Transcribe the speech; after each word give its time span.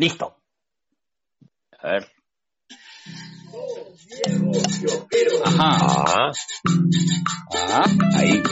Listo. 0.00 0.34
A 1.78 1.88
ver. 1.90 2.08
Ajá. 5.44 5.76
Ah, 6.18 6.32
Ah, 7.68 7.84
ahí. 8.16 8.42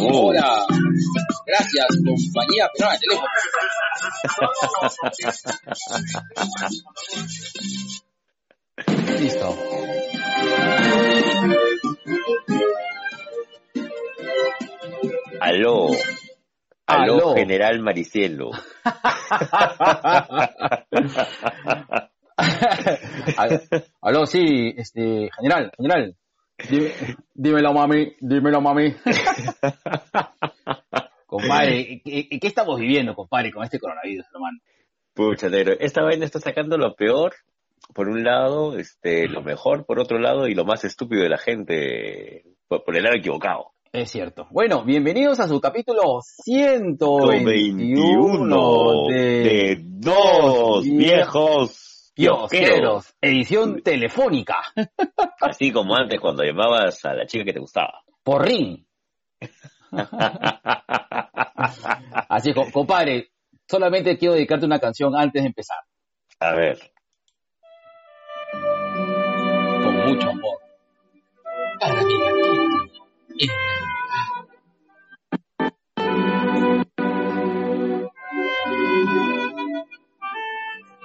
Hola. 0.00 0.66
Gracias, 1.46 1.86
compañía 2.04 2.68
de 2.74 2.98
teléfono. 2.98 3.28
Listo. 9.20 9.54
Aló. 15.40 15.88
Aló, 16.86 17.14
Aló. 17.14 17.34
General 17.34 17.80
Maricielo. 17.80 18.50
Al- 23.36 23.62
Aló, 24.02 24.26
sí, 24.26 24.74
este, 24.76 25.30
general, 25.36 25.72
general. 25.76 26.16
Dime- 26.68 26.92
dímelo, 27.34 27.72
mami, 27.72 28.14
dímelo, 28.20 28.60
mami. 28.60 28.94
compadre, 31.26 32.00
¿qué, 32.04 32.28
qué 32.40 32.46
estamos 32.46 32.78
viviendo, 32.78 33.14
compadre, 33.14 33.50
con 33.52 33.64
este 33.64 33.80
coronavirus, 33.80 34.26
hermano? 34.32 34.58
Pucha, 35.14 35.48
negro. 35.48 35.74
Esta 35.78 36.02
vaina 36.02 36.24
está 36.26 36.40
sacando 36.40 36.76
lo 36.76 36.94
peor, 36.94 37.34
por 37.92 38.08
un 38.08 38.24
lado, 38.24 38.78
este, 38.78 39.28
lo 39.28 39.42
mejor, 39.42 39.84
por 39.84 39.98
otro 39.98 40.18
lado, 40.18 40.46
y 40.48 40.54
lo 40.54 40.64
más 40.64 40.84
estúpido 40.84 41.22
de 41.22 41.28
la 41.28 41.36
gente, 41.38 42.44
por, 42.68 42.84
por 42.84 42.96
el 42.96 43.02
lado 43.02 43.16
equivocado. 43.16 43.72
Es 43.92 44.10
cierto. 44.10 44.48
Bueno, 44.50 44.84
bienvenidos 44.84 45.38
a 45.38 45.46
su 45.46 45.60
capítulo 45.60 46.20
121 46.20 49.06
de, 49.08 49.14
de 49.14 49.80
dos 49.84 50.82
viejos 50.84 52.12
kiosqueros. 52.14 53.14
Edición 53.20 53.82
telefónica, 53.82 54.56
Así 55.40 55.70
como 55.70 55.94
antes 55.96 56.18
cuando 56.20 56.42
llamabas 56.42 57.04
a 57.04 57.14
la 57.14 57.26
chica 57.26 57.44
que 57.44 57.52
te 57.52 57.60
gustaba. 57.60 58.02
por 58.22 58.44
ring. 58.46 58.84
Así 62.28 62.52
compadre, 62.72 63.30
solamente 63.68 64.16
quiero 64.18 64.34
dedicarte 64.34 64.66
una 64.66 64.80
canción 64.80 65.14
antes 65.16 65.42
de 65.42 65.48
empezar, 65.48 65.78
A 66.40 66.54
ver. 66.54 66.78
Mucho 70.06 70.30
amor. 70.30 70.58
Para 71.80 72.02
mi 72.02 72.18
gatito, 72.18 72.90
en 73.38 73.50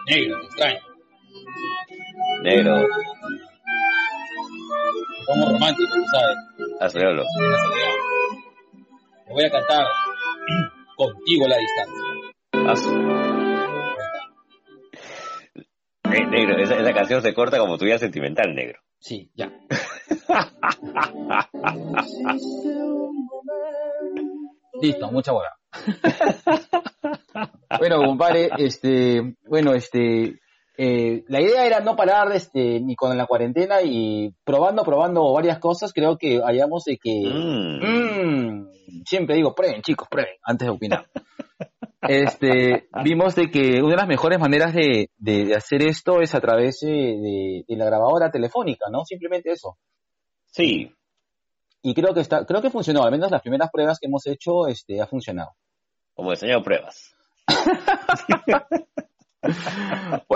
Negro, 0.07 0.39
te 0.39 0.45
extraño. 0.45 0.79
Negro, 2.43 2.87
Somos 5.27 5.51
románticos, 5.53 5.93
tú 5.93 6.03
sabes. 6.11 6.37
soledad. 7.57 7.95
Te 9.27 9.33
voy 9.33 9.43
a 9.43 9.51
cantar 9.51 9.85
contigo 10.95 11.45
a 11.45 11.49
la 11.49 11.57
distancia. 11.57 12.03
Eh, 16.11 16.25
negro, 16.25 16.57
esa, 16.57 16.75
esa 16.75 16.93
canción 16.93 17.21
se 17.21 17.33
corta 17.33 17.59
como 17.59 17.77
tu 17.77 17.85
vida 17.85 17.99
sentimental, 17.99 18.55
negro. 18.55 18.79
Sí, 18.99 19.31
ya. 19.33 19.49
Listo, 24.81 25.11
mucha 25.11 25.31
bola. 25.31 25.49
bueno, 27.79 28.03
compadre, 28.03 28.49
este, 28.57 29.35
bueno, 29.47 29.73
este, 29.73 30.39
eh, 30.77 31.23
la 31.27 31.41
idea 31.41 31.65
era 31.65 31.79
no 31.81 31.95
parar, 31.95 32.31
este, 32.33 32.79
ni 32.79 32.95
con 32.95 33.17
la 33.17 33.25
cuarentena 33.25 33.81
y 33.81 34.33
probando, 34.43 34.83
probando 34.83 35.33
varias 35.33 35.59
cosas, 35.59 35.91
creo 35.93 36.17
que 36.17 36.39
hallamos 36.39 36.85
de 36.85 36.97
que, 36.97 37.21
Mm. 37.25 37.79
Mm, 37.81 38.69
siempre 39.05 39.35
digo, 39.35 39.53
prueben, 39.53 39.81
chicos, 39.81 40.07
prueben, 40.09 40.35
antes 40.43 40.65
de 40.67 40.71
opinar. 40.71 41.07
Este, 42.01 42.87
vimos 43.03 43.35
de 43.35 43.51
que 43.51 43.81
una 43.81 43.91
de 43.91 43.97
las 43.97 44.07
mejores 44.07 44.39
maneras 44.39 44.73
de, 44.73 45.09
de- 45.17 45.45
de 45.45 45.55
hacer 45.55 45.81
esto 45.83 46.21
es 46.21 46.33
a 46.33 46.39
través 46.39 46.79
de, 46.81 46.89
de- 46.91 47.65
de 47.67 47.75
la 47.75 47.85
grabadora 47.85 48.31
telefónica, 48.31 48.85
¿no? 48.91 49.03
Simplemente 49.05 49.51
eso. 49.51 49.77
Sí, 50.45 50.91
Y 51.81 51.93
creo 51.93 52.13
que 52.13 52.21
está, 52.21 52.45
creo 52.45 52.61
que 52.61 52.69
funcionó, 52.69 53.03
al 53.03 53.11
menos 53.11 53.31
las 53.31 53.41
primeras 53.41 53.69
pruebas 53.71 53.99
que 53.99 54.07
hemos 54.07 54.25
hecho, 54.27 54.67
este, 54.67 55.01
ha 55.01 55.07
funcionado. 55.07 55.51
como 56.13 56.31
enseñado 56.31 56.61
pruebas. 56.63 57.13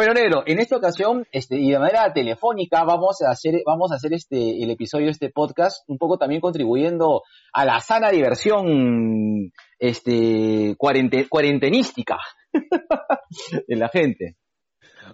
Bueno, 0.05 0.19
negro, 0.19 0.43
en 0.45 0.59
esta 0.59 0.75
ocasión, 0.75 1.25
este, 1.31 1.55
y 1.57 1.71
de 1.71 1.79
manera 1.79 2.11
telefónica, 2.11 2.83
vamos 2.83 3.21
a 3.21 3.31
hacer, 3.31 3.61
vamos 3.65 3.89
a 3.93 3.95
hacer 3.95 4.11
este, 4.11 4.61
el 4.61 4.69
episodio 4.69 5.05
de 5.05 5.11
este 5.11 5.29
podcast, 5.29 5.87
un 5.87 5.97
poco 5.97 6.17
también 6.17 6.41
contribuyendo 6.41 7.21
a 7.53 7.63
la 7.63 7.79
sana 7.79 8.09
diversión, 8.09 9.53
este, 9.79 10.75
cuarente- 10.75 11.29
cuarentenística 11.29 12.17
de 13.65 13.75
la 13.77 13.87
gente. 13.87 14.35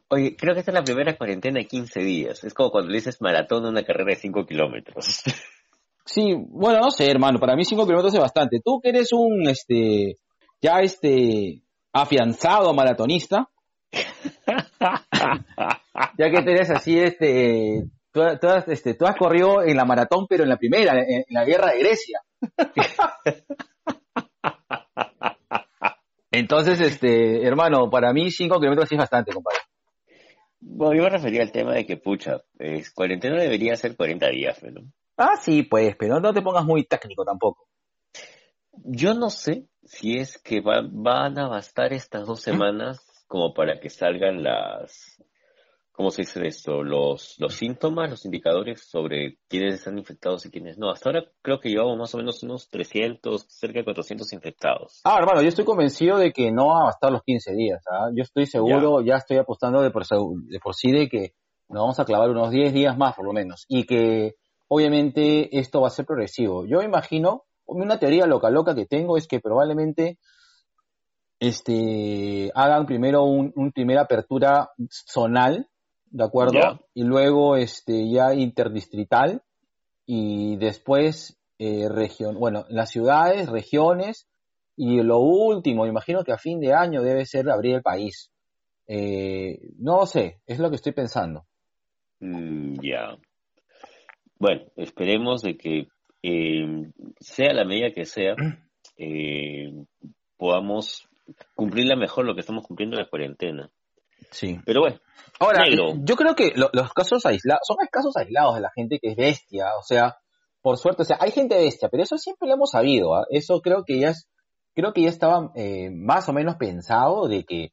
Oye, 0.07 0.35
creo 0.35 0.55
que 0.55 0.61
esta 0.61 0.71
es 0.71 0.75
la 0.75 0.83
primera 0.83 1.15
cuarentena 1.15 1.59
de 1.59 1.67
15 1.67 1.99
días. 1.99 2.43
Es 2.43 2.55
como 2.55 2.71
cuando 2.71 2.89
le 2.89 2.95
dices 2.97 3.21
maratón 3.21 3.67
a 3.67 3.69
una 3.69 3.83
carrera 3.83 4.13
de 4.13 4.15
5 4.15 4.47
kilómetros. 4.47 5.21
Sí, 6.03 6.33
bueno, 6.35 6.79
no 6.79 6.89
sé, 6.89 7.05
hermano, 7.11 7.37
para 7.39 7.55
mí 7.55 7.63
cinco 7.63 7.85
kilómetros 7.85 8.15
es 8.15 8.19
bastante. 8.19 8.61
Tú 8.65 8.79
que 8.81 8.89
eres 8.89 9.13
un, 9.13 9.47
este, 9.47 10.17
ya 10.59 10.79
este, 10.79 11.61
afianzado 11.93 12.73
maratonista, 12.73 13.47
ya 16.17 16.29
que 16.31 16.41
tú 16.43 16.49
eres 16.49 16.69
así, 16.69 16.99
este, 16.99 17.83
tú, 18.11 18.21
este, 18.67 18.93
tú 18.95 19.05
has 19.05 19.15
corrido 19.15 19.61
en 19.63 19.77
la 19.77 19.85
maratón, 19.85 20.25
pero 20.27 20.43
en 20.43 20.49
la 20.49 20.57
primera, 20.57 20.93
en, 20.99 21.09
en 21.09 21.23
la 21.29 21.45
guerra 21.45 21.71
de 21.71 21.79
Grecia. 21.79 22.21
Entonces, 26.31 26.79
este, 26.79 27.45
hermano, 27.45 27.89
para 27.89 28.13
mí 28.13 28.29
cinco 28.31 28.59
kilómetros 28.59 28.87
sí 28.89 28.95
es 28.95 28.99
bastante, 28.99 29.33
compadre. 29.33 29.59
bueno, 30.59 30.95
yo 30.95 31.03
me 31.03 31.09
refería 31.09 31.41
al 31.41 31.51
tema 31.51 31.73
de 31.73 31.85
que, 31.85 31.97
pucha, 31.97 32.41
es, 32.59 32.91
cuarentena 32.91 33.41
debería 33.41 33.75
ser 33.75 33.95
40 33.95 34.29
días, 34.29 34.61
¿no? 34.63 34.81
Ah, 35.17 35.35
sí, 35.41 35.63
pues, 35.63 35.95
pero 35.97 36.19
no 36.19 36.31
te 36.33 36.41
pongas 36.41 36.63
muy 36.65 36.85
técnico 36.85 37.25
tampoco. 37.25 37.67
Yo 38.71 39.13
no 39.15 39.29
sé 39.29 39.65
si 39.83 40.17
es 40.17 40.37
que 40.37 40.61
va- 40.61 40.87
van 40.89 41.37
a 41.39 41.47
bastar 41.47 41.91
estas 41.93 42.25
dos 42.27 42.41
semanas 42.41 43.01
como 43.29 43.53
para 43.53 43.79
que 43.79 43.89
salgan 43.91 44.43
las, 44.43 45.21
¿cómo 45.91 46.09
se 46.09 46.23
dice 46.23 46.47
esto? 46.47 46.83
Los, 46.83 47.35
los 47.37 47.53
síntomas, 47.53 48.09
los 48.09 48.25
indicadores 48.25 48.89
sobre 48.89 49.37
quiénes 49.47 49.75
están 49.75 49.99
infectados 49.99 50.45
y 50.45 50.49
quiénes 50.49 50.79
no. 50.79 50.89
Hasta 50.89 51.09
ahora 51.09 51.25
creo 51.43 51.59
que 51.59 51.69
llevamos 51.69 51.95
más 51.95 52.15
o 52.15 52.17
menos 52.17 52.41
unos 52.41 52.69
300, 52.69 53.45
cerca 53.47 53.79
de 53.79 53.85
400 53.85 54.33
infectados. 54.33 55.01
Ah, 55.03 55.19
hermano, 55.19 55.43
yo 55.43 55.47
estoy 55.47 55.63
convencido 55.63 56.17
de 56.17 56.33
que 56.33 56.51
no 56.51 56.69
va 56.69 56.81
a 56.81 56.85
bastar 56.85 57.11
los 57.11 57.21
15 57.21 57.53
días. 57.53 57.83
¿ah? 57.91 58.09
Yo 58.15 58.23
estoy 58.23 58.47
seguro, 58.47 59.01
ya, 59.01 59.17
estoy 59.17 59.37
apostando 59.37 59.81
de 59.83 59.91
por, 59.91 60.03
de 60.07 60.59
por 60.59 60.73
sí 60.73 60.91
de 60.91 61.07
que 61.07 61.33
nos 61.69 61.81
vamos 61.81 61.99
a 61.99 62.05
clavar 62.05 62.31
unos 62.31 62.49
10 62.49 62.73
días 62.73 62.97
más 62.97 63.13
por 63.13 63.25
lo 63.25 63.31
menos. 63.31 63.65
Y 63.67 63.85
que 63.85 64.37
obviamente 64.67 65.59
esto 65.59 65.81
va 65.81 65.87
a 65.89 65.91
ser 65.91 66.07
progresivo. 66.07 66.65
Yo 66.65 66.81
imagino, 66.81 67.43
una 67.67 67.99
teoría 67.99 68.25
loca 68.25 68.49
loca 68.49 68.73
que 68.73 68.87
tengo 68.87 69.17
es 69.17 69.27
que 69.27 69.39
probablemente 69.39 70.17
este 71.39 72.51
hagan 72.53 72.85
primero 72.85 73.23
un, 73.23 73.51
un 73.55 73.71
primera 73.71 74.01
apertura 74.01 74.71
zonal, 74.89 75.67
¿de 76.11 76.23
acuerdo? 76.23 76.85
Y 76.93 77.03
luego 77.03 77.55
este 77.55 78.09
ya 78.09 78.33
interdistrital 78.33 79.41
y 80.05 80.57
después 80.57 81.39
eh, 81.59 81.87
región, 81.89 82.39
bueno, 82.39 82.65
las 82.69 82.89
ciudades, 82.89 83.49
regiones 83.49 84.27
y 84.75 85.01
lo 85.01 85.19
último, 85.19 85.85
imagino 85.85 86.23
que 86.23 86.31
a 86.31 86.37
fin 86.37 86.59
de 86.59 86.73
año 86.73 87.01
debe 87.01 87.25
ser 87.25 87.49
abrir 87.49 87.75
el 87.75 87.81
país. 87.81 88.31
Eh, 88.87 89.59
no 89.77 90.05
sé, 90.05 90.39
es 90.47 90.57
lo 90.59 90.69
que 90.69 90.77
estoy 90.77 90.93
pensando. 90.93 91.45
Mm, 92.21 92.75
ya. 92.81 93.17
Bueno, 94.39 94.63
esperemos 94.77 95.41
de 95.41 95.57
que 95.57 95.87
eh, 96.23 96.91
sea 97.19 97.53
la 97.53 97.65
medida 97.65 97.93
que 97.93 98.05
sea, 98.05 98.35
eh, 98.97 99.71
podamos 100.37 101.08
cumplir 101.55 101.95
mejor 101.97 102.25
lo 102.25 102.33
que 102.35 102.41
estamos 102.41 102.65
cumpliendo 102.65 102.95
en 102.97 103.03
la 103.03 103.09
cuarentena. 103.09 103.69
Sí. 104.31 104.59
Pero 104.65 104.81
bueno, 104.81 104.99
Ahora, 105.39 105.63
Negro. 105.63 105.93
yo 106.03 106.15
creo 106.15 106.35
que 106.35 106.51
lo- 106.55 106.69
los 106.73 106.91
casos 106.93 107.25
aislados, 107.25 107.61
son 107.65 107.77
casos 107.91 108.15
aislados 108.17 108.55
de 108.55 108.61
la 108.61 108.71
gente 108.75 108.99
que 108.99 109.09
es 109.11 109.15
bestia, 109.15 109.67
o 109.79 109.83
sea, 109.83 110.17
por 110.61 110.77
suerte, 110.77 111.03
o 111.03 111.05
sea, 111.05 111.17
hay 111.21 111.31
gente 111.31 111.55
bestia, 111.57 111.87
pero 111.89 112.03
eso 112.03 112.17
siempre 112.17 112.47
lo 112.47 112.55
hemos 112.55 112.71
sabido, 112.71 113.15
¿ah? 113.15 113.25
eso 113.29 113.61
creo 113.61 113.83
que 113.85 113.99
ya 113.99 114.09
es, 114.09 114.27
creo 114.75 114.91
que 114.93 115.01
ya 115.03 115.09
estaba 115.09 115.51
eh, 115.55 115.89
más 115.91 116.27
o 116.27 116.33
menos 116.33 116.55
pensado 116.57 117.27
de 117.27 117.45
que 117.45 117.71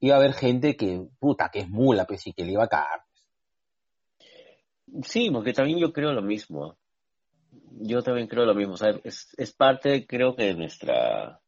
iba 0.00 0.14
a 0.14 0.18
haber 0.18 0.34
gente 0.34 0.76
que, 0.76 1.04
puta, 1.18 1.50
que 1.52 1.60
es 1.60 1.68
mula, 1.68 2.04
pues, 2.06 2.24
y 2.28 2.32
que 2.32 2.44
le 2.44 2.52
iba 2.52 2.64
a 2.64 2.68
cagar. 2.68 3.00
Sí, 5.02 5.30
porque 5.30 5.52
también 5.52 5.78
yo 5.78 5.92
creo 5.92 6.12
lo 6.12 6.22
mismo. 6.22 6.76
Yo 7.80 8.02
también 8.02 8.26
creo 8.26 8.44
lo 8.44 8.54
mismo. 8.54 8.74
O 8.74 8.76
sea, 8.76 8.90
es, 9.04 9.34
es 9.36 9.52
parte, 9.52 10.06
creo 10.06 10.34
que 10.34 10.44
de 10.44 10.54
nuestra. 10.54 11.40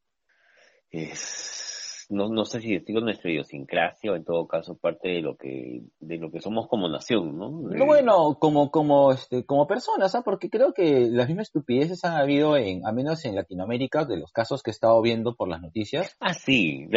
Es, 0.91 2.07
no, 2.11 2.27
no 2.27 2.45
sé 2.45 2.59
si 2.59 2.77
digo 2.79 2.99
nuestra 2.99 3.31
idiosincrasia 3.31 4.11
o 4.11 4.15
en 4.15 4.25
todo 4.25 4.45
caso 4.47 4.77
parte 4.77 5.09
de 5.09 5.21
lo 5.21 5.37
que 5.37 5.81
de 5.99 6.17
lo 6.17 6.29
que 6.29 6.41
somos 6.41 6.67
como 6.67 6.89
nación, 6.89 7.37
¿no? 7.37 7.49
No, 7.49 7.85
bueno, 7.85 8.37
como 8.39 8.69
como 8.69 9.13
este 9.13 9.45
como 9.45 9.67
personas, 9.67 10.13
¿ah? 10.15 10.21
porque 10.23 10.49
creo 10.49 10.73
que 10.73 11.07
las 11.09 11.27
mismas 11.27 11.47
estupideces 11.47 12.03
han 12.03 12.15
habido 12.15 12.57
en 12.57 12.85
al 12.85 12.93
menos 12.93 13.23
en 13.25 13.35
Latinoamérica 13.35 14.05
de 14.05 14.17
los 14.17 14.31
casos 14.31 14.61
que 14.61 14.71
he 14.71 14.73
estado 14.73 15.01
viendo 15.01 15.35
por 15.35 15.47
las 15.47 15.61
noticias. 15.61 16.15
Ah, 16.19 16.33
sí, 16.33 16.87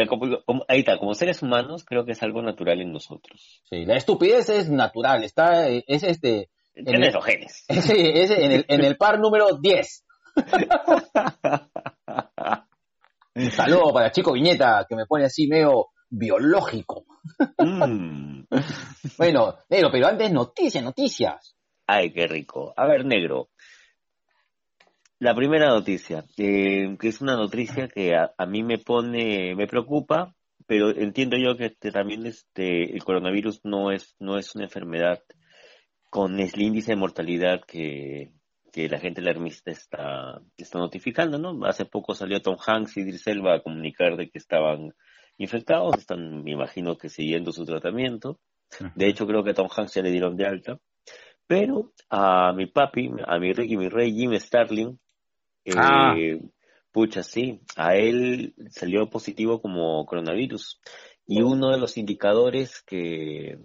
ahí 0.67 0.79
está, 0.79 0.97
como 0.97 1.13
seres 1.13 1.41
humanos 1.41 1.85
creo 1.85 2.05
que 2.05 2.11
es 2.11 2.21
algo 2.21 2.41
natural 2.41 2.81
en 2.81 2.91
nosotros. 2.91 3.61
Sí, 3.69 3.85
la 3.85 3.95
estupidez 3.95 4.49
es 4.49 4.69
natural, 4.69 5.23
está 5.23 5.69
es 5.69 6.03
este 6.03 6.49
en 6.73 7.03
el, 7.03 7.13
genes. 7.21 7.65
Es 7.69 7.89
en 8.31 8.51
el 8.51 8.65
en 8.67 8.83
el 8.83 8.97
par 8.97 9.19
número 9.19 9.55
10. 9.57 10.05
Un 13.35 13.51
saludo 13.51 13.93
para 13.93 14.11
Chico 14.11 14.31
Viñeta, 14.31 14.85
que 14.87 14.95
me 14.95 15.05
pone 15.05 15.25
así 15.25 15.47
medio 15.47 15.87
biológico. 16.09 17.05
Mm. 17.57 18.43
bueno, 19.17 19.57
negro, 19.69 19.89
pero 19.91 20.07
antes 20.07 20.31
noticias, 20.31 20.81
noticias. 20.81 21.55
Ay, 21.85 22.13
qué 22.13 22.27
rico. 22.27 22.73
A 22.77 22.87
ver, 22.87 23.05
negro. 23.05 23.49
La 25.19 25.35
primera 25.35 25.67
noticia, 25.67 26.23
eh, 26.37 26.95
que 26.97 27.07
es 27.09 27.21
una 27.21 27.35
noticia 27.35 27.89
que 27.89 28.13
a, 28.15 28.45
mí 28.45 28.63
me 28.63 28.77
pone, 28.77 29.53
me 29.55 29.67
preocupa, 29.67 30.33
pero 30.65 30.91
entiendo 30.91 31.35
yo 31.37 31.57
que 31.57 31.65
este, 31.67 31.91
también 31.91 32.25
este, 32.25 32.93
el 32.93 33.03
coronavirus 33.03 33.61
no 33.65 33.91
es, 33.91 34.15
no 34.19 34.37
es 34.37 34.55
una 34.55 34.65
enfermedad 34.65 35.21
con 36.09 36.39
el 36.39 36.61
índice 36.61 36.91
de 36.91 36.97
mortalidad 36.97 37.61
que, 37.67 38.31
que 38.75 38.89
la 38.89 38.99
gente 38.99 39.21
alarmista 39.21 39.71
está, 39.71 40.41
está 40.57 40.79
notificando, 40.79 41.37
¿no? 41.37 41.65
Hace 41.65 41.85
poco 41.85 42.13
salió 42.13 42.41
Tom 42.41 42.57
Hanks 42.59 42.97
y 42.97 43.01
Idris 43.01 43.25
Elba 43.27 43.55
a 43.55 43.61
comunicar 43.61 44.17
de 44.17 44.29
que 44.29 44.37
estaban 44.37 44.93
infectados, 45.37 45.97
están, 45.97 46.43
me 46.43 46.51
imagino 46.51 46.97
que 46.97 47.07
siguiendo 47.07 47.53
su 47.53 47.63
tratamiento. 47.63 48.37
De 48.95 49.07
hecho, 49.07 49.25
creo 49.25 49.45
que 49.45 49.51
a 49.51 49.53
Tom 49.53 49.69
Hanks 49.73 49.93
ya 49.93 50.01
le 50.01 50.11
dieron 50.11 50.35
de 50.35 50.45
alta. 50.45 50.77
Pero 51.47 51.93
a 52.09 52.51
mi 52.51 52.65
papi, 52.65 53.11
a 53.25 53.39
mi 53.39 53.53
rey, 53.53 53.77
mi 53.77 53.87
rey 53.87 54.11
Jim 54.11 54.37
Starling, 54.37 54.99
eh, 55.63 55.73
ah. 55.77 56.13
pucha, 56.91 57.23
sí, 57.23 57.61
a 57.77 57.95
él 57.95 58.55
salió 58.71 59.09
positivo 59.09 59.61
como 59.61 60.05
coronavirus. 60.05 60.81
Y 61.25 61.41
uno 61.41 61.71
de 61.71 61.77
los 61.77 61.95
indicadores 61.95 62.81
que, 62.81 63.57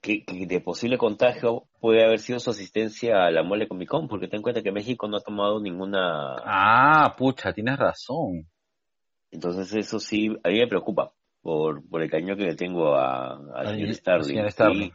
que, 0.00 0.24
de 0.26 0.60
posible 0.60 0.98
contagio 0.98 1.64
puede 1.80 2.04
haber 2.04 2.18
sido 2.18 2.38
su 2.38 2.50
asistencia 2.50 3.24
a 3.24 3.30
la 3.30 3.42
Mole 3.42 3.68
Comic 3.68 3.88
Con, 3.88 4.08
porque 4.08 4.28
ten 4.28 4.38
en 4.38 4.42
cuenta 4.42 4.62
que 4.62 4.72
México 4.72 5.08
no 5.08 5.16
ha 5.16 5.20
tomado 5.20 5.60
ninguna... 5.60 6.36
Ah, 6.44 7.14
pucha, 7.16 7.52
tienes 7.52 7.78
razón. 7.78 8.48
Entonces 9.30 9.74
eso 9.74 9.98
sí, 9.98 10.28
a 10.42 10.48
mí 10.48 10.58
me 10.58 10.68
preocupa 10.68 11.12
por, 11.42 11.86
por 11.88 12.02
el 12.02 12.10
cariño 12.10 12.36
que 12.36 12.44
le 12.44 12.54
tengo 12.54 12.94
a, 12.94 13.34
a 13.54 13.92
Starling. 13.92 14.92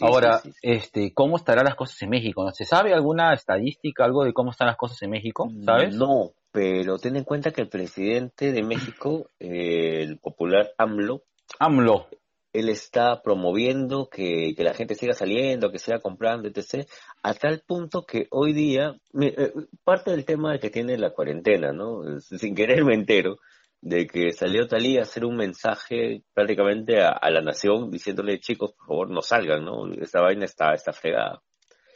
Ahora, 0.00 0.40
este, 0.62 1.12
¿cómo 1.12 1.36
estarán 1.36 1.64
las 1.64 1.74
cosas 1.74 2.00
en 2.02 2.10
México? 2.10 2.44
¿No 2.44 2.52
se 2.52 2.64
sabe 2.64 2.92
alguna 2.92 3.34
estadística, 3.34 4.04
algo 4.04 4.24
de 4.24 4.32
cómo 4.32 4.50
están 4.50 4.68
las 4.68 4.76
cosas 4.76 5.00
en 5.02 5.10
México? 5.10 5.50
¿Sabes? 5.64 5.94
No, 5.94 6.32
pero 6.52 6.98
ten 6.98 7.16
en 7.16 7.24
cuenta 7.24 7.50
que 7.50 7.60
el 7.62 7.68
presidente 7.68 8.52
de 8.52 8.62
México, 8.62 9.28
eh, 9.38 10.02
el 10.02 10.18
popular 10.18 10.70
AMLO, 10.78 11.22
AMLO, 11.58 12.06
él 12.52 12.68
está 12.68 13.22
promoviendo 13.22 14.08
que, 14.08 14.54
la 14.58 14.74
gente 14.74 14.94
siga 14.94 15.14
saliendo, 15.14 15.70
que 15.70 15.78
siga 15.78 16.00
comprando, 16.00 16.48
etc., 16.48 16.86
a 17.22 17.34
tal 17.34 17.62
punto 17.66 18.04
que 18.04 18.26
hoy 18.30 18.52
día, 18.52 18.96
eh, 19.20 19.52
parte 19.84 20.10
del 20.10 20.24
tema 20.24 20.58
que 20.58 20.70
tiene 20.70 20.98
la 20.98 21.10
cuarentena, 21.10 21.72
¿no? 21.72 22.20
Sin 22.20 22.54
querer 22.54 22.84
me 22.84 22.94
entero, 22.94 23.38
de 23.80 24.06
que 24.06 24.32
salió 24.32 24.66
Talía 24.66 25.00
a 25.00 25.02
hacer 25.04 25.24
un 25.24 25.36
mensaje 25.36 26.22
prácticamente 26.34 27.00
a, 27.00 27.30
la 27.30 27.40
nación 27.40 27.90
diciéndole, 27.90 28.40
chicos, 28.40 28.72
por 28.72 28.86
favor, 28.86 29.10
no 29.10 29.22
salgan, 29.22 29.64
¿no? 29.64 29.90
Esta 29.94 30.20
vaina 30.20 30.44
está, 30.44 30.74
está 30.74 30.92
fregada. 30.92 31.42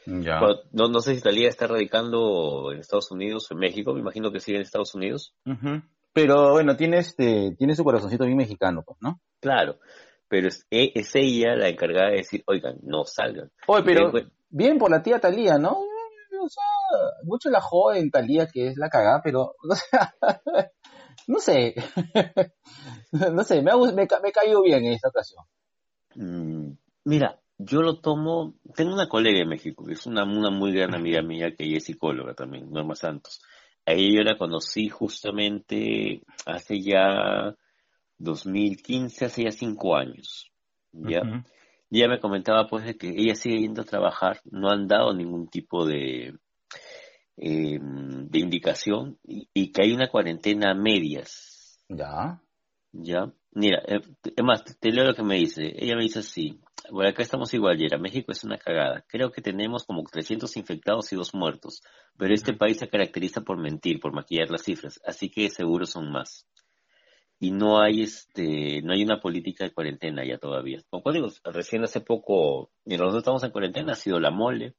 Ya. 0.07 0.39
No, 0.71 0.87
no 0.87 0.99
sé 1.01 1.15
si 1.15 1.21
Talía 1.21 1.49
está 1.49 1.67
radicando 1.67 2.71
en 2.71 2.79
Estados 2.79 3.11
Unidos 3.11 3.47
o 3.49 3.55
en 3.55 3.59
México, 3.59 3.93
me 3.93 3.99
imagino 3.99 4.31
que 4.31 4.39
sigue 4.39 4.57
en 4.57 4.63
Estados 4.63 4.95
Unidos. 4.95 5.33
Pero 6.13 6.53
bueno, 6.53 6.77
tiene, 6.77 6.99
este, 6.99 7.55
tiene 7.57 7.75
su 7.75 7.83
corazoncito 7.83 8.25
bien 8.25 8.37
mexicano, 8.37 8.83
pues, 8.85 8.97
¿no? 9.01 9.19
Claro 9.41 9.77
pero 10.27 10.47
es, 10.47 10.65
e, 10.69 10.91
es, 10.95 11.15
ella 11.15 11.55
la 11.55 11.69
encargada 11.69 12.09
de 12.09 12.17
decir, 12.17 12.43
oigan, 12.47 12.77
no 12.83 13.03
salgan. 13.05 13.51
Oye, 13.67 13.83
pero 13.83 14.11
bien 14.49 14.77
por 14.77 14.91
la 14.91 15.03
tía 15.03 15.19
Talía, 15.19 15.57
¿no? 15.57 15.71
O 16.41 16.49
sea, 16.49 16.63
mucho 17.23 17.49
la 17.49 17.61
joven 17.61 18.11
Talía 18.11 18.47
que 18.47 18.67
es 18.67 18.77
la 18.77 18.89
cagada, 18.89 19.21
pero, 19.23 19.55
o 19.69 19.75
sea, 19.75 20.13
no 21.27 21.39
sé, 21.39 21.75
no 23.11 23.43
sé, 23.43 23.61
me 23.61 23.71
ha, 23.71 23.77
me, 23.77 24.07
me 24.23 24.31
caído 24.31 24.61
bien 24.61 24.85
en 24.85 24.93
esta 24.93 25.09
ocasión. 25.09 25.43
Mm, 26.15 26.77
mira, 27.05 27.39
yo 27.57 27.81
lo 27.81 27.99
tomo, 27.99 28.55
tengo 28.75 28.93
una 28.93 29.07
colega 29.07 29.39
en 29.39 29.49
México, 29.49 29.85
que 29.85 29.93
es 29.93 30.05
una, 30.05 30.23
una 30.23 30.49
muy 30.49 30.73
gran 30.73 30.93
amiga 30.93 31.21
mía, 31.21 31.55
que 31.55 31.65
ella 31.65 31.77
es 31.77 31.85
psicóloga 31.85 32.33
también, 32.33 32.69
Norma 32.71 32.95
Santos. 32.95 33.41
A 33.85 33.93
ella 33.93 34.17
yo 34.17 34.23
la 34.23 34.37
conocí 34.37 34.89
justamente 34.89 36.21
hace 36.45 36.81
ya 36.81 37.55
2015, 38.17 39.25
hace 39.25 39.43
ya 39.43 39.51
cinco 39.51 39.95
años. 39.95 40.51
¿ya? 40.91 41.21
Ella 41.91 42.07
me 42.07 42.19
comentaba 42.19 42.67
pues 42.67 42.85
de 42.85 42.97
que 42.97 43.09
ella 43.09 43.35
sigue 43.35 43.59
yendo 43.59 43.81
a 43.81 43.85
trabajar, 43.85 44.41
no 44.45 44.69
han 44.69 44.87
dado 44.87 45.13
ningún 45.13 45.47
tipo 45.47 45.85
de, 45.85 46.35
eh, 47.37 47.79
de 47.79 48.39
indicación 48.39 49.17
y, 49.23 49.71
que 49.71 49.83
hay 49.83 49.91
una 49.91 50.09
cuarentena 50.09 50.71
a 50.71 50.75
medias. 50.75 51.79
Ya. 51.89 52.41
Ya. 52.91 53.31
Mira, 53.51 53.81
eh, 53.87 54.01
es 54.23 54.43
más, 54.43 54.63
te, 54.63 54.91
leo 54.91 55.05
lo 55.05 55.13
que 55.13 55.23
me 55.23 55.35
dice. 55.35 55.73
Ella 55.77 55.95
me 55.95 56.03
dice 56.03 56.19
así, 56.19 56.59
bueno, 56.91 57.09
acá 57.09 57.23
estamos 57.23 57.53
igual, 57.53 57.77
Yera. 57.77 57.97
México 57.97 58.31
es 58.31 58.43
una 58.43 58.57
cagada. 58.57 59.05
Creo 59.07 59.31
que 59.31 59.41
tenemos 59.41 59.85
como 59.85 60.03
300 60.03 60.57
infectados 60.57 61.13
y 61.13 61.15
dos 61.15 61.33
muertos. 61.33 61.81
Pero 62.17 62.33
este 62.33 62.53
país 62.53 62.77
se 62.77 62.89
caracteriza 62.89 63.41
por 63.41 63.57
mentir, 63.57 63.99
por 63.99 64.13
maquillar 64.13 64.49
las 64.49 64.63
cifras. 64.63 64.99
Así 65.05 65.29
que 65.29 65.49
seguro 65.49 65.85
son 65.85 66.11
más 66.11 66.47
y 67.45 67.51
no 67.51 67.79
hay 67.79 68.01
este 68.01 68.81
no 68.81 68.93
hay 68.93 69.03
una 69.03 69.21
política 69.21 69.65
de 69.65 69.73
cuarentena 69.73 70.25
ya 70.25 70.39
todavía. 70.39 70.81
Como 70.89 71.11
digo, 71.11 71.29
recién 71.43 71.83
hace 71.83 72.01
poco, 72.01 72.71
mientras 72.85 73.07
nosotros 73.07 73.21
estamos 73.21 73.43
en 73.43 73.51
cuarentena, 73.51 73.91
ha 73.91 73.95
sido 73.95 74.19
la 74.19 74.31
mole, 74.31 74.73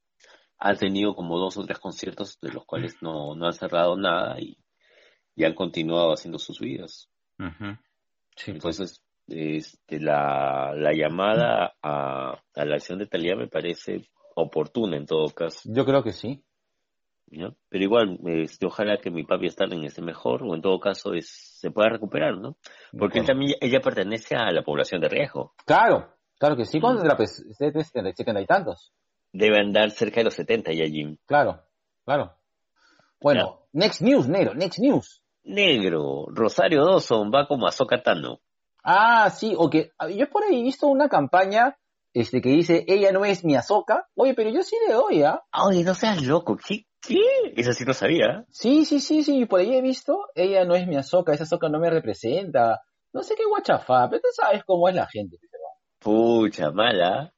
ha 0.59 0.75
tenido 0.75 1.15
como 1.15 1.39
dos 1.39 1.57
o 1.59 1.65
tres 1.65 1.79
conciertos 1.79 2.39
de 2.41 2.53
los 2.53 2.65
cuales 2.65 2.97
no, 3.03 3.37
no 3.37 3.47
han 3.47 3.53
cerrado 3.53 3.97
nada 3.97 4.41
y, 4.41 4.59
y 5.37 5.45
han 5.45 5.55
continuado 5.55 6.13
haciendo 6.13 6.41
sus 6.41 6.59
vidas. 6.59 7.09
sí, 8.37 8.53
pues. 8.53 8.81
Entonces, 8.81 9.03
este, 9.29 10.01
la, 10.01 10.73
la 10.75 10.93
llamada 10.93 11.77
a, 11.81 12.33
a 12.55 12.65
la 12.65 12.75
acción 12.75 12.99
de 12.99 13.07
Talía 13.07 13.37
me 13.37 13.47
parece 13.47 14.09
oportuna 14.35 14.97
en 14.97 15.07
todo 15.07 15.29
caso. 15.31 15.61
Yo 15.73 15.85
creo 15.85 16.03
que 16.03 16.13
sí. 16.13 16.43
Pero 17.29 17.85
igual, 17.85 18.19
este, 18.25 18.67
ojalá 18.67 18.99
que 18.99 19.11
mi 19.11 19.25
papi 19.25 19.49
Starling 19.51 19.85
esté 19.85 20.01
mejor 20.01 20.43
o 20.45 20.55
en 20.55 20.63
todo 20.63 20.79
caso 20.79 21.13
es, 21.13 21.29
se 21.29 21.71
pueda 21.71 21.89
recuperar, 21.89 22.39
¿no? 22.39 22.57
Porque 22.97 23.19
él 23.19 23.27
también, 23.27 23.55
ella 23.61 23.81
pertenece 23.81 24.37
a 24.37 24.53
la 24.53 24.63
población 24.63 25.01
de 25.01 25.09
riesgo. 25.09 25.55
Claro, 25.65 26.15
claro 26.39 26.57
que 26.57 26.65
sí. 26.65 26.81
¿Cuántos 26.81 27.03
tendrá? 27.03 27.17
Pues, 27.17 27.45
setenta 27.57 28.41
y 28.41 28.47
tantos. 28.47 28.93
Debe 29.33 29.59
andar 29.61 29.91
cerca 29.91 30.21
de 30.21 30.25
los 30.25 30.35
70 30.35 30.73
ya, 30.73 30.85
Jim. 30.87 31.17
Claro, 31.27 31.63
claro. 32.05 32.37
Bueno, 33.21 33.67
next 33.73 34.03
news, 34.03 34.29
negro, 34.29 34.55
next 34.55 34.79
news. 34.79 35.23
Negro, 35.43 36.27
Rosario 36.29 36.85
Dawson 36.85 37.31
va 37.33 37.47
como 37.47 37.67
a 37.67 38.03
Tano. 38.03 38.41
Ah, 38.83 39.31
sí, 39.31 39.55
o 39.57 39.69
que 39.69 39.91
yo 40.15 40.29
por 40.31 40.45
ahí 40.45 40.61
he 40.61 40.63
visto 40.63 40.87
una 40.87 41.09
campaña 41.09 41.77
este 42.17 42.41
que 42.41 42.49
dice, 42.49 42.85
ella 42.89 43.13
no 43.13 43.25
es 43.27 43.45
mi 43.45 43.57
Azoka. 43.57 44.09
Oye, 44.15 44.33
pero 44.35 44.49
yo 44.49 44.63
sí 44.63 44.75
le 44.87 44.95
doy, 44.95 45.23
¿ah? 45.23 45.43
Oye, 45.67 45.85
no 45.85 45.95
seas 45.95 46.23
loco, 46.23 46.57
¿qué? 46.57 46.87
¿Qué? 47.07 47.55
Eso 47.57 47.73
sí 47.73 47.85
no 47.85 47.95
sabía. 47.95 48.45
Sí, 48.51 48.85
sí, 48.85 49.01
sí, 49.01 49.23
sí, 49.23 49.47
por 49.47 49.61
ahí 49.61 49.75
he 49.75 49.83
visto, 49.83 50.29
ella 50.35 50.65
no 50.65 50.75
es 50.75 50.87
mi 50.87 50.97
Azoka, 50.97 51.33
esa 51.33 51.45
Azoka 51.45 51.69
no 51.69 51.79
me 51.79 51.91
representa. 51.91 52.81
No 53.13 53.23
sé 53.23 53.35
qué 53.35 53.45
guachafá, 53.45 54.09
pero 54.11 54.21
tú 54.21 54.29
sabes 54.33 54.65
cómo 54.65 54.89
es 54.89 54.95
la 54.95 55.07
gente. 55.07 55.39
Pucha, 55.99 56.71
mala. 56.71 57.33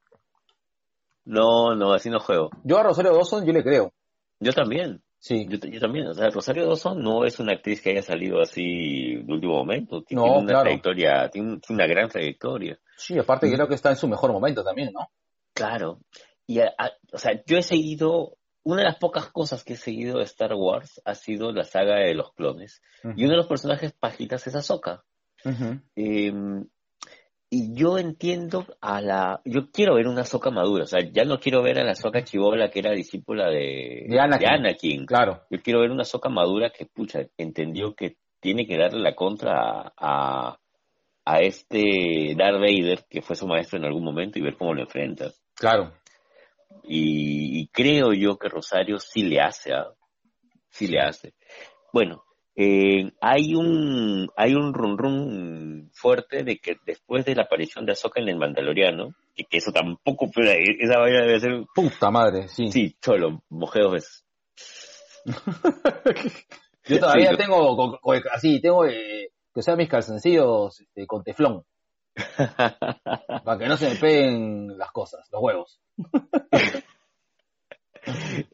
No, 1.24 1.74
no, 1.74 1.92
así 1.92 2.08
no 2.08 2.20
juego. 2.20 2.50
Yo 2.64 2.78
a 2.78 2.82
Rosario 2.82 3.12
Dawson 3.12 3.44
yo 3.44 3.52
le 3.52 3.62
creo. 3.62 3.92
Yo 4.40 4.52
también. 4.52 5.02
Sí. 5.18 5.46
Yo, 5.48 5.58
también. 5.80 6.06
O 6.06 6.14
sea, 6.14 6.30
Rosario 6.30 6.66
Dawson 6.66 7.02
no 7.02 7.24
es 7.24 7.38
una 7.38 7.52
actriz 7.52 7.82
que 7.82 7.90
haya 7.90 8.02
salido 8.02 8.40
así 8.40 9.16
de 9.16 9.32
último 9.32 9.54
momento. 9.54 10.02
Tiene, 10.02 10.22
una 10.22 10.62
trayectoria, 10.62 11.28
tiene, 11.28 11.60
una 11.68 11.86
gran 11.86 12.08
trayectoria. 12.08 12.78
Sí, 12.96 13.18
aparte 13.18 13.52
creo 13.52 13.68
que 13.68 13.74
está 13.74 13.90
en 13.90 13.96
su 13.96 14.08
mejor 14.08 14.32
momento 14.32 14.64
también, 14.64 14.90
¿no? 14.92 15.10
Claro. 15.52 16.00
Y, 16.46 16.60
o 16.60 17.18
sea, 17.18 17.42
yo 17.44 17.58
he 17.58 17.62
seguido 17.62 18.37
una 18.64 18.82
de 18.82 18.88
las 18.88 18.98
pocas 18.98 19.28
cosas 19.30 19.64
que 19.64 19.74
he 19.74 19.76
seguido 19.76 20.18
de 20.18 20.24
Star 20.24 20.54
Wars 20.54 21.00
ha 21.04 21.14
sido 21.14 21.52
la 21.52 21.64
saga 21.64 21.96
de 21.96 22.14
los 22.14 22.32
clones. 22.32 22.82
Y 23.16 23.24
uno 23.24 23.32
de 23.32 23.36
los 23.38 23.46
personajes 23.46 23.92
pajitas 23.92 24.46
es 24.46 24.54
Ahsoka. 24.54 25.04
Em, 25.94 26.66
y 27.50 27.74
yo 27.74 27.96
entiendo 27.98 28.66
a 28.80 29.00
la... 29.00 29.40
Yo 29.44 29.70
quiero 29.70 29.94
ver 29.94 30.06
una 30.06 30.24
Soca 30.24 30.50
madura, 30.50 30.84
o 30.84 30.86
sea, 30.86 31.00
ya 31.10 31.24
no 31.24 31.38
quiero 31.38 31.62
ver 31.62 31.78
a 31.78 31.84
la 31.84 31.94
Soca 31.94 32.22
chivola 32.22 32.70
que 32.70 32.80
era 32.80 32.92
discípula 32.92 33.48
de, 33.48 34.04
De 34.06 34.20
Anakin. 34.20 34.48
Anakin. 34.48 35.06
Claro. 35.06 35.42
Yo 35.50 35.62
quiero 35.62 35.80
ver 35.80 35.90
una 35.90 36.04
Soca 36.04 36.28
madura 36.28 36.70
que, 36.70 36.84
pucha, 36.84 37.20
entendió 37.38 37.94
que 37.94 38.16
tiene 38.40 38.66
que 38.66 38.76
darle 38.76 39.00
la 39.00 39.14
contra 39.14 39.92
a, 39.96 40.58
a 41.24 41.40
este 41.40 42.34
Darth 42.36 42.60
Vader, 42.60 43.04
que 43.08 43.22
fue 43.22 43.34
su 43.34 43.46
maestro 43.46 43.78
en 43.78 43.86
algún 43.86 44.04
momento, 44.04 44.38
y 44.38 44.42
ver 44.42 44.56
cómo 44.56 44.74
lo 44.74 44.82
enfrenta. 44.82 45.30
Claro. 45.54 45.92
Y, 46.84 47.60
y 47.60 47.68
creo 47.68 48.12
yo 48.12 48.38
que 48.38 48.48
Rosario 48.48 48.98
sí 48.98 49.22
le 49.22 49.40
hace, 49.40 49.72
¿ah? 49.72 49.88
Sí 50.70 50.86
le 50.86 51.00
hace. 51.00 51.34
Bueno, 51.92 52.24
eh, 52.60 53.12
hay 53.20 53.54
un 53.54 54.28
hay 54.36 54.54
un 54.54 54.74
run 54.74 54.98
run 54.98 55.90
fuerte 55.94 56.42
de 56.42 56.58
que 56.58 56.76
después 56.84 57.24
de 57.24 57.34
la 57.36 57.42
aparición 57.44 57.86
de 57.86 57.92
Ahsoka 57.92 58.20
en 58.20 58.28
el 58.28 58.36
Mandaloriano, 58.36 59.14
y 59.36 59.44
que 59.44 59.58
eso 59.58 59.70
tampoco, 59.70 60.28
pero 60.34 60.50
esa 60.50 60.98
vaina 60.98 61.22
debe 61.22 61.38
ser, 61.40 61.64
Puta 61.74 62.10
madre, 62.10 62.48
sí. 62.48 62.72
sí, 62.72 62.96
cholo, 63.00 63.42
mojé 63.48 63.80
dos 63.80 63.92
veces. 63.92 64.24
Yo 66.86 66.98
todavía 66.98 67.30
Sí, 67.30 67.36
tengo, 67.36 68.00
así, 68.32 68.60
tengo 68.60 68.86
eh, 68.86 69.30
que 69.54 69.60
usar 69.60 69.76
mis 69.76 69.88
calzoncillos 69.88 70.80
este, 70.80 71.06
con 71.06 71.22
teflón, 71.22 71.64
para 73.44 73.58
que 73.58 73.66
no 73.66 73.76
se 73.76 73.90
me 73.90 73.96
peguen 73.96 74.78
las 74.78 74.90
cosas, 74.90 75.28
los 75.30 75.42
huevos. 75.42 75.80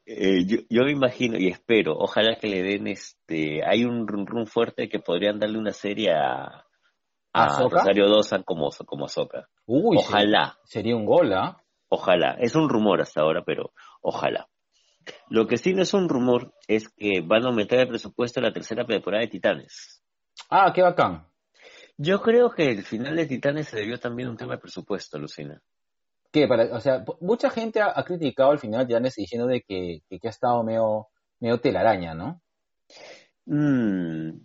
Eh, 0.06 0.44
yo, 0.47 0.59
yo 0.68 0.83
me 0.85 0.90
imagino 0.90 1.38
y 1.38 1.49
espero, 1.49 1.97
ojalá 1.97 2.37
que 2.40 2.49
le 2.49 2.62
den 2.62 2.88
este, 2.88 3.61
hay 3.64 3.85
un 3.85 4.06
run 4.06 4.47
fuerte 4.47 4.88
que 4.88 4.99
podrían 4.99 5.38
darle 5.38 5.59
una 5.59 5.73
serie 5.73 6.12
a, 6.12 6.66
a. 7.33 7.68
Rosario 7.68 8.09
Dawson 8.09 8.42
como, 8.42 8.71
como 8.87 9.04
Ahsoka. 9.04 9.49
Uy, 9.66 9.97
Ojalá. 9.99 10.59
sería 10.64 10.97
un 10.97 11.04
gol, 11.04 11.33
¿ah? 11.33 11.62
Ojalá, 11.88 12.37
es 12.40 12.54
un 12.56 12.68
rumor 12.68 13.00
hasta 13.00 13.21
ahora, 13.21 13.44
pero 13.44 13.73
ojalá. 14.00 14.49
Lo 15.28 15.47
que 15.47 15.56
sí 15.59 15.75
no 15.75 15.83
es 15.83 15.92
un 15.94 16.09
rumor 16.09 16.54
es 16.66 16.88
que 16.88 17.21
van 17.21 17.44
a 17.44 17.49
aumentar 17.49 17.78
el 17.78 17.88
presupuesto 17.88 18.40
de 18.40 18.47
la 18.49 18.52
tercera 18.52 18.85
temporada 18.85 19.23
de 19.23 19.28
Titanes. 19.28 20.02
Ah, 20.50 20.73
qué 20.75 20.83
bacán. 20.83 21.26
Yo 21.97 22.21
creo 22.21 22.51
que 22.51 22.71
el 22.71 22.83
final 22.83 23.17
de 23.17 23.27
Titanes 23.27 23.69
se 23.69 23.77
debió 23.79 23.99
también 23.99 24.29
a 24.29 24.33
un 24.33 24.37
tema 24.37 24.55
de 24.55 24.61
presupuesto, 24.61 25.19
Lucina. 25.19 25.61
¿Qué? 26.33 26.49
Para, 26.49 26.75
o 26.75 26.81
sea, 26.81 27.05
mucha 27.21 27.51
gente 27.51 27.81
ha, 27.81 27.93
ha 27.95 28.05
criticado 28.05 28.51
al 28.51 28.59
final 28.59 28.87
de 28.87 28.95
Janes 28.95 29.15
diciendo 29.15 29.47
de 29.47 29.63
que, 29.63 30.03
que, 30.09 30.19
que 30.19 30.27
ha 30.27 30.31
estado 30.31 30.65
medio, 30.65 31.09
medio 31.39 31.61
telaraña, 31.61 32.15
¿no? 32.15 32.43
Mm, 33.47 34.39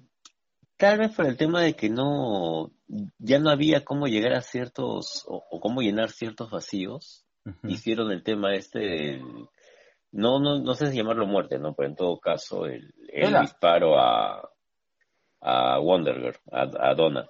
tal 0.77 0.99
vez 0.99 1.15
por 1.15 1.25
el 1.25 1.37
tema 1.37 1.61
de 1.61 1.73
que 1.73 1.89
no, 1.89 2.71
ya 3.17 3.39
no 3.39 3.49
había 3.49 3.83
cómo 3.83 4.07
llegar 4.07 4.33
a 4.33 4.41
ciertos, 4.41 5.25
o, 5.27 5.43
o 5.49 5.59
cómo 5.59 5.81
llenar 5.81 6.11
ciertos 6.11 6.51
vacíos. 6.51 7.25
Hicieron 7.63 8.11
el 8.11 8.21
tema 8.21 8.53
este 8.53 8.77
del, 8.79 9.23
no, 10.11 10.39
no, 10.39 10.59
no 10.59 10.73
sé 10.73 10.91
si 10.91 10.97
llamarlo 10.97 11.27
muerte, 11.27 11.59
¿no? 11.59 11.73
Pero 11.73 11.89
en 11.89 11.95
todo 11.95 12.19
caso, 12.19 12.65
el, 12.65 12.93
disparo 13.41 13.99
a, 13.99 14.49
a 15.41 15.79
Wonder 15.79 16.15
Girl, 16.15 16.37
a, 16.51 16.89
a 16.89 16.95
Donna. 16.95 17.27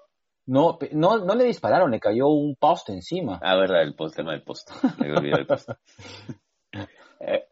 No, 0.49 0.79
no, 0.93 1.19
no 1.19 1.35
le 1.35 1.43
dispararon, 1.43 1.91
le 1.91 1.99
cayó 1.99 2.27
un 2.27 2.55
poste 2.55 2.91
encima. 2.91 3.39
Ah, 3.43 3.55
verdad, 3.55 3.83
el 3.83 3.93
post, 3.93 4.15
tema 4.15 4.31
del 4.31 4.41
post. 4.41 4.71
Me 4.99 5.05
había 5.05 5.19
olvidado 5.19 5.41
el 5.41 5.45
post. 5.47 5.69
Eh, 7.19 7.45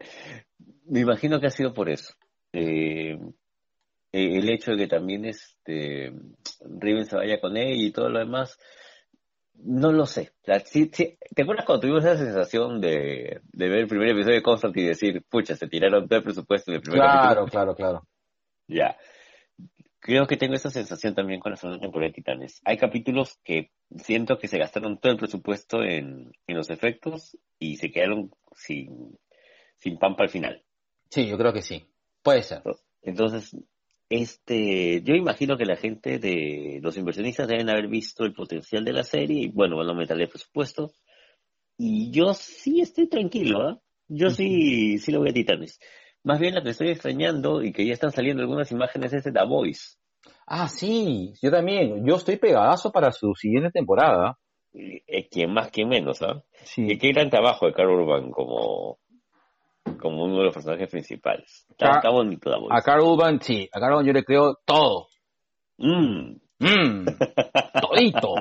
me 0.85 1.01
imagino 1.01 1.39
que 1.39 1.45
ha 1.45 1.51
sido 1.51 1.73
por 1.73 1.89
eso. 1.89 2.13
Eh, 2.53 3.19
el 4.11 4.49
hecho 4.49 4.71
de 4.71 4.77
que 4.77 4.87
también 4.87 5.25
este 5.25 6.11
Riven 6.61 7.05
se 7.05 7.17
vaya 7.17 7.39
con 7.39 7.55
ella 7.55 7.75
y 7.75 7.91
todo 7.91 8.09
lo 8.09 8.17
demás, 8.17 8.57
no 9.53 9.91
lo 9.91 10.05
sé. 10.07 10.31
Sí- 10.65 10.89
sí- 10.91 11.17
¿Te 11.35 11.43
acuerdas 11.43 11.65
cuando 11.65 11.81
tuvimos 11.81 12.03
esa 12.03 12.17
sensación 12.17 12.81
de, 12.81 13.41
de 13.43 13.69
ver 13.69 13.79
el 13.79 13.87
primer 13.87 14.09
episodio 14.09 14.35
de 14.37 14.41
Constantine 14.43 14.85
y 14.85 14.89
decir, 14.89 15.23
pucha, 15.29 15.55
se 15.55 15.67
tiraron 15.67 16.07
todo 16.07 16.17
el 16.17 16.23
presupuesto 16.23 16.71
en 16.71 16.75
el 16.77 16.81
primer 16.81 17.01
Claro, 17.01 17.35
capítulo? 17.35 17.51
claro, 17.51 17.75
claro. 17.75 18.07
Ya. 18.67 18.97
Creo 19.99 20.27
que 20.27 20.37
tengo 20.37 20.53
esa 20.53 20.69
sensación 20.69 21.15
también 21.15 21.39
con 21.39 21.51
la 21.51 21.57
segunda 21.57 21.81
temporada 21.81 22.09
de 22.09 22.13
Titanes. 22.13 22.61
Hay 22.65 22.77
capítulos 22.77 23.39
que 23.43 23.71
siento 23.97 24.37
que 24.37 24.47
se 24.47 24.59
gastaron 24.59 24.99
todo 24.99 25.11
el 25.11 25.17
presupuesto 25.17 25.83
en, 25.83 26.31
en 26.45 26.55
los 26.55 26.69
efectos 26.69 27.37
y 27.59 27.77
se 27.77 27.91
quedaron 27.91 28.31
sin, 28.55 29.17
sin 29.77 29.97
pampa 29.97 30.23
al 30.23 30.29
final. 30.29 30.63
Sí, 31.09 31.27
yo 31.27 31.37
creo 31.37 31.53
que 31.53 31.61
sí. 31.61 31.87
Puede 32.21 32.43
ser. 32.43 32.61
Entonces, 33.01 33.55
este, 34.09 35.01
yo 35.01 35.15
imagino 35.15 35.57
que 35.57 35.65
la 35.65 35.75
gente 35.75 36.19
de 36.19 36.79
los 36.81 36.97
inversionistas 36.97 37.47
deben 37.47 37.69
haber 37.69 37.87
visto 37.87 38.23
el 38.23 38.33
potencial 38.33 38.85
de 38.85 38.93
la 38.93 39.03
serie 39.03 39.43
y 39.43 39.47
bueno, 39.49 39.77
van 39.77 39.87
a 39.87 39.91
aumentarle 39.91 40.23
el 40.23 40.29
presupuesto. 40.29 40.93
Y 41.77 42.11
yo 42.11 42.33
sí 42.33 42.81
estoy 42.81 43.07
tranquilo, 43.07 43.61
¿ah? 43.61 43.81
Yo 44.07 44.29
sí, 44.29 44.97
sí 44.99 45.11
lo 45.11 45.19
voy 45.19 45.29
a 45.29 45.33
Titanes. 45.33 45.79
Más 46.27 46.39
bien 46.41 46.55
la 46.55 46.61
que 46.61 46.71
estoy 46.71 46.89
extrañando 46.89 47.63
y 47.63 47.71
que 47.71 47.85
ya 47.85 47.93
están 47.93 48.11
saliendo 48.11 48.41
algunas 48.43 48.69
imágenes 48.71 49.13
es 49.13 49.23
de 49.23 49.31
The 49.31 49.45
Voice. 49.45 49.95
Ah, 50.45 50.67
sí, 50.67 51.31
yo 51.41 51.49
también. 51.49 52.05
Yo 52.05 52.15
estoy 52.15 52.35
pegadazo 52.35 52.91
para 52.91 53.11
su 53.13 53.33
siguiente 53.33 53.71
temporada. 53.71 54.37
Eh, 54.73 55.29
quien 55.29 55.53
más, 55.53 55.71
quien 55.71 55.87
menos, 55.87 56.21
¿ah? 56.21 56.43
Y 56.61 56.65
Sí. 56.89 56.97
qué 56.97 57.13
gran 57.13 57.29
trabajo 57.29 57.65
de 57.65 57.73
Carl 57.73 57.89
Urban 57.91 58.29
como, 58.31 58.99
como 59.99 60.25
uno 60.25 60.39
de 60.39 60.43
los 60.43 60.53
personajes 60.53 60.89
principales. 60.89 61.65
Está, 61.69 61.85
Car- 61.87 61.95
está 61.99 62.09
bonito 62.09 62.51
The 62.51 62.57
Voice. 62.59 62.75
A 62.77 62.81
Carl 62.81 63.01
Urban, 63.03 63.39
sí. 63.41 63.69
A 63.71 63.79
Carl 63.79 63.93
Urban 63.93 64.05
yo 64.07 64.13
le 64.13 64.23
creo 64.25 64.57
todo. 64.65 65.07
Mm. 65.77 66.35
Mmm, 66.59 67.05
todito. 67.81 68.33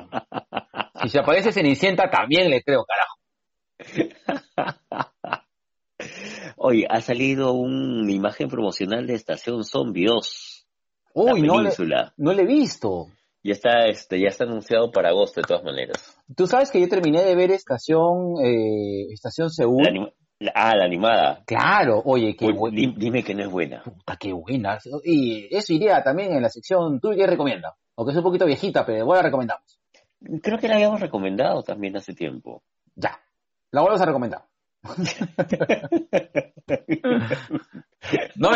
Si 1.03 1.09
se 1.09 1.19
aparece 1.19 1.53
Cenicienta, 1.53 2.09
también 2.09 2.49
le 2.49 2.61
creo, 2.63 2.83
carajo. 2.83 3.15
Oye, 6.69 6.85
ha 6.89 6.99
salido 6.99 7.53
una 7.53 8.11
imagen 8.11 8.49
promocional 8.49 9.07
de 9.07 9.13
Estación 9.13 9.63
Zombie 9.63 10.05
2, 10.07 10.67
Uy, 11.13 11.41
la 11.41 11.47
no 11.47 11.61
le, 11.61 11.71
no 12.17 12.33
le 12.33 12.41
he 12.43 12.45
visto. 12.45 13.07
Ya 13.41 13.53
está, 13.53 13.85
este, 13.87 14.19
ya 14.19 14.27
está 14.27 14.43
anunciado 14.43 14.91
para 14.91 15.09
agosto 15.09 15.39
de 15.39 15.47
todas 15.47 15.63
maneras. 15.63 16.19
Tú 16.35 16.45
sabes 16.45 16.69
que 16.69 16.81
yo 16.81 16.89
terminé 16.89 17.23
de 17.23 17.35
ver 17.35 17.51
Estación, 17.51 18.43
eh, 18.43 19.05
Estación 19.13 19.49
Seúl. 19.49 19.81
La 19.83 19.89
anima- 19.89 20.11
la- 20.39 20.51
ah, 20.53 20.75
la 20.75 20.83
animada. 20.83 21.43
Claro, 21.45 22.01
oye, 22.03 22.35
qué 22.35 22.47
Uy, 22.47 22.93
dime 22.97 23.23
que 23.23 23.33
no 23.33 23.43
es 23.43 23.49
buena. 23.49 23.81
Puta, 23.83 24.17
qué 24.19 24.33
buena. 24.33 24.77
Y 25.05 25.47
eso 25.55 25.71
iría 25.73 26.03
también 26.03 26.33
en 26.33 26.41
la 26.43 26.49
sección 26.49 26.99
¿Tú 26.99 27.11
qué 27.15 27.25
recomiendas? 27.25 27.75
Aunque 27.95 28.11
es 28.11 28.17
un 28.17 28.23
poquito 28.23 28.45
viejita, 28.45 28.85
pero 28.85 28.97
igual 28.97 29.19
la 29.19 29.23
recomendamos. 29.23 29.79
Creo 30.41 30.57
que 30.57 30.67
la 30.67 30.75
habíamos 30.75 30.99
recomendado 30.99 31.63
también 31.63 31.95
hace 31.95 32.13
tiempo. 32.13 32.61
Ya. 32.95 33.17
La 33.71 33.81
vuelves 33.81 34.01
a 34.01 34.05
recomendar. 34.05 34.43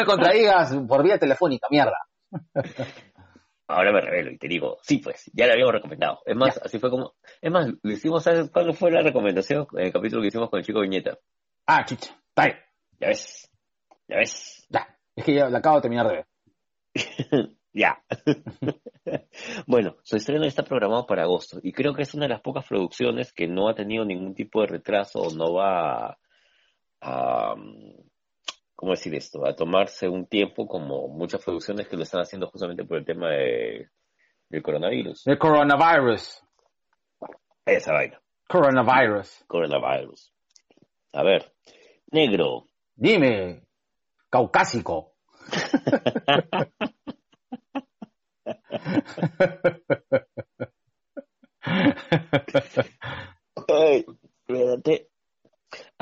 Me 0.01 0.05
contradigas 0.05 0.75
por 0.87 1.03
vía 1.03 1.19
telefónica, 1.19 1.67
mierda. 1.69 1.97
Ahora 3.67 3.93
me 3.93 4.01
revelo 4.01 4.31
y 4.31 4.37
te 4.39 4.47
digo, 4.47 4.79
sí, 4.81 4.97
pues, 4.97 5.29
ya 5.31 5.45
la 5.45 5.53
habíamos 5.53 5.73
recomendado. 5.73 6.21
Es 6.25 6.35
más, 6.35 6.57
así 6.57 6.79
fue 6.79 6.89
como, 6.89 7.13
es 7.39 7.51
más, 7.51 7.67
lo 7.83 7.91
hicimos, 7.91 8.23
¿sabes 8.23 8.49
cuándo 8.49 8.73
fue 8.73 8.89
la 8.89 9.03
recomendación? 9.03 9.67
En 9.73 9.85
el 9.85 9.93
capítulo 9.93 10.23
que 10.23 10.29
hicimos 10.29 10.49
con 10.49 10.57
el 10.59 10.65
chico 10.65 10.81
Viñeta. 10.81 11.19
Ah, 11.67 11.85
chucha. 11.85 12.19
Está 12.29 12.45
bien. 12.45 12.57
Ya 12.99 13.07
ves, 13.09 13.51
ya 14.07 14.17
ves, 14.17 14.67
Ya. 14.69 14.97
Es 15.15 15.23
que 15.23 15.35
ya 15.35 15.49
la 15.49 15.59
acabo 15.59 15.75
de 15.75 15.81
terminar 15.83 16.07
de 16.07 16.15
ver. 16.15 16.27
ya. 17.71 18.03
bueno, 19.67 19.97
su 20.01 20.15
estreno 20.15 20.45
está 20.45 20.63
programado 20.63 21.05
para 21.05 21.23
agosto 21.23 21.59
y 21.61 21.73
creo 21.73 21.93
que 21.93 22.01
es 22.01 22.13
una 22.15 22.25
de 22.25 22.33
las 22.33 22.41
pocas 22.41 22.65
producciones 22.67 23.33
que 23.33 23.47
no 23.47 23.69
ha 23.69 23.75
tenido 23.75 24.03
ningún 24.03 24.33
tipo 24.33 24.61
de 24.61 24.67
retraso 24.67 25.19
o 25.19 25.31
no 25.31 25.53
va 25.53 26.07
a, 26.07 26.17
a, 27.01 27.55
¿cómo 28.81 28.91
decir 28.93 29.13
esto? 29.13 29.45
A 29.45 29.55
tomarse 29.55 30.09
un 30.09 30.25
tiempo 30.25 30.67
como 30.67 31.07
muchas 31.07 31.43
producciones 31.43 31.87
que 31.87 31.95
lo 31.95 32.01
están 32.01 32.21
haciendo 32.21 32.47
justamente 32.47 32.83
por 32.83 32.97
el 32.97 33.05
tema 33.05 33.29
de, 33.29 33.91
del 34.49 34.63
coronavirus. 34.63 35.27
El 35.27 35.37
coronavirus. 35.37 36.41
Esa 37.63 37.93
vaina, 37.93 38.19
Coronavirus. 38.47 39.45
coronavirus. 39.45 40.33
A 41.13 41.21
ver, 41.21 41.53
negro. 42.11 42.69
Dime, 42.95 43.67
caucásico. 44.31 45.13
Ay, 53.67 54.03
espérate. 54.47 55.10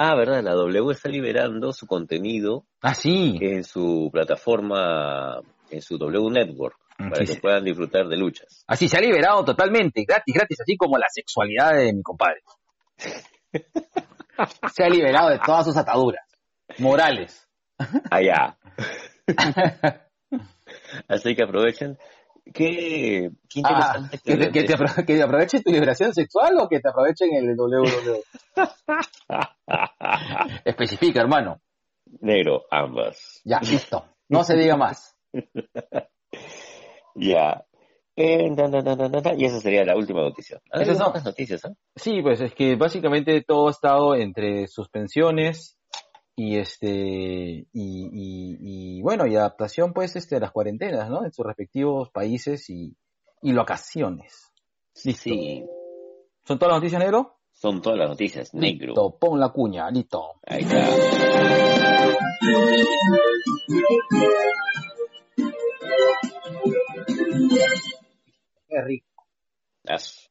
Ah, 0.02 0.16
verdad, 0.16 0.42
la 0.42 0.54
W 0.54 0.92
está 0.94 1.10
liberando 1.10 1.74
su 1.74 1.86
contenido 1.86 2.64
Ah, 2.82 2.94
sí. 2.94 3.38
en 3.42 3.66
su 3.66 4.10
plataforma, 4.14 5.42
en 5.70 5.82
su 5.82 5.98
W 5.98 6.30
Network, 6.32 6.78
para 6.98 7.16
Sí, 7.18 7.26
que 7.26 7.34
sí. 7.34 7.40
puedan 7.42 7.66
disfrutar 7.66 8.08
de 8.08 8.16
luchas. 8.16 8.64
Así 8.66 8.88
se 8.88 8.96
ha 8.98 9.02
liberado 9.02 9.44
totalmente, 9.44 10.06
gratis, 10.08 10.34
gratis, 10.34 10.62
así 10.62 10.78
como 10.78 10.98
la 10.98 11.08
sexualidad 11.10 11.74
de 11.74 11.92
mi 11.92 12.02
compadre. 12.02 12.42
Se 14.74 14.86
ha 14.86 14.90
liberado 14.90 15.32
de 15.32 15.40
todas 15.40 15.66
sus 15.66 15.76
ataduras 15.76 16.26
morales. 16.78 17.46
Allá. 18.10 18.58
Así 21.10 21.36
que 21.36 21.44
aprovechen. 21.44 21.98
Qué, 22.54 23.30
qué 23.50 23.62
Ah, 23.64 23.70
interesante. 23.70 24.20
que, 24.24 24.38
te, 24.38 24.52
que, 24.52 24.64
te 24.64 24.76
apro- 24.78 25.06
que 25.06 25.16
te 25.16 25.24
aprovechen 25.24 25.64
tu 25.64 25.72
liberación 25.72 26.14
sexual 26.14 26.54
o 26.60 26.70
que 26.70 26.80
te 26.80 26.90
aprovechen 26.90 27.30
el 27.34 27.56
WWE. 27.58 28.24
Especifica, 30.66 31.22
hermano. 31.22 31.62
Negro, 32.22 32.64
ambas. 32.72 33.42
Ya, 33.46 33.60
listo. 33.60 34.04
No 34.30 34.44
se 34.44 34.56
diga 34.56 34.76
más. 34.78 35.16
Ya. 37.16 37.66
Eh, 38.16 38.50
na, 38.52 38.68
na, 38.68 38.82
na, 38.82 39.34
y 39.36 39.46
esa 39.46 39.60
sería 39.60 39.84
la 39.84 39.96
última 39.98 40.22
noticia. 40.22 40.62
Ah, 40.72 40.82
Esas 40.82 40.98
son- 40.98 41.08
pocas 41.08 41.26
noticias, 41.26 41.66
¿ah? 41.66 41.74
Sí, 41.96 42.22
pues 42.22 42.40
es 42.40 42.54
que 42.54 42.76
básicamente 42.76 43.44
todo 43.46 43.68
ha 43.68 43.72
estado 43.72 44.16
entre 44.16 44.68
suspensiones 44.68 45.78
y 46.42 46.58
este 46.58 46.88
y, 46.90 47.68
y, 47.74 48.58
y, 48.62 49.02
bueno 49.02 49.28
y 49.28 49.36
adaptación 49.36 49.92
pues 49.92 50.16
este 50.16 50.38
a 50.38 50.40
las 50.40 50.52
cuarentenas, 50.52 51.10
¿no? 51.10 51.26
En 51.26 51.34
sus 51.34 51.46
respectivos 51.46 52.12
países 52.12 52.70
y, 52.70 52.96
y 53.42 53.52
locaciones. 53.52 54.50
Listo. 55.04 55.24
Sí, 55.24 55.66
¿Son 56.46 56.58
todas 56.58 56.72
las 56.74 56.80
noticias 56.82 57.02
negro? 57.02 57.36
son 57.52 57.82
todas 57.82 58.00
las 58.00 58.08
noticias. 58.08 58.54
Negro. 58.54 58.88
Listo, 58.88 59.18
pon 59.20 59.38
la 59.38 59.50
cuña, 59.50 59.92
listo. 59.92 60.40
Ahí 60.48 60.62
está. 60.62 60.88
Qué 68.68 68.82
rico. 68.84 69.26
As- 69.88 70.30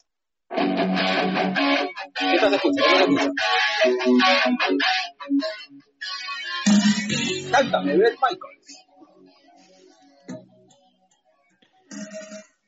¿Qué 0.48 2.34
estás 2.34 2.52
escuchando? 2.52 3.20
¿Qué 3.82 3.90
estás 3.90 4.06
escuchando? 4.06 4.84
Cántame, 7.50 7.96
Brett 7.96 8.16
Michaels. 8.22 8.58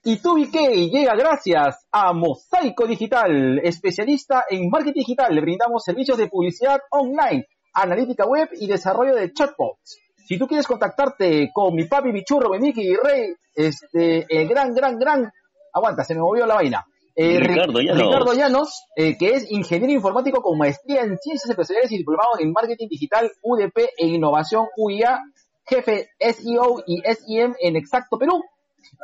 Y 0.03 0.17
TubiK 0.17 0.91
llega 0.91 1.15
gracias 1.15 1.87
a 1.93 2.13
Mosaico 2.15 2.87
Digital, 2.87 3.61
especialista 3.63 4.45
en 4.49 4.71
marketing 4.71 5.01
digital. 5.01 5.35
Le 5.35 5.43
brindamos 5.43 5.85
servicios 5.85 6.17
de 6.17 6.29
publicidad 6.29 6.81
online, 6.91 7.47
analítica 7.75 8.25
web 8.27 8.49
y 8.53 8.67
desarrollo 8.67 9.15
de 9.15 9.33
chatbots. 9.33 9.99
Si 10.27 10.39
tú 10.39 10.47
quieres 10.47 10.67
contactarte 10.67 11.51
con 11.53 11.75
mi 11.75 11.85
papi, 11.85 12.13
mi 12.13 12.25
churro, 12.25 12.51
mi 12.51 12.59
Mickey, 12.61 12.89
mi 12.89 12.97
rey, 12.97 13.35
este, 13.55 14.27
el 14.29 14.49
gran, 14.49 14.73
gran, 14.75 14.99
gran, 14.99 15.31
aguanta, 15.73 16.03
se 16.05 16.15
me 16.15 16.21
movió 16.21 16.47
la 16.47 16.55
vaina. 16.55 16.87
Eh, 17.17 17.39
Ri- 17.41 17.49
Ricardo 17.49 17.81
Llanos. 17.81 18.07
Ricardo 18.07 18.33
Llanos, 18.35 18.85
eh, 18.97 19.17
que 19.19 19.31
es 19.31 19.51
ingeniero 19.51 19.93
informático 19.93 20.41
con 20.43 20.57
maestría 20.59 21.01
en 21.03 21.19
ciencias 21.19 21.51
empresariales 21.51 21.91
y 21.93 21.99
diplomado 21.99 22.31
en 22.39 22.53
marketing 22.53 22.87
digital, 22.89 23.31
UDP 23.43 23.79
e 23.99 24.07
innovación 24.07 24.67
UIA, 24.77 25.19
jefe 25.67 26.11
SEO 26.19 26.83
y 26.87 27.01
SEM 27.03 27.55
en 27.61 27.77
Exacto 27.77 28.17
Perú. 28.19 28.43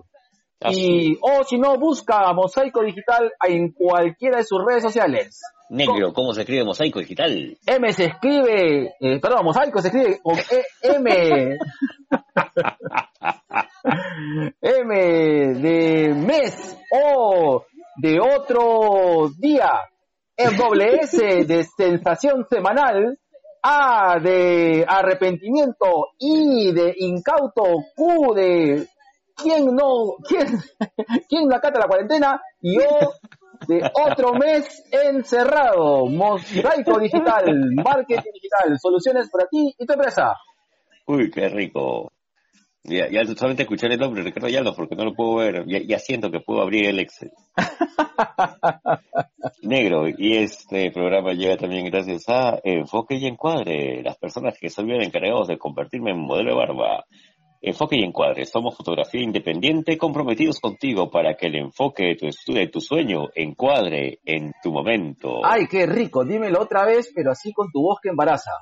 Y, 0.68 1.16
o 1.22 1.42
si 1.44 1.56
no, 1.58 1.78
busca 1.78 2.30
Mosaico 2.34 2.82
Digital 2.82 3.32
en 3.48 3.72
cualquiera 3.72 4.38
de 4.38 4.44
sus 4.44 4.58
redes 4.66 4.82
sociales. 4.82 5.40
Negro, 5.70 6.12
¿cómo 6.12 6.34
se 6.34 6.40
escribe 6.40 6.64
mosaico 6.64 6.98
digital? 6.98 7.56
M 7.64 7.92
se 7.92 8.06
escribe, 8.06 8.92
eh, 8.98 9.20
perdón, 9.20 9.44
Mosaico 9.44 9.80
se 9.80 9.86
escribe 9.86 10.18
con 10.20 10.36
E- 10.36 10.64
M. 10.82 11.56
M 14.60 15.54
de 15.54 16.14
mes 16.14 16.76
o 16.92 17.64
de 17.96 18.18
otro 18.20 19.30
día. 19.38 19.70
Doble 20.58 20.96
S 21.02 21.44
de 21.44 21.64
sensación 21.64 22.46
semanal. 22.50 23.16
A 23.62 24.18
de 24.18 24.84
arrepentimiento. 24.88 26.08
I 26.18 26.72
de 26.72 26.94
incauto. 26.98 27.62
Q 27.94 28.34
de 28.34 28.88
quién 29.42 29.74
no, 29.74 30.16
quién, 30.26 30.46
quién 31.28 31.48
no 31.48 31.56
acata 31.56 31.80
la 31.80 31.86
cuarentena. 31.86 32.40
Y 32.60 32.78
O 32.78 33.12
de 33.66 33.90
otro 33.94 34.34
mes 34.34 34.84
encerrado. 34.90 36.06
Mosaico 36.06 36.98
digital, 36.98 37.44
marketing 37.74 38.32
digital, 38.32 38.78
soluciones 38.80 39.28
para 39.30 39.46
ti 39.48 39.74
y 39.78 39.86
tu 39.86 39.92
empresa. 39.92 40.34
Uy, 41.06 41.30
qué 41.30 41.48
rico. 41.48 42.12
Ya, 42.82 43.10
ya 43.10 43.24
solamente 43.26 43.64
escuchar 43.64 43.92
el 43.92 43.98
nombre, 43.98 44.22
Ricardo 44.22 44.48
Llanos, 44.48 44.74
porque 44.74 44.96
no 44.96 45.04
lo 45.04 45.14
puedo 45.14 45.36
ver. 45.36 45.66
Ya, 45.66 45.80
ya 45.86 45.98
siento 45.98 46.30
que 46.30 46.40
puedo 46.40 46.62
abrir 46.62 46.86
el 46.86 46.98
Excel. 46.98 47.30
Negro, 49.62 50.08
y 50.08 50.38
este 50.38 50.90
programa 50.90 51.34
llega 51.34 51.58
también 51.58 51.84
gracias 51.86 52.26
a 52.28 52.58
Enfoque 52.64 53.16
y 53.16 53.26
Encuadre, 53.26 54.02
las 54.02 54.16
personas 54.16 54.56
que 54.58 54.70
son 54.70 54.86
bien 54.86 55.02
encargados 55.02 55.48
de 55.48 55.58
convertirme 55.58 56.12
en 56.12 56.20
modelo 56.20 56.50
de 56.50 56.56
barba. 56.56 57.04
Enfoque 57.62 57.96
y 57.98 58.04
Encuadre, 58.04 58.46
somos 58.46 58.74
fotografía 58.74 59.20
independiente 59.22 59.98
comprometidos 59.98 60.60
contigo 60.60 61.10
para 61.10 61.34
que 61.34 61.46
el 61.46 61.56
enfoque 61.56 62.04
de 62.04 62.16
tu 62.16 62.26
estudio, 62.26 62.60
de 62.60 62.68
tu 62.68 62.80
sueño, 62.80 63.28
encuadre 63.34 64.18
en 64.24 64.52
tu 64.62 64.72
momento. 64.72 65.40
Ay, 65.44 65.66
qué 65.66 65.84
rico, 65.84 66.24
dímelo 66.24 66.62
otra 66.62 66.86
vez, 66.86 67.12
pero 67.14 67.30
así 67.32 67.52
con 67.52 67.70
tu 67.70 67.82
voz 67.82 67.98
que 68.02 68.08
embaraza. 68.08 68.52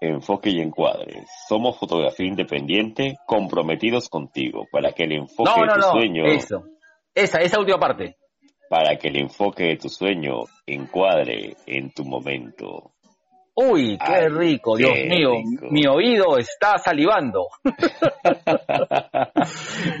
Enfoque 0.00 0.50
y 0.50 0.60
Encuadre, 0.60 1.24
somos 1.48 1.78
fotografía 1.78 2.26
independiente 2.26 3.16
comprometidos 3.26 4.08
contigo 4.08 4.66
para 4.70 4.92
que 4.92 5.04
el 5.04 5.12
enfoque 5.12 5.50
No, 5.56 5.62
de 5.62 5.72
tu 5.72 5.80
no, 5.80 5.90
sueño, 5.90 6.24
eso. 6.26 6.64
Esa, 7.14 7.38
esa 7.40 7.58
última 7.58 7.80
parte. 7.80 8.16
para 8.68 8.96
que 8.96 9.08
el 9.08 9.16
enfoque 9.16 9.64
de 9.64 9.76
tu 9.78 9.88
sueño 9.88 10.42
encuadre 10.66 11.56
en 11.66 11.90
tu 11.92 12.04
momento. 12.04 12.92
Uy, 13.60 13.98
qué 13.98 14.12
Ay, 14.12 14.28
rico, 14.28 14.76
Dios 14.76 14.92
qué 14.94 15.08
mío, 15.08 15.32
rico. 15.32 15.66
mi 15.70 15.84
oído 15.86 16.38
está 16.38 16.78
salivando. 16.78 17.48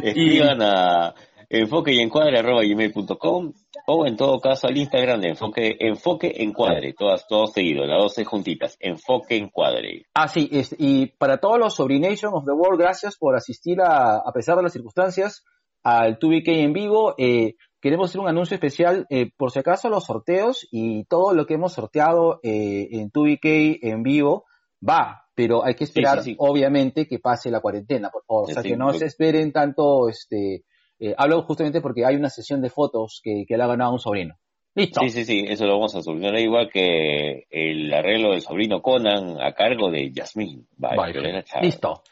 Escriban 0.02 0.62
a 0.62 1.14
enfoque 1.50 1.92
y 1.94 2.00
encuadre 2.00 2.38
arroba 2.38 2.62
gmail.com 2.62 3.52
o 3.86 4.06
en 4.06 4.16
todo 4.16 4.38
caso 4.38 4.66
al 4.68 4.76
Instagram 4.76 5.20
de 5.22 5.28
enfoque, 5.30 5.76
enfoque 5.80 6.32
encuadre, 6.36 6.92
todas, 6.92 7.26
todos 7.26 7.52
seguidos, 7.52 7.88
las 7.88 8.02
12 8.02 8.24
juntitas, 8.24 8.76
enfoque 8.80 9.36
encuadre. 9.36 10.02
Ah, 10.14 10.28
sí, 10.28 10.48
es- 10.52 10.76
y 10.78 11.06
para 11.18 11.38
todos 11.38 11.58
los 11.58 11.74
Sobrination 11.74 12.32
of 12.34 12.44
the 12.44 12.52
World, 12.52 12.78
gracias 12.80 13.16
por 13.16 13.34
asistir 13.34 13.80
a, 13.80 14.16
a 14.18 14.32
pesar 14.32 14.56
de 14.56 14.62
las 14.64 14.72
circunstancias 14.72 15.42
al 15.82 16.18
2BK 16.18 16.48
en 16.64 16.72
vivo. 16.74 17.14
Eh, 17.16 17.54
queremos 17.80 18.10
hacer 18.10 18.20
un 18.20 18.28
anuncio 18.28 18.54
especial, 18.54 19.06
eh, 19.10 19.30
por 19.36 19.50
si 19.50 19.58
acaso 19.58 19.88
los 19.88 20.04
sorteos 20.04 20.66
y 20.70 21.04
todo 21.04 21.34
lo 21.34 21.46
que 21.46 21.54
hemos 21.54 21.72
sorteado 21.72 22.40
eh, 22.42 22.88
en 22.92 23.10
2BK 23.10 23.78
en 23.82 24.02
vivo 24.02 24.44
va, 24.86 25.24
pero 25.34 25.64
hay 25.64 25.74
que 25.74 25.84
esperar, 25.84 26.22
sí, 26.22 26.32
sí. 26.32 26.36
obviamente, 26.38 27.06
que 27.06 27.18
pase 27.18 27.50
la 27.50 27.60
cuarentena. 27.60 28.10
por 28.10 28.24
favor. 28.24 28.50
O 28.50 28.52
sea, 28.52 28.62
que 28.62 28.76
no 28.76 28.92
se 28.92 29.06
esperen 29.06 29.52
tanto, 29.52 30.08
este, 30.08 30.64
eh, 30.98 31.14
hablo 31.16 31.42
justamente 31.42 31.80
porque 31.80 32.04
hay 32.04 32.16
una 32.16 32.30
sesión 32.30 32.60
de 32.60 32.70
fotos 32.70 33.20
que, 33.22 33.44
que 33.46 33.56
le 33.56 33.62
ha 33.62 33.68
ganado 33.68 33.92
un 33.92 34.00
sobrino. 34.00 34.36
Listo. 34.74 35.00
Sí, 35.00 35.10
sí, 35.10 35.24
sí, 35.24 35.44
eso 35.48 35.66
lo 35.66 35.72
vamos 35.72 35.94
a 35.96 36.02
solucionar 36.02 36.38
igual 36.38 36.70
que 36.70 37.46
el 37.50 37.92
arreglo 37.92 38.30
del 38.30 38.42
sobrino 38.42 38.80
Conan 38.80 39.40
a 39.40 39.52
cargo 39.52 39.90
de 39.90 40.12
Yasmín. 40.12 40.68
Vale, 40.76 41.44
listo. 41.62 42.02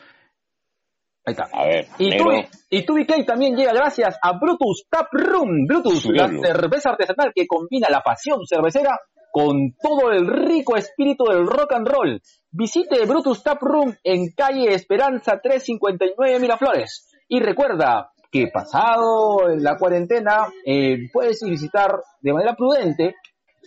Ahí 1.26 1.32
está. 1.32 1.48
A 1.52 1.64
ver, 1.64 1.86
Y 1.98 2.86
Tubi, 2.86 3.04
y 3.04 3.24
también 3.24 3.56
llega 3.56 3.72
gracias 3.72 4.16
a 4.22 4.38
Brutus 4.38 4.86
Tap 4.88 5.08
Room. 5.10 5.66
Brutus, 5.66 6.06
la 6.06 6.28
cerveza 6.28 6.90
artesanal 6.90 7.32
que 7.34 7.48
combina 7.48 7.88
la 7.90 8.00
pasión 8.00 8.46
cervecera 8.46 8.96
con 9.32 9.72
todo 9.82 10.12
el 10.12 10.24
rico 10.28 10.76
espíritu 10.76 11.24
del 11.24 11.44
rock 11.44 11.72
and 11.72 11.88
roll. 11.88 12.22
Visite 12.52 13.04
Brutus 13.06 13.42
Tap 13.42 13.60
Room 13.60 13.96
en 14.04 14.30
calle 14.36 14.72
Esperanza 14.72 15.40
359 15.42 16.38
Miraflores. 16.38 17.08
Y 17.26 17.40
recuerda 17.40 18.12
que 18.30 18.46
pasado 18.46 19.48
la 19.48 19.76
cuarentena 19.78 20.46
eh, 20.64 21.10
puedes 21.12 21.42
ir 21.42 21.50
visitar 21.50 22.02
de 22.20 22.32
manera 22.32 22.54
prudente 22.54 23.16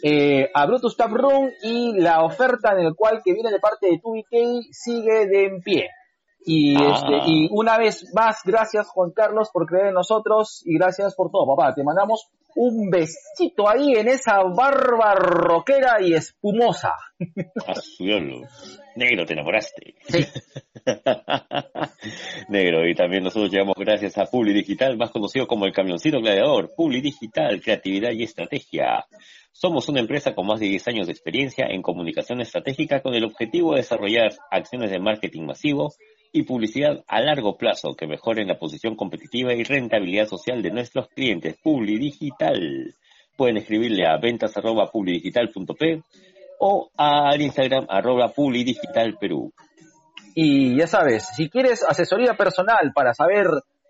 eh, 0.02 0.50
a 0.54 0.66
Brutus 0.66 0.96
Tap 0.96 1.12
Room 1.12 1.50
y 1.62 2.00
la 2.00 2.24
oferta 2.24 2.72
en 2.72 2.86
el 2.86 2.96
cual 2.96 3.22
que 3.24 3.34
viene 3.34 3.52
de 3.52 3.60
parte 3.60 3.88
de 3.88 4.00
TubiK 4.00 4.64
sigue 4.72 5.28
de 5.28 5.46
en 5.46 5.62
pie. 5.62 5.90
Y, 6.52 6.76
Ah. 6.76 6.96
este, 6.96 7.32
y 7.32 7.48
una 7.52 7.78
vez 7.78 8.12
más, 8.16 8.38
gracias 8.44 8.88
Juan 8.90 9.12
Carlos 9.12 9.50
por 9.54 9.68
creer 9.68 9.88
en 9.90 9.94
nosotros 9.94 10.64
y 10.66 10.80
gracias 10.80 11.14
por 11.14 11.30
todo, 11.30 11.46
papá. 11.56 11.76
Te 11.76 11.84
mandamos 11.84 12.28
un 12.56 12.90
besito 12.90 13.70
ahí 13.70 13.94
en 13.94 14.08
esa 14.08 14.42
barba 14.42 15.14
rockera 15.14 16.02
y 16.02 16.16
espumosa. 16.16 16.94
a 17.68 17.76
su 17.76 18.04
diablo. 18.04 18.48
Negro, 18.96 19.28
te 19.28 19.34
enamoraste. 19.34 19.94
Sí. 20.08 20.26
Negro, 22.50 22.88
y 22.90 22.96
también 22.96 23.24
nosotros 23.24 23.52
llegamos 23.52 23.76
gracias 23.78 24.18
a 24.18 24.26
Publi 24.26 24.52
Digital, 24.52 24.98
más 24.98 25.12
conocido 25.12 25.46
como 25.46 25.66
el 25.66 25.72
camioncito 25.74 26.20
gladiador. 26.20 26.72
Publi 26.76 27.00
Digital, 27.02 27.62
creatividad 27.62 28.10
y 28.12 28.24
estrategia. 28.24 29.06
Somos 29.52 29.88
una 29.88 30.00
empresa 30.00 30.34
con 30.34 30.48
más 30.48 30.60
de 30.60 30.66
10 30.66 30.88
años 30.88 31.06
de 31.06 31.14
experiencia 31.14 31.68
en 31.70 31.84
comunicación 31.84 32.42
estratégica 32.42 33.02
con 33.02 33.14
el 33.14 33.26
objetivo 33.26 33.72
de 33.74 33.82
desarrollar 33.82 34.32
acciones 34.50 34.90
de 34.90 35.00
marketing 35.00 35.44
masivo 35.44 35.94
y 36.32 36.44
publicidad 36.44 37.04
a 37.08 37.22
largo 37.22 37.58
plazo 37.58 37.96
que 37.96 38.08
mejoren 38.08 38.48
la 38.48 38.60
posición 38.60 38.96
competitiva 38.96 39.54
y 39.54 39.64
rentabilidad 39.64 40.28
social 40.28 40.62
de 40.62 40.72
nuestros 40.72 41.08
clientes. 41.10 41.58
Publi 41.64 41.98
Digital. 41.98 42.96
Pueden 43.36 43.58
escribirle 43.58 44.06
a 44.06 44.18
ventas 44.18 44.56
arroba 44.58 44.92
publidigital.p 44.92 46.04
o 46.60 46.92
al 46.98 47.42
Instagram 47.42 47.86
arroba 47.90 48.30
publidigitalperú. 48.30 49.54
Y 50.36 50.78
ya 50.78 50.88
sabes, 50.88 51.28
si 51.36 51.50
quieres 51.50 51.84
asesoría 51.84 52.36
personal 52.36 52.92
para 52.94 53.14
saber 53.14 53.48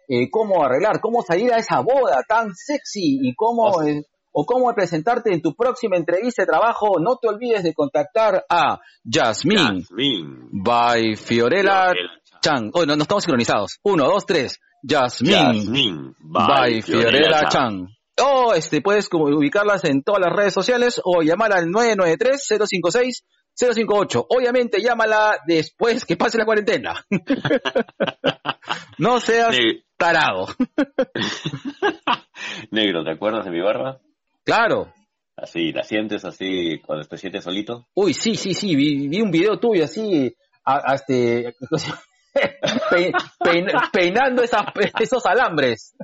eh, 0.07 0.29
cómo 0.31 0.63
arreglar, 0.63 0.99
cómo 1.01 1.21
salir 1.21 1.53
a 1.53 1.57
esa 1.57 1.81
boda 1.81 2.23
tan 2.27 2.55
sexy 2.55 3.19
y 3.21 3.35
cómo, 3.35 3.83
eh, 3.83 4.03
o 4.31 4.45
cómo 4.45 4.73
presentarte 4.73 5.33
en 5.33 5.41
tu 5.41 5.53
próxima 5.55 5.97
entrevista 5.97 6.43
de 6.43 6.47
trabajo, 6.47 6.99
no 6.99 7.17
te 7.17 7.27
olvides 7.27 7.63
de 7.63 7.73
contactar 7.73 8.45
a 8.49 8.79
Jasmine, 9.03 9.81
Jasmine. 9.81 10.49
by 10.51 11.15
Fiorella 11.15 11.93
Chan. 12.41 12.71
Oh, 12.73 12.85
no, 12.85 12.95
no 12.95 13.03
estamos 13.03 13.23
sincronizados. 13.23 13.79
Uno, 13.83 14.05
dos, 14.05 14.25
tres. 14.25 14.59
Jasmine, 14.81 15.35
Jasmine. 15.35 16.13
by 16.19 16.81
Fiorella 16.81 17.49
Chan. 17.49 17.87
O 18.21 18.53
este, 18.53 18.81
puedes 18.81 19.07
ubicarlas 19.11 19.83
en 19.85 20.03
todas 20.03 20.21
las 20.21 20.33
redes 20.33 20.53
sociales 20.53 20.99
o 21.03 21.21
llamar 21.21 21.53
al 21.53 21.67
993-056-058. 21.67 24.25
Obviamente 24.29 24.81
llámala 24.81 25.37
después 25.47 26.03
que 26.05 26.17
pase 26.17 26.37
la 26.37 26.45
cuarentena. 26.45 27.05
no 28.97 29.19
seas 29.21 29.57
tarado. 29.97 30.47
Negro, 32.71 33.03
¿te 33.03 33.11
acuerdas 33.11 33.45
de 33.45 33.51
mi 33.51 33.61
barba? 33.61 33.99
Claro. 34.43 34.91
Así, 35.37 35.71
la 35.71 35.83
sientes 35.83 36.25
así 36.25 36.81
cuando 36.85 37.07
te 37.07 37.17
sientes 37.17 37.45
solito. 37.45 37.87
Uy, 37.93 38.13
sí, 38.13 38.35
sí, 38.35 38.53
sí, 38.53 38.75
vi, 38.75 39.07
vi 39.07 39.21
un 39.21 39.31
video 39.31 39.57
tuyo 39.57 39.85
así, 39.85 40.35
a, 40.65 40.91
a 40.91 40.95
este, 40.95 41.55
pe- 42.89 43.11
pein- 43.39 43.67
peinando 43.91 44.43
esas, 44.43 44.65
esos 44.99 45.25
alambres. 45.25 45.95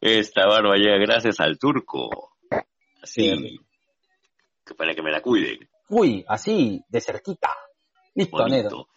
Esta 0.00 0.46
barba 0.46 0.76
llega 0.76 0.96
gracias 0.98 1.40
al 1.40 1.58
turco. 1.58 2.32
Así, 3.02 3.30
Sí. 4.64 4.74
para 4.76 4.94
que 4.94 5.02
me 5.02 5.10
la 5.10 5.20
cuiden. 5.20 5.68
Uy, 5.90 6.24
así, 6.28 6.82
de 6.88 7.00
cerquita. 7.00 7.50
Listo, 8.14 8.46
negro. 8.48 8.70
Bonito. 8.70 8.88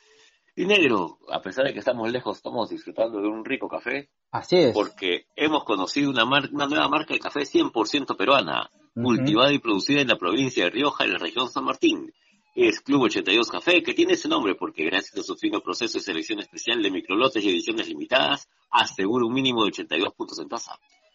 Y 0.55 0.65
negro, 0.65 1.19
a 1.31 1.41
pesar 1.41 1.65
de 1.65 1.73
que 1.73 1.79
estamos 1.79 2.11
lejos, 2.11 2.37
estamos 2.37 2.69
disfrutando 2.69 3.21
de 3.21 3.27
un 3.27 3.45
rico 3.45 3.67
café 3.67 4.09
Así 4.31 4.55
es. 4.57 4.73
porque 4.73 5.27
hemos 5.35 5.63
conocido 5.65 6.09
una, 6.09 6.25
mar- 6.25 6.49
una 6.51 6.65
nueva 6.65 6.87
marca 6.87 7.13
de 7.13 7.19
café 7.19 7.41
100% 7.41 8.15
peruana, 8.17 8.69
cultivada 8.95 9.51
y 9.53 9.59
producida 9.59 10.01
en 10.01 10.07
la 10.07 10.15
provincia 10.17 10.63
de 10.63 10.69
Rioja, 10.71 11.03
en 11.03 11.13
la 11.13 11.19
región 11.19 11.47
San 11.49 11.65
Martín. 11.65 12.11
Es 12.59 12.81
Club 12.81 13.03
82 13.03 13.51
Café, 13.51 13.83
que 13.83 13.93
tiene 13.93 14.13
ese 14.13 14.27
nombre 14.27 14.55
porque 14.55 14.83
gracias 14.83 15.15
a 15.15 15.21
su 15.21 15.35
fino 15.35 15.61
proceso 15.61 15.99
de 15.99 16.03
selección 16.03 16.39
especial 16.39 16.81
de 16.81 16.89
microlotes 16.89 17.43
y 17.43 17.49
ediciones 17.49 17.87
limitadas, 17.87 18.49
asegura 18.71 19.27
un 19.27 19.33
mínimo 19.35 19.61
de 19.61 19.67
82 19.67 20.13
puntos 20.15 20.39
en 20.39 20.49
taza. 20.49 20.71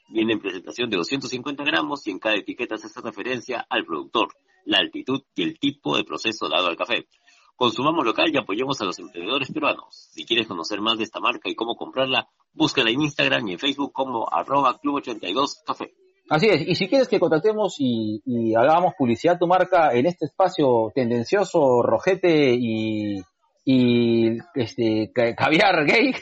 Viene 0.08 0.34
en 0.34 0.38
presentación 0.38 0.88
de 0.88 0.98
250 0.98 1.64
gramos 1.64 2.06
y 2.06 2.12
en 2.12 2.20
cada 2.20 2.36
etiqueta 2.36 2.78
se 2.78 2.86
hace 2.86 3.00
referencia 3.00 3.66
al 3.68 3.84
productor, 3.84 4.28
la 4.66 4.78
altitud 4.78 5.22
y 5.34 5.42
el 5.42 5.58
tipo 5.58 5.96
de 5.96 6.04
proceso 6.04 6.48
dado 6.48 6.68
al 6.68 6.76
café. 6.76 7.08
Consumamos 7.56 8.04
local 8.04 8.30
y 8.32 8.38
apoyemos 8.38 8.80
a 8.80 8.84
los 8.84 9.00
emprendedores 9.00 9.50
peruanos. 9.50 10.10
Si 10.12 10.24
quieres 10.24 10.46
conocer 10.46 10.80
más 10.80 10.98
de 10.98 11.04
esta 11.04 11.18
marca 11.18 11.50
y 11.50 11.56
cómo 11.56 11.74
comprarla, 11.74 12.28
búscala 12.52 12.90
en 12.92 13.02
Instagram 13.02 13.48
y 13.48 13.54
en 13.54 13.58
Facebook 13.58 13.92
como 13.92 14.32
arroba 14.32 14.80
club82 14.80 15.64
café. 15.66 15.92
Así 16.34 16.46
es, 16.48 16.66
y 16.66 16.74
si 16.74 16.88
quieres 16.88 17.08
que 17.08 17.20
contactemos 17.20 17.74
y, 17.78 18.22
y 18.24 18.54
hagamos 18.54 18.94
publicidad 18.96 19.34
a 19.36 19.38
tu 19.38 19.46
marca 19.46 19.92
en 19.92 20.06
este 20.06 20.24
espacio 20.24 20.90
tendencioso, 20.94 21.82
rojete 21.82 22.54
y, 22.58 23.20
y 23.66 24.38
este 24.54 25.12
ca- 25.14 25.34
caviar 25.34 25.84
gay, 25.84 26.12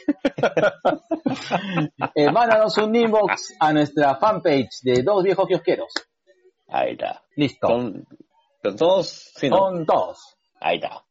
eh, 2.15 2.31
mándanos 2.31 2.77
un 2.77 2.95
inbox 2.95 3.55
a 3.59 3.73
nuestra 3.73 4.15
fanpage 4.17 4.81
de 4.83 5.03
Dos 5.03 5.23
Viejos 5.23 5.47
Kiosqueros. 5.47 5.93
Ahí 6.67 6.91
está. 6.93 7.21
Listo. 7.35 7.67
Son 7.67 8.05
todos, 8.77 9.31
sí, 9.35 9.49
¿no? 9.49 9.57
Son 9.57 9.85
todos. 9.85 10.37
Ahí 10.59 10.77
está. 10.77 11.03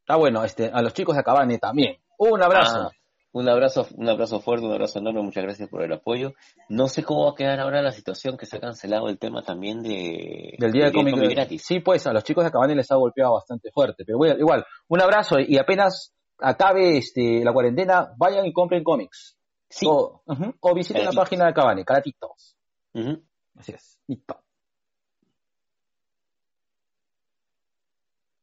Está 0.00 0.16
bueno, 0.16 0.44
este, 0.44 0.70
a 0.72 0.82
los 0.82 0.94
chicos 0.94 1.14
de 1.14 1.20
Acabane 1.20 1.58
también. 1.58 1.96
Un 2.18 2.42
abrazo. 2.42 2.82
Ah, 2.82 2.90
un 3.32 3.48
abrazo, 3.48 3.86
un 3.96 4.08
abrazo 4.08 4.40
fuerte, 4.40 4.66
un 4.66 4.72
abrazo 4.72 4.98
enorme, 4.98 5.22
muchas 5.22 5.44
gracias 5.44 5.68
por 5.68 5.82
el 5.82 5.92
apoyo. 5.92 6.32
No 6.68 6.88
sé 6.88 7.04
cómo 7.04 7.24
va 7.24 7.30
a 7.32 7.34
quedar 7.34 7.60
ahora 7.60 7.82
la 7.82 7.92
situación 7.92 8.36
que 8.36 8.46
se 8.46 8.56
ha 8.56 8.60
cancelado 8.60 9.08
el 9.08 9.18
tema 9.18 9.42
también 9.42 9.82
de 9.82 10.54
del 10.58 10.72
día 10.72 10.86
de 10.86 10.92
cómic 10.92 11.16
gratis. 11.16 11.62
Sí, 11.64 11.80
pues 11.80 12.06
a 12.06 12.12
los 12.12 12.24
chicos 12.24 12.44
de 12.44 12.48
Acabane 12.48 12.74
les 12.74 12.90
ha 12.90 12.96
golpeado 12.96 13.34
bastante 13.34 13.70
fuerte, 13.70 14.04
pero 14.04 14.18
bueno, 14.18 14.36
igual, 14.38 14.64
un 14.88 15.00
abrazo 15.00 15.36
y 15.38 15.58
apenas 15.58 16.12
acabe 16.38 16.98
este 16.98 17.44
la 17.44 17.52
cuarentena, 17.52 18.12
vayan 18.16 18.46
y 18.46 18.52
compren 18.52 18.82
cómics. 18.82 19.36
Sí. 19.68 19.86
O, 19.88 20.22
o 20.60 20.74
visiten 20.74 21.04
la 21.04 21.12
página 21.12 21.44
de 21.44 21.50
Acabane, 21.50 21.84
Caratitos. 21.84 22.56
Ujú. 22.92 23.22
Así 23.56 23.72
es. 23.72 23.98
Listo. 24.08 24.40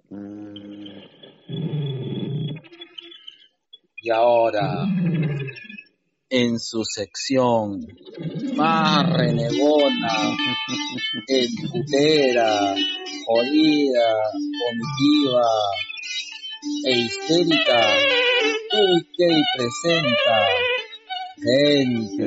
Mm, 0.10 0.97
Ahora, 4.10 4.86
en 6.30 6.60
su 6.60 6.84
sección 6.84 7.86
más 8.56 9.10
renegona, 9.14 10.36
emputera, 11.28 12.76
jodida, 13.26 14.14
vomitiva 14.60 15.48
e 16.86 16.92
histérica, 17.00 17.80
UK 18.74 19.18
presenta 19.56 20.38
gente 21.44 22.24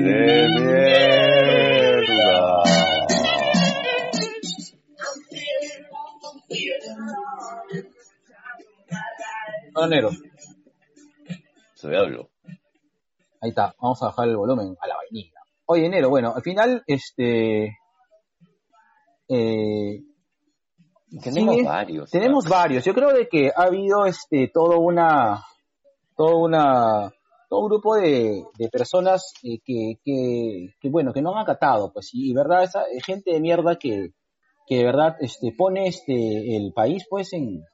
de. 0.00 1.19
No, 9.80 9.86
negro. 9.86 10.10
Soy 11.74 11.96
hablo. 11.96 12.28
Ahí 13.40 13.48
está, 13.48 13.74
vamos 13.80 14.02
a 14.02 14.06
bajar 14.06 14.28
el 14.28 14.36
volumen 14.36 14.76
a 14.78 14.86
la 14.86 14.96
vainilla. 14.96 15.40
Oye, 15.64 15.86
enero, 15.86 16.10
bueno, 16.10 16.34
al 16.36 16.42
final, 16.42 16.82
este... 16.86 17.78
Eh, 19.28 20.00
Tenemos 21.22 21.56
Sí, 21.56 21.62
varios. 21.62 22.10
tenemos 22.10 22.46
varios. 22.48 22.84
Yo 22.84 22.92
creo 22.94 23.12
de 23.14 23.28
que 23.28 23.50
ha 23.56 23.62
habido 23.62 24.04
este 24.04 24.50
todo 24.52 24.78
una 24.80 25.42
todo 26.16 26.36
una 26.38 27.10
todo 27.48 27.60
un 27.60 27.68
grupo 27.68 27.96
de, 27.96 28.44
de 28.58 28.68
personas 28.68 29.32
eh, 29.42 29.58
que, 29.64 29.94
que, 30.04 30.74
que, 30.78 30.88
bueno 30.90 31.12
que 31.12 31.22
no 31.22 31.32
han 31.32 31.42
acatado 31.42 31.92
pues 31.92 32.10
y, 32.12 32.30
y 32.30 32.34
verdad 32.34 32.62
esa 32.64 32.84
gente 33.04 33.32
de 33.32 33.40
mierda 33.40 33.76
que, 33.76 34.10
que 34.66 34.76
de 34.76 34.84
verdad 34.84 35.16
este 35.20 35.52
pone 35.56 35.86
este 35.88 36.56
el 36.56 36.72
país 36.74 37.06
pues 37.08 37.32
en, 37.32 37.64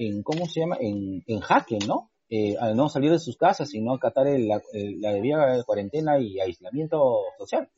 en 0.00 0.22
cómo 0.22 0.46
se 0.46 0.60
llama 0.60 0.76
en, 0.80 1.22
en 1.26 1.40
jaque 1.40 1.78
no 1.86 2.10
eh, 2.30 2.56
al 2.60 2.76
no 2.76 2.88
salir 2.88 3.10
de 3.10 3.18
sus 3.18 3.36
casas 3.36 3.74
y 3.74 3.80
no 3.80 3.92
acatar 3.94 4.26
el- 4.28 4.46
la, 4.48 4.62
el- 4.72 5.00
la 5.00 5.12
debida 5.12 5.62
cuarentena 5.64 6.18
y 6.20 6.38
aislamiento 6.40 7.22
social. 7.38 7.68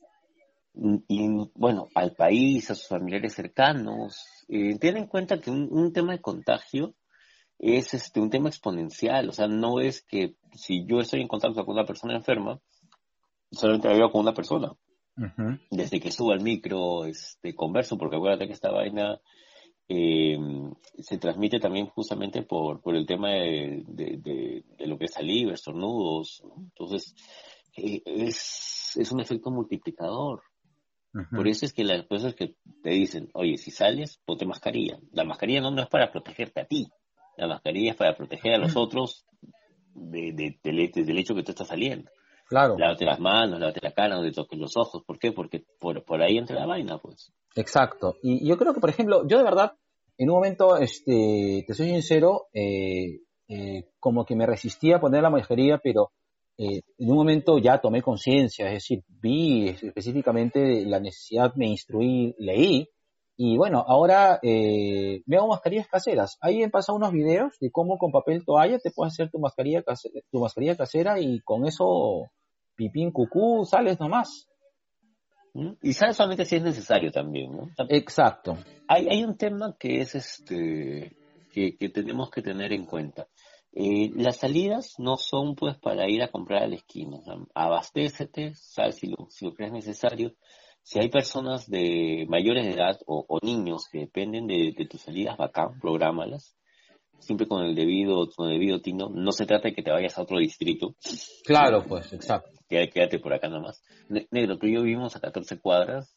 Y 1.07 1.27
bueno, 1.55 1.87
al 1.95 2.13
país, 2.15 2.69
a 2.71 2.75
sus 2.75 2.87
familiares 2.87 3.33
cercanos. 3.33 4.15
Eh, 4.47 4.77
ten 4.79 4.97
en 4.97 5.07
cuenta 5.07 5.39
que 5.39 5.51
un, 5.51 5.67
un 5.71 5.91
tema 5.93 6.13
de 6.13 6.21
contagio 6.21 6.95
es 7.59 7.93
este 7.93 8.19
un 8.19 8.29
tema 8.29 8.49
exponencial, 8.49 9.29
o 9.29 9.31
sea, 9.31 9.47
no 9.47 9.79
es 9.79 10.01
que 10.03 10.35
si 10.53 10.85
yo 10.85 10.97
estoy 10.99 11.21
en 11.21 11.27
contacto 11.27 11.63
con 11.65 11.75
una 11.75 11.85
persona 11.85 12.15
enferma, 12.15 12.59
solamente 13.51 13.87
la 13.87 13.95
veo 13.95 14.11
con 14.11 14.21
una 14.21 14.33
persona. 14.33 14.71
Desde 15.71 15.99
que 15.99 16.11
subo 16.11 16.31
al 16.31 16.41
micro, 16.41 17.05
este, 17.05 17.53
converso, 17.55 17.97
porque 17.97 18.15
acuérdate 18.17 18.47
que 18.47 18.53
esta 18.53 18.71
vaina 18.71 19.19
eh, 19.89 20.37
se 20.99 21.17
transmite 21.17 21.59
también 21.59 21.87
justamente 21.87 22.43
por, 22.43 22.81
por 22.81 22.95
el 22.95 23.05
tema 23.05 23.29
de, 23.31 23.83
de, 23.87 24.17
de- 24.17 24.63
de 24.77 24.87
lo 24.87 24.97
que 24.97 25.05
es 25.05 25.13
saliva, 25.13 25.53
estornudos, 25.53 26.41
¿no? 26.45 26.55
Entonces, 26.63 27.15
eh, 27.77 28.01
es, 28.05 28.95
es 28.97 29.11
un 29.11 29.19
efecto 29.21 29.51
multiplicador. 29.51 30.41
Por 31.29 31.47
eso 31.47 31.65
es 31.65 31.73
que 31.73 31.83
las 31.83 32.05
cosas 32.05 32.35
que 32.35 32.55
te 32.83 32.91
dicen, 32.91 33.29
oye, 33.33 33.57
si 33.57 33.71
sales, 33.71 34.19
ponte 34.25 34.45
mascarilla. 34.45 34.99
La 35.11 35.23
mascarilla 35.23 35.61
no, 35.61 35.71
no 35.71 35.81
es 35.81 35.89
para 35.89 36.11
protegerte 36.11 36.61
a 36.61 36.65
ti. 36.65 36.87
La 37.37 37.47
mascarilla 37.47 37.91
es 37.91 37.97
para 37.97 38.15
proteger 38.15 38.53
a 38.53 38.57
los 38.59 38.75
otros 38.77 39.25
de, 39.95 40.57
del 40.63 41.17
hecho 41.19 41.35
que 41.35 41.43
tú 41.43 41.51
estás 41.51 41.67
saliendo. 41.67 42.09
claro 42.47 42.77
Lávate 42.77 43.05
las 43.05 43.19
manos, 43.19 43.59
lávate 43.59 43.79
la 43.81 43.91
cara, 43.91 44.15
no 44.15 44.23
te 44.23 44.31
toques 44.31 44.59
los 44.59 44.75
ojos. 44.77 45.03
¿Por 45.05 45.19
qué? 45.19 45.31
Porque 45.31 45.63
por, 45.79 46.03
por 46.03 46.21
ahí 46.21 46.37
entra 46.37 46.55
la 46.59 46.65
vaina, 46.65 46.97
pues. 46.99 47.31
Exacto. 47.55 48.15
Y 48.21 48.47
yo 48.47 48.57
creo 48.57 48.73
que, 48.73 48.79
por 48.81 48.89
ejemplo, 48.89 49.27
yo 49.27 49.37
de 49.37 49.43
verdad, 49.43 49.73
en 50.17 50.29
un 50.29 50.35
momento, 50.35 50.77
este, 50.77 51.63
te 51.67 51.73
soy 51.73 51.87
sincero, 51.89 52.47
eh, 52.53 53.19
eh, 53.47 53.89
como 53.99 54.25
que 54.25 54.35
me 54.35 54.45
resistía 54.45 54.97
a 54.97 55.01
poner 55.01 55.21
la 55.21 55.29
mascarilla, 55.29 55.79
pero 55.83 56.11
eh, 56.57 56.81
en 56.97 57.09
un 57.11 57.17
momento 57.17 57.57
ya 57.59 57.79
tomé 57.81 58.01
conciencia, 58.01 58.67
es 58.67 58.73
decir, 58.73 59.03
vi 59.07 59.69
específicamente 59.69 60.85
la 60.85 60.99
necesidad, 60.99 61.53
me 61.55 61.67
instruí, 61.67 62.35
leí, 62.39 62.87
Y 63.35 63.57
bueno, 63.57 63.83
ahora 63.87 64.39
eh, 64.43 65.21
me 65.25 65.37
hago 65.37 65.47
mascarillas 65.47 65.87
caseras. 65.87 66.37
Ahí 66.41 66.61
he 66.63 66.69
pasado 66.69 66.97
unos 66.97 67.11
videos 67.11 67.57
de 67.59 67.71
cómo 67.71 67.97
con 67.97 68.11
papel 68.11 68.43
toalla 68.45 68.77
te 68.79 68.91
puedes 68.91 69.13
hacer 69.13 69.31
tu 69.31 69.39
mascarilla, 69.39 69.81
casera, 69.83 70.21
tu 70.31 70.39
mascarilla 70.39 70.77
casera 70.77 71.19
y 71.19 71.39
con 71.41 71.65
eso, 71.65 72.29
pipín, 72.75 73.11
cucú, 73.11 73.65
sales 73.65 73.99
nomás. 73.99 74.47
¿Mm? 75.53 75.73
Y 75.81 75.93
sales 75.93 76.17
solamente 76.17 76.45
si 76.45 76.55
es 76.55 76.63
necesario 76.63 77.11
también, 77.11 77.51
¿no? 77.55 77.69
Exacto. 77.89 78.57
Hay, 78.87 79.07
hay 79.07 79.23
un 79.23 79.37
tema 79.37 79.75
que 79.79 80.01
es 80.01 80.15
este 80.15 81.15
que, 81.51 81.77
que 81.77 81.89
tenemos 81.89 82.31
que 82.31 82.41
tener 82.41 82.73
en 82.73 82.85
cuenta. 82.85 83.27
Eh, 83.75 84.11
las 84.15 84.37
salidas 84.37 84.93
no 84.99 85.17
son 85.17 85.55
pues 85.55 85.77
para 85.77 86.07
ir 86.07 86.21
a 86.21 86.29
comprar 86.29 86.63
a 86.63 86.67
la 86.67 86.75
esquina. 86.75 87.17
Abastécete, 87.55 88.53
sal 88.53 88.93
si 88.93 89.07
lo, 89.07 89.27
si 89.29 89.45
lo 89.45 89.53
crees 89.53 89.71
necesario. 89.71 90.33
Si 90.83 90.99
hay 90.99 91.09
personas 91.09 91.67
de 91.69 92.25
mayores 92.27 92.65
de 92.65 92.73
edad 92.73 92.99
o, 93.07 93.39
niños 93.41 93.87
que 93.89 93.99
dependen 93.99 94.47
de, 94.47 94.75
tus 94.89 95.01
salidas, 95.01 95.37
bacán, 95.37 95.79
prográmalas. 95.79 96.55
Siempre 97.19 97.47
con 97.47 97.63
el 97.63 97.75
debido, 97.75 98.29
con 98.35 98.49
el 98.49 98.59
debido 98.59 98.81
tino. 98.81 99.09
No 99.09 99.31
se 99.31 99.45
trata 99.45 99.69
de 99.69 99.75
que 99.75 99.81
te 99.81 99.91
vayas 99.91 100.17
a 100.17 100.23
otro 100.23 100.39
distrito. 100.39 100.95
Claro, 101.45 101.83
pues, 101.87 102.11
exacto. 102.13 102.49
Quédate, 102.67 103.19
por 103.19 103.33
acá 103.33 103.47
nomás. 103.47 103.81
negro, 104.31 104.57
tú 104.57 104.67
y 104.67 104.73
yo 104.73 104.81
vivimos 104.81 105.15
a 105.15 105.19
14 105.19 105.59
cuadras. 105.59 106.15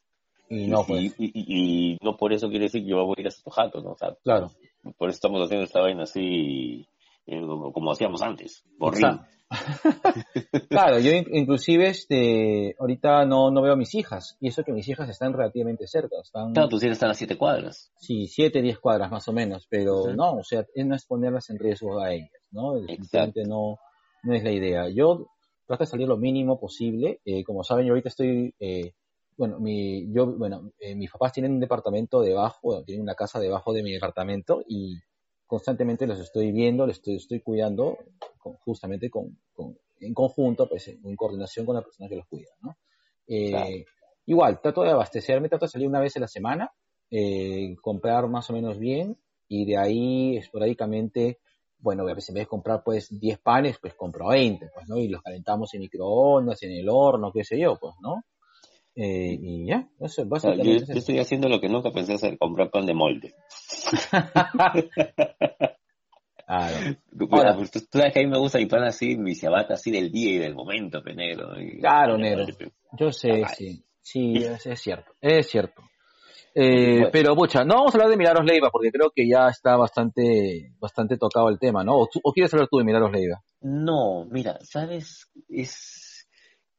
Y 0.49 0.69
no, 0.69 0.85
pues. 0.87 1.15
Y, 1.19 1.97
no 2.03 2.17
por 2.17 2.33
eso 2.33 2.49
quiere 2.49 2.65
decir 2.65 2.83
que 2.83 2.91
yo 2.91 3.05
voy 3.05 3.17
a 3.19 3.21
ir 3.21 3.27
a 3.29 3.31
Sotojato, 3.31 3.81
¿no? 3.83 3.91
O 3.93 3.97
sea, 3.97 4.17
claro. 4.23 4.53
Por 4.97 5.09
eso 5.09 5.17
estamos 5.17 5.43
haciendo 5.43 5.65
esta 5.65 5.81
vaina 5.81 6.05
así 6.05 6.87
eh, 7.27 7.41
como 7.73 7.91
hacíamos 7.91 8.23
antes, 8.23 8.65
por 8.79 8.97
claro, 10.69 10.99
yo 10.99 11.13
inclusive 11.13 11.89
este, 11.89 12.75
ahorita 12.79 13.25
no, 13.25 13.51
no 13.51 13.63
veo 13.63 13.75
a 13.75 13.77
mis 13.77 13.95
hijas, 13.95 14.37
y 14.41 14.49
eso 14.49 14.65
que 14.65 14.73
mis 14.73 14.89
hijas 14.89 15.09
están 15.09 15.33
relativamente 15.33 15.87
cerca. 15.87 16.17
Están, 16.23 16.53
claro, 16.53 16.69
tus 16.69 16.83
hijas 16.83 16.97
están 16.97 17.11
a 17.11 17.15
siete 17.15 17.37
cuadras. 17.37 17.93
Sí, 17.99 18.27
siete, 18.27 18.63
diez 18.63 18.79
cuadras 18.79 19.11
más 19.11 19.29
o 19.29 19.33
menos, 19.33 19.67
pero 19.69 20.13
no, 20.15 20.39
o 20.39 20.45
sea, 20.45 20.65
no 20.77 20.95
es 20.95 21.05
ponerlas 21.07 21.49
en 21.51 21.59
riesgo 21.59 22.01
a 22.01 22.13
ellas, 22.13 22.31
¿no? 22.51 22.77
Exactamente 22.77 23.45
no, 23.45 23.79
no 24.25 24.35
es 24.35 24.43
la 24.43 24.53
idea. 24.53 24.89
Yo 24.89 25.29
trato 25.67 25.85
de 25.85 25.91
salir 25.91 26.09
lo 26.09 26.17
mínimo 26.17 26.59
posible, 26.59 27.21
eh, 27.25 27.45
como 27.45 27.63
saben, 27.63 27.87
yo 27.87 27.93
ahorita 27.93 28.09
estoy... 28.09 28.55
Eh, 28.59 28.93
bueno, 29.39 29.61
mi, 29.61 30.11
yo, 30.15 30.27
bueno, 30.27 30.73
mis 30.95 31.11
papás 31.11 31.35
tienen 31.35 31.53
un 31.53 31.61
departamento 31.61 32.23
debajo, 32.23 32.83
tienen 32.85 33.03
una 33.03 33.15
casa 33.15 33.39
debajo 33.39 33.75
de 33.75 33.83
mi 33.83 33.93
departamento 33.93 34.63
y 34.67 34.97
constantemente 35.47 36.07
los 36.07 36.19
estoy 36.19 36.53
viendo, 36.53 36.87
los 36.87 36.97
estoy, 36.97 37.17
estoy 37.17 37.41
cuidando 37.41 37.99
justamente 38.65 39.11
con, 39.11 39.39
en 40.01 40.15
conjunto, 40.15 40.69
pues 40.69 40.89
en, 40.89 41.17
coordinación 41.17 41.67
con 41.67 41.77
la 41.77 41.83
persona 41.83 42.09
que 42.09 42.17
los 42.17 42.27
cuida, 42.27 42.51
¿no? 42.61 42.77
Eh, 43.27 43.85
igual, 44.27 44.61
trato 44.61 44.83
de 44.83 44.91
abastecerme, 44.91 45.49
trato 45.49 45.67
de 45.67 45.71
salir 45.71 45.89
una 45.89 46.01
vez 46.01 46.17
a 46.17 46.21
la 46.21 46.29
semana, 46.29 46.71
eh, 47.11 47.75
comprar 47.81 48.29
más 48.29 48.51
o 48.51 48.53
menos 48.53 48.79
bien 48.79 49.17
y 49.49 49.65
de 49.65 49.77
ahí 49.77 50.37
esporádicamente, 50.37 51.41
bueno, 51.79 52.03
a 52.03 52.15
veces 52.15 52.31
en 52.31 52.35
vez 52.37 52.45
de 52.45 52.49
comprar 52.49 52.83
pues 52.85 53.09
10 53.19 53.39
panes, 53.39 53.79
pues 53.79 53.95
compro 53.95 54.29
20, 54.29 54.71
pues, 54.75 54.89
¿no? 54.89 54.99
Y 54.99 55.09
los 55.09 55.23
calentamos 55.23 55.73
en 55.75 55.81
microondas, 55.81 56.63
en 56.63 56.73
el 56.73 56.89
horno, 56.89 57.33
qué 57.33 57.45
sé 57.45 57.59
yo, 57.59 57.77
pues, 57.81 57.95
¿no? 58.01 58.25
Eh, 58.99 59.39
y 59.39 59.67
ya, 59.67 59.87
eso 60.01 60.25
básicamente. 60.25 60.87
yo, 60.87 60.95
estoy 60.95 61.19
haciendo 61.19 61.51
lo 61.51 61.61
que 61.61 61.69
nunca 61.69 61.91
pensé 61.91 62.15
hacer, 62.15 62.39
comprar 62.39 62.71
pan 62.71 62.87
de 62.87 62.95
molde. 62.95 63.35
claro. 66.47 66.77
Pues, 67.29 67.71
tú, 67.71 67.81
sabes 67.93 68.15
que 68.15 68.21
a 68.21 68.23
mí 68.23 68.31
me 68.31 68.39
gusta 68.39 68.59
mi 68.59 68.65
pan 68.65 68.85
así, 68.85 69.19
mi 69.19 69.35
ciabatta 69.35 69.75
así 69.75 69.91
del 69.91 70.11
día 70.11 70.33
y 70.33 70.39
del 70.39 70.55
momento, 70.55 71.03
negro. 71.03 71.51
claro, 71.79 72.17
negro. 72.17 72.47
Yo 72.99 73.13
sé, 73.13 73.45
sí. 73.55 73.83
Sí, 74.01 74.37
es, 74.37 74.81
cierto, 74.81 75.13
es 75.21 75.49
cierto. 75.49 75.83
Eh, 76.55 77.09
pero, 77.13 77.35
pucha, 77.35 77.65
no 77.65 77.75
vamos 77.75 77.93
a 77.93 77.99
hablar 77.99 78.11
de 78.11 78.17
Milagros 78.17 78.47
Leiva 78.47 78.71
porque 78.71 78.93
creo 78.93 79.11
que 79.13 79.29
ya 79.29 79.49
está 79.49 79.77
bastante, 79.77 80.73
bastante 80.79 81.19
tocado 81.19 81.49
el 81.49 81.59
tema, 81.59 81.83
¿no? 81.83 81.99
¿O, 81.99 82.33
quieres 82.33 82.55
hablar 82.55 82.69
tú 82.71 82.79
de 82.79 82.85
Milagros 82.85 83.11
Leiva? 83.13 83.43
No, 83.61 84.25
mira, 84.31 84.59
sabes, 84.63 85.29
es, 85.49 86.29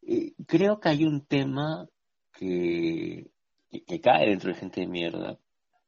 eh, 0.01 0.31
creo 0.47 0.79
que 0.79 0.87
hay 0.87 1.03
un 1.03 1.25
tema 1.27 1.85
que, 2.37 3.27
que, 3.69 4.01
cae 4.01 4.29
dentro 4.29 4.51
de 4.51 4.59
gente 4.59 4.81
de 4.81 4.87
mierda 4.87 5.39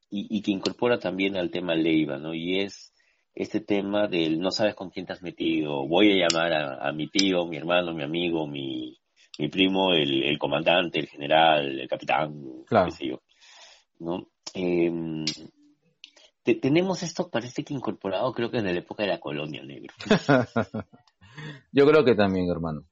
y, 0.09 0.41
que 0.41 0.51
incorpora 0.51 0.97
también 0.97 1.37
al 1.37 1.51
tema 1.51 1.75
Leiva, 1.75 2.17
¿no? 2.17 2.33
Y 2.33 2.61
es 2.61 2.93
este 3.35 3.59
tema 3.59 4.07
del 4.07 4.39
no 4.39 4.51
sabes 4.51 4.73
con 4.73 4.89
quién 4.89 5.05
te 5.05 5.13
has 5.13 5.21
metido, 5.21 5.87
voy 5.87 6.11
a 6.11 6.27
llamar 6.27 6.53
a, 6.53 6.91
mi 6.91 7.07
tío, 7.07 7.45
mi 7.45 7.57
hermano, 7.57 7.93
mi 7.93 8.03
amigo, 8.03 8.47
mi, 8.47 8.97
mi 9.37 9.47
primo, 9.49 9.93
el, 9.93 10.37
comandante, 10.39 10.99
el 10.99 11.07
general, 11.07 11.79
el 11.79 11.87
capitán, 11.87 12.65
qué 12.67 12.91
sé 12.91 13.07
yo, 13.07 13.21
¿no? 13.99 14.27
Em, 14.53 15.25
tenemos 16.43 17.03
esto, 17.03 17.29
parece 17.29 17.63
que 17.63 17.73
incorporado, 17.73 18.33
creo 18.33 18.49
que 18.49 18.57
en 18.57 18.65
la 18.65 18.71
época 18.71 19.03
de 19.03 19.09
la 19.09 19.19
colonia, 19.19 19.63
negro. 19.63 19.93
yo 21.71 21.85
creo 21.85 22.03
que 22.03 22.15
también, 22.15 22.49
hermano. 22.49 22.85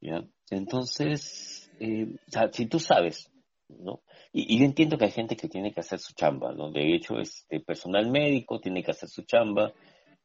¿Ya? 0.00 0.22
Entonces, 0.50 1.55
eh, 1.80 2.16
si 2.52 2.66
tú 2.66 2.78
sabes, 2.78 3.30
¿no? 3.68 4.02
Y, 4.32 4.58
yo 4.58 4.64
entiendo 4.64 4.98
que 4.98 5.06
hay 5.06 5.10
gente 5.10 5.36
que 5.36 5.48
tiene 5.48 5.72
que 5.72 5.80
hacer 5.80 5.98
su 5.98 6.14
chamba, 6.14 6.52
¿no? 6.52 6.70
De 6.70 6.94
hecho, 6.94 7.18
este 7.18 7.60
personal 7.60 8.10
médico 8.10 8.60
tiene 8.60 8.82
que 8.82 8.90
hacer 8.90 9.08
su 9.08 9.22
chamba, 9.22 9.72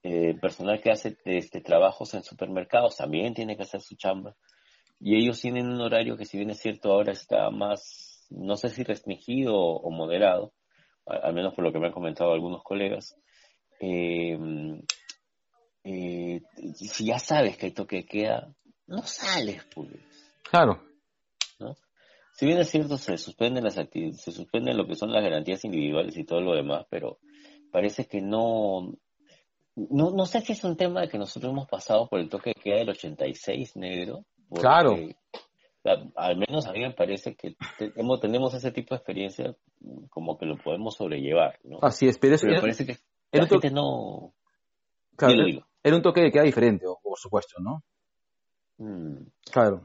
eh, 0.03 0.35
personal 0.39 0.81
que 0.81 0.91
hace 0.91 1.17
este, 1.25 1.61
trabajos 1.61 2.13
en 2.13 2.23
supermercados 2.23 2.97
también 2.97 3.33
tiene 3.33 3.55
que 3.55 3.63
hacer 3.63 3.81
su 3.81 3.95
chamba. 3.95 4.35
Y 4.99 5.15
ellos 5.15 5.41
tienen 5.41 5.67
un 5.67 5.81
horario 5.81 6.17
que 6.17 6.25
si 6.25 6.37
bien 6.37 6.51
es 6.51 6.59
cierto 6.59 6.91
ahora 6.91 7.11
está 7.11 7.49
más, 7.49 8.27
no 8.29 8.55
sé 8.55 8.69
si 8.69 8.83
restringido 8.83 9.55
o, 9.55 9.89
moderado, 9.91 10.53
al 11.05 11.33
menos 11.33 11.53
por 11.55 11.63
lo 11.63 11.71
que 11.71 11.79
me 11.79 11.87
han 11.87 11.93
comentado 11.93 12.33
algunos 12.33 12.63
colegas, 12.63 13.15
eh, 13.79 14.37
si 16.75 17.05
ya 17.05 17.17
sabes 17.17 17.57
que 17.57 17.67
hay 17.67 17.71
toque 17.71 18.05
queda, 18.05 18.53
no 18.85 19.01
sales, 19.01 19.65
pues. 19.73 19.89
Claro 20.43 20.90
si 22.41 22.47
bien 22.47 22.57
es 22.57 22.71
cierto, 22.71 22.97
se 22.97 23.19
suspenden 23.19 23.63
las 23.63 23.75
se 23.75 24.31
suspenden 24.31 24.75
lo 24.75 24.87
que 24.87 24.95
son 24.95 25.11
las 25.11 25.23
garantías 25.23 25.63
individuales 25.63 26.17
y 26.17 26.23
todo 26.23 26.41
lo 26.41 26.55
demás, 26.55 26.87
pero 26.89 27.19
parece 27.71 28.07
que 28.07 28.19
no, 28.19 28.95
no, 29.75 30.09
no 30.09 30.25
sé 30.25 30.41
si 30.41 30.53
es 30.53 30.63
un 30.63 30.75
tema 30.75 31.01
de 31.01 31.07
que 31.07 31.19
nosotros 31.19 31.51
hemos 31.51 31.67
pasado 31.67 32.07
por 32.09 32.19
el 32.19 32.29
toque 32.29 32.53
que 32.55 32.61
queda 32.61 32.77
del 32.77 32.89
86 32.89 33.75
negro. 33.75 34.25
Claro. 34.55 34.97
al 36.15 36.37
menos 36.37 36.65
a 36.65 36.71
mí 36.71 36.79
me 36.79 36.93
parece 36.93 37.35
que 37.35 37.55
tenemos 38.19 38.55
ese 38.55 38.71
tipo 38.71 38.95
de 38.95 38.97
experiencia 38.97 39.55
como 40.09 40.35
que 40.39 40.47
lo 40.47 40.57
podemos 40.57 40.95
sobrellevar, 40.95 41.59
¿no? 41.63 41.77
Así 41.83 42.07
es, 42.07 42.17
pero, 42.17 42.37
me 42.41 42.59
parece 42.59 42.87
que 42.87 42.97
la 43.33 43.45
gente 43.45 43.69
no... 43.69 44.33
Claro, 45.15 45.45
era 45.83 45.95
un 45.95 46.01
toque 46.01 46.21
de 46.21 46.31
queda 46.31 46.41
diferente, 46.41 46.87
por 47.03 47.19
supuesto, 47.19 47.61
¿no? 47.61 47.83
Mm. 48.79 49.27
Claro 49.51 49.83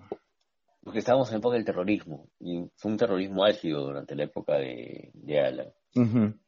porque 0.87 1.01
estábamos 1.01 1.29
en 1.33 1.39
época 1.39 1.57
del 1.57 1.65
terrorismo, 1.65 2.29
y 2.39 2.71
fue 2.77 2.93
un 2.93 2.97
terrorismo 2.97 3.43
álgido 3.43 3.83
durante 3.83 4.15
la 4.15 4.23
época 4.23 4.55
de, 4.55 5.11
de 5.15 5.41
Alan. 5.41 5.73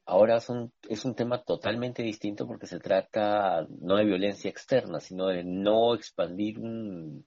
Ahora 0.06 0.38
son, 0.38 0.72
es 0.88 1.04
un 1.04 1.16
tema 1.16 1.42
totalmente 1.42 2.04
distinto 2.04 2.46
porque 2.46 2.68
se 2.68 2.78
trata 2.78 3.66
no 3.80 3.96
de 3.96 4.04
violencia 4.04 4.48
externa, 4.48 5.00
sino 5.00 5.26
de 5.26 5.42
no 5.42 5.92
expandir 5.92 6.60
un, 6.60 7.26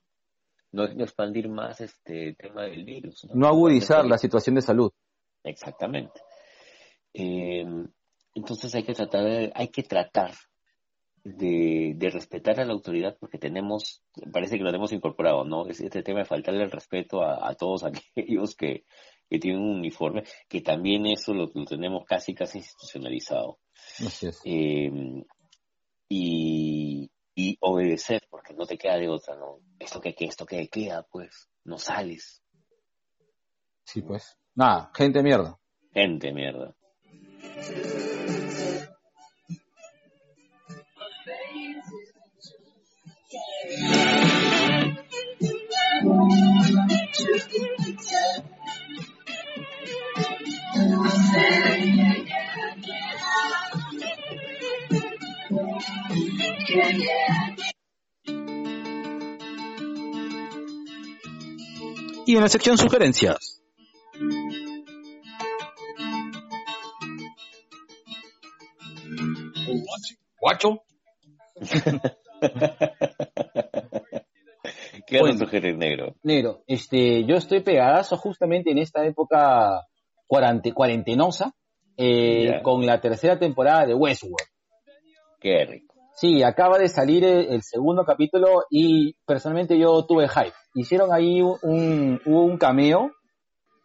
no, 0.72 0.86
expandir 0.86 1.50
más 1.50 1.82
este 1.82 2.34
tema 2.36 2.64
del 2.64 2.86
virus. 2.86 3.28
No, 3.34 3.46
agudizar 3.48 4.06
la 4.06 4.18
situación 4.18 4.56
de 4.56 4.62
salud. 4.62 4.90
Exactamente. 5.44 6.22
Eh, 7.14 7.66
entonces 8.36 8.74
hay 8.74 8.84
que 8.84 8.94
tratar, 8.94 9.52
hay 9.54 9.68
que 9.68 9.84
tratar 9.84 10.32
de, 11.24 12.10
respetar 12.12 12.60
a 12.60 12.66
la 12.66 12.74
autoridad 12.74 13.18
porque 13.20 13.38
tenemos, 13.38 14.04
parece 14.32 14.58
que 14.58 14.64
lo 14.64 14.74
hemos 14.74 14.92
incorporado, 14.92 15.44
¿no? 15.44 15.68
Es 15.68 15.80
este 15.80 16.04
tema 16.04 16.20
de 16.20 16.26
faltarle 16.26 16.64
el 16.64 16.72
respeto 16.72 17.24
a, 17.24 17.54
todos 17.56 17.84
aquellos 18.16 18.56
que, 18.56 18.86
tienen 19.40 19.62
un 19.62 19.78
uniforme, 19.78 20.24
que 20.50 20.60
también 20.60 21.06
eso 21.06 21.34
lo, 21.34 21.50
tenemos 21.66 22.04
casi, 22.06 22.34
casi 22.34 22.58
institucionalizado. 22.58 23.60
Em, 24.44 25.24
y, 26.10 27.10
y 27.34 27.58
obedecer, 27.62 28.24
porque 28.30 28.54
no 28.54 28.66
te 28.66 28.78
queda 28.78 28.98
de 28.98 29.08
otra, 29.08 29.38
¿no? 29.38 29.60
Esto 29.80 30.02
que, 30.02 30.14
esto 30.20 30.46
que 30.46 30.68
queda, 30.68 31.08
pues, 31.10 31.48
no 31.64 31.78
sales. 31.78 32.44
Sí, 33.86 34.02
pues. 34.02 34.38
Nada, 34.54 34.92
gente 34.94 35.24
mierda. 35.24 35.58
Gente 35.94 36.34
mierda. 36.34 36.76
Y 62.26 62.36
en 62.36 62.42
la 62.42 62.48
sección 62.48 62.78
sugerencias. 62.78 63.62
Guacho. 70.40 70.84
¿Qué 75.08 75.20
Bueno. 75.20 75.38
sugerir, 75.38 75.78
negro? 75.78 76.16
Negro, 76.24 76.64
este, 76.68 77.26
yo 77.26 77.36
estoy 77.36 77.62
pegadazo 77.62 78.18
justamente 78.18 78.72
en 78.72 78.78
esta 78.78 79.06
época 79.06 79.82
cuarante, 80.26 80.72
cuarentenosa 80.74 81.54
eh, 81.98 82.62
con 82.64 82.86
la 82.86 83.02
tercera 83.02 83.38
temporada 83.38 83.86
de 83.86 83.94
Westworld. 83.94 84.51
Sí, 86.16 86.44
acaba 86.44 86.78
de 86.78 86.88
salir 86.88 87.24
el, 87.24 87.48
el 87.52 87.62
segundo 87.64 88.06
capítulo 88.06 88.66
y 88.70 89.16
personalmente 89.26 89.78
yo 89.80 90.06
tuve 90.06 90.28
hype. 90.28 90.54
Hicieron 90.76 91.12
ahí 91.12 91.42
un, 91.42 92.22
hubo 92.26 92.44
un 92.44 92.58
cameo 92.58 93.12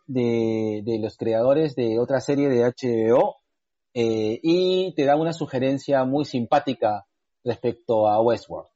de, 0.06 0.82
de 0.84 0.98
los 0.98 1.16
creadores 1.16 1.74
de 1.74 1.98
otra 1.98 2.20
serie 2.20 2.48
de 2.48 2.64
HBO 2.64 3.36
eh, 3.94 4.38
y 4.42 4.94
te 4.94 5.04
da 5.04 5.16
una 5.16 5.32
sugerencia 5.32 6.04
muy 6.04 6.24
simpática 6.24 7.06
respecto 7.42 8.08
a 8.08 8.20
Westworld. 8.20 8.68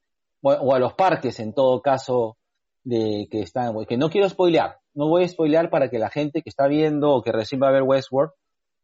O, 0.43 0.53
o 0.53 0.75
a 0.75 0.79
los 0.79 0.95
parques 0.95 1.39
en 1.41 1.53
todo 1.53 1.83
caso 1.83 2.39
de 2.83 3.29
que 3.31 3.43
están, 3.43 3.75
que 3.87 3.99
no 3.99 4.09
quiero 4.09 4.29
spoilear, 4.29 4.79
no 4.95 5.09
voy 5.09 5.25
a 5.25 5.29
spoilear 5.29 5.69
para 5.69 5.91
que 5.91 5.99
la 5.99 6.09
gente 6.09 6.41
que 6.41 6.49
está 6.49 6.67
viendo 6.67 7.11
o 7.11 7.23
que 7.23 7.33
recién 7.33 7.61
va 7.63 7.69
a 7.69 7.73
ver 7.73 7.83
Westworld 7.83 8.33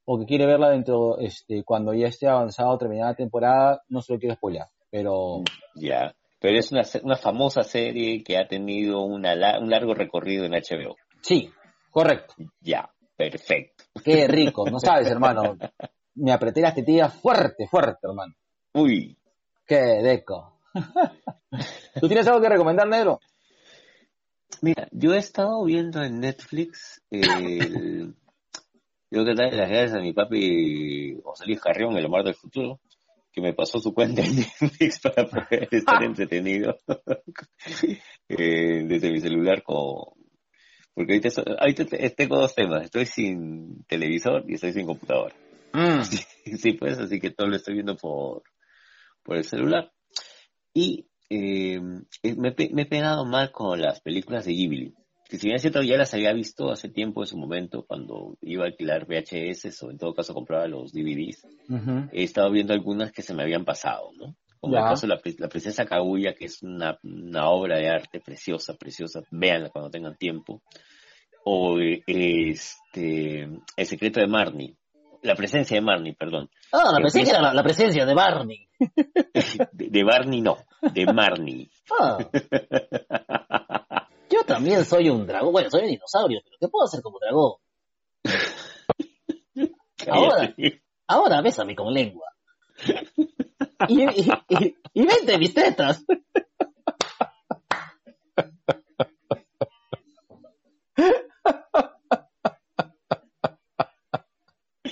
o 0.07 0.19
que 0.19 0.25
quiere 0.25 0.47
verla 0.47 0.71
dentro, 0.71 1.19
este, 1.19 1.63
cuando 1.65 1.93
ya 1.93 2.07
esté 2.07 2.27
avanzado, 2.29 2.79
terminada 2.79 3.11
la 3.11 3.17
temporada, 3.17 3.83
no 3.89 4.01
se 4.01 4.15
lo 4.15 4.19
quiero 4.19 4.35
spoilear, 4.37 4.69
pero 4.91 5.43
Ya. 5.75 6.15
Pero 6.41 6.59
es 6.59 6.71
una, 6.71 6.83
una 7.03 7.17
famosa 7.17 7.63
serie 7.63 8.23
que 8.23 8.39
ha 8.39 8.47
tenido 8.47 9.03
una, 9.03 9.35
un 9.59 9.71
largo 9.71 9.95
recorrido 9.95 10.45
en 10.45 10.53
HBO. 10.53 10.97
sí, 11.21 11.51
correcto. 11.91 12.35
Ya. 12.61 12.89
Perfecto. 13.17 13.85
Qué 14.05 14.29
rico, 14.29 14.69
no 14.71 14.79
sabes, 14.79 15.11
hermano. 15.11 15.57
Me 16.15 16.33
apreté 16.33 16.61
las 16.61 16.75
tetillas 16.75 17.15
fuerte, 17.15 17.67
fuerte, 17.67 18.01
hermano. 18.03 18.35
Uy. 18.75 19.17
Qué 19.67 19.77
deco. 20.03 20.61
¿Tú 21.99 22.07
tienes 22.07 22.27
algo 22.29 22.43
que 22.43 22.51
recomendar, 22.51 22.87
negro? 22.87 23.21
Mira, 24.61 24.87
yo 24.93 25.15
he 25.15 25.19
estado 25.19 25.65
viendo 25.65 26.03
en 26.03 26.21
Netflix 26.21 27.03
el... 27.11 28.15
Yo 29.17 29.25
que 29.25 29.35
darle 29.35 29.57
las 29.57 29.71
gracias 29.71 29.95
a 29.95 30.01
mi 30.03 30.13
papi 30.13 31.17
José 31.25 31.47
Luis 31.47 31.59
Carrión, 31.59 31.97
el 31.97 32.05
Omar 32.05 32.23
del 32.23 32.35
Futuro, 32.35 32.81
que 33.33 33.41
me 33.41 33.55
pasó 33.55 33.79
su 33.79 33.95
cuenta 33.95 34.21
en 34.23 34.37
Netflix 34.61 35.01
para 35.01 35.27
poder 35.27 35.69
estar 35.71 36.03
entretenido 36.05 36.77
eh, 38.29 38.85
desde 38.87 39.11
mi 39.11 39.19
celular 39.21 39.63
con... 39.63 40.13
Porque 40.93 41.19
ahorita, 41.59 41.87
te- 41.87 42.11
tengo 42.11 42.37
dos 42.39 42.55
temas, 42.55 42.85
estoy 42.85 43.07
sin 43.07 43.85
televisor 43.85 44.45
y 44.47 44.55
estoy 44.57 44.75
sin 44.75 44.85
computadora. 44.85 45.35
Mm, 45.73 46.03
Sí, 46.59 46.75
pues, 46.75 46.99
así 46.99 47.19
que 47.19 47.31
todo 47.31 47.47
lo 47.49 47.57
estoy 47.57 47.73
viendo 47.73 47.97
por, 47.97 48.43
por 49.23 49.39
el 49.39 49.45
celular. 49.45 49.91
Y 50.75 51.07
eh, 51.31 51.81
eh, 52.23 52.35
me 52.37 52.51
he 52.83 52.87
pegado 52.87 53.25
mal 53.25 53.51
con 53.51 53.81
las 53.81 54.03
películas 54.03 54.45
de 54.45 54.53
Ghibli. 54.53 54.95
Que 55.29 55.39
si 55.39 55.47
bien 55.49 55.57
es 55.57 55.63
cierto, 55.63 55.83
ya 55.83 55.97
las 55.97 56.15
había 56.15 56.33
visto 56.33 56.71
hace 56.71 56.89
tiempo 56.89 57.23
en 57.23 57.27
su 57.27 57.37
momento, 57.37 57.85
cuando 57.85 58.37
iba 58.43 58.65
a 58.65 58.67
alquilar 58.69 59.07
VHS 59.09 59.83
o 59.83 59.91
en 59.91 59.99
todo 59.99 60.15
caso 60.15 60.35
compraba 60.35 60.69
los 60.69 60.93
DVDs. 60.93 61.47
He 62.13 62.23
estado 62.23 62.51
viendo 62.53 62.73
algunas 62.73 63.11
que 63.11 63.23
se 63.23 63.35
me 63.35 63.43
habían 63.43 63.65
pasado, 63.65 64.11
¿no? 64.17 64.37
Como 64.61 64.77
el 64.77 64.83
caso 64.85 65.07
de 65.07 65.15
la, 65.15 65.21
la 65.39 65.49
Princesa 65.49 65.85
Kaguya, 65.85 66.35
que 66.35 66.47
es 66.47 66.63
una, 66.63 66.99
una 67.03 67.51
obra 67.51 67.79
de 67.79 67.89
arte 67.89 68.21
preciosa, 68.21 68.75
preciosa. 68.75 69.21
Véanla 69.31 69.71
cuando 69.71 69.91
tengan 69.91 70.17
tiempo. 70.17 70.63
O 71.45 71.79
este, 71.79 73.43
El 73.77 73.87
secreto 73.87 74.21
de 74.21 74.27
Marnie. 74.27 74.77
La 75.23 75.35
presencia 75.35 75.77
de 75.77 75.81
Marnie, 75.83 76.15
perdón. 76.15 76.49
Ah, 76.73 76.91
la 76.93 76.99
presencia, 77.01 77.35
empieza- 77.35 77.43
la, 77.43 77.55
la 77.55 77.63
presencia 77.63 78.07
de 78.07 78.15
Barney. 78.15 78.69
De, 79.73 79.89
de 79.91 80.05
Barney 80.05 80.41
no, 80.41 80.57
de 80.95 81.07
Marnie. 81.13 81.71
Ah. 81.99 82.19
Yo 84.31 84.45
también 84.45 84.85
soy 84.85 85.09
un 85.09 85.27
dragón. 85.27 85.53
Bueno, 85.53 85.71
soy 85.71 85.83
un 85.83 85.89
dinosaurio, 85.89 86.41
pero 86.45 86.57
¿qué 86.61 86.69
puedo 86.69 86.85
hacer 86.85 87.01
como 87.03 87.19
dragón? 87.19 87.55
Ahora. 90.11 90.55
Ahora 91.09 91.41
bésame 91.41 91.75
con 91.77 91.93
lengua. 91.93 92.27
Y, 93.89 94.03
y, 94.03 94.31
y, 94.49 94.77
y 94.95 95.07
vente 95.07 95.39
mis 95.39 95.55
tetas. 95.55 96.05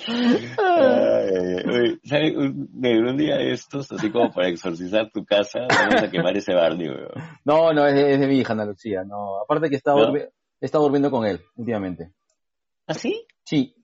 Ay, 0.06 0.56
ay, 0.58 1.56
ay. 1.56 1.63
Oye, 1.74 1.98
¿sabes? 2.04 2.36
Un, 2.36 2.68
negro, 2.74 3.10
un 3.10 3.16
día 3.16 3.36
de 3.36 3.52
estos, 3.52 3.90
así 3.92 4.10
como 4.10 4.30
para 4.32 4.48
exorcizar 4.48 5.10
tu 5.10 5.24
casa, 5.24 5.60
vamos 5.68 6.02
a 6.02 6.10
quemar 6.10 6.36
ese 6.36 6.54
Barney, 6.54 6.88
weón. 6.88 7.10
No, 7.44 7.72
no, 7.72 7.86
es 7.86 7.94
de, 7.94 8.14
es 8.14 8.20
de 8.20 8.26
mi 8.26 8.38
hija, 8.38 8.52
Ana 8.52 8.64
Lucía. 8.66 9.02
No, 9.04 9.40
aparte 9.40 9.68
que 9.70 9.76
está 9.76 9.92
¿No? 9.92 10.08
durmi- 10.12 10.28
estado 10.60 10.84
durmiendo 10.84 11.10
con 11.10 11.26
él 11.26 11.40
últimamente. 11.56 12.12
¿Ah, 12.86 12.94
sí? 12.94 13.26
Sí, 13.44 13.74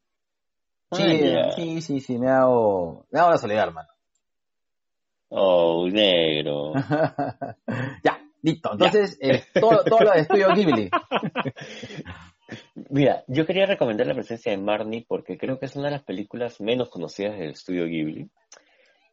sí, 0.93 1.03
eh, 1.03 1.51
sí, 1.57 1.83
sí, 1.83 2.01
sí, 2.01 2.19
me 2.19 2.29
ha 2.29 2.35
dado, 2.41 3.07
me 3.11 3.19
ha 3.19 3.23
dado 3.23 3.33
la 3.33 3.39
soledad, 3.39 3.69
hermano. 3.69 3.89
Oh, 5.33 5.87
negro. 5.89 6.73
ya, 8.05 8.21
listo. 8.43 8.73
Entonces, 8.73 9.17
eh, 9.21 9.45
todo, 9.61 9.85
todo 9.85 10.01
lo 10.05 10.11
de 10.13 10.21
Estudio 10.21 10.53
Ghibli. 10.55 10.91
Mira, 12.91 13.25
yo 13.29 13.47
quería 13.47 13.67
recomendar 13.67 14.07
la 14.07 14.15
presencia 14.15 14.53
de 14.53 14.59
Marnie 14.59 15.05
porque 15.07 15.39
creo 15.39 15.59
que 15.59 15.67
es 15.67 15.77
una 15.77 15.87
de 15.87 15.93
las 15.93 16.03
películas 16.03 16.61
menos 16.61 16.89
conocidas 16.89 17.39
del 17.39 17.51
estudio 17.51 17.87
Ghibli 17.87 18.31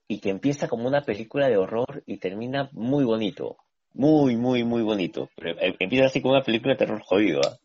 y 0.08 0.20
que 0.20 0.30
empieza 0.30 0.68
como 0.68 0.88
una 0.88 1.02
película 1.02 1.48
de 1.48 1.58
horror 1.58 2.04
y 2.06 2.18
termina 2.18 2.70
muy 2.72 3.04
bonito. 3.04 3.58
Muy, 3.94 4.38
muy, 4.38 4.64
muy 4.64 4.84
bonito. 4.84 5.30
Pero 5.36 5.60
eh, 5.60 5.76
empieza 5.80 6.06
así 6.06 6.22
como 6.22 6.34
una 6.34 6.44
película 6.44 6.74
de 6.74 6.78
terror 6.78 7.02
jodido. 7.04 7.42
¿ah? 7.46 7.58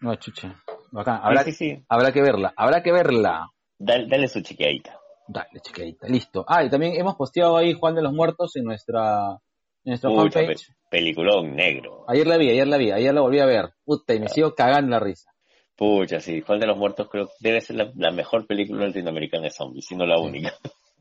No, 0.00 0.14
chucha. 0.16 0.62
Bacán. 0.92 1.20
Habrá, 1.22 1.42
Sí, 1.44 1.52
sí, 1.52 1.70
sí. 1.70 1.84
habrá 1.88 2.12
que 2.12 2.22
verla, 2.22 2.52
habrá 2.56 2.82
que 2.82 2.92
verla. 2.92 3.48
Dale, 3.78 4.06
dale 4.08 4.28
su 4.28 4.40
chequeadita. 4.40 4.98
Dale, 5.28 5.60
chiquitita, 5.60 6.06
listo. 6.08 6.44
Ah, 6.46 6.62
y 6.64 6.70
también 6.70 6.94
hemos 6.94 7.16
posteado 7.16 7.56
ahí 7.56 7.72
Juan 7.72 7.94
de 7.94 8.02
los 8.02 8.12
Muertos 8.12 8.54
en 8.56 8.64
nuestra, 8.64 9.38
en 9.84 9.90
nuestra 9.90 10.10
fanpage. 10.10 10.72
Pe- 10.88 10.98
peliculón 10.98 11.54
negro. 11.54 12.04
Ayer 12.08 12.26
la 12.26 12.36
vi, 12.36 12.50
ayer 12.50 12.66
la 12.66 12.76
vi, 12.76 12.90
ayer 12.92 13.12
la 13.14 13.20
volví 13.20 13.38
a 13.40 13.46
ver. 13.46 13.74
Puta, 13.84 14.14
y 14.14 14.20
me 14.20 14.28
sigo 14.28 14.54
cagando 14.54 14.90
la 14.90 15.00
risa. 15.00 15.30
Pucha, 15.76 16.20
sí, 16.20 16.40
Juan 16.40 16.58
de 16.58 16.66
los 16.66 16.76
Muertos 16.78 17.08
creo 17.10 17.26
que 17.26 17.32
debe 17.40 17.60
ser 17.60 17.76
la, 17.76 17.92
la 17.96 18.10
mejor 18.10 18.46
película 18.46 18.86
latinoamericana 18.86 19.44
de 19.44 19.50
zombies, 19.50 19.86
si 19.86 19.94
no 19.96 20.06
la 20.06 20.16
Sí. 20.16 20.24
única. 20.24 20.54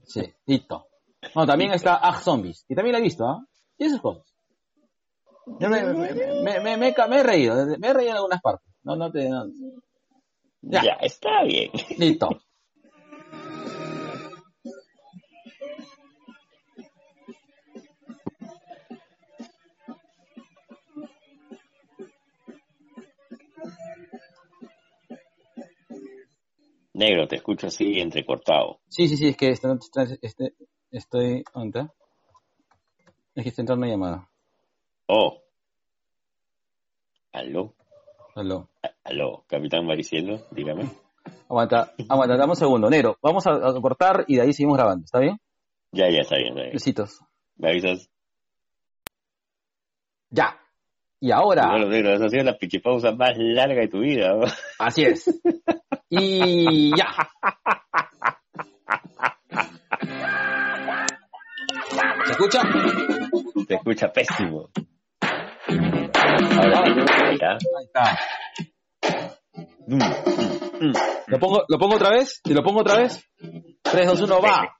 Sí, 0.04 0.22
listo. 0.46 0.88
No, 1.34 1.46
también 1.46 1.72
está 1.72 1.96
Ah 2.02 2.20
Zombies, 2.20 2.66
y 2.68 2.76
también 2.76 2.94
la 2.94 3.00
he 3.00 3.04
visto, 3.04 3.26
¿ah? 3.26 3.40
Y 3.78 3.86
esas 3.86 4.02
cosas. 4.02 4.24
Yo 5.60 5.70
me, 5.70 5.80
he 6.88 6.94
ca- 6.94 7.08
me 7.08 7.20
he 7.20 7.24
reído, 7.24 7.56
me 7.78 7.88
he 7.88 7.94
reído 7.94 8.12
en 8.12 8.16
algunas 8.18 8.42
partes. 8.42 8.68
No, 8.84 8.96
no 8.96 9.12
te... 9.12 9.30
no. 9.30 9.46
Ya. 10.62 10.82
Ya, 10.84 10.94
está 11.02 11.44
bien. 11.44 11.70
Listo. 11.98 12.30
Negro, 26.96 27.28
te 27.28 27.36
escucho 27.36 27.68
así 27.68 28.00
entrecortado. 28.00 28.80
Sí, 28.88 29.10
sí, 29.10 29.18
sí, 29.18 29.28
es 29.28 29.36
que 29.36 29.50
este, 29.50 29.68
este, 30.22 30.54
estoy... 30.92 31.44
¿Dónde 31.54 31.80
está? 31.80 31.94
Es 33.36 33.44
que 33.44 33.50
está 33.50 33.62
entrando 33.62 33.86
una 33.86 33.94
llamada. 33.94 34.30
Oh. 35.08 35.42
Aló, 37.34 37.76
Aló. 38.34 38.70
Aló, 39.04 39.44
Capitán 39.46 39.86
Maricielo, 39.86 40.48
dígame. 40.52 40.90
Aguanta, 41.50 41.94
aguanta, 42.08 42.38
dame 42.38 42.52
un 42.52 42.56
segundo. 42.56 42.90
Negro, 42.90 43.18
vamos 43.22 43.46
a, 43.46 43.56
a 43.56 43.82
cortar 43.82 44.24
y 44.30 44.38
de 44.38 44.44
ahí 44.44 44.54
seguimos 44.54 44.78
grabando, 44.78 45.04
¿está 45.04 45.20
bien? 45.20 45.38
Ya, 45.92 46.10
ya, 46.10 46.22
está 46.22 46.38
bien, 46.38 46.50
está 46.50 46.62
bien. 46.62 46.74
Besitos. 46.74 47.20
Me 47.58 47.72
avisas. 47.72 48.10
Ya. 50.30 50.58
Y 51.20 51.32
ahora... 51.32 51.68
Bueno, 51.72 51.88
negro, 51.90 52.14
esa 52.14 52.28
ha 52.28 52.30
sido 52.30 52.46
la 52.46 52.58
pichipausa 52.58 53.12
más 53.12 53.34
larga 53.38 53.82
de 53.82 53.88
tu 53.90 54.00
vida. 54.00 54.34
¿no? 54.34 54.46
Así 54.80 55.04
es. 55.04 55.26
Y 56.18 56.96
ya. 56.96 57.14
¿Se 62.26 62.32
escucha? 62.32 62.62
Te 63.68 63.76
escucha 63.76 64.14
pésimo. 64.14 64.70
Ahora. 66.58 66.84
Ahí 66.84 67.36
está. 67.36 68.18
Mm, 69.88 69.98
mm, 69.98 70.88
mm. 70.88 70.94
¿Lo 71.28 71.40
pongo, 71.40 71.64
¿Lo 71.68 71.78
pongo 71.78 71.96
otra 71.96 72.12
vez? 72.12 72.40
¿Y 72.46 72.54
lo 72.54 72.64
pongo 72.64 72.80
otra 72.80 72.98
vez? 72.98 73.22
3, 73.82 74.08
2, 74.08 74.22
1, 74.22 74.42
va. 74.42 74.78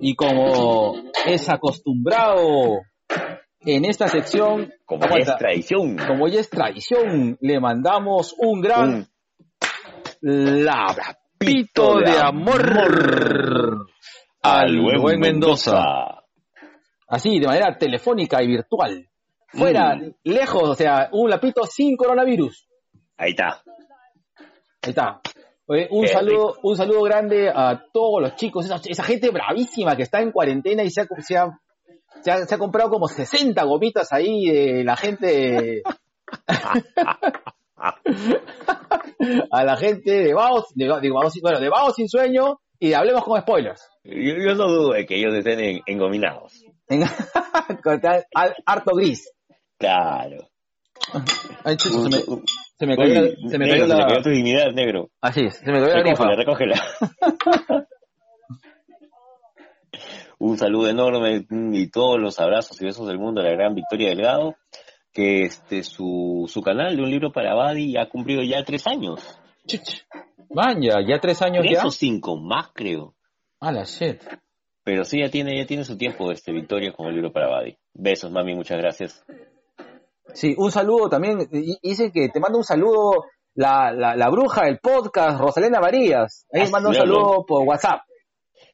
Y 0.00 0.14
como 0.14 0.96
es 1.26 1.48
acostumbrado 1.48 2.80
en 3.66 3.84
esta 3.84 4.08
sección, 4.08 4.72
Como 4.84 5.06
ya 5.08 5.16
es 5.16 5.36
tradición. 5.36 5.96
como 5.96 6.28
ya 6.28 6.40
es 6.40 6.48
tradición, 6.48 7.36
le 7.40 7.60
mandamos 7.60 8.34
un 8.38 8.60
gran 8.60 9.06
Un 10.22 10.64
lapito 10.64 11.98
de 11.98 12.18
amor 12.18 13.86
al 14.42 14.80
buen 15.00 15.20
Mendoza. 15.20 16.22
Así, 17.08 17.38
de 17.38 17.46
manera 17.46 17.76
telefónica 17.78 18.42
y 18.42 18.46
virtual. 18.48 19.08
Fuera, 19.48 19.94
Mm. 19.96 20.12
lejos, 20.24 20.62
o 20.70 20.74
sea, 20.74 21.08
un 21.12 21.30
lapito 21.30 21.64
sin 21.66 21.96
coronavirus. 21.96 22.66
Ahí 23.16 23.30
está. 23.30 23.62
Ahí 24.82 24.90
está. 24.90 25.20
Oye, 25.68 25.88
un 25.90 26.02
Qué 26.02 26.08
saludo, 26.08 26.56
un 26.62 26.76
saludo 26.76 27.02
grande 27.02 27.48
a 27.48 27.82
todos 27.92 28.22
los 28.22 28.36
chicos, 28.36 28.64
esa, 28.66 28.80
esa 28.84 29.02
gente 29.02 29.30
bravísima 29.30 29.96
que 29.96 30.02
está 30.02 30.20
en 30.20 30.30
cuarentena 30.32 30.82
y 30.84 30.90
se 30.90 31.00
ha, 31.02 31.06
se 31.20 31.36
ha, 31.36 31.46
se 32.22 32.30
ha- 32.30 32.46
se 32.46 32.54
ha 32.54 32.58
comprado 32.58 32.90
como 32.90 33.08
60 33.08 33.62
gomitas 33.64 34.12
ahí 34.12 34.46
de 34.50 34.84
la 34.84 34.96
gente, 34.96 35.82
a 39.50 39.64
la 39.64 39.76
gente 39.76 40.10
de 40.10 40.34
Baos, 40.34 40.66
de, 40.74 40.84
de 40.86 41.10
Baos- 41.10 41.40
bueno, 41.40 41.60
de 41.60 41.68
Baos 41.68 41.94
sin 41.94 42.08
sueño 42.08 42.60
y 42.78 42.92
hablemos 42.92 43.24
con 43.24 43.40
spoilers. 43.40 43.82
Yo, 44.04 44.12
yo 44.14 44.54
no 44.54 44.68
dudo 44.68 44.92
de 44.92 45.06
que 45.06 45.16
ellos 45.16 45.34
estén 45.34 45.60
en- 45.60 45.80
engominados. 45.86 46.64
En- 46.88 47.02
con 47.82 48.00
al- 48.34 48.54
harto 48.64 48.94
gris. 48.94 49.32
Claro. 49.78 50.48
Ay, 51.64 51.76
chucho, 51.76 52.00
se 52.02 52.08
me, 52.08 52.16
se 52.78 52.86
me 52.86 52.96
cayó, 52.96 53.26
se 53.50 53.58
me 53.58 53.66
la, 53.86 54.22
tu 54.22 54.30
dignidad, 54.30 54.72
negro. 54.72 55.10
así 55.20 55.42
es, 55.42 55.56
se 55.58 55.70
me 55.70 55.80
cayó 55.80 55.94
la 55.94 56.00
grifa. 56.00 56.24
Recógela, 56.34 56.74
recógela. 56.76 57.86
Un 60.38 60.58
saludo 60.58 60.88
enorme 60.88 61.46
y 61.50 61.90
todos 61.90 62.18
los 62.20 62.38
abrazos 62.40 62.80
y 62.80 62.84
besos 62.84 63.06
del 63.08 63.18
mundo 63.18 63.40
a 63.40 63.44
la 63.44 63.50
gran 63.52 63.74
Victoria 63.74 64.08
Delgado, 64.10 64.54
que 65.12 65.42
este 65.42 65.82
su, 65.82 66.44
su 66.46 66.60
canal 66.62 66.94
de 66.96 67.02
un 67.02 67.10
libro 67.10 67.32
para 67.32 67.54
Badi 67.54 67.96
ha 67.96 68.08
cumplido 68.08 68.42
ya 68.42 68.62
tres 68.64 68.86
años. 68.86 69.38
Man, 70.50 70.80
ya, 70.82 71.18
tres 71.20 71.40
años 71.42 71.64
Tres 71.66 71.78
ya. 71.80 71.86
o 71.86 71.90
cinco 71.90 72.36
más, 72.36 72.68
creo. 72.74 73.14
A 73.60 73.72
la 73.72 73.84
shit. 73.84 74.22
Pero 74.84 75.04
sí, 75.04 75.20
ya 75.20 75.30
tiene, 75.30 75.56
ya 75.58 75.66
tiene 75.66 75.84
su 75.84 75.96
tiempo 75.96 76.30
este 76.30 76.52
Victoria 76.52 76.92
con 76.92 77.06
el 77.06 77.14
libro 77.14 77.32
para 77.32 77.48
Badi. 77.48 77.76
Besos, 77.94 78.30
mami, 78.30 78.54
muchas 78.54 78.78
gracias. 78.78 79.24
Sí, 80.34 80.54
un 80.58 80.70
saludo 80.70 81.08
también. 81.08 81.48
y- 81.50 81.78
Dice 81.82 82.12
que 82.12 82.28
te 82.28 82.40
manda 82.40 82.58
un 82.58 82.64
saludo 82.64 83.24
la, 83.54 83.90
la, 83.92 84.14
la 84.14 84.28
bruja 84.28 84.66
del 84.66 84.78
podcast, 84.78 85.40
Rosalena 85.40 85.80
Varías. 85.80 86.46
Ahí 86.52 86.62
Ah, 86.66 86.70
manda 86.70 86.90
un 86.90 86.94
saludo 86.94 87.44
por 87.46 87.62
WhatsApp. 87.66 88.00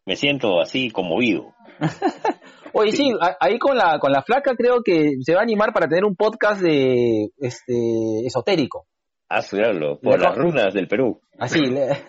Me 0.07 0.17
siento 0.17 0.61
así 0.61 0.91
conmovido. 0.91 1.55
Oye, 2.75 2.93
sí, 2.93 3.13
ahí 3.41 3.59
con 3.59 3.77
la, 3.77 3.99
con 3.99 4.11
la 4.13 4.23
flaca 4.23 4.55
creo 4.57 4.83
que 4.83 5.11
se 5.21 5.35
va 5.35 5.41
a 5.41 5.43
animar 5.43 5.73
para 5.73 5.87
tener 5.89 6.05
un 6.05 6.17
podcast 6.17 6.61
de 6.63 7.27
este 7.39 8.27
esotérico. 8.27 8.87
A 9.29 9.39
estudiarlo, 9.41 9.99
por 10.01 10.19
Le- 10.19 10.25
las 10.27 10.37
runas 10.37 10.73
del 10.75 10.89
Perú. 10.89 11.21
Así. 11.39 11.61
le- 11.61 11.89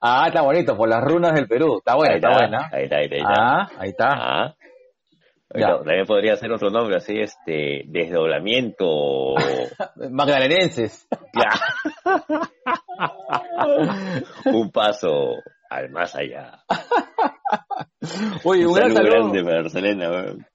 ah, 0.00 0.24
está 0.26 0.42
bonito, 0.42 0.76
por 0.76 0.88
las 0.88 1.02
runas 1.02 1.34
del 1.34 1.46
Perú. 1.48 1.78
Está 1.78 1.96
buena, 1.96 2.12
Ahí 2.12 2.16
está 2.18 2.32
buena. 2.32 2.70
Ahí 2.72 2.84
está, 2.84 2.96
ahí 2.96 3.04
está. 3.10 3.24
Ah, 3.28 3.68
ahí 3.78 3.88
está. 3.90 4.08
Ah. 4.10 4.54
También 5.50 6.04
podría 6.06 6.36
ser 6.36 6.52
otro 6.52 6.70
nombre 6.70 6.96
así, 6.96 7.14
este, 7.18 7.82
desdoblamiento. 7.86 9.34
Magdalenenses. 10.10 11.06
Ya. 11.34 11.50
Un 14.52 14.70
paso 14.70 15.34
al 15.70 15.90
más 15.90 16.14
allá. 16.14 16.62
Oye, 18.44 18.62
un, 18.66 18.72
Un 18.72 18.74
gran 18.74 18.92
saludo 18.94 19.10
grande 19.10 19.42
para 19.44 19.56
Barcelona. 19.62 20.10
weón. 20.10 20.46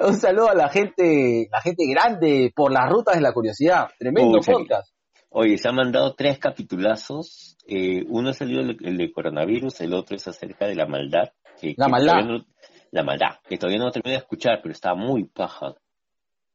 Un 0.00 0.14
saludo 0.14 0.50
a 0.50 0.54
la 0.54 0.68
gente, 0.68 1.48
la 1.50 1.60
gente 1.60 1.84
grande 1.88 2.52
por 2.54 2.72
las 2.72 2.90
rutas 2.90 3.14
de 3.16 3.20
la 3.22 3.32
curiosidad. 3.32 3.88
Tremendo 3.98 4.38
Pucha, 4.38 4.52
podcast. 4.52 4.92
Oye, 5.30 5.56
se 5.56 5.68
han 5.68 5.76
mandado 5.76 6.14
tres 6.14 6.38
capitulazos. 6.38 7.56
Eh, 7.66 8.04
uno 8.08 8.30
es 8.30 8.40
el 8.42 8.48
de, 8.52 8.76
el 8.88 8.96
de 8.98 9.12
coronavirus, 9.12 9.80
el 9.80 9.94
otro 9.94 10.16
es 10.16 10.28
acerca 10.28 10.66
de 10.66 10.74
la 10.74 10.86
maldad. 10.86 11.30
que- 11.60 11.74
La 11.76 11.86
que 11.86 11.90
maldad. 11.92 12.16
no- 12.24 12.44
la 12.92 13.02
maldad, 13.02 13.38
que 13.48 13.58
todavía 13.58 13.80
no 13.80 13.90
terminé 13.90 14.12
de 14.16 14.22
escuchar, 14.22 14.60
pero 14.62 14.72
está 14.72 14.94
muy 14.94 15.24
paja. 15.24 15.74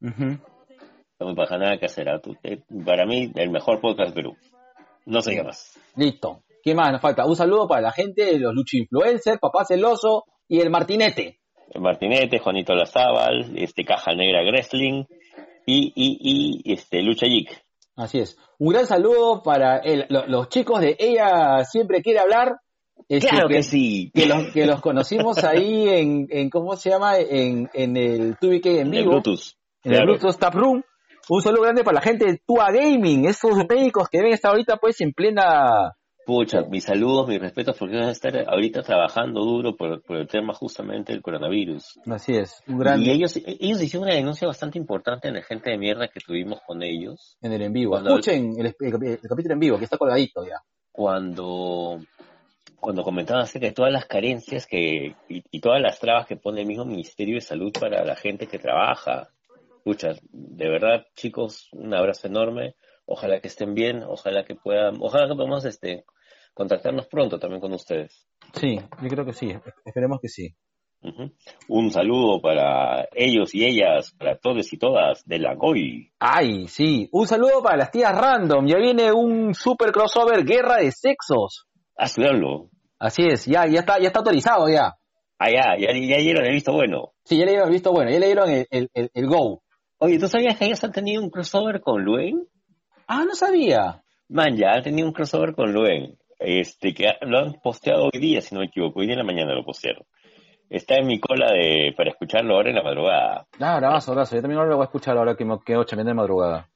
Está 0.02 1.26
muy 1.26 1.36
paja, 1.36 1.58
nada 1.58 1.78
que 1.78 1.88
hacer. 1.88 2.08
eh, 2.44 2.62
Para 2.86 3.06
mí, 3.06 3.32
el 3.36 3.50
mejor 3.50 3.82
podcast 3.82 4.10
de 4.10 4.16
Perú. 4.16 4.38
No 5.06 5.22
sé 5.22 5.36
qué 5.36 5.44
más. 5.44 5.80
Listo. 5.96 6.44
¿Qué 6.64 6.76
más 6.76 6.92
nos 6.92 7.02
falta? 7.02 7.26
Un 7.26 7.36
saludo 7.36 7.68
para 7.68 7.82
la 7.82 7.92
gente 7.92 8.26
de 8.26 8.40
los 8.40 8.54
Lucho 8.54 8.78
Influencers, 8.78 9.40
Papá 9.40 9.66
Celoso 9.66 10.26
y 10.48 10.60
el 10.60 10.70
Martinete. 10.70 11.40
Martinete, 11.76 12.40
Juanito 12.40 12.74
Lazábal, 12.76 13.58
este 13.58 13.84
Caja 13.86 14.14
Negra 14.14 14.42
Wrestling 14.44 15.06
y, 15.66 15.92
y, 15.96 16.62
y 16.66 16.74
este 16.74 17.02
Lucha 17.02 17.26
Geek. 17.26 17.64
Así 17.96 18.20
es. 18.20 18.38
Un 18.60 18.74
gran 18.74 18.86
saludo 18.86 19.42
para 19.44 19.78
el- 19.80 20.06
lo- 20.10 20.28
los 20.28 20.50
chicos 20.50 20.82
de 20.82 20.96
Ella 21.00 21.64
Siempre 21.66 22.02
Quiere 22.02 22.20
Hablar. 22.20 22.58
Este, 23.10 23.30
Claro 23.30 23.48
que 23.48 23.64
sí. 23.64 24.12
que 24.14 24.26
los, 24.26 24.48
que 24.54 24.66
los 24.66 24.82
conocimos 24.82 25.44
ahí 25.44 25.88
en, 25.90 26.28
en 26.30 26.50
¿cómo 26.50 26.76
se 26.76 26.90
llama? 26.90 27.18
En, 27.18 27.70
en 27.74 27.98
el 27.98 28.36
2BK 28.38 28.66
en 28.66 28.78
El 28.88 28.90
vivo. 28.92 29.12
Bluetooth. 29.12 29.54
en 29.84 29.94
el. 29.94 30.06
Bluetooth 30.06 30.38
Tap 30.38 30.54
Room. 30.56 30.84
Un 31.30 31.42
saludo 31.42 31.64
grande 31.64 31.84
para 31.84 31.96
la 31.96 32.02
gente 32.02 32.26
de 32.26 32.42
Tua 32.46 32.72
Gaming, 32.72 33.26
esos 33.26 33.52
médicos 33.70 34.08
que 34.10 34.18
deben 34.20 34.34
estar 34.34 34.52
ahorita 34.52 34.78
pues 34.78 35.02
en 35.02 35.12
plena... 35.12 35.94
Pucha, 36.26 36.62
mis 36.70 36.84
saludos, 36.84 37.28
mis 37.30 37.40
respetos, 37.40 37.76
porque 37.78 37.96
van 37.96 38.10
a 38.10 38.12
estar 38.12 38.34
ahorita 38.50 38.82
trabajando 38.82 39.42
duro 39.46 39.76
por, 39.78 40.02
por 40.04 40.18
el 40.18 40.28
tema 40.28 40.54
justamente 40.54 41.14
del 41.14 41.22
coronavirus. 41.22 42.00
Así 42.06 42.36
es, 42.36 42.62
un 42.68 42.80
gran 42.80 43.02
Y 43.02 43.10
ellos, 43.12 43.38
ellos 43.46 43.82
hicieron 43.82 44.08
una 44.08 44.16
denuncia 44.16 44.46
bastante 44.46 44.78
importante 44.78 45.30
en 45.30 45.38
el 45.38 45.44
gente 45.44 45.70
de 45.70 45.78
mierda 45.78 46.10
que 46.10 46.20
tuvimos 46.20 46.60
con 46.68 46.84
ellos 46.84 47.38
en 47.42 47.54
el 47.54 47.62
en 47.62 47.72
vivo. 47.74 47.98
Escuchen 47.98 48.54
el, 48.60 48.68
el- 48.68 49.04
el 49.04 49.20
capítulo 49.22 49.54
en 49.54 49.60
vivo, 49.60 49.78
que 49.78 49.86
está 49.86 49.98
colgadito 49.98 50.44
ya. 50.46 50.62
cuando, 50.92 52.00
cuando 52.80 53.04
comentaban 53.04 53.44
acerca 53.44 53.68
de 53.68 53.74
todas 53.74 53.92
las 53.92 54.06
carencias 54.06 54.68
que, 54.68 55.16
y, 55.30 55.44
y 55.52 55.60
todas 55.60 55.82
las 55.82 56.00
trabas 56.00 56.28
que 56.28 56.36
pone 56.36 56.62
el 56.62 56.68
mismo 56.68 56.86
Ministerio 56.86 57.36
de 57.36 57.42
Salud 57.42 57.72
para 57.72 58.06
la 58.06 58.16
gente 58.16 58.48
que 58.48 58.60
trabaja. 58.60 59.30
Pucha, 59.84 60.14
de 60.32 60.70
verdad, 60.70 61.06
chicos, 61.16 61.70
un 61.72 61.94
abrazo 61.94 62.28
enorme. 62.28 62.76
Ojalá 63.06 63.40
que 63.40 63.48
estén 63.48 63.74
bien, 63.74 64.04
ojalá 64.04 64.44
que 64.44 64.56
puedan, 64.56 64.98
ojalá 65.00 65.28
que 65.28 65.36
podamos 65.36 65.66
este, 65.66 66.06
contactarnos 66.54 67.08
pronto 67.08 67.40
también 67.40 67.62
con 67.62 67.74
ustedes. 67.74 68.28
Sí, 68.54 68.80
yo 69.02 69.10
creo 69.10 69.26
que 69.26 69.34
sí, 69.34 69.54
esperemos 69.86 70.20
que 70.22 70.28
sí. 70.28 70.56
Un 71.68 71.92
saludo 71.92 72.42
para 72.42 73.08
ellos 73.14 73.54
y 73.54 73.66
ellas, 73.66 74.14
para 74.18 74.38
todos 74.38 74.74
y 74.74 74.78
todas 74.78 75.24
de 75.26 75.40
la 75.40 75.54
GOI. 75.56 76.12
Ay, 76.20 76.68
sí. 76.68 77.08
Un 77.12 77.28
saludo 77.28 77.62
para 77.62 77.78
las 77.78 77.92
tías 77.92 78.18
random. 78.18 78.66
Ya 78.66 78.78
viene 78.78 79.12
un 79.14 79.54
super 79.54 79.92
crossover 79.92 80.44
Guerra 80.44 80.78
de 80.78 80.92
Sexos. 80.92 81.67
Estudiarlo. 81.98 82.70
Así 83.00 83.24
es, 83.28 83.46
ya, 83.46 83.66
ya 83.68 83.80
está, 83.80 84.00
ya 84.00 84.08
está 84.08 84.20
autorizado 84.20 84.70
ya. 84.70 84.96
Ah, 85.40 85.52
ya, 85.52 85.78
ya, 85.78 85.94
ya 85.94 86.18
dieron 86.18 86.46
el 86.46 86.54
visto 86.54 86.74
bueno. 86.74 87.14
Sí, 87.24 87.38
ya 87.38 87.46
le 87.46 87.52
dieron 87.52 87.70
visto 87.72 87.92
bueno, 87.92 88.10
ya 88.10 88.20
le 88.20 88.26
dieron 88.26 88.50
el, 88.50 88.68
el, 88.72 88.90
el, 88.94 89.12
el 89.14 89.28
go. 89.28 89.62
Oye, 90.00 90.20
¿tú 90.20 90.28
sabías 90.28 90.58
que 90.58 90.66
ellos 90.66 90.84
han 90.84 90.92
tenido 90.92 91.22
un 91.22 91.30
crossover 91.30 91.82
con 91.82 92.04
Luen? 92.04 92.48
Ah, 93.08 93.24
no 93.26 93.36
sabía. 93.36 94.04
Man, 94.30 94.56
ya 94.58 94.74
han 94.74 94.84
tenido 94.84 95.08
un 95.08 95.14
crossover 95.14 95.54
con 95.54 95.74
Luen. 95.74 96.18
Este, 96.40 96.94
que 96.94 97.08
lo 97.22 97.40
han 97.40 97.54
posteado 97.62 98.10
hoy 98.14 98.20
día, 98.20 98.42
si 98.42 98.54
no 98.54 98.62
me 98.62 98.68
equivoco. 98.68 99.00
Hoy 99.00 99.08
día 99.08 99.14
en 99.14 99.20
la 99.20 99.26
mañana 99.26 99.54
lo 99.54 99.64
postearon. 99.64 100.04
Está 100.70 100.96
en 100.98 101.08
mi 101.08 101.20
cola 101.20 101.52
de, 101.52 101.94
para 101.96 102.12
escucharlo 102.12 102.56
ahora 102.56 102.70
en 102.70 102.76
la 102.76 102.84
madrugada. 102.84 103.48
Ah, 103.60 103.78
bravazo, 103.78 104.12
bravazo. 104.12 104.36
Yo 104.36 104.42
también 104.42 104.60
ahora 104.60 104.72
lo 104.72 104.78
voy 104.78 104.84
a 104.84 104.88
escuchar 104.88 105.18
ahora 105.18 105.36
que 105.36 105.46
me 105.46 105.58
quedo 105.66 105.84
chambeando 105.84 106.12
de 106.12 106.16
madrugada. 106.16 106.70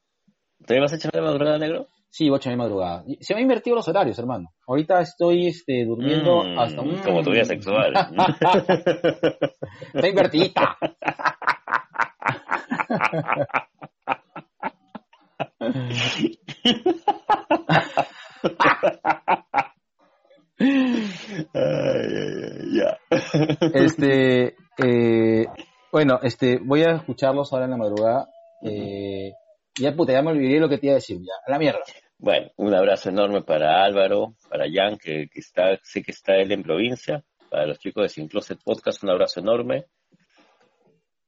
¿Todavía 0.66 0.84
vas 0.84 0.94
a 0.94 0.96
echar 0.96 1.12
de 1.12 1.22
madrugada, 1.22 1.58
negro? 1.58 1.88
Sí, 2.14 2.28
voy 2.28 2.36
a 2.36 2.40
chambear 2.40 2.58
de 2.58 2.64
madrugada. 2.76 3.06
Se 3.22 3.34
me 3.34 3.40
han 3.40 3.44
invertido 3.44 3.78
los 3.78 3.88
horarios, 3.88 4.20
hermano. 4.20 4.50
Ahorita 4.68 5.00
estoy 5.00 5.48
este, 5.48 5.86
durmiendo 5.86 6.44
Mm, 6.44 6.60
hasta... 6.60 6.84
Como 7.06 7.24
tu 7.24 7.32
vida 7.32 7.46
sexual. 7.46 7.94
Está 9.94 10.08
invertidita. 10.10 10.78
Este, 23.74 24.56
eh, 24.78 25.46
bueno, 25.92 26.20
este, 26.24 26.60
voy 26.62 26.84
a 26.84 26.96
escucharlos 26.96 27.54
ahora 27.54 27.66
en 27.66 27.72
la 27.72 27.78
madrugada. 27.78 28.28
Eh, 28.64 29.32
ya 29.80 29.96
puta, 29.96 30.14
ya 30.14 30.22
me 30.22 30.32
olvidé 30.32 30.60
lo 30.60 30.70
que 30.70 30.78
te 30.78 30.88
iba 30.88 30.94
a 30.94 30.96
decir, 30.96 31.18
ya, 31.20 31.34
a 31.46 31.52
la 31.52 31.60
mierda. 31.60 31.82
Bueno, 32.18 32.52
un 32.58 32.74
abrazo 32.74 33.10
enorme 33.10 33.42
para 33.42 33.84
Álvaro, 33.84 34.36
para 34.50 34.66
Jan, 34.72 34.98
que, 34.98 35.28
que 35.28 35.40
está, 35.40 35.80
sé 35.84 36.04
que 36.04 36.12
está 36.12 36.36
él 36.36 36.52
en 36.52 36.64
provincia, 36.64 37.24
para 37.50 37.66
los 37.66 37.80
chicos 37.80 38.04
de 38.04 38.10
Sin 38.10 38.28
Closet 38.28 38.60
Podcast, 38.64 39.04
un 39.04 39.10
abrazo 39.10 39.40
enorme. 39.40 39.86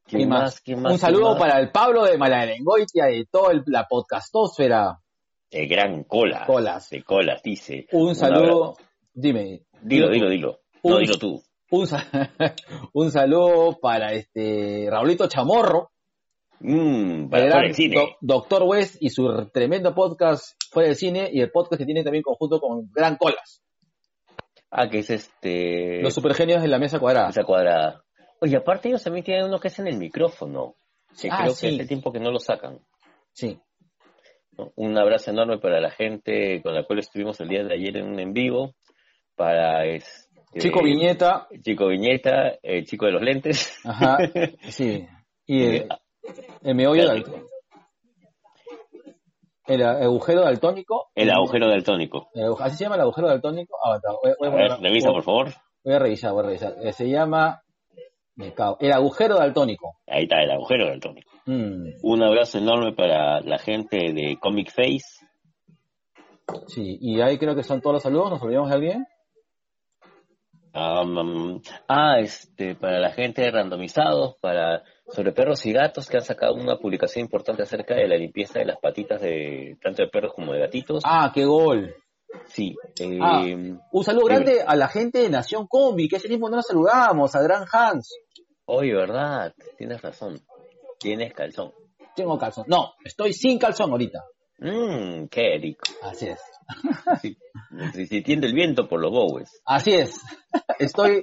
¿Quién 0.06 0.22
¿Qué 0.22 0.28
más? 0.28 0.62
Un 0.68 0.84
¿Quién 0.84 0.98
saludo 0.98 1.32
más? 1.32 1.40
para 1.40 1.60
el 1.60 1.72
Pablo 1.72 2.04
de 2.04 2.18
Malarengoitia 2.18 3.06
de 3.06 3.26
toda 3.30 3.54
la 3.66 3.88
podcastósfera. 3.88 5.00
El 5.50 5.68
gran 5.68 6.04
Colas. 6.04 6.46
Colas. 6.46 6.90
De 6.90 7.04
Colas, 7.04 7.42
dice. 7.44 7.88
Un 7.92 8.16
saludo, 8.16 8.76
dime. 9.14 9.64
Dilo, 9.82 10.10
dilo, 10.10 10.30
dilo. 10.30 10.60
No, 10.84 10.98
dilo 10.98 11.18
tú. 11.18 11.42
Un, 11.72 11.88
un 12.94 13.12
saludo 13.12 13.80
para 13.82 14.14
este 14.14 14.88
Raulito 14.90 15.28
Chamorro, 15.28 15.93
Mmm, 16.60 17.30
para 17.30 17.44
el 17.46 17.52
fuera 17.52 17.64
del 17.68 17.74
cine. 17.76 17.96
Do- 17.96 18.16
Doctor 18.22 18.64
West 18.64 18.96
y 19.00 19.10
su 19.10 19.28
tremendo 19.54 19.94
podcast 19.94 20.56
fuera 20.72 20.88
del 20.88 20.96
cine 20.98 21.30
y 21.32 21.42
el 21.42 21.52
podcast 21.52 21.80
que 21.80 21.86
tiene 21.86 22.04
también 22.04 22.24
conjunto 22.24 22.60
con 22.60 22.90
Gran 22.94 23.18
Colas, 23.18 23.62
Ah, 24.72 24.88
que 24.90 25.00
es 25.00 25.10
este... 25.10 26.02
los 26.02 26.14
supergenios 26.14 26.62
de 26.62 26.68
la 26.68 26.80
mesa 26.80 27.00
cuadrada. 27.00 27.30
Esa 27.30 27.44
cuadrada. 27.44 28.04
Oye, 28.42 28.58
aparte 28.58 28.88
ellos 28.90 29.04
también 29.04 29.24
tienen 29.24 29.46
uno 29.46 29.60
que 29.60 29.68
es 29.68 29.78
en 29.80 29.88
el 29.88 29.98
micrófono. 29.98 30.76
Que 31.22 31.30
Ah, 31.32 31.40
creo 31.42 31.54
sí. 31.54 31.68
que 31.68 31.76
hace 31.76 31.86
tiempo 31.88 32.12
que 32.12 32.20
no 32.20 32.32
lo 32.32 32.40
sacan. 32.40 32.80
Sí. 33.34 33.60
Un 34.76 34.98
abrazo 34.98 35.32
enorme 35.32 35.60
para 35.60 35.80
la 35.80 35.92
gente 35.92 36.62
con 36.64 36.74
la 36.74 36.84
cual 36.86 37.00
estuvimos 37.00 37.40
el 37.42 37.50
día 37.50 37.64
de 37.64 37.74
ayer 37.74 37.98
en 37.98 38.08
un 38.08 38.20
en 38.20 38.34
vivo. 38.34 38.74
Para 39.36 39.86
este, 39.86 40.60
Chico 40.60 40.82
Viñeta, 40.84 41.48
Chico 41.64 41.88
Viñeta, 41.88 42.58
el 42.64 42.86
chico 42.86 43.06
de 43.08 43.12
los 43.14 43.22
lentes. 43.22 43.80
ajá, 43.84 44.18
sí. 44.70 45.06
Y 45.46 45.64
el, 45.64 45.88
el 46.64 46.76
meollo 46.76 47.10
del, 47.10 47.26
el 49.68 49.84
agujero 49.84 50.42
daltónico. 50.42 51.10
El 51.16 51.30
agujero 51.32 51.68
daltónico. 51.70 52.30
¿Así 52.60 52.78
se 52.78 52.84
llama 52.84 52.96
el 52.96 53.02
agujero 53.02 53.28
daltónico? 53.28 53.78
Ah, 53.84 53.98
revisa, 54.82 55.10
por 55.12 55.24
favor. 55.24 55.50
Voy 55.84 55.94
a 55.94 56.00
revisar, 56.00 56.32
voy 56.34 56.44
a 56.44 56.46
revisar. 56.48 56.76
Eh, 56.82 56.94
Se 56.94 57.10
llama 57.10 57.62
me 58.36 58.52
cago, 58.54 58.78
el 58.80 58.92
agujero 58.92 59.36
daltónico. 59.36 59.98
Ahí 60.08 60.24
está, 60.24 60.42
el 60.42 60.52
agujero 60.52 60.88
daltónico. 60.88 61.30
Mm, 61.46 61.86
Un 62.02 62.24
abrazo 62.24 62.58
enorme 62.58 62.94
para 62.94 63.42
la 63.42 63.58
gente 63.60 63.98
de 64.12 64.38
Comic 64.40 64.72
Face. 64.72 65.26
sí, 66.68 66.98
y 67.00 67.22
ahí 67.22 67.38
creo 67.38 67.56
que 67.56 67.64
son 67.64 67.80
todos 67.82 67.96
los 67.96 68.04
saludos. 68.04 68.32
¿Nos 68.32 68.42
olvidamos 68.42 68.70
de 68.70 68.76
alguien? 68.76 69.06
Am, 70.74 71.62
ah, 71.88 72.20
este, 72.20 72.74
para 72.76 73.00
la 73.00 73.12
gente 73.12 73.44
de 73.44 73.52
randomizados, 73.52 74.36
para 74.42 74.82
sobre 75.12 75.32
perros 75.32 75.66
y 75.66 75.74
gatos 75.74 76.08
que 76.10 76.18
han 76.18 76.24
sacado 76.24 76.54
una 76.56 76.78
publicación 76.78 77.26
importante 77.26 77.64
acerca 77.64 77.96
de 77.96 78.08
la 78.08 78.16
limpieza 78.18 78.60
de 78.60 78.66
las 78.66 78.78
patitas 78.80 79.22
de 79.22 79.78
tanto 79.82 80.02
de 80.04 80.10
perros 80.10 80.34
como 80.34 80.54
de 80.54 80.60
gatitos. 80.60 81.04
Ah, 81.06 81.32
qué 81.34 81.46
gol. 81.46 81.96
Sí. 82.48 82.76
eh, 83.00 83.20
Ah. 83.22 83.44
Un 83.92 84.04
saludo 84.04 84.26
grande 84.26 84.62
a 84.66 84.76
la 84.76 84.88
gente 84.88 85.20
de 85.20 85.30
Nación 85.30 85.68
Combi, 85.68 86.08
que 86.08 86.16
ese 86.16 86.30
mismo 86.30 86.50
no 86.50 86.56
nos 86.58 86.66
saludamos, 86.66 87.36
a 87.36 87.42
Gran 87.42 87.66
Hans. 87.72 88.16
Oye, 88.66 88.94
verdad, 88.94 89.54
tienes 89.78 90.02
razón. 90.02 90.40
Tienes 91.00 91.34
calzón. 91.34 91.74
Tengo 92.16 92.38
calzón. 92.38 92.66
No, 92.68 92.94
estoy 93.04 93.34
sin 93.34 93.60
calzón 93.60 93.92
ahorita. 93.92 94.24
Mmm, 94.60 95.26
qué 95.30 95.58
rico. 95.62 95.84
Así 96.04 96.28
es. 96.28 96.40
Sí. 97.22 97.36
Tiende 98.24 98.48
el 98.48 98.54
viento 98.54 98.88
por 98.88 99.02
los 99.02 99.12
bowes. 99.12 99.62
Así 99.66 99.94
es. 99.94 100.22
Estoy 100.80 101.22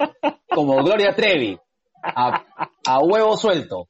como 0.48 0.76
Gloria 0.84 1.14
Trevi. 1.14 1.58
A, 2.02 2.44
a 2.86 2.98
huevo 3.00 3.36
suelto. 3.36 3.88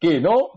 ¿Qué 0.00 0.20
no? 0.20 0.50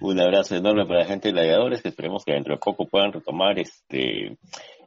Un 0.00 0.20
abrazo 0.20 0.56
enorme 0.56 0.86
para 0.86 1.00
la 1.00 1.06
gente 1.06 1.28
de 1.28 1.34
gladiadores, 1.34 1.82
que 1.82 1.88
esperemos 1.88 2.24
que 2.24 2.32
dentro 2.32 2.54
de 2.54 2.60
poco 2.60 2.86
puedan 2.86 3.12
retomar 3.12 3.58
este 3.58 4.38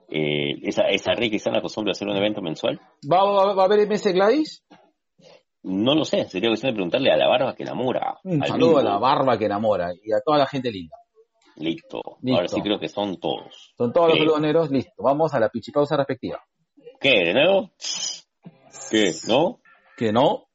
eh, 0.10 0.56
esa, 0.64 0.84
esa 0.84 1.14
rica 1.14 1.36
y 1.36 1.40
sana 1.40 1.62
costumbre 1.62 1.90
de 1.90 1.98
hacer 1.98 2.08
un 2.08 2.16
evento 2.16 2.42
mensual. 2.42 2.80
¿Va, 3.12 3.24
va, 3.24 3.54
va 3.54 3.64
a 3.64 3.66
haber 3.66 3.88
MS 3.88 4.14
Gladys? 4.14 4.64
No 5.64 5.96
lo 5.96 6.06
sé, 6.06 6.26
sería 6.26 6.50
cuestión 6.50 6.72
de 6.72 6.76
preguntarle 6.76 7.12
a 7.12 7.18
la 7.18 7.28
barba 7.28 7.54
que 7.54 7.64
enamora. 7.64 8.18
Un 8.24 8.42
al 8.42 8.48
saludo 8.48 8.78
a 8.78 8.84
la 8.84 8.98
barba 9.00 9.38
que 9.38 9.46
enamora 9.46 9.92
y 10.02 10.14
a 10.14 10.22
toda 10.24 10.38
la 10.38 10.46
gente 10.46 10.72
linda. 10.72 10.96
Listo. 11.58 12.18
Listo. 12.22 12.36
Ahora 12.36 12.48
sí 12.48 12.62
creo 12.62 12.80
que 12.80 12.88
son 12.88 13.20
todos. 13.20 13.74
Son 13.78 13.92
todos 13.92 14.20
los 14.20 14.40
negros, 14.40 14.70
listo. 14.70 14.94
Vamos 15.02 15.34
a 15.34 15.40
la 15.40 15.50
pichipausa 15.50 15.98
respectiva. 15.98 16.44
¿Qué? 17.00 17.26
¿De 17.26 17.34
nuevo? 17.34 17.72
¿Qué? 18.92 19.12
¿No? 19.28 19.60
¿Que 19.98 20.12
no? 20.12 20.48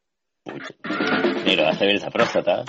Mira, 1.45 1.65
vas 1.65 1.83
a 1.83 1.85
ver 1.85 1.97
esa 1.97 2.11
próstata. 2.11 2.65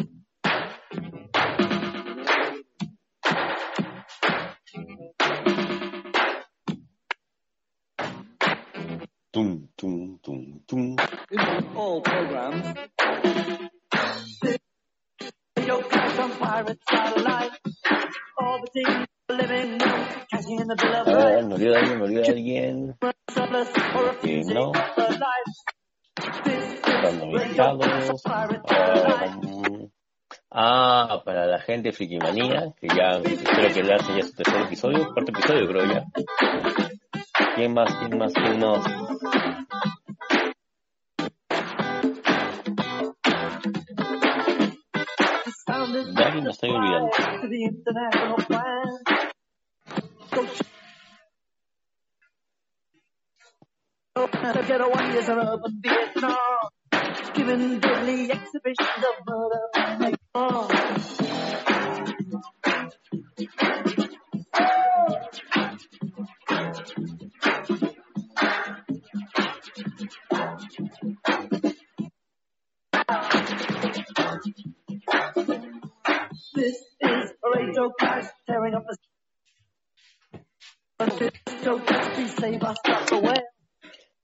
Tum, 9.32 9.68
tum, 9.76 10.20
tum, 10.20 10.60
tum. 10.68 10.96
all 11.76 12.02
programs. 12.02 12.78
Your 15.66 15.82
crash 15.84 16.20
on 16.20 16.32
pirate 16.32 16.80
satellite. 16.88 17.52
A 21.06 21.26
ver, 21.26 21.46
me 21.46 21.54
olvidó 21.56 21.72
de 21.72 21.78
alguien, 21.78 21.98
me 21.98 22.04
olvidó 22.04 22.22
de 22.22 22.30
alguien. 22.30 22.98
Few 24.22 24.44
no. 24.54 24.72
Randomizados. 27.02 28.22
satellite. 28.22 29.48
Um, 30.56 30.60
ah, 30.60 31.22
para 31.26 31.48
la 31.48 31.60
gente 31.62 31.90
de 31.90 31.94
Frikimanía, 31.94 32.74
que 32.80 32.88
ya 32.88 33.18
espero 33.18 33.74
que 33.74 33.84
lance 33.84 34.16
ya 34.16 34.22
su 34.22 34.36
tercer 34.36 34.62
episodio, 34.62 35.12
cuarto 35.12 35.32
episodio 35.32 35.68
creo 35.68 35.86
ya. 35.86 36.06
¿Quién 37.56 37.74
más? 37.74 37.96
¿Quién 37.96 38.18
más? 38.18 38.34
¿Quién 38.34 38.60
más? 38.60 39.13
Sounded 45.94 46.16
De 46.16 46.24
alguien 46.24 46.44
me 46.46 46.50
estoy 46.50 46.70
olvidando. 46.72 47.10
to 47.42 47.48
the 47.50 47.64
international 47.66 48.36
plan. 48.48 48.98
Go 50.32 50.48
Oh, 54.16 54.28
the 54.28 54.64
ghetto 54.68 54.90
warriors 54.90 55.30
of 55.30 55.38
urban 55.38 55.82
Vietnam, 55.82 56.38
giving 57.34 57.80
deadly 57.80 58.32
exhibitions 58.32 59.04
of 59.10 59.26
murder 59.28 59.70
and 59.76 60.00
make 60.00 60.16
harm. 60.36 60.68
This 76.54 76.78
is 77.02 77.34
Radio 77.42 77.92
tearing 78.46 78.76
up 78.76 78.84
the 78.88 78.98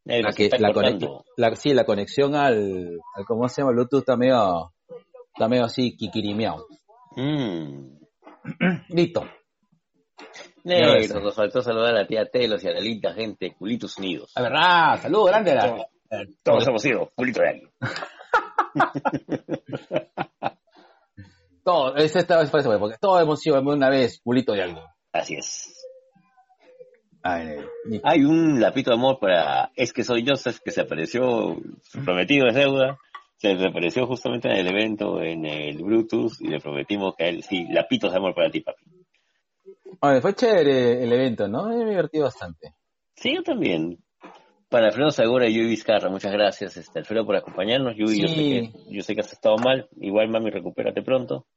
La 0.05 0.31
que, 0.31 0.49
la 0.59 0.71
cortando. 0.73 1.07
conex- 1.07 1.23
la- 1.37 1.55
sí, 1.55 1.73
la 1.73 1.85
conexión 1.85 2.35
al, 2.35 2.99
al, 3.15 3.25
¿cómo 3.25 3.47
se 3.49 3.61
llama? 3.61 3.71
Bluetooth 3.73 3.99
está 4.01 4.15
medio, 4.15 4.73
está 5.33 5.47
medio 5.47 5.65
así, 5.65 5.95
kikirimiao. 5.97 6.65
Mm. 7.15 7.97
Listo. 8.89 9.25
Negro, 10.63 11.19
nos 11.21 11.35
faltó 11.35 11.61
saludar 11.61 11.95
a 11.95 12.01
la 12.01 12.07
tía 12.07 12.25
Telos 12.29 12.63
y 12.63 12.67
a 12.67 12.71
la 12.73 12.79
linda 12.79 13.13
gente 13.13 13.45
de 13.47 13.55
Culitos 13.55 13.97
Unidos. 13.97 14.31
La 14.35 14.41
verdad, 14.43 15.01
saludo 15.01 15.25
grande 15.25 15.51
a 15.51 15.55
la, 15.55 15.87
Todos 16.43 16.67
hemos 16.67 16.81
sido 16.81 17.09
culito 17.15 17.41
de 17.41 17.49
alguien. 17.49 17.69
todo, 21.63 21.95
ese 21.95 22.19
está, 22.19 22.41
es 22.41 22.49
por 22.49 22.59
eso, 22.59 22.79
porque 22.79 22.97
todos 22.99 23.21
hemos 23.21 23.39
sido 23.39 23.59
una 23.61 23.89
vez 23.89 24.19
culito 24.23 24.53
de 24.53 24.63
algo. 24.63 24.81
Así 25.11 25.35
es. 25.35 25.75
Ay, 27.21 27.57
listo. 27.85 28.07
Hay 28.07 28.23
un 28.23 28.61
lapito 28.61 28.91
de 28.91 28.95
amor 28.95 29.19
para 29.19 29.71
Es 29.75 29.91
que 29.91 30.03
soy 30.03 30.25
Joseph 30.25 30.59
que 30.63 30.71
se 30.71 30.81
apareció, 30.81 31.57
su 31.83 32.03
prometido 32.03 32.47
es 32.47 32.55
deuda, 32.55 32.97
se 33.37 33.51
apareció 33.51 34.05
justamente 34.05 34.49
en 34.49 34.57
el 34.57 34.67
evento 34.67 35.21
en 35.21 35.45
el 35.45 35.77
Bluetooth 35.77 36.33
y 36.39 36.47
le 36.47 36.59
prometimos 36.59 37.15
que 37.15 37.23
a 37.25 37.27
él, 37.27 37.43
sí, 37.43 37.65
lapitos 37.69 38.11
de 38.11 38.17
amor 38.17 38.35
para 38.35 38.49
ti, 38.49 38.61
papi. 38.61 38.83
Oye, 40.01 40.21
fue 40.21 40.33
chévere 40.33 41.03
el 41.03 41.11
evento, 41.11 41.47
¿no? 41.47 41.67
Me 41.67 41.85
divertí 41.85 42.19
bastante. 42.19 42.73
Sí, 43.15 43.35
yo 43.35 43.43
también. 43.43 43.97
Para 44.69 44.87
Alfredo 44.87 45.09
Segura 45.09 45.47
y 45.47 45.55
Yui 45.55 45.67
Vizcarra, 45.67 46.09
muchas 46.09 46.31
gracias, 46.31 46.77
este, 46.77 46.99
Alfredo, 46.99 47.25
por 47.25 47.35
acompañarnos. 47.35 47.95
Yui, 47.95 48.21
yo, 48.21 48.27
sé 48.27 48.35
Sí. 48.35 48.71
que, 48.71 48.95
yo 48.95 49.01
sé 49.01 49.15
que 49.15 49.21
has 49.21 49.33
estado 49.33 49.57
mal. 49.57 49.89
Igual, 49.99 50.29
mami, 50.29 50.51
recupérate 50.51 51.01
pronto. 51.01 51.47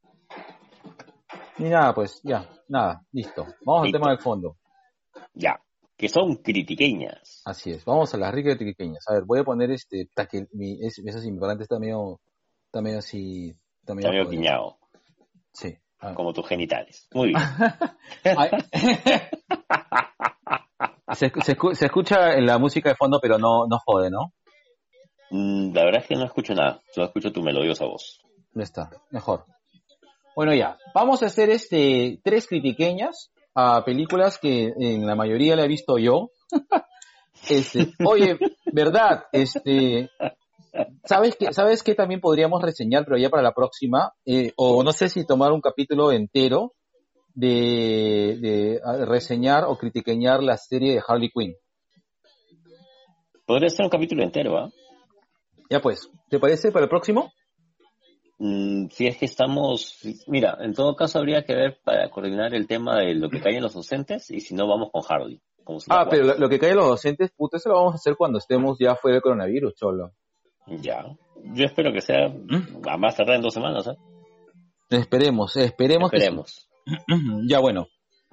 Y 1.59 1.65
nada, 1.65 1.95
pues, 1.95 2.21
ya, 2.25 2.49
nada, 2.69 3.03
listo. 3.13 3.47
Vamos 3.67 3.85
Listo. 3.85 3.97
al 3.99 4.03
tema 4.03 4.11
del 4.13 4.21
fondo. 4.21 4.57
Ya. 5.35 5.61
Que 5.97 6.09
son 6.09 6.37
critiqueñas. 6.37 7.43
Así 7.45 7.71
es, 7.71 7.85
vamos 7.85 8.13
a 8.15 8.17
las 8.17 8.33
ricas 8.33 8.57
y 8.61 8.65
pequeñas. 8.65 9.05
A 9.09 9.13
ver, 9.15 9.25
voy 9.25 9.41
a 9.41 9.45
poner 9.45 9.71
este, 9.71 10.09
ta 10.15 10.27
que 10.27 10.47
mi, 10.53 10.79
es, 10.85 10.99
eso 11.05 11.19
sí, 11.21 11.31
mi 11.31 11.39
parlante 11.39 11.65
está 11.65 11.79
medio, 11.79 12.19
está 12.65 12.81
medio 12.81 12.99
así, 12.99 13.55
está 13.81 13.95
medio 13.95 14.09
Está 14.09 14.19
medio 14.25 14.31
quiñado, 14.31 14.79
Sí. 15.53 15.77
como 16.15 16.33
tus 16.33 16.49
genitales. 16.49 17.07
Muy 17.13 17.29
bien. 17.29 17.41
Ay. 21.13 21.17
se, 21.17 21.29
se 21.45 21.57
escu- 21.57 21.75
se 21.75 21.87
escucha 21.87 22.35
en 22.35 22.47
la 22.47 22.59
música 22.59 22.89
de 22.91 22.97
fondo, 22.97 23.19
pero 23.21 23.39
no, 23.39 23.67
no 23.69 23.79
jode, 23.85 24.11
¿no? 24.11 24.33
Mm, 25.31 25.75
La 25.75 25.85
verdad 25.85 26.03
es 26.03 26.09
que 26.09 26.15
no 26.17 26.25
escucho 26.25 26.55
nada, 26.55 26.81
solo 26.93 27.07
escucho 27.07 27.33
tu 27.33 27.43
melodiosa 27.43 27.85
voz. 27.87 28.21
Ya 28.55 28.63
está, 28.63 28.91
mejor. 29.11 29.45
Bueno, 30.37 30.55
ya. 30.55 30.77
Vamos 30.95 31.23
a 31.23 31.27
hacer 31.27 31.51
este 31.51 32.21
tres 32.25 32.47
critiqueñas 32.47 33.31
a 33.55 33.85
películas 33.85 34.39
que 34.39 34.73
en 34.79 35.07
la 35.07 35.15
mayoría 35.15 35.57
la 35.57 35.65
he 35.65 35.69
visto 35.69 35.99
yo. 35.99 36.31
Este, 37.49 37.93
oye, 38.07 38.39
verdad, 38.73 39.25
este, 39.33 40.11
¿sabes 41.05 41.35
que 41.35 41.53
sabes 41.53 41.83
qué 41.83 41.95
también 41.97 42.21
podríamos 42.21 42.63
reseñar, 42.63 43.05
pero 43.05 43.19
ya 43.19 43.31
para 43.31 43.43
la 43.43 43.53
próxima? 43.53 44.13
Eh, 44.25 44.53
o 44.57 44.85
no 44.85 44.93
sé 44.93 45.09
si 45.09 45.27
tomar 45.27 45.51
un 45.51 45.61
capítulo 45.61 46.13
entero 46.13 46.73
de, 47.35 48.39
de 48.41 49.05
reseñar 49.07 49.65
o 49.65 49.77
critiqueñar 49.77 50.43
la 50.43 50.57
serie 50.57 50.95
de 50.95 51.03
Harley 51.07 51.31
Quinn. 51.31 51.55
Podría 53.47 53.69
ser 53.69 53.85
un 53.85 53.91
capítulo 53.91 54.23
entero, 54.23 54.59
¿ah? 54.59 54.71
Ya 55.71 55.81
pues, 55.81 56.09
¿te 56.29 56.39
parece 56.39 56.71
para 56.71 56.85
el 56.85 56.89
próximo? 56.89 57.33
Mm, 58.39 58.89
si 58.91 59.07
es 59.07 59.17
que 59.17 59.25
estamos, 59.27 59.99
mira, 60.27 60.59
en 60.61 60.75
todo 60.75 60.95
caso 60.97 61.19
habría 61.19 61.45
que 61.45 61.55
ver 61.55 61.79
para 61.85 62.11
coordinar 62.11 62.55
el 62.55 62.67
tema 62.67 62.99
de 62.99 63.15
lo 63.15 63.29
que 63.31 63.41
cae 63.41 63.57
en 63.57 63.63
los 63.63 63.75
docentes 63.75 64.31
y 64.31 64.41
si 64.41 64.55
no 64.55 64.67
vamos 64.67 64.91
con 64.93 65.03
Harley. 65.09 65.41
como 65.65 65.81
si 65.81 65.87
Ah, 65.91 66.07
pero 66.11 66.25
lo, 66.25 66.35
lo 66.39 66.49
que 66.49 66.59
cae 66.59 66.71
en 66.71 66.77
los 66.77 66.89
docentes, 66.89 67.31
puta, 67.31 67.57
eso 67.57 67.69
lo 67.69 67.77
vamos 67.77 67.93
a 67.95 67.97
hacer 67.97 68.17
cuando 68.17 68.39
estemos 68.39 68.79
ya 68.79 68.97
fuera 68.97 69.15
del 69.15 69.23
coronavirus, 69.23 69.75
cholo. 69.75 70.13
Ya. 70.67 71.05
Yo 71.55 71.65
espero 71.65 71.93
que 71.93 72.01
sea 72.01 72.29
¿Mm? 72.29 72.83
a 72.89 72.97
más 72.97 73.17
tardar 73.17 73.37
en 73.37 73.43
dos 73.43 73.55
semanas, 73.55 73.87
¿eh? 73.87 73.97
Esperemos, 74.91 75.57
esperemos. 75.57 76.13
Esperemos. 76.13 76.69
ya 77.49 77.59
bueno. 77.61 77.87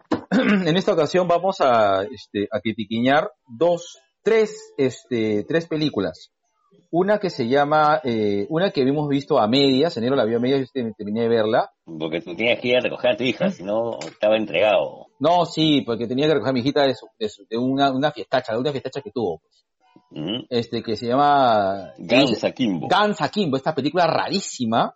en 0.32 0.76
esta 0.78 0.94
ocasión 0.94 1.28
vamos 1.28 1.58
a, 1.62 2.04
este, 2.04 2.48
a 2.52 2.60
critiquiñar 2.62 3.32
dos, 3.48 3.98
tres, 4.24 4.56
este, 4.78 5.44
tres 5.48 5.68
películas. 5.68 6.32
Una 6.92 7.20
que 7.20 7.30
se 7.30 7.48
llama, 7.48 8.02
eh, 8.04 8.48
una 8.50 8.72
que 8.72 8.82
habíamos 8.82 9.08
visto 9.08 9.40
a 9.40 9.48
medias, 9.48 9.96
enero 9.98 10.16
la 10.16 10.26
vio 10.26 10.38
a 10.38 10.40
medias, 10.40 10.60
yo 10.60 10.64
este- 10.64 10.92
terminé 10.98 11.22
de 11.22 11.28
verla. 11.30 11.70
Porque 11.86 12.22
tú 12.22 12.36
tienes 12.36 12.60
que 12.60 12.70
ir 12.70 12.78
a 12.78 12.82
recoger 12.82 13.12
a 13.12 13.18
tu 13.18 13.24
hija, 13.24 13.50
si 13.52 13.64
no 13.64 14.00
estaba 14.00 14.38
entregado. 14.38 15.06
No, 15.20 15.46
sí, 15.46 15.82
porque 15.82 16.08
tenía 16.08 16.26
que 16.28 16.34
recoger 16.34 16.50
a 16.50 16.54
mi 16.54 16.62
hijita 16.62 16.84
de, 16.84 16.96
su- 16.96 17.08
de, 17.20 17.30
su- 17.30 17.46
de 17.48 17.58
una, 17.58 17.92
una 17.92 18.12
fiestacha, 18.12 18.54
de 18.54 18.60
una 18.60 18.72
fiestacha 18.72 19.02
que 19.02 19.12
tuvo, 19.12 19.42
Mm. 20.12 20.46
este, 20.50 20.82
que 20.82 20.96
se 20.96 21.06
llama 21.08 21.92
Guns 22.00 22.44
Akimbo. 22.44 22.88
Guns 22.88 23.22
Akimbo, 23.22 23.58
esta 23.58 23.76
película 23.76 24.08
rarísima 24.08 24.96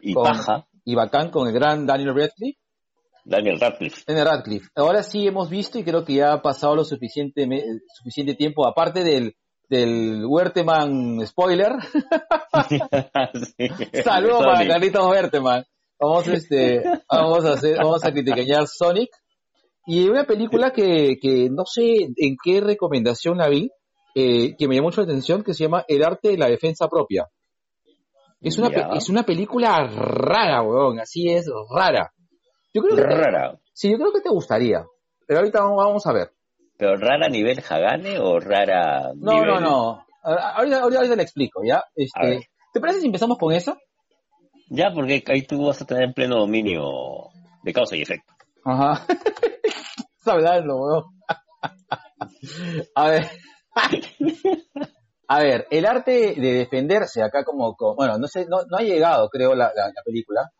Y 0.00 0.14
con- 0.14 0.24
Paja, 0.24 0.66
y 0.86 0.94
bacán 0.94 1.30
con 1.30 1.46
el 1.48 1.52
gran 1.52 1.84
Daniel 1.86 2.14
Radcliffe. 2.14 2.58
Daniel 3.24 3.58
Radcliffe. 3.60 4.02
Daniel 4.06 4.26
Radcliffe. 4.26 4.68
Ahora 4.74 5.02
sí 5.02 5.26
hemos 5.26 5.48
visto 5.50 5.78
y 5.78 5.84
creo 5.84 6.04
que 6.04 6.14
ya 6.14 6.32
ha 6.34 6.42
pasado 6.42 6.76
lo 6.76 6.84
suficiente, 6.84 7.46
suficiente 7.96 8.34
tiempo, 8.34 8.66
aparte 8.66 9.02
del, 9.02 9.34
del 9.68 10.24
Huerteman 10.26 11.26
spoiler. 11.26 11.72
Sí. 12.68 12.78
Saludos 14.04 14.44
para. 14.44 14.66
Carlitos 14.68 15.06
Huerteman. 15.06 15.64
Vamos, 15.98 16.28
este, 16.28 16.82
vamos 17.10 17.44
a 17.44 17.52
hacer, 17.54 17.76
vamos 17.78 18.04
a 18.04 18.12
criticar 18.12 18.66
Sonic. 18.66 19.10
Y 19.86 20.08
una 20.08 20.24
película 20.24 20.72
que, 20.72 21.16
que 21.20 21.48
no 21.50 21.64
sé 21.66 22.08
en 22.16 22.36
qué 22.42 22.60
recomendación 22.60 23.36
la 23.38 23.48
vi, 23.48 23.70
eh, 24.14 24.54
que 24.56 24.66
me 24.66 24.74
llamó 24.76 24.88
mucho 24.88 25.02
la 25.02 25.06
atención, 25.06 25.42
que 25.42 25.52
se 25.54 25.64
llama 25.64 25.84
El 25.88 26.02
arte 26.02 26.28
de 26.30 26.38
la 26.38 26.46
defensa 26.48 26.88
propia. 26.88 27.26
Es 28.40 28.58
una, 28.58 28.70
pe- 28.70 28.96
es 28.96 29.08
una 29.10 29.24
película 29.24 29.86
rara, 29.86 30.62
weón, 30.62 31.00
así 31.00 31.28
es, 31.30 31.46
rara. 31.74 32.12
Yo 32.74 32.82
creo 32.82 32.96
que, 32.96 33.02
Rara. 33.02 33.58
sí, 33.72 33.90
yo 33.90 33.96
creo 33.96 34.12
que 34.12 34.20
te 34.20 34.28
gustaría. 34.28 34.84
Pero 35.26 35.38
ahorita 35.40 35.62
vamos, 35.62 36.06
a 36.06 36.12
ver. 36.12 36.32
¿Pero 36.76 36.96
rara 36.96 37.26
a 37.26 37.30
nivel 37.30 37.62
Hagane 37.66 38.18
o 38.18 38.40
rara 38.40 39.12
No, 39.14 39.32
nivel... 39.32 39.48
no, 39.48 39.60
no. 39.60 40.06
Ahorita, 40.22 40.80
ahorita, 40.80 40.98
ahorita 40.98 41.16
le 41.16 41.22
explico, 41.22 41.60
¿ya? 41.64 41.84
Este. 41.94 42.48
¿Te 42.72 42.80
parece 42.80 43.00
si 43.00 43.06
empezamos 43.06 43.38
con 43.38 43.52
esa? 43.54 43.78
Ya, 44.68 44.90
porque 44.92 45.22
ahí 45.28 45.42
tú 45.42 45.66
vas 45.66 45.80
a 45.80 45.86
tener 45.86 46.12
pleno 46.12 46.36
dominio 46.40 46.82
de 47.62 47.72
causa 47.72 47.94
y 47.96 48.02
efecto. 48.02 48.32
Ajá. 48.64 49.06
Estás 49.62 50.34
hablando, 50.34 50.76
weón. 50.76 51.04
A 52.96 53.08
ver. 53.10 53.26
A 55.28 55.38
ver, 55.40 55.66
el 55.70 55.86
arte 55.86 56.34
de 56.36 56.52
defenderse 56.52 57.22
acá 57.22 57.44
como, 57.44 57.74
como- 57.76 57.94
bueno, 57.96 58.18
no 58.18 58.26
sé, 58.26 58.44
no, 58.46 58.58
no 58.68 58.76
ha 58.76 58.82
llegado, 58.82 59.28
creo, 59.30 59.54
la, 59.54 59.72
la, 59.74 59.86
la 59.86 60.02
película. 60.04 60.50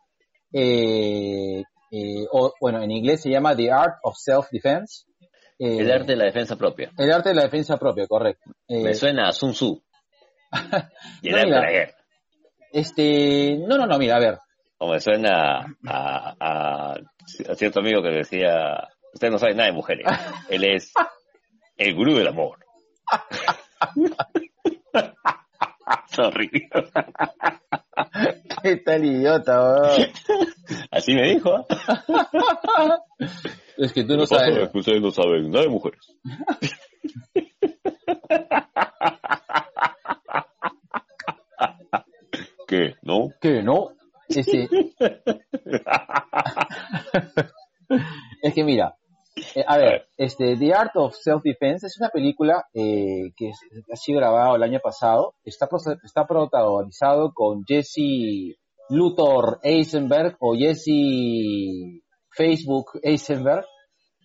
Eh, 0.51 1.61
eh, 1.91 2.25
o, 2.31 2.53
bueno, 2.59 2.81
en 2.81 2.91
inglés 2.91 3.21
se 3.21 3.29
llama 3.29 3.55
The 3.55 3.71
Art 3.71 3.97
of 4.03 4.15
Self-Defense. 4.17 5.05
Eh, 5.57 5.77
El 5.79 5.91
arte 5.91 6.11
de 6.13 6.17
la 6.17 6.25
defensa 6.25 6.55
propia. 6.57 6.91
el 6.97 7.11
arte 7.11 7.29
de 7.29 7.35
la 7.35 7.43
defensa 7.43 7.77
propia, 7.77 8.05
correcto. 8.07 8.51
Eh, 8.67 8.83
Me 8.83 8.93
suena 8.93 9.29
a 9.29 9.31
Sun 9.31 9.51
Tzu. 9.53 9.81
Y 11.21 11.29
el 11.29 11.33
No, 11.33 11.37
arte 11.37 11.45
mira. 11.47 11.59
de 11.59 11.65
la 11.65 11.71
guerra. 11.71 11.95
este, 12.73 13.57
no, 13.59 13.77
no, 13.77 13.85
no, 13.85 13.97
mira, 13.97 14.17
a 14.17 14.19
ver. 14.19 14.37
O 14.77 14.91
me 14.91 14.99
suena 14.99 15.59
a, 15.87 16.35
a, 16.39 16.91
a 16.93 17.55
cierto 17.55 17.79
amigo 17.79 18.01
que 18.03 18.09
decía, 18.09 18.87
usted 19.13 19.29
no 19.31 19.37
sabe 19.39 19.53
nada 19.55 19.67
de 19.69 19.75
mujeres. 19.75 20.05
Él 20.49 20.65
es 20.65 20.91
el 21.77 21.95
gurú 21.95 22.15
del 22.17 22.27
amor. 22.27 22.59
Sorry. 26.11 26.49
¿Qué 28.65 28.77
tal 28.77 29.05
idiota, 29.05 29.61
weón? 29.61 30.09
Así 30.91 31.13
me 31.13 31.35
dijo. 31.35 31.55
¿ah? 31.55 31.67
Es 33.77 33.93
que 33.93 34.03
tú 34.03 34.17
no 34.17 34.25
sabes. 34.25 34.57
es 34.57 34.69
que 34.69 34.79
ustedes 34.79 35.03
no 35.03 35.11
saben 35.11 35.51
nada 35.51 35.65
de 35.65 35.69
mujeres. 35.69 36.17
¿Qué? 42.67 42.95
¿No? 43.03 43.29
que 43.39 43.61
no. 43.61 43.91
Este, 44.27 44.67
es 48.41 48.53
que 48.55 48.63
mira, 48.63 48.95
eh, 49.35 49.65
a 49.67 49.77
ver, 49.77 50.07
este, 50.17 50.55
The 50.57 50.73
Art 50.73 50.95
of 50.95 51.15
Self-Defense 51.15 51.87
es 51.87 51.97
una 51.99 52.09
película 52.09 52.65
eh, 52.73 53.31
que 53.35 53.51
ha 53.91 53.95
sido 53.95 54.19
grabada 54.19 54.55
el 54.55 54.63
año 54.63 54.79
pasado. 54.81 55.35
Está, 55.43 55.67
está 56.03 56.25
protagonizado 56.25 57.33
con 57.33 57.63
Jesse 57.65 58.57
Luthor 58.89 59.59
Eisenberg 59.63 60.37
o 60.39 60.55
Jesse 60.55 62.01
Facebook 62.31 62.99
Eisenberg, 63.01 63.65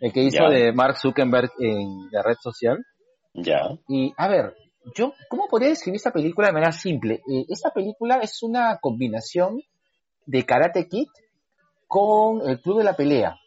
el 0.00 0.12
que 0.12 0.22
hizo 0.22 0.44
de 0.48 0.72
Mark 0.72 0.96
Zuckerberg 0.96 1.50
en 1.58 2.08
la 2.10 2.22
red 2.22 2.36
social. 2.40 2.78
Ya. 3.34 3.78
Y 3.88 4.12
a 4.16 4.28
ver, 4.28 4.54
yo, 4.94 5.12
¿cómo 5.28 5.46
podría 5.48 5.70
describir 5.70 5.96
esta 5.96 6.12
película 6.12 6.48
de 6.48 6.52
manera 6.52 6.72
simple? 6.72 7.22
Eh, 7.30 7.46
esta 7.48 7.70
película 7.70 8.18
es 8.22 8.42
una 8.42 8.78
combinación 8.80 9.60
de 10.26 10.44
Karate 10.44 10.88
Kid 10.88 11.08
con 11.86 12.48
el 12.48 12.60
Club 12.60 12.78
de 12.78 12.84
la 12.84 12.94
Pelea. 12.94 13.39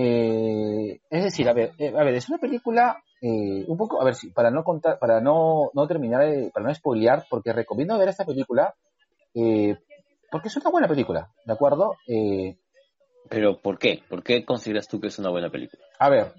Eh, 0.00 1.00
es 1.10 1.24
decir, 1.24 1.48
a 1.48 1.52
ver, 1.52 1.72
eh, 1.78 1.88
a 1.88 2.04
ver, 2.04 2.14
es 2.14 2.28
una 2.28 2.38
película 2.38 3.02
eh, 3.20 3.64
un 3.66 3.76
poco, 3.76 4.00
a 4.00 4.04
ver, 4.04 4.14
si 4.14 4.30
para 4.30 4.48
no 4.48 4.62
contar, 4.62 5.00
para 5.00 5.20
no, 5.20 5.70
no 5.74 5.88
terminar, 5.88 6.24
de- 6.24 6.50
para 6.52 6.66
no 6.66 6.72
spoilear, 6.74 7.26
porque 7.28 7.52
recomiendo 7.52 7.98
ver 7.98 8.08
esta 8.08 8.24
película, 8.24 8.74
eh, 9.34 9.76
porque 10.30 10.46
es 10.48 10.56
una 10.56 10.70
buena 10.70 10.86
película, 10.86 11.32
¿de 11.44 11.52
acuerdo? 11.52 11.96
Eh, 12.06 12.56
Pero 13.28 13.60
¿por 13.60 13.78
qué? 13.80 14.02
¿Por 14.08 14.22
qué 14.22 14.44
consideras 14.44 14.86
tú 14.86 15.00
que 15.00 15.08
es 15.08 15.18
una 15.18 15.30
buena 15.30 15.50
película? 15.50 15.82
A 15.98 16.08
ver, 16.10 16.32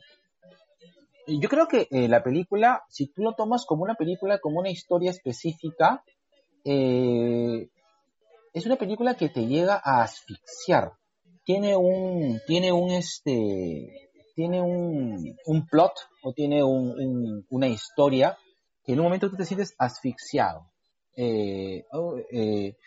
yo 1.28 1.50
creo 1.50 1.68
que 1.68 1.88
eh, 1.92 2.08
la 2.08 2.24
película, 2.24 2.84
si 2.88 3.08
tú 3.08 3.24
lo 3.24 3.34
tomas 3.34 3.66
como 3.66 3.84
una 3.84 3.96
película, 3.96 4.40
como 4.40 4.60
una 4.62 4.70
historia 4.70 5.12
específica, 5.12 6.02
eh, 6.64 7.68
es 8.54 8.66
una 8.66 8.78
película 8.78 9.16
que 9.16 9.28
te 9.28 9.46
llega 9.48 9.82
a 9.84 10.02
asfixiar. 10.02 10.94
Tiene 11.50 11.76
un, 11.76 12.40
tiene 12.46 12.72
un 12.72 12.92
este, 12.92 14.12
tiene 14.36 14.62
un, 14.62 15.36
un 15.48 15.66
plot 15.66 15.94
o 16.22 16.32
tiene 16.32 16.62
un- 16.64 16.92
un- 16.92 17.46
una 17.50 17.68
historia 17.68 18.38
que 18.84 18.94
en 18.94 19.00
un 19.00 19.06
momento 19.06 19.32
tú 19.32 19.36
te 19.36 19.46
sientes 19.46 19.74
asfixiado. 19.80 20.70
Eh, 21.16 21.86
oh, 21.92 22.18
eh, 22.32 22.78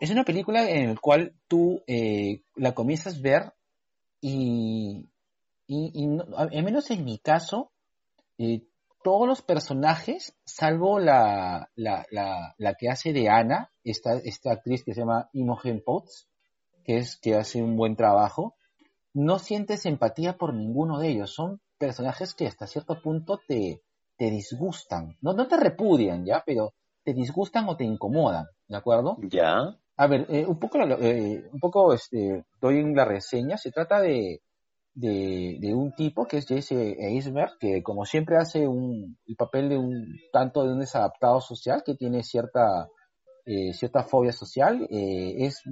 es 0.00 0.10
una 0.10 0.24
película 0.24 0.68
en 0.68 0.94
la 0.94 1.00
cual 1.00 1.36
tú 1.46 1.84
eh, 1.86 2.42
la 2.56 2.74
comienzas 2.74 3.18
a 3.18 3.22
ver 3.22 3.52
y, 4.20 5.08
y, 5.68 5.92
y 5.94 6.18
al 6.36 6.64
menos 6.64 6.90
en 6.90 7.04
mi 7.04 7.20
caso, 7.20 7.70
todos 9.04 9.28
los 9.28 9.42
personajes, 9.42 10.34
salvo 10.44 10.98
la, 10.98 11.70
la, 11.76 12.06
la, 12.10 12.56
la 12.58 12.74
que 12.74 12.88
hace 12.88 13.12
de 13.12 13.28
Ana, 13.28 13.70
esta, 13.84 14.14
esta 14.24 14.50
actriz 14.50 14.82
que 14.82 14.94
se 14.94 15.02
llama 15.02 15.30
Imogen 15.32 15.80
Potts, 15.86 16.26
que 16.86 16.98
es 16.98 17.16
que 17.16 17.34
hace 17.34 17.62
un 17.62 17.76
buen 17.76 17.96
trabajo, 17.96 18.54
no 19.12 19.38
sientes 19.38 19.86
empatía 19.86 20.36
por 20.36 20.54
ninguno 20.54 20.98
de 21.00 21.08
ellos. 21.08 21.34
Son 21.34 21.60
personajes 21.78 22.34
que 22.34 22.46
hasta 22.46 22.66
cierto 22.66 23.00
punto 23.02 23.40
te, 23.46 23.82
te 24.16 24.30
disgustan. 24.30 25.16
No, 25.20 25.32
no 25.32 25.48
te 25.48 25.56
repudian, 25.56 26.24
¿ya? 26.24 26.42
Pero 26.46 26.74
te 27.02 27.12
disgustan 27.12 27.68
o 27.68 27.76
te 27.76 27.84
incomodan, 27.84 28.46
¿de 28.68 28.76
acuerdo? 28.76 29.16
Ya. 29.30 29.76
A 29.96 30.06
ver, 30.06 30.26
eh, 30.28 30.44
un 30.46 30.58
poco, 30.58 30.78
eh, 30.78 31.48
un 31.52 31.60
poco 31.60 31.92
este, 31.92 32.44
doy 32.60 32.78
en 32.78 32.94
la 32.94 33.04
reseña. 33.04 33.56
Se 33.56 33.72
trata 33.72 34.00
de, 34.00 34.42
de, 34.94 35.58
de 35.60 35.74
un 35.74 35.92
tipo 35.92 36.26
que 36.26 36.38
es 36.38 36.46
Jesse 36.46 36.72
Eisberg, 36.72 37.58
que 37.58 37.82
como 37.82 38.04
siempre 38.04 38.36
hace 38.36 38.68
un, 38.68 39.18
el 39.26 39.36
papel 39.36 39.68
de 39.70 39.78
un 39.78 40.18
tanto 40.32 40.64
de 40.64 40.72
un 40.72 40.80
desadaptado 40.80 41.40
social 41.40 41.82
que 41.84 41.94
tiene 41.94 42.22
cierta 42.22 42.88
eh, 43.46 43.72
cierta 43.72 44.02
fobia 44.02 44.32
social, 44.32 44.86
eh, 44.90 45.34
es 45.46 45.62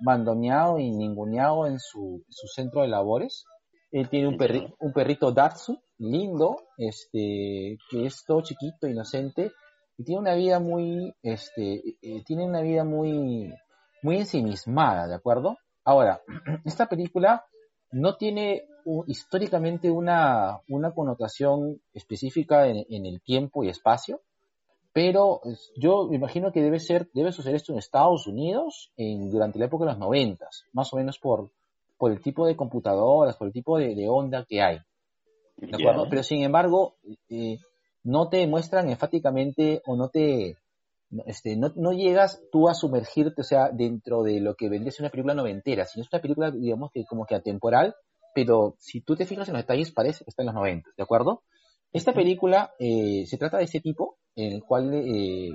mandoneado 0.00 0.78
y 0.78 0.90
ninguneado 0.90 1.66
en 1.66 1.78
su, 1.78 2.24
su 2.28 2.46
centro 2.48 2.82
de 2.82 2.88
labores. 2.88 3.44
Él 3.92 4.08
tiene 4.08 4.28
un, 4.28 4.36
perri- 4.36 4.74
un 4.80 4.92
perrito 4.92 5.32
Datsu, 5.32 5.78
lindo, 5.98 6.56
este, 6.76 7.78
que 7.90 8.06
es 8.06 8.24
todo 8.26 8.42
chiquito, 8.42 8.86
inocente, 8.88 9.50
y 9.96 10.04
tiene 10.04 10.20
una 10.20 10.34
vida 10.34 10.60
muy, 10.60 11.12
este, 11.22 11.82
eh, 12.02 12.22
tiene 12.26 12.44
una 12.44 12.60
vida 12.62 12.84
muy, 12.84 13.52
muy 14.02 14.16
ensimismada, 14.18 15.06
¿de 15.08 15.14
acuerdo? 15.14 15.56
Ahora, 15.84 16.20
esta 16.64 16.86
película 16.86 17.44
no 17.92 18.16
tiene 18.16 18.62
históricamente 19.06 19.90
una, 19.90 20.58
una 20.68 20.92
connotación 20.92 21.80
específica 21.92 22.66
en, 22.66 22.84
en 22.88 23.06
el 23.06 23.20
tiempo 23.22 23.62
y 23.62 23.68
espacio, 23.68 24.20
pero 24.92 25.40
yo 25.76 26.08
me 26.08 26.16
imagino 26.16 26.52
que 26.52 26.62
debe 26.62 26.80
ser, 26.80 27.08
debe 27.12 27.32
suceder 27.32 27.56
esto 27.56 27.72
en 27.72 27.78
Estados 27.78 28.26
Unidos 28.26 28.92
en, 28.96 29.30
durante 29.30 29.58
la 29.58 29.66
época 29.66 29.84
de 29.84 29.92
los 29.92 29.98
noventas, 29.98 30.64
más 30.72 30.92
o 30.92 30.96
menos 30.96 31.18
por, 31.18 31.50
por 31.96 32.10
el 32.10 32.20
tipo 32.20 32.46
de 32.46 32.56
computadoras, 32.56 33.36
por 33.36 33.46
el 33.46 33.52
tipo 33.52 33.78
de, 33.78 33.94
de 33.94 34.08
onda 34.08 34.44
que 34.48 34.62
hay. 34.62 34.78
¿De 35.56 35.76
acuerdo? 35.76 36.06
Pero 36.08 36.22
sin 36.22 36.42
embargo, 36.42 36.96
eh, 37.28 37.58
no 38.02 38.28
te 38.28 38.46
muestran 38.46 38.88
enfáticamente 38.88 39.82
o 39.86 39.94
no 39.94 40.08
te, 40.08 40.56
este, 41.26 41.56
no, 41.56 41.72
no 41.76 41.92
llegas 41.92 42.40
tú 42.50 42.68
a 42.68 42.74
sumergirte, 42.74 43.42
o 43.42 43.44
sea, 43.44 43.70
dentro 43.70 44.22
de 44.22 44.40
lo 44.40 44.54
que 44.54 44.68
vendría 44.68 44.88
a 44.88 44.92
ser 44.92 45.04
una 45.04 45.10
película 45.10 45.34
noventera, 45.34 45.84
sino 45.84 46.02
es 46.02 46.12
una 46.12 46.22
película, 46.22 46.50
digamos, 46.50 46.90
que 46.92 47.04
como 47.04 47.26
que 47.26 47.34
atemporal, 47.34 47.94
pero 48.34 48.76
si 48.78 49.00
tú 49.00 49.16
te 49.16 49.26
fijas 49.26 49.48
en 49.48 49.54
los 49.54 49.62
detalles 49.62 49.92
parece 49.92 50.24
que 50.24 50.30
está 50.30 50.42
en 50.42 50.46
los 50.46 50.54
90, 50.54 50.90
¿de 50.96 51.02
acuerdo? 51.02 51.42
Esta 51.92 52.12
película 52.12 52.72
eh, 52.78 53.24
se 53.26 53.36
trata 53.38 53.58
de 53.58 53.64
ese 53.64 53.80
tipo, 53.80 54.18
en 54.36 54.52
el 54.52 54.62
cual 54.62 54.92
eh, 54.94 55.50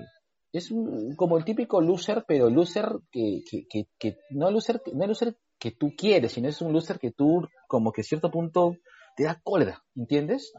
es 0.52 0.72
un- 0.72 1.16
como 1.16 1.38
el 1.38 1.46
típico 1.46 1.80
loser, 1.82 2.26
pero 2.28 2.50
loser 2.50 2.90
que, 3.12 3.42
que, 3.50 3.66
que, 3.70 3.88
que- 3.98 4.18
no 4.32 4.52
loser, 4.52 4.82
no 4.94 5.08
loser 5.08 5.36
que 5.60 5.72
tú 5.72 5.94
quieres, 5.98 6.34
sino 6.34 6.50
es 6.50 6.62
un 6.62 6.74
loser 6.74 7.00
que 7.00 7.12
tú 7.12 7.48
como 7.68 7.92
que 7.92 8.02
a 8.02 8.04
cierto 8.04 8.30
punto 8.30 8.76
te 9.16 9.24
da 9.24 9.40
cólera, 9.44 9.84
¿entiendes? 9.96 10.52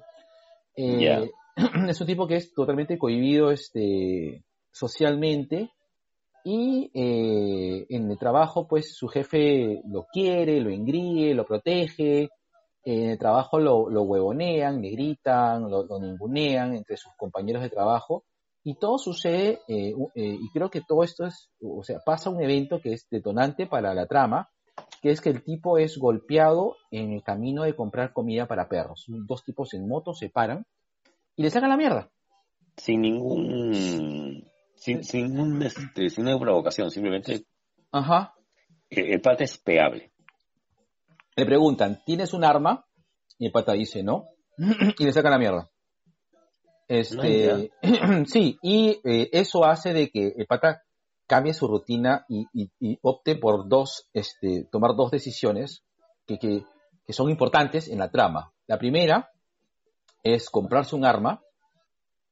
Eh. 0.77 1.31
Es 1.89 2.01
un 2.03 2.07
tipo 2.07 2.27
que 2.27 2.37
es 2.37 2.53
totalmente 2.53 2.99
cohibido 2.99 3.51
este, 3.51 4.45
socialmente 4.71 5.71
y 6.45 6.91
eh, 6.95 7.87
en 7.89 8.11
el 8.11 8.19
trabajo 8.19 8.69
pues 8.69 8.95
su 8.95 9.09
jefe 9.09 9.81
lo 9.89 10.07
quiere, 10.13 10.61
lo 10.61 10.71
engríe, 10.71 11.35
lo 11.35 11.45
protege, 11.47 12.29
en 12.87 13.11
el 13.11 13.19
trabajo 13.19 13.59
lo, 13.59 13.91
lo 13.91 14.03
huevonean, 14.03 14.81
le 14.81 14.91
gritan, 14.91 15.69
lo, 15.69 15.85
lo 15.85 15.99
ningunean 15.99 16.75
entre 16.75 16.97
sus 16.97 17.13
compañeros 17.17 17.63
de 17.63 17.71
trabajo 17.71 18.25
y 18.63 18.75
todo 18.75 18.99
sucede, 18.99 19.61
eh, 19.69 19.95
eh, 20.17 20.37
y 20.41 20.51
creo 20.53 20.71
que 20.71 20.81
todo 20.81 21.05
esto 21.05 21.25
es, 21.25 21.51
o 21.61 21.85
sea, 21.85 22.01
pasa 22.05 22.31
un 22.31 22.43
evento 22.43 22.81
que 22.81 22.95
es 22.95 23.07
detonante 23.09 23.69
para 23.69 23.95
la 23.95 24.07
trama, 24.07 24.51
que 25.01 25.11
es 25.11 25.21
que 25.21 25.31
el 25.31 25.45
tipo 25.45 25.79
es 25.79 25.97
golpeado 25.99 26.77
en 26.91 27.13
el 27.13 27.23
camino 27.23 27.63
de 27.63 27.77
comprar 27.77 28.13
comida 28.13 28.49
para 28.49 28.69
perros. 28.69 29.05
Dos 29.07 29.45
tipos 29.45 29.73
en 29.75 29.87
moto 29.87 30.15
se 30.15 30.31
paran 30.31 30.67
y 31.37 31.45
le 31.45 31.51
sacan 31.51 31.71
la 31.71 31.77
mierda. 31.77 32.11
Sin 32.77 33.03
ningún. 33.03 34.45
Sin, 34.75 35.05
sin, 35.05 35.27
ningún, 35.27 35.63
este, 35.63 36.11
sin 36.11 36.25
ninguna 36.25 36.47
provocación, 36.47 36.91
simplemente 36.91 37.45
Ajá. 37.93 38.35
el, 38.91 39.13
el 39.13 39.21
pata 39.21 39.45
es 39.45 39.59
pegable. 39.59 40.11
Le 41.37 41.45
preguntan, 41.47 42.03
¿tienes 42.05 42.33
un 42.33 42.45
arma? 42.45 42.85
Y 43.39 43.47
el 43.47 43.53
pata 43.53 43.73
dice, 43.73 44.03
no. 44.03 44.25
y 44.99 45.05
le 45.05 45.13
sacan 45.13 45.33
la 45.33 45.39
mierda. 45.39 45.71
Este, 46.89 47.71
sí, 48.27 48.59
y 48.63 49.01
eh, 49.05 49.29
eso 49.33 49.65
hace 49.65 49.93
de 49.93 50.09
que 50.11 50.33
el 50.37 50.47
pata 50.47 50.83
cambie 51.27 51.53
su 51.53 51.67
rutina 51.67 52.25
y, 52.29 52.47
y- 52.53 52.71
y 52.81 52.99
opte 53.03 53.37
por 53.37 53.69
dos, 53.69 54.09
este, 54.13 54.65
tomar 54.71 54.95
dos 54.97 55.11
decisiones 55.11 55.83
que, 56.27 56.39
que, 56.39 56.65
que 57.05 57.13
son 57.13 57.29
importantes 57.31 57.89
en 57.89 57.99
la 57.99 58.11
trama. 58.11 58.53
La 58.67 58.79
primera 58.79 59.31
es 60.23 60.49
comprarse 60.49 60.95
un 60.97 61.05
arma 61.05 61.43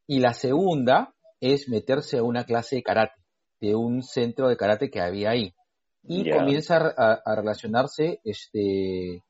y 0.07 0.20
la 0.20 0.32
segunda 0.32 1.14
es 1.40 1.68
meterse 1.68 2.18
a 2.18 2.22
una 2.22 2.44
clase 2.44 2.76
de 2.76 2.82
karate, 2.82 3.20
de 3.61 3.74
un 3.74 4.02
centro 4.02 4.48
de 4.48 4.57
karate 4.57 4.90
que 4.90 5.00
había 5.00 5.30
ahí. 5.30 5.55
Y 6.07 6.24
comienza 6.30 6.76
a, 6.96 7.34
relacionarse 7.34 8.20
este, 8.24 9.22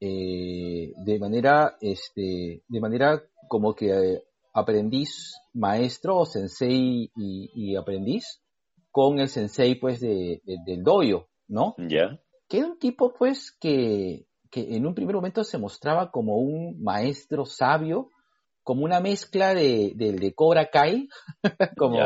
eh, 0.00 0.92
de 0.96 1.18
manera, 1.18 1.76
este, 1.80 2.62
de 2.66 2.80
manera 2.80 3.22
como 3.48 3.74
que 3.74 3.90
eh, 3.90 4.22
aprendiz, 4.52 5.34
maestro, 5.54 6.16
o 6.18 6.26
sensei 6.26 7.10
y, 7.16 7.50
y 7.54 7.76
aprendiz, 7.76 8.42
con 8.90 9.20
el 9.20 9.28
sensei 9.28 9.76
pues 9.76 10.00
de, 10.00 10.40
de- 10.44 10.58
del 10.66 10.82
doyo, 10.82 11.28
¿no? 11.46 11.74
¿Ya? 11.78 12.18
que 12.48 12.58
era 12.58 12.66
un 12.66 12.78
tipo 12.78 13.12
pues 13.12 13.52
que, 13.60 14.26
que 14.50 14.74
en 14.74 14.86
un 14.86 14.94
primer 14.94 15.14
momento 15.14 15.44
se 15.44 15.58
mostraba 15.58 16.10
como 16.10 16.38
un 16.38 16.82
maestro 16.82 17.44
sabio, 17.44 18.10
como 18.62 18.84
una 18.84 19.00
mezcla 19.00 19.54
de, 19.54 19.92
del 19.94 20.18
de 20.18 20.34
Cobra 20.34 20.70
Kai, 20.70 21.08
como, 21.76 21.98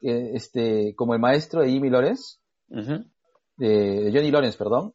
eh, 0.00 0.30
este, 0.34 0.94
como 0.96 1.14
el 1.14 1.20
maestro 1.20 1.62
de 1.62 1.70
Jimmy 1.70 1.88
Lawrence, 1.90 2.38
de, 2.68 3.06
de 3.56 4.10
Johnny 4.12 4.30
Lawrence, 4.30 4.58
perdón, 4.58 4.94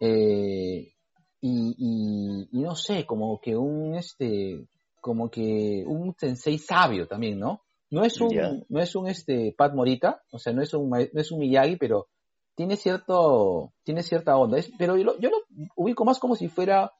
eh, 0.00 0.92
y, 1.40 1.74
y, 1.78 2.48
y 2.52 2.62
no 2.62 2.74
sé, 2.74 3.06
como 3.06 3.40
que 3.40 3.56
un 3.56 3.94
este, 3.94 4.66
como 5.00 5.30
que 5.30 5.84
un 5.86 6.14
sensei 6.18 6.58
sabio 6.58 7.06
también, 7.06 7.38
¿no? 7.38 7.62
No 7.90 8.02
es 8.04 8.20
un, 8.20 8.30
no 8.68 8.80
es 8.80 8.94
un 8.96 9.06
este 9.08 9.54
Pat 9.56 9.72
Morita, 9.74 10.22
o 10.32 10.38
sea, 10.38 10.52
no 10.52 10.60
es 10.62 10.74
un 10.74 10.90
no 10.90 11.20
es 11.20 11.30
un 11.30 11.38
Miyagi, 11.38 11.76
pero 11.76 12.08
tiene 12.56 12.76
cierto, 12.76 13.72
tiene 13.84 14.02
cierta 14.02 14.36
onda. 14.36 14.58
Es- 14.58 14.72
pero 14.78 14.96
yo 14.96 15.04
lo, 15.04 15.18
yo 15.20 15.30
lo 15.30 15.36
ubico 15.76 16.04
más 16.04 16.18
como 16.18 16.34
si 16.34 16.48
fuera 16.48 16.90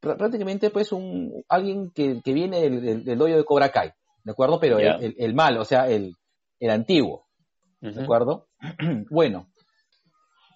pr- 0.00 0.16
prácticamente 0.16 0.70
pues 0.70 0.92
un 0.92 1.44
alguien 1.48 1.90
que, 1.94 2.22
que 2.22 2.32
viene 2.32 2.60
del, 2.62 2.80
del, 2.80 3.04
del 3.04 3.18
dojo 3.18 3.36
de 3.36 3.44
Cobra 3.44 3.70
Kai, 3.70 3.90
¿de 4.24 4.32
acuerdo? 4.32 4.58
Pero 4.60 4.78
el, 4.78 5.04
el, 5.04 5.14
el 5.18 5.34
malo, 5.34 5.60
o 5.60 5.64
sea, 5.66 5.88
el, 5.90 6.14
el 6.60 6.70
antiguo. 6.70 7.26
¿de 7.80 8.02
acuerdo? 8.02 8.48
bueno, 9.10 9.48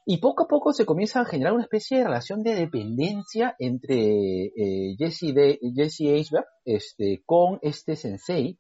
y 0.04 0.18
poco 0.18 0.44
a 0.44 0.48
poco 0.48 0.72
se 0.72 0.84
comienza 0.84 1.20
a 1.20 1.24
generar 1.24 1.52
una 1.52 1.62
especie 1.62 1.98
de 1.98 2.04
relación 2.04 2.42
de 2.42 2.54
dependencia 2.54 3.54
entre 3.58 4.46
eh, 4.46 4.96
Jesse, 4.98 5.32
de, 5.34 5.58
Jesse 5.74 6.00
Eisenberg 6.02 6.46
este, 6.64 7.22
con 7.24 7.58
este 7.62 7.94
sensei, 7.96 8.58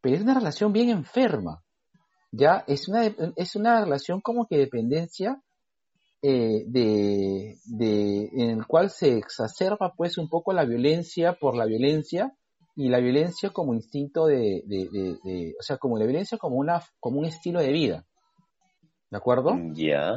pero 0.00 0.16
es 0.16 0.22
una 0.22 0.34
relación 0.34 0.72
bien 0.72 0.90
enferma, 0.90 1.62
¿ya? 2.30 2.64
Es 2.66 2.88
una, 2.88 3.06
es 3.36 3.56
una 3.56 3.82
relación 3.84 4.20
como 4.20 4.46
que 4.46 4.58
dependencia 4.58 5.40
eh, 6.22 6.64
de, 6.66 7.56
en 8.32 8.50
el 8.58 8.66
cual 8.66 8.90
se 8.90 9.16
exacerba 9.16 9.92
pues 9.96 10.18
un 10.18 10.28
poco 10.28 10.52
la 10.52 10.64
violencia 10.64 11.32
por 11.34 11.56
la 11.56 11.64
violencia 11.64 12.32
y 12.76 12.88
la 12.88 12.98
violencia 13.00 13.50
como 13.50 13.74
instinto 13.74 14.26
de- 14.26 14.62
de- 14.66 15.54
o 15.58 15.62
sea, 15.62 15.78
como 15.78 15.98
la 15.98 16.04
violencia 16.04 16.38
como 16.38 16.56
una, 16.56 16.82
como 17.00 17.18
un 17.18 17.24
estilo 17.26 17.60
de 17.60 17.72
vida, 17.72 18.06
¿de 19.10 19.16
acuerdo? 19.16 19.56
Ya. 19.74 20.14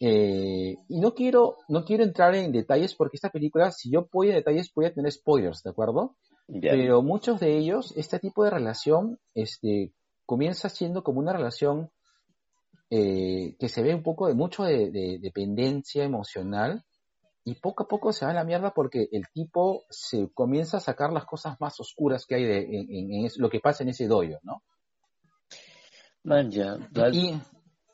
Eh, 0.00 0.76
y 0.88 1.00
no 1.00 1.12
quiero, 1.14 1.56
no 1.68 1.84
quiero 1.84 2.04
entrar 2.04 2.34
en 2.34 2.52
detalles 2.52 2.94
porque 2.94 3.16
esta 3.16 3.30
película, 3.30 3.72
si 3.72 3.90
yo 3.90 4.08
voy 4.12 4.30
a 4.30 4.34
detalles, 4.36 4.72
voy 4.74 4.86
a 4.86 4.94
tener 4.94 5.10
spoilers, 5.12 5.62
¿de 5.62 5.70
acuerdo? 5.70 6.16
Pero 6.70 7.02
muchos 7.02 7.40
de 7.40 7.58
ellos, 7.58 7.92
este 7.96 8.18
tipo 8.20 8.44
de 8.44 8.50
relación, 8.50 9.18
este, 9.34 9.92
comienza 10.24 10.68
siendo 10.68 11.02
como 11.02 11.18
una 11.20 11.32
relación 11.32 11.90
eh, 12.90 13.56
que 13.58 13.68
se 13.68 13.82
ve 13.82 13.94
un 13.94 14.02
poco 14.02 14.28
de 14.28 14.34
mucho 14.34 14.64
de, 14.64 14.90
de 14.90 15.18
dependencia 15.20 16.04
emocional 16.04 16.84
y 17.44 17.54
poco 17.56 17.82
a 17.84 17.88
poco 17.88 18.12
se 18.12 18.24
va 18.24 18.30
a 18.30 18.34
la 18.34 18.44
mierda 18.44 18.72
porque 18.74 19.08
el 19.12 19.24
tipo 19.32 19.82
se 19.90 20.30
comienza 20.32 20.76
a 20.78 20.80
sacar 20.80 21.12
las 21.12 21.24
cosas 21.26 21.60
más 21.60 21.78
oscuras 21.80 22.24
que 22.26 22.36
hay 22.36 22.44
de, 22.44 22.58
en, 22.60 22.86
en- 22.94 23.12
en 23.14 23.24
es- 23.26 23.36
lo 23.38 23.50
que 23.50 23.60
pasa 23.60 23.82
en 23.82 23.90
ese 23.90 24.06
doyo, 24.06 24.38
¿no? 24.42 24.62
Man, 26.24 26.50
ya. 26.50 26.76
Ya- 26.92 27.10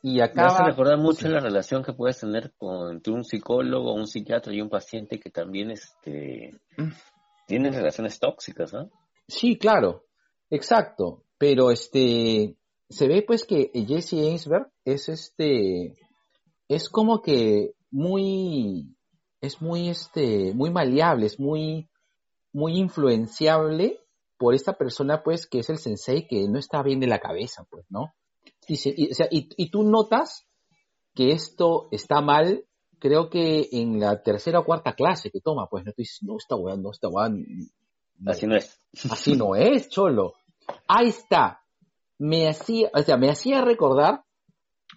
Y, 0.07 0.19
y 0.19 0.21
Me 0.35 0.43
hace 0.43 0.63
recordar 0.63 0.99
mucho 0.99 1.27
la 1.27 1.39
relación 1.39 1.81
que 1.83 1.91
puedes 1.91 2.19
tener 2.19 2.53
con, 2.59 2.91
entre 2.91 3.11
un 3.11 3.23
psicólogo, 3.23 3.95
un 3.95 4.05
psiquiatra 4.05 4.53
y 4.53 4.61
un 4.61 4.69
paciente 4.69 5.19
que 5.19 5.31
también 5.31 5.71
este, 5.71 6.53
tienen 7.47 7.73
relaciones 7.73 8.19
tóxicas, 8.19 8.71
¿no? 8.71 8.91
Sí, 9.27 9.57
claro, 9.57 10.05
exacto. 10.51 11.23
Pero 11.39 11.71
este 11.71 12.55
se 12.87 13.07
ve 13.07 13.23
pues 13.25 13.45
que 13.45 13.71
Jesse 13.73 14.13
Einsberg 14.13 14.69
es 14.85 15.09
este 15.09 15.95
es 16.67 16.87
como 16.87 17.23
que 17.23 17.73
muy 17.89 18.95
es 19.41 19.59
muy 19.59 19.89
este 19.89 20.53
muy 20.53 20.69
maleable, 20.69 21.25
es 21.25 21.39
muy 21.39 21.89
muy 22.53 22.77
influenciable 22.77 24.01
por 24.37 24.53
esta 24.53 24.73
persona 24.73 25.23
pues 25.23 25.47
que 25.47 25.57
es 25.57 25.69
el 25.71 25.79
sensei 25.79 26.27
que 26.27 26.47
no 26.47 26.59
está 26.59 26.83
bien 26.83 26.99
de 26.99 27.07
la 27.07 27.17
cabeza, 27.17 27.65
pues, 27.71 27.87
¿no? 27.89 28.13
Y, 28.67 28.75
se- 28.77 28.93
y, 28.95 29.11
o 29.11 29.15
sea, 29.15 29.27
y, 29.31 29.49
y 29.57 29.69
tú 29.69 29.83
notas 29.83 30.45
que 31.13 31.31
esto 31.31 31.87
está 31.91 32.21
mal, 32.21 32.65
creo 32.99 33.29
que 33.29 33.69
en 33.71 33.99
la 33.99 34.21
tercera 34.23 34.59
o 34.59 34.65
cuarta 34.65 34.93
clase 34.93 35.31
que 35.31 35.41
toma, 35.41 35.67
pues 35.69 35.85
no 35.85 35.91
tú 35.91 36.01
dices, 36.01 36.19
no, 36.23 36.37
esta 36.37 36.55
weá, 36.55 36.75
no, 36.75 36.91
esta 36.91 37.07
weá, 37.07 37.29
no, 37.29 38.31
Así 38.31 38.47
no 38.47 38.55
es. 38.55 38.79
Así 39.11 39.35
no 39.35 39.55
es, 39.55 39.89
cholo. 39.89 40.33
Ahí 40.87 41.07
está. 41.09 41.61
Me 42.17 42.47
hacía, 42.47 42.89
o 42.93 43.01
sea, 43.01 43.17
me 43.17 43.29
hacía 43.29 43.61
recordar 43.61 44.23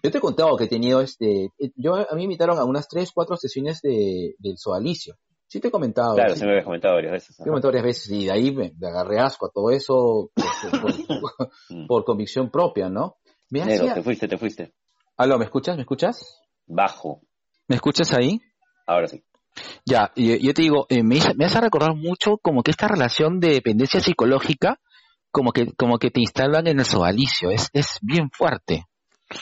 Yo 0.01 0.09
te 0.11 0.17
he 0.19 0.21
contado 0.21 0.55
que 0.55 0.63
he 0.65 0.67
tenido 0.69 1.01
este, 1.01 1.49
yo 1.75 1.95
a 1.95 2.07
mí 2.13 2.17
me 2.17 2.23
invitaron 2.23 2.57
a 2.57 2.63
unas 2.63 2.87
tres, 2.87 3.11
cuatro 3.13 3.35
sesiones 3.35 3.81
de, 3.81 4.35
del 4.39 4.57
Soalicio. 4.57 5.15
Sí 5.47 5.59
te 5.59 5.67
he 5.67 5.71
comentado. 5.71 6.13
Claro, 6.15 6.33
sí. 6.35 6.39
se 6.39 6.45
me 6.45 6.51
había 6.53 6.63
comentado 6.63 6.95
varias 6.95 7.11
veces. 7.11 7.35
Te 7.35 7.43
he 7.43 7.45
comentado 7.47 7.69
varias 7.73 7.83
veces 7.85 8.09
y 8.11 8.25
de 8.25 8.31
ahí 8.31 8.51
me, 8.51 8.71
me 8.79 8.87
agarré 8.87 9.19
asco 9.19 9.47
a 9.47 9.51
todo 9.51 9.69
eso 9.71 10.31
por, 10.33 10.81
por- 10.81 11.49
Mm. 11.69 11.87
por 11.87 12.03
convicción 12.05 12.49
propia, 12.49 12.89
¿no? 12.89 13.17
Me 13.49 13.59
Nero, 13.65 13.83
hacía... 13.83 13.93
te 13.95 14.03
fuiste, 14.03 14.27
te 14.27 14.37
fuiste. 14.37 14.73
Aló, 15.17 15.37
¿me 15.37 15.45
escuchas? 15.45 15.75
¿Me 15.75 15.81
escuchas? 15.81 16.41
Bajo. 16.67 17.21
¿Me 17.67 17.75
escuchas 17.75 18.13
ahí? 18.13 18.39
Ahora 18.87 19.07
sí. 19.07 19.23
Ya, 19.85 20.11
y- 20.15 20.39
yo 20.45 20.53
te 20.53 20.61
digo, 20.61 20.85
eh, 20.89 21.03
me, 21.03 21.15
hizo- 21.17 21.33
me 21.35 21.45
hace 21.45 21.59
recordar 21.59 21.95
mucho 21.95 22.37
como 22.41 22.63
que 22.63 22.71
esta 22.71 22.87
relación 22.87 23.39
de 23.39 23.49
dependencia 23.49 23.99
psicológica, 23.99 24.79
como 25.31 25.51
que, 25.51 25.71
como 25.73 25.97
que 25.97 26.09
te 26.11 26.21
instalan 26.21 26.67
en 26.67 26.79
el 26.79 26.85
sodalicio, 26.85 27.49
es, 27.51 27.69
es 27.73 27.99
bien 28.01 28.29
fuerte. 28.31 28.85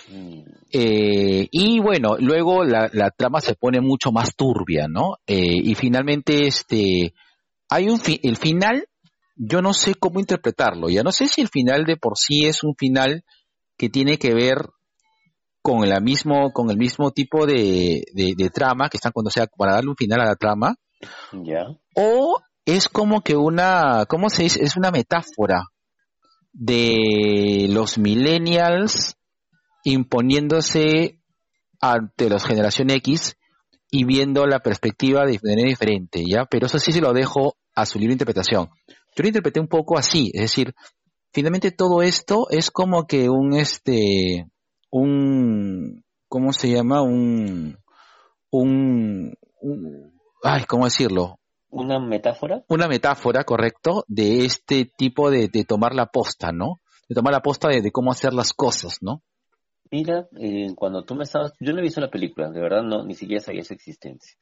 Mm, 0.09 0.41
Eh, 0.73 1.47
y 1.51 1.79
bueno, 1.79 2.17
luego 2.19 2.63
la, 2.65 2.89
la 2.91 3.09
trama 3.11 3.39
se 3.39 3.55
pone 3.55 3.79
mucho 3.79 4.11
más 4.11 4.35
turbia, 4.35 4.87
¿no? 4.89 5.15
Eh, 5.25 5.61
y 5.63 5.75
finalmente, 5.75 6.45
este, 6.47 7.13
hay 7.69 7.87
un 7.89 7.99
fi- 7.99 8.19
el 8.23 8.35
final, 8.35 8.85
yo 9.35 9.61
no 9.61 9.71
sé 9.73 9.95
cómo 9.95 10.19
interpretarlo, 10.19 10.89
ya 10.89 11.03
no 11.03 11.11
sé 11.11 11.27
si 11.27 11.39
el 11.41 11.47
final 11.47 11.85
de 11.85 11.95
por 11.95 12.17
sí 12.17 12.45
es 12.45 12.63
un 12.63 12.75
final 12.75 13.23
que 13.77 13.89
tiene 13.89 14.17
que 14.17 14.33
ver 14.33 14.69
con 15.61 15.87
la 15.87 15.99
mismo, 15.99 16.51
con 16.53 16.69
el 16.71 16.77
mismo 16.77 17.11
tipo 17.11 17.45
de, 17.45 18.03
de, 18.13 18.33
de 18.37 18.49
trama 18.49 18.89
que 18.89 18.97
están 18.97 19.11
cuando 19.11 19.29
sea 19.29 19.47
para 19.47 19.73
darle 19.73 19.89
un 19.89 19.97
final 19.97 20.21
a 20.21 20.25
la 20.25 20.35
trama, 20.35 20.75
o 21.95 22.39
es 22.65 22.89
como 22.89 23.21
que 23.21 23.35
una, 23.35 24.05
¿cómo 24.07 24.29
se 24.29 24.43
dice? 24.43 24.63
Es 24.63 24.75
una 24.77 24.91
metáfora 24.91 25.63
de 26.53 27.67
los 27.69 27.97
millennials 27.97 29.15
imponiéndose 29.83 31.19
ante 31.79 32.29
los 32.29 32.43
generación 32.43 32.89
X 32.89 33.37
y 33.89 34.03
viendo 34.05 34.45
la 34.47 34.59
perspectiva 34.59 35.25
de 35.25 35.39
manera 35.43 35.69
diferente, 35.69 36.23
¿ya? 36.27 36.45
Pero 36.45 36.65
eso 36.65 36.79
sí 36.79 36.91
se 36.91 37.01
lo 37.01 37.13
dejo 37.13 37.55
a 37.75 37.85
su 37.85 37.99
libre 37.99 38.13
interpretación. 38.13 38.69
Yo 38.87 39.23
lo 39.23 39.27
interpreté 39.27 39.59
un 39.59 39.67
poco 39.67 39.97
así, 39.97 40.31
es 40.33 40.41
decir, 40.41 40.73
finalmente 41.31 41.71
todo 41.71 42.01
esto 42.01 42.47
es 42.49 42.71
como 42.71 43.05
que 43.07 43.29
un, 43.29 43.53
este, 43.53 44.47
un, 44.91 46.03
¿cómo 46.27 46.53
se 46.53 46.69
llama? 46.71 47.01
Un, 47.01 47.77
un, 48.51 49.33
un- 49.61 50.13
ay, 50.43 50.63
¿cómo 50.65 50.85
decirlo? 50.85 51.39
Una 51.69 51.99
metáfora. 51.99 52.63
una 52.69 52.87
metáfora, 52.87 53.43
correcto, 53.43 54.05
de 54.07 54.45
este 54.45 54.85
tipo 54.97 55.29
de, 55.29 55.49
de 55.49 55.65
tomar 55.65 55.93
la 55.93 56.05
posta, 56.07 56.51
¿no? 56.51 56.79
De 57.09 57.15
tomar 57.15 57.33
la 57.33 57.41
posta 57.41 57.67
de, 57.69 57.81
de 57.81 57.91
cómo 57.91 58.11
hacer 58.11 58.33
las 58.33 58.53
cosas, 58.53 58.97
¿no? 59.01 59.21
Mira, 59.91 60.27
eh, 60.39 60.73
cuando 60.75 61.03
tú 61.03 61.15
me 61.15 61.23
estabas, 61.23 61.53
yo 61.59 61.71
no 61.73 61.79
he 61.79 61.83
visto 61.83 62.01
la 62.01 62.09
película, 62.09 62.49
de 62.49 62.59
verdad 62.61 62.83
no, 62.83 63.03
ni 63.05 63.15
siquiera 63.15 63.41
sabía 63.41 63.63
su 63.63 63.73
existencia. 63.73 64.37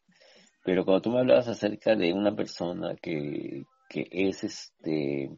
Pero 0.63 0.83
cuando 0.85 1.01
tú 1.01 1.11
me 1.11 1.19
hablabas 1.19 1.47
acerca 1.47 1.95
de 1.95 2.13
una 2.13 2.35
persona 2.35 2.95
que, 3.01 3.63
que 3.89 4.07
es 4.11 4.43
este 4.43 5.29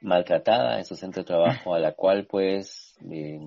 maltratada 0.00 0.78
en 0.78 0.84
su 0.84 0.94
centro 0.96 1.22
de 1.22 1.26
trabajo, 1.26 1.74
a 1.74 1.78
la 1.80 1.92
cual 1.92 2.26
puedes 2.26 2.96
eh, 3.10 3.40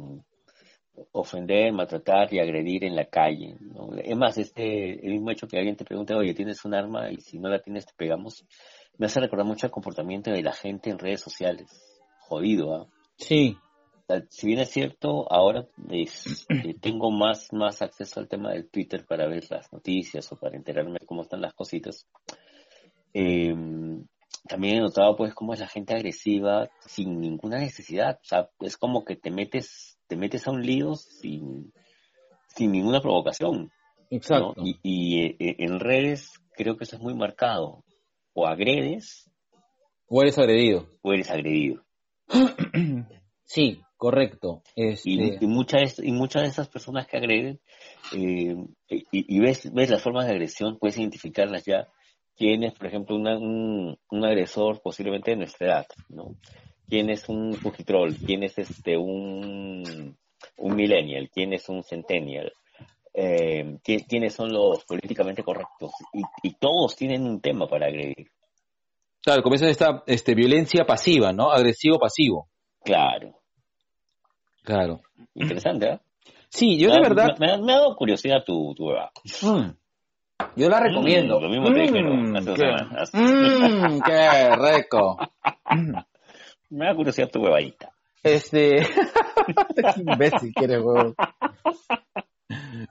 ofender, 1.11 1.71
maltratar 1.73 2.33
y 2.33 2.39
agredir 2.39 2.83
en 2.83 2.95
la 2.95 3.05
calle. 3.05 3.55
¿no? 3.59 3.89
Es 3.97 4.17
más, 4.17 4.37
este, 4.37 5.05
el 5.05 5.13
mismo 5.13 5.31
hecho 5.31 5.47
que 5.47 5.57
alguien 5.57 5.75
te 5.75 5.85
pregunte, 5.85 6.13
oye, 6.13 6.33
¿tienes 6.33 6.63
un 6.65 6.73
arma? 6.73 7.11
Y 7.11 7.17
si 7.21 7.39
no 7.39 7.49
la 7.49 7.59
tienes, 7.61 7.85
te 7.85 7.93
pegamos. 7.95 8.45
Me 8.97 9.05
hace 9.05 9.19
recordar 9.19 9.45
mucho 9.45 9.65
el 9.65 9.71
comportamiento 9.71 10.31
de 10.31 10.43
la 10.43 10.53
gente 10.53 10.89
en 10.89 10.99
redes 10.99 11.21
sociales. 11.21 11.67
Jodido, 12.19 12.75
¿ah? 12.75 12.87
Sí. 13.17 13.57
Si 14.29 14.47
bien 14.47 14.59
es 14.59 14.69
cierto, 14.69 15.31
ahora 15.31 15.65
es- 15.89 16.45
eh, 16.49 16.75
tengo 16.81 17.11
más, 17.11 17.53
más 17.53 17.81
acceso 17.81 18.19
al 18.19 18.27
tema 18.27 18.51
del 18.51 18.69
Twitter 18.69 19.05
para 19.05 19.25
ver 19.27 19.45
las 19.49 19.71
noticias 19.71 20.29
o 20.33 20.35
para 20.35 20.57
enterarme 20.57 20.97
de 20.99 21.05
cómo 21.05 21.21
están 21.21 21.39
las 21.41 21.53
cositas. 21.53 22.05
eh, 23.13 23.55
también 24.47 24.77
he 24.77 24.79
notado 24.81 25.15
pues 25.15 25.33
cómo 25.33 25.53
es 25.53 25.59
la 25.59 25.67
gente 25.67 25.93
agresiva 25.93 26.69
sin 26.85 27.19
ninguna 27.19 27.59
necesidad. 27.59 28.19
O 28.21 28.25
sea, 28.25 28.49
es 28.59 28.77
como 28.77 29.05
que 29.05 29.15
te 29.15 29.31
metes, 29.31 29.97
te 30.07 30.15
metes 30.15 30.47
a 30.47 30.51
un 30.51 30.61
lío 30.65 30.95
sin, 30.95 31.71
sin 32.47 32.71
ninguna 32.71 33.01
provocación. 33.01 33.63
¿no? 33.63 33.69
Exacto. 34.09 34.61
Y, 34.63 34.79
y, 34.81 35.21
eh, 35.23 35.35
eh, 35.39 35.55
en 35.59 35.79
redes 35.79 36.31
creo 36.55 36.77
que 36.77 36.83
eso 36.85 36.95
es 36.95 37.01
muy 37.01 37.13
marcado. 37.15 37.83
O 38.33 38.47
agredes 38.47 39.29
O 40.07 40.21
eres 40.21 40.37
agredido. 40.37 40.89
o 41.01 41.13
eres 41.13 41.29
agredido. 41.29 41.83
Sí, 43.43 43.81
correcto. 43.97 44.63
Este, 44.77 45.09
Y, 45.09 45.37
y 45.41 45.45
muchas 45.45 45.99
y 45.99 46.13
muchas 46.13 46.43
de 46.43 46.47
esas 46.47 46.69
personas 46.69 47.05
que 47.05 47.17
agreden 47.17 47.59
eh, 48.13 48.55
y, 48.87 49.05
y 49.11 49.39
ves 49.41 49.69
ves 49.73 49.89
las 49.89 50.01
formas 50.01 50.25
de 50.25 50.31
agresión 50.31 50.77
puedes 50.79 50.97
identificarlas 50.97 51.65
ya 51.65 51.89
quién 52.41 52.63
es 52.63 52.73
por 52.73 52.87
ejemplo 52.87 53.15
una- 53.15 53.37
un, 53.37 53.95
un 54.09 54.25
agresor 54.25 54.81
posiblemente 54.81 55.29
de 55.31 55.37
nuestra 55.37 55.67
edad 55.67 55.85
no 56.09 56.35
quién 56.89 57.11
es 57.11 57.29
un 57.29 57.53
fujitrol 57.55 58.17
quién 58.25 58.41
es 58.43 58.57
este 58.57 58.97
un 58.97 60.17
un 60.57 60.75
millennial 60.75 61.29
quién 61.31 61.53
es 61.53 61.69
un 61.69 61.83
centennial 61.83 62.51
eh, 63.13 63.77
qui- 63.83 64.05
quiénes 64.07 64.33
son 64.33 64.51
los 64.51 64.83
políticamente 64.85 65.43
correctos 65.43 65.91
y, 66.13 66.23
y 66.47 66.53
todos 66.55 66.95
tienen 66.95 67.27
un 67.27 67.39
tema 67.41 67.67
para 67.67 67.85
agredir 67.87 68.31
claro, 69.21 69.43
comienza 69.43 69.69
esta 69.69 70.01
este, 70.07 70.33
violencia 70.33 70.83
pasiva, 70.83 71.31
¿no? 71.31 71.51
Agresivo-pasivo. 71.51 72.47
claro 72.83 73.35
Claro. 74.63 75.01
interesante 75.35 75.85
¿eh? 75.89 75.99
Sí, 76.49 76.77
yo 76.79 76.89
me, 76.89 76.95
de 76.95 77.01
verdad, 77.01 77.37
me, 77.39 77.51
ha- 77.51 77.57
me 77.57 77.73
ha 77.73 77.79
dado 77.81 77.95
curiosidad 77.95 78.43
tu 78.45 78.73
tu 78.75 78.87
hueva. 78.87 79.11
mm, 79.43 79.69
yo 80.55 80.69
la 80.69 80.79
recomiendo. 80.79 81.39
Mm, 81.39 81.43
lo 81.43 81.49
mismo 81.49 81.73
te 81.73 81.79
dije, 81.81 82.01
¿no? 82.01 82.13
Mm, 82.13 82.35
Hace 82.35 82.49
dos 82.49 82.59
qué, 82.59 82.65
semanas. 82.65 83.11
mm, 83.13 84.01
qué 84.01 84.55
rico. 84.55 85.17
Me 86.69 86.85
da 86.85 86.95
curiosidad 86.95 87.29
tu 87.29 87.41
huevadita. 87.41 87.91
Este, 88.23 88.77
qué 89.75 90.01
imbécil 90.01 90.53
que 90.55 90.63
eres, 90.65 90.81
huevón. 90.81 91.15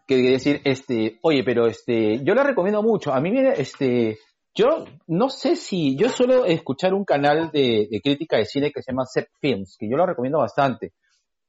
Quería 0.07 0.31
decir, 0.33 0.61
este, 0.65 1.19
oye, 1.23 1.43
pero 1.45 1.67
este, 1.67 2.23
yo 2.25 2.35
la 2.35 2.43
recomiendo 2.43 2.83
mucho. 2.83 3.13
A 3.13 3.21
mí, 3.21 3.31
mira, 3.31 3.53
este, 3.55 4.19
yo 4.55 4.85
no 5.07 5.29
sé 5.29 5.57
si, 5.57 5.97
yo 5.97 6.09
suelo 6.09 6.45
escuchar 6.47 6.93
un 6.95 7.05
canal 7.05 7.51
de, 7.53 7.87
de 7.91 8.01
crítica 8.03 8.37
de 8.37 8.45
cine 8.47 8.73
que 8.73 8.83
se 8.83 8.93
llama 8.93 9.05
Sep 9.07 9.29
Films, 9.41 9.77
que 9.79 9.89
yo 9.89 9.97
lo 9.97 10.07
recomiendo 10.07 10.39
bastante. 10.39 10.93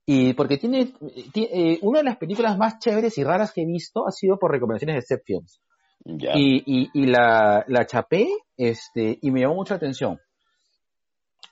Y 0.05 0.33
porque 0.33 0.57
tiene, 0.57 0.93
ti- 1.33 1.47
eh, 1.51 1.79
una 1.81 1.99
de 1.99 2.05
las 2.05 2.17
películas 2.17 2.57
más 2.57 2.79
chéveres 2.79 3.17
y 3.17 3.23
raras 3.23 3.51
que 3.53 3.61
he 3.61 3.65
visto 3.65 4.07
ha 4.07 4.11
sido 4.11 4.37
por 4.37 4.51
recomendaciones 4.51 4.95
de 4.97 5.01
Sep 5.01 5.23
Films. 5.25 5.59
Y, 6.03 7.05
la, 7.05 7.63
la 7.67 7.85
chapé, 7.85 8.27
este, 8.57 9.19
y 9.21 9.31
me 9.31 9.41
llamó 9.41 9.55
mucha 9.55 9.75
atención. 9.75 10.19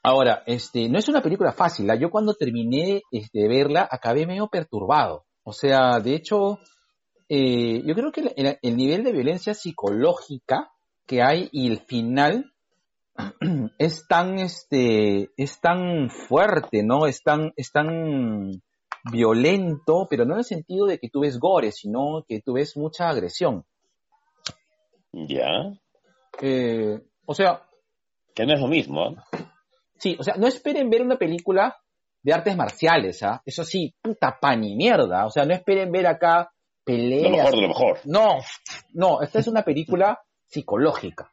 Ahora, 0.01 0.43
este, 0.45 0.87
no 0.89 0.97
es 0.97 1.07
una 1.09 1.21
película 1.21 1.51
fácil. 1.51 1.89
¿ah? 1.89 1.95
Yo 1.95 2.09
cuando 2.09 2.33
terminé 2.33 3.01
este, 3.11 3.39
de 3.39 3.47
verla, 3.47 3.87
acabé 3.89 4.25
medio 4.25 4.47
perturbado. 4.47 5.25
O 5.43 5.51
sea, 5.53 5.99
de 5.99 6.15
hecho, 6.15 6.59
eh, 7.27 7.81
yo 7.85 7.93
creo 7.95 8.11
que 8.11 8.21
el- 8.35 8.57
el 8.61 8.77
nivel 8.77 9.03
de 9.03 9.11
violencia 9.11 9.53
psicológica 9.53 10.71
que 11.05 11.21
hay 11.21 11.49
y 11.51 11.67
el 11.69 11.79
final 11.81 12.53
es 13.77 14.07
tan, 14.07 14.39
este, 14.39 15.29
es 15.37 15.59
tan 15.59 16.09
fuerte, 16.09 16.83
¿no? 16.83 17.05
Es 17.05 17.21
tan, 17.21 17.51
es 17.57 17.71
tan 17.71 18.61
violento, 19.11 20.07
pero 20.09 20.25
no 20.25 20.33
en 20.33 20.39
el 20.39 20.45
sentido 20.45 20.85
de 20.85 20.99
que 20.99 21.09
tú 21.09 21.21
ves 21.21 21.39
gore, 21.39 21.71
sino 21.71 22.23
que 22.27 22.41
tú 22.41 22.53
ves 22.53 22.77
mucha 22.77 23.09
agresión. 23.09 23.65
Ya. 25.11 25.73
Eh, 26.41 26.99
o 27.25 27.33
sea, 27.33 27.63
Que 28.35 28.45
no 28.45 28.53
es 28.53 28.59
lo 28.59 28.67
mismo, 28.67 29.01
¿ah? 29.03 29.25
sí, 29.97 30.15
o 30.19 30.23
sea, 30.23 30.35
no 30.35 30.47
esperen 30.47 30.89
ver 30.89 31.01
una 31.01 31.17
película 31.17 31.75
de 32.21 32.33
artes 32.33 32.55
marciales, 32.55 33.21
¿ah? 33.23 33.41
Eso 33.45 33.63
sí, 33.63 33.95
puta 34.01 34.37
pan 34.39 34.63
y 34.63 34.75
mierda. 34.75 35.25
O 35.25 35.29
sea, 35.29 35.45
no 35.45 35.53
esperen 35.53 35.91
ver 35.91 36.05
acá 36.07 36.51
Lo 36.85 36.85
peleas. 36.85 37.31
mejor 37.31 37.51
de 37.55 37.61
lo 37.61 37.67
mejor. 37.69 37.99
No, 38.05 38.37
no, 38.93 39.21
esta 39.21 39.39
es 39.39 39.47
una 39.47 39.63
película 39.63 40.21
psicológica. 40.45 41.31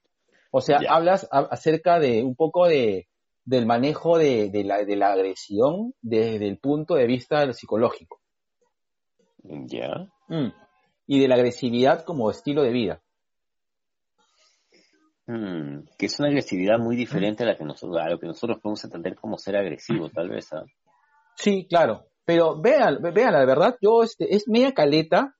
O 0.51 0.61
sea, 0.61 0.81
Ya. 0.81 0.93
hablas 0.95 1.29
a- 1.31 1.49
acerca 1.51 1.99
de 1.99 2.22
un 2.22 2.35
poco 2.37 2.66
de 2.66 3.09
del 3.45 3.64
manejo 3.66 4.18
de, 4.18 4.51
de 4.51 4.64
la, 4.64 4.85
de 4.85 4.97
la 4.97 5.12
agresión 5.12 5.95
desde 6.03 6.49
el 6.49 6.59
punto 6.59 6.95
de 6.97 7.07
vista 7.07 7.53
psicológico 7.53 8.20
Ya. 9.45 10.09
Mm. 10.29 10.49
y 11.07 11.20
de 11.20 11.29
la 11.29 11.37
agresividad 11.37 12.05
como 12.05 12.29
estilo 12.31 12.62
de 12.64 12.70
vida. 12.72 13.03
Mm, 15.29 15.87
que 15.99 16.07
es 16.07 16.18
una 16.20 16.29
agresividad 16.29 16.79
muy 16.79 16.95
diferente 16.95 17.43
a 17.43 17.47
la 17.47 17.57
que 17.57 17.64
nosotros, 17.64 17.99
a 18.01 18.09
lo 18.11 18.18
que 18.20 18.27
nosotros 18.29 18.59
podemos 18.62 18.85
entender 18.85 19.16
como 19.16 19.39
ser 19.39 19.57
agresivo, 19.57 20.09
tal 20.09 20.29
vez, 20.29 20.53
¿ah? 20.53 20.62
Sí, 21.35 21.66
claro. 21.68 22.05
Pero 22.24 22.61
vean, 22.61 22.99
vean, 23.12 23.33
la 23.33 23.45
verdad, 23.45 23.77
yo, 23.81 24.03
este, 24.03 24.35
es 24.35 24.49
media 24.49 24.72
caleta. 24.72 25.35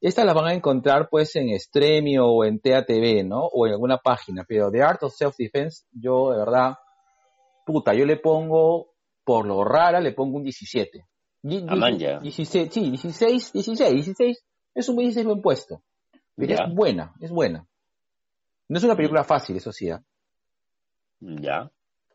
Estas 0.00 0.24
las 0.26 0.34
van 0.34 0.46
a 0.46 0.54
encontrar, 0.54 1.08
pues, 1.10 1.34
en 1.36 1.56
Stremio 1.58 2.26
o 2.26 2.44
en 2.44 2.58
TATV, 2.60 3.24
¿no? 3.24 3.40
O 3.52 3.66
en 3.66 3.72
alguna 3.72 3.98
página. 3.98 4.44
Pero 4.46 4.70
The 4.70 4.82
Art 4.82 5.02
of 5.04 5.14
Self-Defense, 5.14 5.84
yo, 5.92 6.30
de 6.32 6.38
verdad, 6.38 6.74
puta, 7.64 7.94
yo 7.94 8.04
le 8.06 8.16
pongo, 8.16 8.92
por 9.24 9.46
lo 9.46 9.64
rara, 9.64 10.00
le 10.00 10.12
pongo 10.12 10.36
un 10.38 10.42
17. 10.44 11.04
Di- 11.42 11.64
Ah, 11.68 11.74
di- 11.74 11.80
man, 11.80 11.98
ya. 11.98 12.18
16, 12.20 12.72
sí, 12.72 12.90
16, 12.90 13.52
16, 13.52 13.92
16. 13.94 14.44
Es 14.74 14.88
un 14.88 14.96
16 14.96 15.26
buen 15.26 15.40
puesto. 15.42 15.82
Pero 16.36 16.54
Ya. 16.56 16.64
es 16.64 16.74
buena, 16.74 17.12
es 17.20 17.30
buena. 17.30 17.66
No 18.72 18.78
es 18.78 18.84
una 18.84 18.96
película 18.96 19.22
fácil, 19.22 19.54
eso 19.56 19.70
sí. 19.70 19.90
¿ah? 19.90 20.00
Ya. 21.20 21.70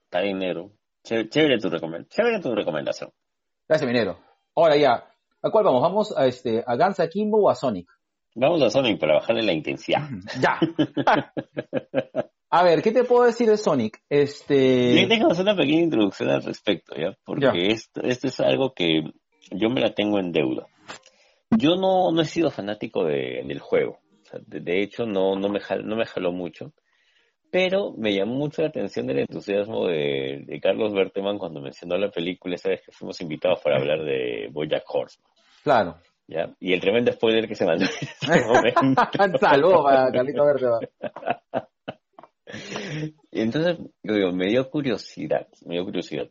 Está 0.05 0.21
bien, 0.21 0.39
negro. 0.39 0.71
Chévere, 1.03 1.29
chévere 1.29 1.59
tu, 1.59 1.69
recomen- 1.69 2.07
chévere 2.09 2.39
tu 2.39 2.55
recomendación. 2.55 3.11
Gracias, 3.67 3.87
Minero. 3.87 4.17
Ahora 4.55 4.75
ya, 4.75 5.05
¿a 5.43 5.51
cuál 5.51 5.65
vamos? 5.65 5.83
¿Vamos 5.83 6.17
a, 6.17 6.25
este, 6.25 6.63
a 6.65 6.75
Guns 6.75 6.99
Akimbo 6.99 7.43
o 7.43 7.49
a 7.51 7.53
Sonic? 7.55 7.87
Vamos 8.33 8.59
a 8.63 8.71
Sonic 8.71 8.99
para 8.99 9.13
bajarle 9.15 9.43
la 9.43 9.53
intensidad. 9.53 10.01
Ya. 10.41 10.59
a 12.49 12.63
ver, 12.63 12.81
¿qué 12.81 12.91
te 12.91 13.03
puedo 13.03 13.25
decir 13.25 13.47
de 13.47 13.57
Sonic? 13.57 14.01
Este... 14.09 15.05
Déjame 15.07 15.31
hacer 15.31 15.43
una 15.43 15.55
pequeña 15.55 15.81
introducción 15.81 16.29
al 16.29 16.41
respecto, 16.43 16.95
¿ya? 16.95 17.15
Porque 17.23 17.45
Ya. 17.45 17.51
Esto, 17.53 18.01
esto 18.01 18.27
es 18.29 18.39
algo 18.39 18.73
que 18.73 19.03
yo 19.51 19.69
me 19.69 19.79
la 19.81 19.93
tengo 19.93 20.17
en 20.17 20.31
deuda. 20.31 20.65
Yo 21.51 21.75
no, 21.75 22.11
no 22.11 22.21
he 22.21 22.25
sido 22.25 22.49
fanático 22.49 23.03
de- 23.05 23.43
del 23.45 23.59
juego. 23.59 23.99
Sea, 24.29 24.39
de, 24.45 24.59
de 24.59 24.81
hecho, 24.81 25.05
no, 25.05 25.35
no, 25.35 25.49
me 25.49 25.59
jal- 25.59 25.85
no 25.85 25.95
me 25.95 26.05
jaló 26.05 26.31
mucho. 26.31 26.73
Pero 27.49 27.93
me 27.97 28.13
llamó 28.13 28.35
mucho 28.35 28.61
la 28.61 28.67
atención 28.67 29.09
el 29.09 29.19
entusiasmo 29.19 29.87
de, 29.87 30.43
de 30.45 30.59
Carlos 30.59 30.93
Berteman 30.93 31.37
cuando 31.37 31.61
mencionó 31.61 31.97
la 31.97 32.11
película 32.11 32.55
esa 32.55 32.69
vez 32.69 32.81
que 32.85 32.91
fuimos 32.91 33.21
invitados 33.21 33.61
para 33.63 33.77
hablar 33.77 34.03
de 34.03 34.49
Bojack 34.51 34.83
Horseman. 34.87 35.31
Claro. 35.63 35.97
¿ya? 36.27 36.53
Y 36.59 36.73
el 36.73 36.81
tremendo 36.81 37.11
spoiler 37.13 37.47
que 37.47 37.55
se 37.55 37.65
mandó 37.65 37.85
en 37.85 38.47
momento. 38.47 39.01
Saludos 39.39 39.81
para 39.81 40.11
Carlito. 40.11 40.43
Y 43.31 43.41
entonces, 43.41 43.77
yo 44.03 44.13
digo, 44.13 44.31
me 44.31 44.47
dio 44.47 44.69
curiosidad, 44.69 45.47
me 45.65 45.75
dio 45.75 45.85
curiosidad. 45.85 46.27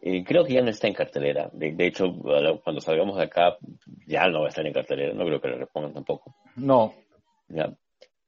Eh, 0.00 0.22
creo 0.24 0.44
que 0.44 0.52
ya 0.54 0.60
no 0.62 0.68
está 0.68 0.86
en 0.86 0.94
cartelera. 0.94 1.48
De, 1.52 1.72
de 1.72 1.86
hecho, 1.86 2.04
cuando 2.62 2.80
salgamos 2.80 3.16
de 3.16 3.24
acá, 3.24 3.56
ya 4.06 4.26
no 4.28 4.40
va 4.40 4.46
a 4.46 4.48
estar 4.50 4.66
en 4.66 4.72
cartelera. 4.74 5.14
No 5.14 5.24
creo 5.24 5.40
que 5.40 5.48
la 5.48 5.56
repongan 5.56 5.94
tampoco. 5.94 6.34
No. 6.56 6.92
¿Ya? 7.54 7.76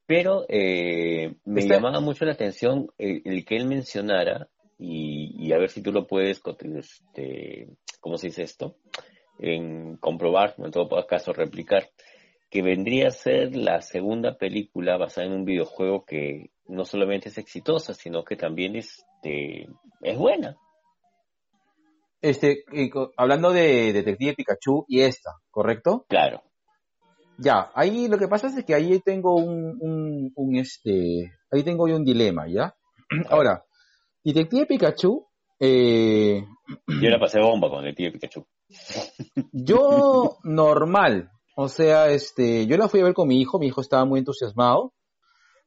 Pero 0.07 0.47
eh, 0.49 1.35
me 1.45 1.61
Está- 1.61 1.74
llamaba 1.74 2.01
mucho 2.01 2.24
la 2.24 2.33
atención 2.33 2.89
el, 2.97 3.22
el 3.24 3.45
que 3.45 3.57
él 3.57 3.66
mencionara, 3.66 4.49
y, 4.79 5.35
y 5.39 5.53
a 5.53 5.59
ver 5.59 5.70
si 5.70 5.83
tú 5.83 5.93
lo 5.93 6.07
puedes, 6.07 6.41
este, 6.77 7.68
¿cómo 8.01 8.16
se 8.16 8.29
dice 8.29 8.43
esto? 8.43 8.77
En 9.39 9.97
comprobar, 9.97 10.55
en 10.59 10.70
todo 10.70 10.89
caso 11.07 11.33
replicar, 11.33 11.91
que 12.51 12.62
vendría 12.62 13.09
a 13.09 13.11
ser 13.11 13.57
la 13.57 13.83
segunda 13.83 14.37
película 14.39 14.97
basada 14.97 15.27
en 15.27 15.33
un 15.33 15.45
videojuego 15.45 16.05
que 16.05 16.51
no 16.68 16.85
solamente 16.85 17.29
es 17.29 17.39
exitosa, 17.39 17.95
sino 17.95 18.24
que 18.24 18.37
también 18.37 18.77
este, 18.77 19.68
es 20.03 20.18
buena. 20.18 20.57
Este, 22.22 22.64
eh, 22.72 22.91
hablando 23.16 23.53
de 23.53 23.93
Detective 23.93 24.35
Pikachu 24.35 24.85
y 24.89 25.01
esta, 25.03 25.33
¿correcto? 25.51 26.07
Claro. 26.09 26.43
Ya, 27.39 27.70
ahí 27.74 28.09
lo 28.09 28.18
que 28.18 28.28
pasa 28.28 28.49
es 28.49 28.64
que 28.64 28.74
ahí 28.74 28.99
tengo 29.01 29.37
un, 29.37 29.76
un, 29.80 30.32
un, 30.34 30.57
este, 30.57 31.32
ahí 31.51 31.62
tengo 31.62 31.87
yo 31.89 31.97
un 31.97 32.05
dilema, 32.05 32.49
¿ya? 32.49 32.74
Ahora, 33.30 33.64
Detective 34.24 34.66
Pikachu, 34.66 35.26
eh, 35.59 36.45
Yo 37.01 37.09
la 37.09 37.18
pasé 37.18 37.41
bomba 37.41 37.70
con 37.70 37.84
tío 37.95 38.12
Pikachu. 38.12 38.47
yo 39.53 40.39
normal, 40.45 41.30
o 41.57 41.68
sea, 41.68 42.11
este, 42.11 42.66
yo 42.66 42.76
la 42.76 42.89
fui 42.89 43.01
a 43.01 43.05
ver 43.05 43.14
con 43.14 43.28
mi 43.28 43.41
hijo, 43.41 43.59
mi 43.59 43.68
hijo 43.68 43.80
estaba 43.80 44.05
muy 44.05 44.20
entusiasmado, 44.20 44.93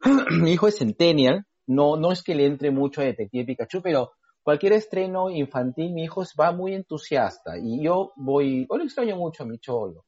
mi 0.41 0.51
hijo 0.51 0.67
es 0.67 0.77
centennial, 0.77 1.45
no, 1.67 1.97
no 1.97 2.11
es 2.11 2.23
que 2.23 2.35
le 2.35 2.45
entre 2.45 2.71
mucho 2.71 3.01
a 3.01 3.05
Detective 3.05 3.45
Pikachu, 3.45 3.81
pero 3.81 4.11
cualquier 4.41 4.73
estreno 4.73 5.29
infantil, 5.29 5.93
mi 5.93 6.03
hijo 6.03 6.23
va 6.39 6.51
muy 6.51 6.73
entusiasta 6.73 7.57
y 7.61 7.83
yo 7.83 8.11
voy, 8.15 8.67
yo 8.69 8.77
lo 8.77 8.83
extraño 8.83 9.15
mucho 9.15 9.43
a 9.43 9.45
mi 9.45 9.59
cholo. 9.59 10.05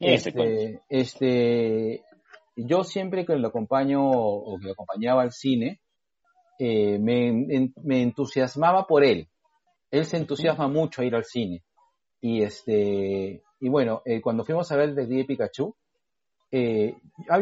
Este, 0.00 0.82
este, 0.88 2.04
yo 2.56 2.84
siempre 2.84 3.24
que 3.24 3.36
lo 3.36 3.48
acompaño 3.48 4.10
o 4.10 4.58
que 4.58 4.66
lo 4.66 4.72
acompañaba 4.72 5.22
al 5.22 5.32
cine, 5.32 5.80
eh, 6.58 6.98
me, 6.98 7.70
me 7.82 8.02
entusiasmaba 8.02 8.86
por 8.86 9.04
él. 9.04 9.28
Él 9.90 10.04
se 10.04 10.16
entusiasma 10.16 10.68
mucho 10.68 11.02
a 11.02 11.04
ir 11.04 11.14
al 11.14 11.24
cine. 11.24 11.64
Y 12.20 12.42
este, 12.42 13.42
y 13.60 13.68
bueno, 13.68 14.02
eh, 14.04 14.20
cuando 14.20 14.44
fuimos 14.44 14.70
a 14.70 14.76
ver 14.76 14.94
Detective 14.94 15.24
Pikachu, 15.24 15.74
eh, 16.50 16.96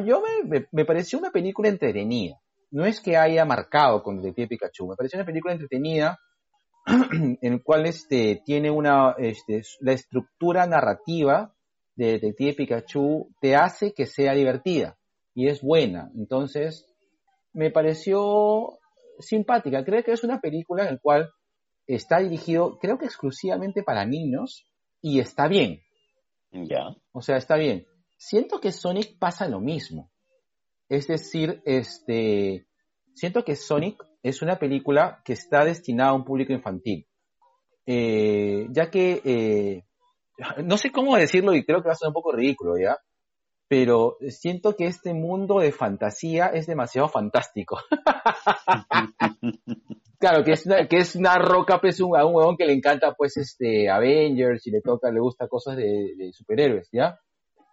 yo 0.07 0.23
me, 0.23 0.49
me, 0.49 0.67
me 0.73 0.85
pareció 0.85 1.19
una 1.19 1.31
película 1.31 1.69
entretenida. 1.69 2.41
No 2.71 2.87
es 2.87 3.01
que 3.01 3.17
haya 3.17 3.45
marcado 3.45 4.03
con 4.03 4.17
Detective 4.17 4.49
Pikachu, 4.49 4.89
me 4.89 4.97
pareció 4.97 5.19
una 5.19 5.27
película 5.27 5.53
entretenida 5.53 6.19
en 6.87 7.39
el 7.41 7.63
cual 7.63 7.87
este, 7.87 8.43
tiene 8.45 8.71
una, 8.71 9.15
este, 9.19 9.63
la 9.81 9.93
estructura 9.93 10.67
narrativa 10.67 11.55
de 11.95 12.13
Detective 12.13 12.55
Pikachu 12.55 13.35
te 13.41 13.55
hace 13.55 13.93
que 13.93 14.07
sea 14.07 14.35
divertida 14.35 14.99
y 15.35 15.49
es 15.49 15.63
buena. 15.63 16.11
Entonces, 16.15 16.87
me 17.53 17.71
pareció 17.71 18.79
simpática. 19.19 19.85
Creo 19.85 20.03
que 20.03 20.13
es 20.13 20.25
una 20.25 20.41
película 20.41 20.85
en 20.85 20.95
la 20.95 20.99
cual 20.99 21.31
está 21.87 22.19
dirigido, 22.19 22.79
creo 22.79 22.99
que 22.99 23.07
exclusivamente 23.07 23.83
para 23.83 24.05
niños 24.05 24.67
y 25.01 25.21
está 25.21 25.49
bien. 25.49 25.81
Ya. 26.53 26.97
O 27.13 27.23
sea, 27.23 27.37
está 27.37 27.57
bien. 27.57 27.87
Siento 28.17 28.61
que 28.61 28.73
Sonic 28.73 29.19
pasa 29.19 29.49
lo 29.49 29.61
mismo. 29.61 30.11
Es 30.89 31.09
decir, 31.09 31.63
este, 31.65 32.67
siento 33.15 33.45
que 33.45 33.57
Sonic 33.57 34.03
es 34.23 34.43
una 34.43 34.59
película 34.59 35.23
que 35.25 35.33
está 35.33 35.65
destinada 35.65 36.11
a 36.11 36.15
un 36.15 36.25
público 36.25 36.53
infantil. 36.53 37.07
Eh, 37.87 38.69
ya 38.71 38.91
que, 38.91 39.21
eh, 39.25 39.85
no 40.65 40.77
sé 40.77 40.91
cómo 40.93 41.17
decirlo 41.17 41.55
y 41.55 41.65
creo 41.65 41.83
que 41.83 41.89
va 41.89 41.93
a 41.93 41.97
ser 41.97 42.09
un 42.09 42.15
poco 42.15 42.33
ridículo, 42.33 42.79
¿ya? 42.79 42.97
Pero 43.69 44.17
siento 44.29 44.77
que 44.77 44.87
este 44.87 45.15
mundo 45.15 45.61
de 45.61 45.73
fantasía 45.73 46.47
es 46.49 46.67
demasiado 46.67 47.09
fantástico. 47.09 47.79
Claro, 50.19 50.45
que 50.45 50.53
es 50.53 50.67
una, 50.67 50.87
que 50.87 50.99
es 50.99 51.17
una 51.17 51.37
roca, 51.37 51.81
pues, 51.81 52.01
un, 52.01 52.17
a 52.17 52.25
un 52.25 52.37
huevón 52.37 52.57
que 52.57 52.65
le 52.65 52.73
encanta, 52.75 53.13
pues, 53.15 53.37
este, 53.37 53.91
Avengers 53.91 54.65
y 54.69 54.71
le 54.71 54.81
toca, 54.81 55.11
le 55.11 55.19
gusta 55.19 55.49
cosas 55.49 55.77
de, 55.77 56.15
de 56.17 56.33
superhéroes, 56.33 56.89
¿ya? 56.93 57.19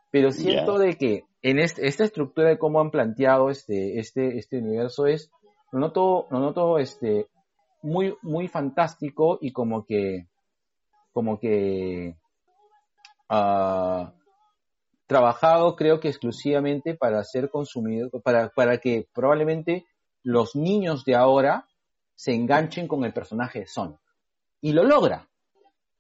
Pero 0.10 0.32
siento 0.32 0.80
Ya. 0.80 0.86
de 0.86 0.97
que 0.97 1.26
en 1.43 1.60
este- 1.60 1.88
esta 1.88 2.05
estructura 2.05 2.49
de 2.49 2.57
cómo 2.57 2.82
han 2.82 2.89
planteado 2.89 3.51
este, 3.51 3.99
este, 3.99 4.39
este 4.39 4.57
universo 4.57 5.05
es, 5.05 5.30
lo 5.72 5.80
noto, 5.80 6.26
lo 6.32 6.39
noto, 6.39 6.80
este, 6.80 7.28
muy, 7.84 8.16
muy 8.24 8.47
fantástico 8.47 9.38
y 9.39 9.51
como 9.51 9.86
que, 9.86 10.26
como 11.14 11.39
que, 11.39 12.16
ah, 13.30 14.14
trabajado 15.08 15.76
creo 15.76 16.00
que 16.00 16.10
exclusivamente 16.10 16.94
para 16.94 17.24
ser 17.24 17.50
consumido, 17.50 18.10
para, 18.22 18.50
para 18.50 18.78
que 18.78 19.08
probablemente 19.14 19.86
los 20.24 20.56
niños 20.56 21.04
de 21.04 21.16
ahora 21.16 21.68
se 22.16 22.34
enganchen 22.34 22.88
con 22.88 23.04
el 23.06 23.14
personaje 23.14 23.62
de 23.62 23.68
Sonic. 23.68 24.00
Y 24.62 24.74
lo 24.74 24.84
logra. 24.84 25.28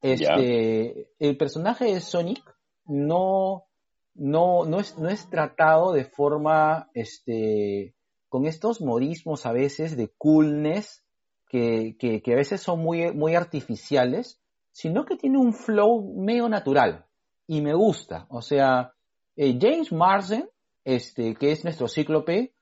Este, 0.01 1.09
el 1.17 1.37
personaje 1.37 1.85
de 1.85 2.01
Sonic 2.01 2.43
no, 2.85 3.65
no, 4.13 4.65
no, 4.65 4.79
es, 4.79 4.97
no 4.97 5.09
es 5.09 5.29
tratado 5.29 5.93
de 5.93 6.05
forma, 6.05 6.89
este, 6.93 7.95
con 8.27 8.45
estos 8.45 8.79
modismos 8.79 9.45
a 9.45 9.53
veces 9.53 9.97
de 9.97 10.09
coolness 10.17 11.03
que, 11.47 11.95
que, 11.97 12.21
que 12.21 12.33
a 12.33 12.35
veces 12.35 12.61
son 12.61 12.79
muy, 12.79 13.11
muy 13.11 13.35
artificiales, 13.35 14.39
sino 14.71 15.05
que 15.05 15.15
tiene 15.15 15.37
un 15.37 15.53
flow 15.53 16.13
medio 16.15 16.47
natural. 16.47 17.05
Y 17.51 17.61
me 17.61 17.73
gusta. 17.73 18.27
O 18.29 18.43
sea, 18.43 18.93
eh, 19.35 19.57
James 19.59 19.91
Marsden, 19.91 20.47
este, 20.83 21.33
que 21.33 21.51
es 21.51 21.63
nuestro 21.63 21.87
cíclope, 21.87 22.53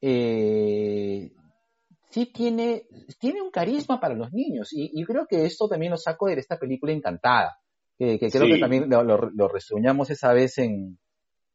eh, 0.00 1.30
sí 2.10 2.26
tiene, 2.32 2.84
tiene 3.18 3.42
un 3.42 3.50
carisma 3.50 4.00
para 4.00 4.14
los 4.14 4.32
niños. 4.32 4.72
Y, 4.72 4.90
y 4.98 5.04
creo 5.04 5.26
que 5.26 5.44
esto 5.44 5.68
también 5.68 5.92
lo 5.92 5.98
saco 5.98 6.26
de 6.28 6.34
esta 6.34 6.58
película 6.58 6.92
encantada, 6.92 7.58
que, 7.98 8.18
que 8.18 8.30
creo 8.30 8.46
Sí. 8.46 8.52
que 8.54 8.58
también 8.60 8.88
lo, 8.88 9.02
lo, 9.02 9.18
lo 9.30 9.50
esa 10.08 10.32
vez 10.32 10.56
en, 10.58 10.98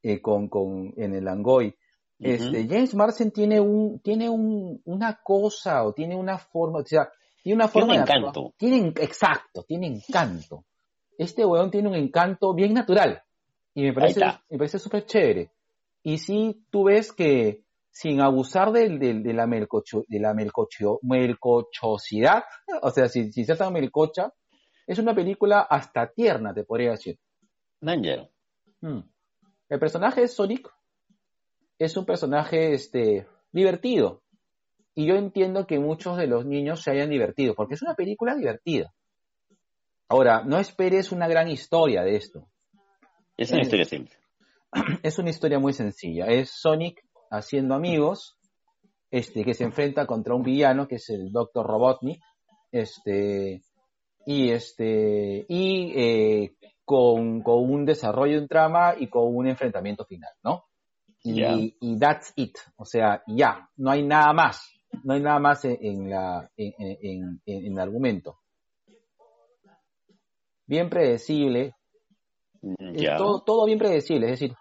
eh, 0.04 0.22
con, 0.22 0.48
con, 0.48 0.94
en 0.98 1.16
el 1.16 1.28
Angoy. 1.28 1.76
Este, 2.20 2.68
James 2.68 2.96
Marsden 2.96 3.32
tiene 3.32 3.60
un, 3.60 4.00
tiene 4.02 4.28
un, 4.30 4.82
una 4.86 5.20
cosa 5.24 5.84
o 5.84 5.94
tiene 5.94 6.16
una 6.16 6.38
forma, 6.40 6.80
o 6.80 6.86
sea, 6.86 7.10
tiene 7.44 7.56
una 7.56 7.68
Tiene 7.70 7.86
forma 7.88 7.94
un 7.94 7.98
de 7.98 8.02
actuar. 8.02 8.18
encanto. 8.20 8.54
Tiene, 8.58 8.78
en- 8.78 8.94
exacto, 9.02 9.64
tiene 9.68 9.88
encanto. 9.88 10.66
Este 11.18 11.46
weón 11.46 11.72
tiene 11.72 11.90
un 11.90 11.96
encanto 11.96 12.54
bien 12.54 12.74
natural. 12.74 13.22
Y 13.74 13.84
me 13.84 13.94
parece, 13.94 14.22
me 14.50 14.58
parece 14.58 14.80
súper 14.80 15.06
chévere. 15.06 15.52
Y 16.04 16.18
sí, 16.18 16.66
tú 16.72 16.86
ves 16.86 17.12
que 17.12 17.64
sin 17.92 18.22
abusar 18.22 18.72
de, 18.72 18.90
la 19.34 19.48
melcocho, 19.48 20.06
de 20.08 20.20
la 20.20 20.34
melcocho- 20.34 21.00
melcochosidad, 21.02 22.44
o 22.82 22.92
sea, 22.92 23.08
sin, 23.08 23.34
sin 23.34 23.46
ser 23.46 23.58
tan 23.58 23.74
melcocha, 23.74 24.32
es 24.86 25.00
una 25.00 25.16
película 25.16 25.62
hasta 25.62 26.12
tierna, 26.12 26.54
te 26.54 26.64
podría 26.64 26.92
decir. 26.92 27.18
Danger. 27.82 28.30
Mm. 28.82 29.00
El 29.70 29.80
personaje 29.80 30.22
de 30.22 30.28
Sonic 30.28 30.70
es 31.80 31.98
un 31.98 32.06
personaje 32.06 32.74
este, 32.74 33.28
divertido. 33.52 34.22
Y 34.96 35.06
yo 35.08 35.16
entiendo 35.16 35.68
que 35.68 35.78
muchos 35.78 36.18
de 36.18 36.28
los 36.28 36.46
niños 36.46 36.82
se 36.82 36.92
hayan 36.92 37.10
divertido, 37.10 37.54
porque 37.54 37.74
es 37.76 37.82
una 37.82 37.96
película 37.96 38.36
divertida. 38.36 38.94
Ahora, 40.10 40.44
no 40.44 40.58
esperes 40.60 41.12
una 41.12 41.28
gran 41.28 41.48
historia 41.50 42.04
de 42.04 42.16
esto. 42.16 42.48
Es 43.38 43.52
una 43.52 43.62
historia 43.62 43.86
simple. 43.86 44.16
Es 45.04 45.18
una 45.20 45.30
historia 45.30 45.60
muy 45.60 45.74
sencilla. 45.74 46.26
Es 46.28 46.50
Sonic 46.52 47.04
haciendo 47.30 47.76
amigos, 47.76 48.38
este, 49.12 49.44
que 49.44 49.54
se 49.54 49.64
enfrenta 49.64 50.06
contra 50.06 50.36
un 50.36 50.44
villano 50.44 50.88
que 50.88 50.96
es 50.96 51.10
el 51.10 51.32
Dr. 51.32 51.66
Robotnik, 51.66 52.22
este, 52.72 53.62
y 54.26 54.50
este, 54.50 55.46
y 55.48 55.94
eh, 55.96 56.56
con, 56.84 57.42
con 57.42 57.70
un 57.70 57.86
desarrollo 57.86 58.36
de 58.36 58.42
un 58.42 58.48
trama 58.48 58.96
y 58.98 59.08
con 59.08 59.24
un 59.36 59.48
enfrentamiento 59.48 60.06
final, 60.06 60.32
¿no? 60.44 60.66
Y, 61.24 61.98
that's 62.00 62.32
it. 62.36 62.58
O 62.78 62.86
sea, 62.86 63.24
ya, 63.28 63.70
no 63.78 63.92
hay 63.92 64.04
nada 64.04 64.32
más. 64.34 64.70
No 65.04 65.14
hay 65.14 65.22
nada 65.22 65.40
más 65.40 65.66
en, 65.66 65.78
en 65.82 66.10
la, 66.10 66.50
en- 66.56 67.42
en 67.46 67.72
el 67.74 67.80
argumento. 67.80 68.40
Bien 70.68 70.90
predecible, 70.90 71.74
Ya. 72.94 73.18
todo, 73.18 73.42
todo 73.44 73.66
bien 73.66 73.80
predecible, 73.80 74.26
es 74.26 74.40
decir, 74.40 74.56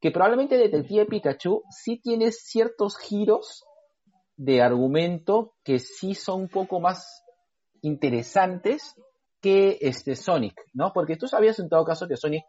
que 0.00 0.10
probablemente 0.10 0.56
Detective 0.56 1.06
Pikachu 1.06 1.62
sí 1.70 2.00
tiene 2.02 2.32
ciertos 2.32 2.98
giros 2.98 3.64
de 4.36 4.62
argumento 4.62 5.52
que 5.62 5.78
sí 5.78 6.14
son 6.14 6.42
un 6.42 6.48
poco 6.48 6.80
más 6.80 7.22
interesantes 7.82 8.94
que 9.40 9.78
este 9.80 10.16
Sonic, 10.16 10.54
¿no? 10.72 10.92
Porque 10.92 11.16
tú 11.16 11.28
sabías 11.28 11.58
en 11.60 11.68
todo 11.68 11.84
caso 11.84 12.08
que 12.08 12.16
Sonic 12.16 12.44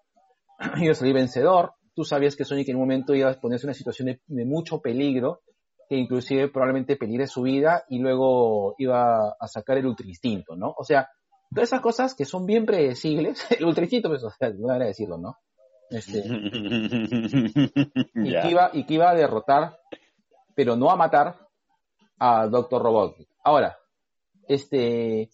iba 0.81 0.91
a 0.91 0.95
salir 0.95 1.13
vencedor, 1.13 1.73
tú 1.93 2.03
sabías 2.03 2.35
que 2.35 2.45
Sonic 2.45 2.69
en 2.69 2.77
un 2.77 2.83
momento 2.83 3.13
iba 3.13 3.29
a 3.29 3.39
ponerse 3.39 3.65
en 3.65 3.69
una 3.69 3.73
situación 3.75 4.07
de, 4.07 4.21
de 4.25 4.45
mucho 4.45 4.81
peligro, 4.81 5.41
que 5.89 5.97
inclusive 5.97 6.47
probablemente 6.47 6.95
peligre 6.95 7.27
su 7.27 7.41
vida 7.41 7.83
y 7.89 7.99
luego 7.99 8.75
iba 8.77 9.35
a 9.37 9.47
sacar 9.47 9.77
el 9.77 9.85
ultra 9.85 10.07
instinto, 10.07 10.55
¿no? 10.55 10.73
O 10.77 10.85
sea, 10.85 11.09
todas 11.53 11.69
esas 11.69 11.81
cosas 11.81 12.15
que 12.15 12.25
son 12.25 12.45
bien 12.45 12.65
predecibles, 12.65 13.45
el 13.59 13.65
ultra 13.65 13.83
instinto, 13.83 14.09
pues, 14.09 14.23
o 14.23 14.29
sea, 14.31 14.51
manera 14.59 14.85
decirlo, 14.85 15.17
¿no? 15.17 15.37
Este, 15.89 16.19
y, 18.15 18.31
que 18.31 18.49
iba, 18.49 18.69
y 18.73 18.85
que 18.85 18.93
iba 18.93 19.09
a 19.09 19.15
derrotar, 19.15 19.77
pero 20.55 20.75
no 20.75 20.89
a 20.89 20.95
matar, 20.95 21.35
a 22.19 22.47
Doctor 22.47 22.81
Robotnik. 22.83 23.27
Ahora, 23.43 23.77
este, 24.47 25.29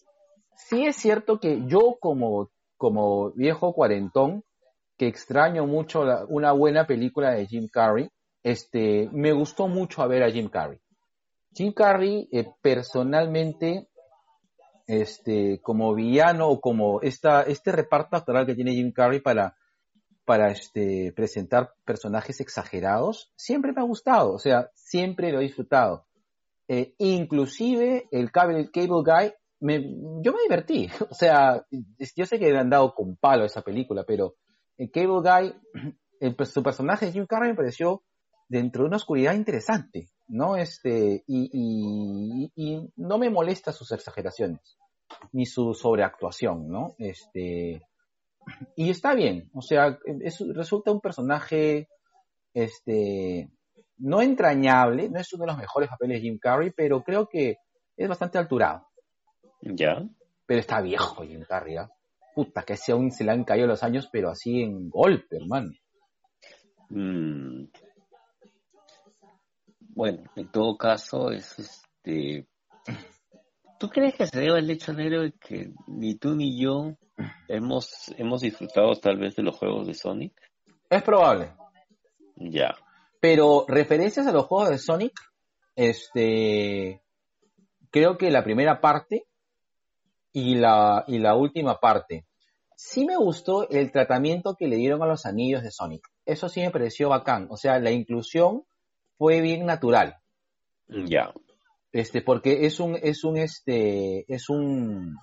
sí 0.55 0.85
es 0.85 0.95
cierto 0.95 1.39
que 1.39 1.63
yo 1.67 1.97
como, 1.99 2.49
como 2.77 3.31
viejo 3.31 3.73
cuarentón, 3.73 4.43
que 4.97 5.07
extraño 5.07 5.67
mucho 5.67 6.03
la- 6.05 6.25
una 6.27 6.53
buena 6.53 6.87
película 6.87 7.31
de 7.31 7.45
Jim 7.45 7.67
Carrey, 7.71 8.09
este, 8.41 9.09
me 9.11 9.31
gustó 9.33 9.67
mucho 9.67 10.01
a 10.01 10.07
ver 10.07 10.23
a 10.23 10.31
Jim 10.31 10.49
Carrey. 10.49 10.79
Jim 11.53 11.73
Carrey, 11.73 12.27
eh, 12.31 12.47
personalmente, 12.61 13.89
este, 14.87 15.59
como 15.61 15.93
villano 15.93 16.47
o 16.47 16.61
como 16.61 17.01
esta, 17.01 17.43
este 17.43 17.71
reparto 17.71 18.15
actoral 18.15 18.45
que 18.45 18.55
tiene 18.55 18.73
Jim 18.73 18.91
Carrey 18.91 19.19
para, 19.19 19.55
para 20.25 20.51
este, 20.51 21.13
presentar 21.15 21.73
personajes 21.85 22.39
exagerados, 22.39 23.31
siempre 23.35 23.73
me 23.73 23.81
ha 23.81 23.85
gustado, 23.85 24.33
o 24.33 24.39
sea, 24.39 24.71
siempre 24.73 25.31
lo 25.31 25.39
he 25.39 25.43
disfrutado. 25.43 26.05
Eh, 26.69 26.95
inclusive 26.97 28.07
el 28.11 28.31
cable, 28.31 28.59
el 28.59 28.71
Cable 28.71 29.03
Guy, 29.05 29.33
me, 29.59 29.81
yo 30.21 30.33
me 30.33 30.41
divertí, 30.43 30.89
o 31.09 31.13
sea, 31.13 31.65
yo 31.69 32.25
sé 32.25 32.39
que 32.39 32.51
le 32.51 32.57
han 32.57 32.69
dado 32.69 32.93
con 32.93 33.17
palo 33.17 33.45
esa 33.45 33.61
película, 33.61 34.03
pero 34.05 34.35
el 34.77 34.89
Cable 34.89 35.21
Guy, 35.21 36.35
su 36.45 36.63
personaje 36.63 37.11
Jim 37.11 37.25
Carrey 37.25 37.51
me 37.51 37.55
pareció 37.55 38.03
dentro 38.47 38.83
de 38.83 38.87
una 38.87 38.97
oscuridad 38.97 39.33
interesante, 39.33 40.09
¿no? 40.27 40.55
Este, 40.55 41.23
y, 41.27 41.49
y, 41.53 42.51
y 42.55 42.89
no 42.95 43.17
me 43.17 43.29
molesta 43.29 43.71
sus 43.71 43.91
exageraciones, 43.91 44.77
ni 45.31 45.45
su 45.45 45.73
sobreactuación, 45.73 46.67
¿no? 46.69 46.95
Este, 46.97 47.81
y 48.75 48.89
está 48.89 49.13
bien, 49.13 49.49
o 49.53 49.61
sea, 49.61 49.97
es- 50.21 50.43
resulta 50.53 50.91
un 50.91 51.01
personaje, 51.01 51.89
este, 52.53 53.49
no 53.97 54.21
entrañable, 54.21 55.09
no 55.09 55.19
es 55.19 55.31
uno 55.33 55.43
de 55.43 55.47
los 55.51 55.57
mejores 55.57 55.89
papeles 55.89 56.17
de 56.17 56.21
Jim 56.21 56.39
Carrey, 56.39 56.71
pero 56.75 57.03
creo 57.03 57.27
que 57.27 57.57
es 57.97 58.07
bastante 58.07 58.37
alturado. 58.37 58.87
Ya. 59.61 60.03
Pero 60.45 60.59
está 60.59 60.79
viejo 60.81 61.23
Jim 61.23 61.43
Carrey, 61.47 61.77
¿ah? 61.77 61.89
Puta, 62.35 62.61
que 62.63 62.73
ese 62.73 62.91
aún 62.91 63.11
se 63.11 63.23
le 63.23 63.31
han 63.31 63.43
caído 63.43 63.65
los 63.67 63.81
años, 63.83 64.07
pero 64.11 64.29
así 64.29 64.61
en 64.61 64.89
golpe, 64.89 65.37
hermano. 65.37 65.71
Mm. 66.89 67.65
Bueno, 69.97 70.25
en 70.35 70.51
todo 70.51 70.77
caso, 70.77 71.31
es 71.31 71.57
este. 71.57 72.47
¿Tú 73.79 73.89
crees 73.89 74.13
que 74.13 74.27
se 74.27 74.39
debe 74.39 74.59
al 74.59 74.69
hecho 74.69 74.93
negro 74.93 75.23
de 75.23 75.31
que 75.31 75.71
ni 75.87 76.13
tú 76.13 76.35
ni 76.35 76.61
yo 76.61 76.95
hemos, 77.47 78.13
hemos 78.15 78.41
disfrutado 78.41 78.93
tal 78.93 79.17
vez 79.17 79.35
de 79.35 79.41
los 79.41 79.57
juegos 79.57 79.87
de 79.87 79.95
Sonic? 79.95 80.39
Es 80.87 81.01
probable. 81.01 81.51
Ya. 82.35 82.75
Pero 83.19 83.65
referencias 83.67 84.27
a 84.27 84.31
los 84.31 84.45
juegos 84.45 84.69
de 84.69 84.77
Sonic, 84.77 85.19
este, 85.75 87.01
creo 87.89 88.19
que 88.19 88.29
la 88.29 88.43
primera 88.43 88.79
parte 88.79 89.25
y 90.31 90.57
la, 90.57 91.05
y 91.07 91.17
la 91.17 91.35
última 91.35 91.79
parte. 91.79 92.27
Sí 92.75 93.03
me 93.03 93.17
gustó 93.17 93.67
el 93.67 93.91
tratamiento 93.91 94.55
que 94.55 94.67
le 94.67 94.75
dieron 94.75 95.01
a 95.01 95.07
los 95.07 95.25
anillos 95.25 95.63
de 95.63 95.71
Sonic. 95.71 96.07
Eso 96.23 96.49
sí 96.49 96.61
me 96.61 96.69
pareció 96.69 97.09
bacán. 97.09 97.47
O 97.49 97.57
sea, 97.57 97.79
la 97.79 97.89
inclusión 97.89 98.63
fue 99.17 99.41
bien 99.41 99.65
natural. 99.65 100.15
Ya. 100.87 101.33
Este, 101.91 102.21
porque 102.21 102.65
es 102.65 102.79
un, 102.79 102.95
es 103.01 103.23
un, 103.23 103.37
este, 103.37 104.25
es 104.33 104.49
un, 104.49 105.15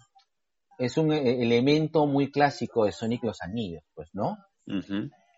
es 0.79 0.97
un 0.97 1.13
eh, 1.13 1.43
elemento 1.43 2.07
muy 2.07 2.31
clásico 2.31 2.85
de 2.85 2.93
Sonic 2.93 3.23
los 3.25 3.41
anillos, 3.43 3.85
pues, 3.95 4.11
¿no? 4.13 4.37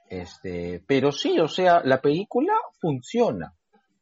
Este, 0.09 0.83
pero 0.87 1.13
sí, 1.13 1.39
o 1.41 1.49
sea, 1.49 1.83
la 1.85 2.01
película 2.01 2.55
funciona. 2.81 3.55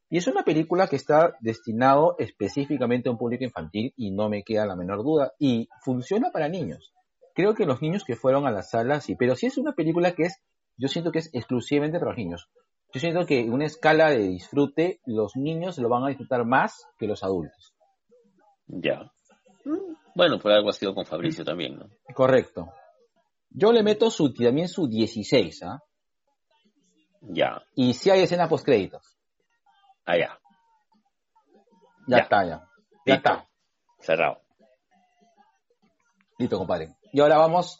Y 0.09 0.17
es 0.17 0.27
una 0.27 0.43
película 0.43 0.87
que 0.87 0.95
está 0.95 1.35
destinado 1.41 2.15
específicamente 2.19 3.09
a 3.09 3.11
un 3.11 3.17
público 3.17 3.43
infantil 3.43 3.91
y 3.97 4.11
no 4.11 4.29
me 4.29 4.43
queda 4.43 4.65
la 4.65 4.75
menor 4.75 5.03
duda. 5.03 5.33
Y 5.39 5.67
funciona 5.83 6.31
para 6.31 6.47
niños. 6.47 6.93
Creo 7.33 7.53
que 7.55 7.65
los 7.65 7.81
niños 7.81 8.03
que 8.05 8.15
fueron 8.15 8.45
a 8.45 8.51
la 8.51 8.61
sala, 8.61 9.01
sí, 9.01 9.15
pero 9.15 9.35
sí 9.35 9.47
es 9.47 9.57
una 9.57 9.73
película 9.73 10.13
que 10.13 10.23
es, 10.23 10.41
yo 10.77 10.87
siento 10.87 11.11
que 11.11 11.19
es 11.19 11.29
exclusivamente 11.33 11.99
para 11.99 12.11
los 12.11 12.17
niños. 12.17 12.49
Yo 12.95 13.01
siento 13.01 13.25
que 13.25 13.41
en 13.41 13.51
una 13.51 13.65
escala 13.65 14.09
de 14.09 14.19
disfrute, 14.19 15.01
los 15.05 15.35
niños 15.35 15.77
lo 15.79 15.89
van 15.89 16.05
a 16.05 16.07
disfrutar 16.07 16.45
más 16.45 16.87
que 16.97 17.07
los 17.07 17.25
adultos. 17.25 17.73
Ya. 18.67 19.11
Bueno, 20.15 20.39
por 20.39 20.53
algo 20.53 20.69
ha 20.69 20.71
sido 20.71 20.95
con 20.95 21.05
Fabricio 21.05 21.43
también, 21.43 21.77
¿no? 21.77 21.89
Correcto. 22.13 22.71
Yo 23.49 23.73
le 23.73 23.83
meto 23.83 24.09
su, 24.09 24.33
también 24.33 24.69
su 24.69 24.87
16, 24.87 25.63
¿ah? 25.63 25.79
Ya. 27.19 27.61
Y 27.75 27.95
si 27.95 28.11
hay 28.11 28.21
escena 28.21 28.47
post 28.47 28.63
créditos. 28.63 29.17
Ah, 30.05 30.17
ya. 30.17 30.39
Ya, 32.07 32.17
Ya. 32.17 32.23
está, 32.23 32.45
ya. 32.45 32.49
Ya 33.05 33.15
Listo. 33.15 33.29
está. 33.33 33.45
Cerrado. 33.99 34.41
Listo, 36.37 36.57
compadre. 36.57 36.95
Y 37.11 37.19
ahora 37.19 37.39
vamos 37.39 37.75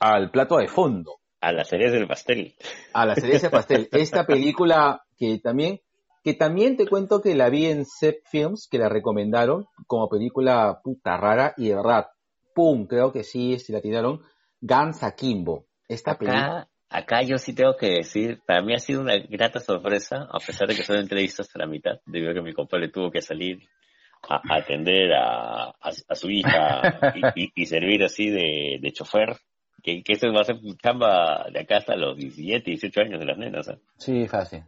al 0.00 0.30
plato 0.30 0.56
de 0.56 0.68
fondo, 0.68 1.16
A 1.48 1.52
las 1.52 1.68
series 1.68 1.92
del 1.92 2.08
pastel. 2.08 2.54
a 2.92 3.06
la 3.06 3.14
cereza 3.14 3.46
de 3.46 3.50
pastel. 3.50 3.88
Esta 3.92 4.26
película 4.26 5.02
que 5.16 5.38
también, 5.38 5.80
que 6.24 6.34
también 6.34 6.76
te 6.76 6.88
cuento 6.88 7.20
que 7.22 7.36
la 7.36 7.48
vi 7.50 7.66
en 7.66 7.84
Zep 7.86 8.16
Films, 8.28 8.66
que 8.68 8.78
la 8.78 8.88
recomendaron 8.88 9.66
como 9.86 10.08
película 10.08 10.80
puta 10.82 11.16
rara 11.16 11.54
y 11.56 11.68
de 11.68 11.76
verdad, 11.76 12.06
pum, 12.52 12.86
creo 12.88 13.12
que 13.12 13.22
sí, 13.22 13.58
sí 13.60 13.72
la 13.72 13.80
tiraron. 13.80 14.22
Guns 14.60 15.04
Akimbo. 15.04 15.66
Esta 15.88 16.18
película. 16.18 16.62
Acá, 16.88 17.18
acá 17.18 17.22
yo 17.22 17.38
sí 17.38 17.54
tengo 17.54 17.76
que 17.76 17.90
decir, 17.98 18.40
para 18.44 18.62
mí 18.62 18.74
ha 18.74 18.78
sido 18.80 19.00
una 19.02 19.16
grata 19.16 19.60
sorpresa, 19.60 20.26
a 20.28 20.38
pesar 20.40 20.66
de 20.66 20.74
que 20.74 20.82
son 20.82 20.96
entrevistas 20.96 21.46
hasta 21.46 21.60
la 21.60 21.66
mitad, 21.66 22.00
debido 22.06 22.32
a 22.32 22.34
que 22.34 22.42
mi 22.42 22.52
compadre 22.54 22.88
tuvo 22.88 23.10
que 23.12 23.22
salir 23.22 23.60
a, 24.28 24.40
a 24.52 24.56
atender 24.58 25.12
a, 25.12 25.66
a, 25.66 25.90
a 26.08 26.14
su 26.16 26.28
hija 26.28 27.12
y, 27.36 27.44
y- 27.44 27.52
y 27.54 27.66
servir 27.66 28.02
así 28.02 28.30
de, 28.30 28.78
de 28.80 28.92
chofer, 28.92 29.36
que, 29.82 30.02
que 30.02 30.12
esto 30.12 30.32
va 30.32 30.40
a 30.40 30.44
ser 30.44 30.58
chamba 30.82 31.46
de 31.52 31.60
acá 31.60 31.78
hasta 31.78 31.96
los 31.96 32.16
17, 32.16 32.70
18 32.70 33.00
años 33.00 33.20
de 33.20 33.26
las 33.26 33.38
nenas, 33.38 33.68
¿ah? 33.68 33.78
Sí, 33.98 34.26
fácil. 34.26 34.64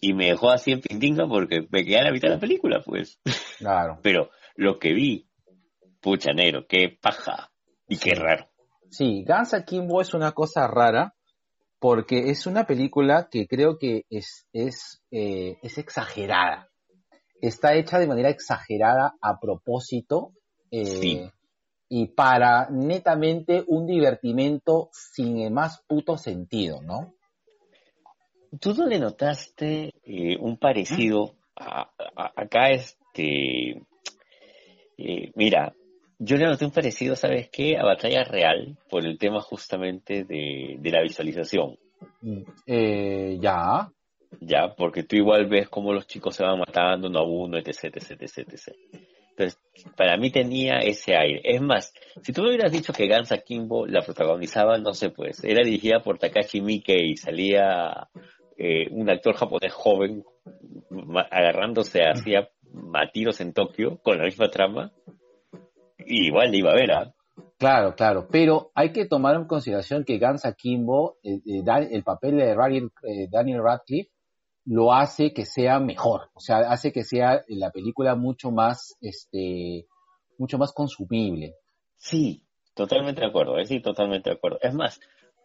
Y 0.00 0.14
me 0.14 0.26
dejó 0.26 0.50
así 0.50 0.72
en 0.72 0.80
pintinga 0.80 1.26
porque 1.26 1.66
me 1.70 1.84
quedé 1.84 1.98
a 1.98 2.04
la 2.04 2.12
mitad 2.12 2.28
de 2.28 2.34
la 2.34 2.40
película, 2.40 2.82
pues. 2.84 3.18
Claro. 3.58 3.98
Pero 4.02 4.30
lo 4.56 4.78
que 4.78 4.92
vi, 4.92 5.28
pucha 6.00 6.32
negro, 6.32 6.66
qué 6.68 6.96
paja 7.00 7.50
y 7.88 7.98
qué 7.98 8.14
raro. 8.14 8.48
Sí, 8.90 9.24
Guns 9.26 9.54
Akimbo 9.54 10.00
es 10.00 10.14
una 10.14 10.32
cosa 10.32 10.66
rara 10.66 11.14
porque 11.78 12.30
es 12.30 12.46
una 12.46 12.66
película 12.66 13.28
que 13.30 13.46
creo 13.46 13.78
que 13.78 14.04
es, 14.10 14.46
es, 14.52 15.02
eh, 15.10 15.58
es 15.62 15.78
exagerada. 15.78 16.68
Está 17.40 17.74
hecha 17.74 17.98
de 17.98 18.08
manera 18.08 18.30
exagerada 18.30 19.14
a 19.20 19.38
propósito 19.38 20.32
eh, 20.70 20.86
Sí. 20.86 21.30
Y 21.88 22.06
para 22.08 22.68
netamente 22.70 23.64
un 23.66 23.86
divertimento 23.86 24.90
sin 24.92 25.38
el 25.40 25.52
más 25.52 25.82
puto 25.86 26.16
sentido, 26.16 26.82
¿no? 26.82 27.14
¿Tú 28.60 28.74
no 28.74 28.86
le 28.86 28.98
notaste 28.98 29.92
eh, 30.04 30.36
un 30.38 30.56
parecido 30.58 31.34
a, 31.56 31.90
a- 32.16 32.32
acá 32.36 32.70
este 32.70 33.82
eh, 34.98 35.30
mira 35.34 35.74
Yo 36.18 36.36
le 36.36 36.46
noté 36.46 36.64
un 36.64 36.72
parecido, 36.72 37.14
¿sabes 37.14 37.48
qué? 37.50 37.76
A 37.76 37.84
Batalla 37.84 38.24
Real, 38.24 38.76
por 38.90 39.06
el 39.06 39.18
tema 39.18 39.40
justamente 39.40 40.24
de, 40.24 40.76
de 40.80 40.90
la 40.90 41.02
visualización. 41.02 41.78
Eh, 42.66 43.38
ya, 43.40 43.90
Ya, 44.40 44.74
porque 44.76 45.04
tú 45.04 45.16
igual 45.16 45.46
ves 45.46 45.68
cómo 45.68 45.92
los 45.92 46.06
chicos 46.06 46.34
se 46.36 46.42
van 46.44 46.58
matando 46.58 47.08
uno 47.08 47.18
a 47.20 47.24
uno, 47.24 47.56
etc, 47.58 47.84
etc, 47.84 48.22
etc, 48.22 48.38
etc. 48.52 48.76
Entonces, 49.38 49.60
para 49.96 50.16
mí 50.16 50.30
tenía 50.30 50.78
ese 50.80 51.16
aire. 51.16 51.40
Es 51.44 51.60
más, 51.60 51.92
si 52.22 52.32
tú 52.32 52.42
me 52.42 52.48
hubieras 52.48 52.72
dicho 52.72 52.92
que 52.92 53.08
Guns 53.08 53.30
Akimbo 53.30 53.86
la 53.86 54.02
protagonizaba, 54.02 54.78
no 54.78 54.94
sé, 54.94 55.10
pues, 55.10 55.44
era 55.44 55.64
dirigida 55.64 56.00
por 56.02 56.18
Takashi 56.18 56.60
Miike 56.60 57.00
y 57.00 57.16
salía 57.16 58.08
eh, 58.56 58.88
un 58.90 59.08
actor 59.08 59.36
japonés 59.36 59.72
joven 59.72 60.24
agarrándose 61.30 62.00
hacia 62.02 62.48
a 62.92 63.10
tiros 63.12 63.40
en 63.40 63.52
Tokio 63.52 63.98
con 64.02 64.18
la 64.18 64.24
misma 64.24 64.50
trama, 64.50 64.92
y 65.98 66.26
igual 66.26 66.50
le 66.50 66.58
iba 66.58 66.72
a 66.72 66.74
ver, 66.74 66.90
¿ah? 66.92 67.14
claro, 67.58 67.94
claro. 67.94 68.28
Pero 68.30 68.70
hay 68.74 68.92
que 68.92 69.06
tomar 69.06 69.36
en 69.36 69.46
consideración 69.46 70.04
que 70.04 70.18
Gans 70.18 70.44
Akimbo, 70.44 71.16
eh, 71.22 71.40
eh, 71.46 71.88
el 71.90 72.02
papel 72.02 72.36
de 72.36 72.52
eh, 72.52 73.28
Daniel 73.30 73.62
Radcliffe, 73.62 74.10
lo 74.68 74.92
hace 74.92 75.32
que 75.32 75.46
sea 75.46 75.80
mejor. 75.80 76.30
O 76.34 76.40
sea, 76.40 76.58
hace 76.70 76.92
que 76.92 77.02
sea 77.02 77.42
la 77.48 77.70
película 77.70 78.14
mucho 78.14 78.50
más, 78.50 78.96
este, 79.00 79.86
mucho 80.36 80.58
más 80.58 80.72
consumible. 80.72 81.54
Sí, 81.96 82.44
totalmente 82.74 83.22
de 83.22 83.28
acuerdo, 83.28 83.58
eh, 83.58 83.64
sí, 83.64 83.80
totalmente 83.80 84.30
de 84.30 84.36
acuerdo. 84.36 84.58
Es 84.60 84.74
más, 84.74 85.00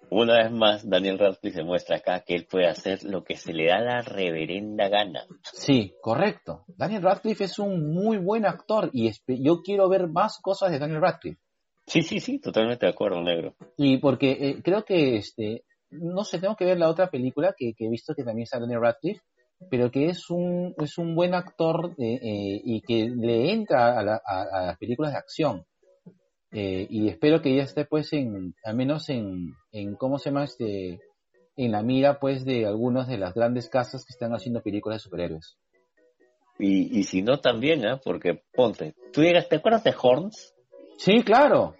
una 0.09 0.43
vez 0.43 0.51
más, 0.51 0.87
Daniel 0.87 1.17
Radcliffe 1.17 1.59
demuestra 1.59 1.97
acá 1.97 2.19
que 2.19 2.35
él 2.35 2.45
puede 2.45 2.67
hacer 2.67 3.03
lo 3.03 3.23
que 3.23 3.37
se 3.37 3.53
le 3.53 3.67
da 3.67 3.79
la 3.79 4.01
reverenda 4.01 4.89
gana. 4.89 5.25
Sí, 5.41 5.93
correcto. 6.01 6.65
Daniel 6.67 7.03
Radcliffe 7.03 7.45
es 7.45 7.57
un 7.59 7.93
muy 7.93 8.17
buen 8.17 8.45
actor 8.45 8.89
y 8.91 9.09
yo 9.41 9.61
quiero 9.63 9.87
ver 9.87 10.07
más 10.07 10.39
cosas 10.41 10.71
de 10.71 10.79
Daniel 10.79 11.01
Radcliffe. 11.01 11.39
Sí, 11.85 12.01
sí, 12.01 12.19
sí, 12.19 12.39
totalmente 12.39 12.85
de 12.85 12.91
acuerdo, 12.91 13.21
negro. 13.21 13.55
Y 13.77 13.97
porque 13.97 14.31
eh, 14.31 14.61
creo 14.61 14.83
que, 14.83 15.17
este, 15.17 15.63
no 15.93 16.23
sé, 16.23 16.39
tengo 16.39 16.55
que 16.55 16.65
ver 16.65 16.77
la 16.77 16.89
otra 16.89 17.09
película 17.09 17.53
que, 17.57 17.73
que 17.73 17.85
he 17.85 17.89
visto 17.89 18.13
que 18.15 18.23
también 18.23 18.43
está 18.43 18.59
Daniel 18.59 18.81
Radcliffe, 18.81 19.21
pero 19.69 19.89
que 19.91 20.07
es 20.07 20.29
un, 20.29 20.73
es 20.77 20.97
un 20.97 21.15
buen 21.15 21.33
actor 21.33 21.95
eh, 21.97 22.15
eh, 22.21 22.61
y 22.63 22.81
que 22.81 23.09
le 23.09 23.51
entra 23.53 23.97
a, 23.97 24.03
la- 24.03 24.21
a- 24.25 24.47
a 24.51 24.65
las 24.67 24.77
películas 24.77 25.13
de 25.13 25.17
acción. 25.19 25.65
Eh, 26.51 26.85
y 26.89 27.07
espero 27.09 27.41
que 27.41 27.55
ya 27.55 27.63
esté 27.63 27.85
pues 27.85 28.13
en, 28.13 28.53
al 28.63 28.75
menos 28.75 29.09
en, 29.09 29.53
en, 29.71 29.95
¿cómo 29.95 30.19
se 30.19 30.29
llama? 30.29 30.43
Este, 30.43 30.99
en 31.55 31.71
la 31.71 31.81
mira 31.81 32.19
pues 32.19 32.45
de 32.45 32.65
algunas 32.65 33.07
de 33.07 33.17
las 33.17 33.33
grandes 33.33 33.69
casas 33.69 34.05
que 34.05 34.11
están 34.13 34.33
haciendo 34.33 34.61
películas 34.61 34.97
de 34.99 35.03
superhéroes. 35.03 35.57
Y, 36.59 36.99
y 36.99 37.03
si 37.03 37.21
no, 37.23 37.39
también, 37.39 37.85
¿ah? 37.87 37.99
Porque, 38.03 38.43
ponte, 38.53 38.93
¿tú 39.11 39.21
llegas, 39.21 39.49
¿te 39.49 39.55
acuerdas 39.55 39.83
de 39.83 39.95
Horns? 39.99 40.53
Sí, 40.97 41.23
claro. 41.23 41.75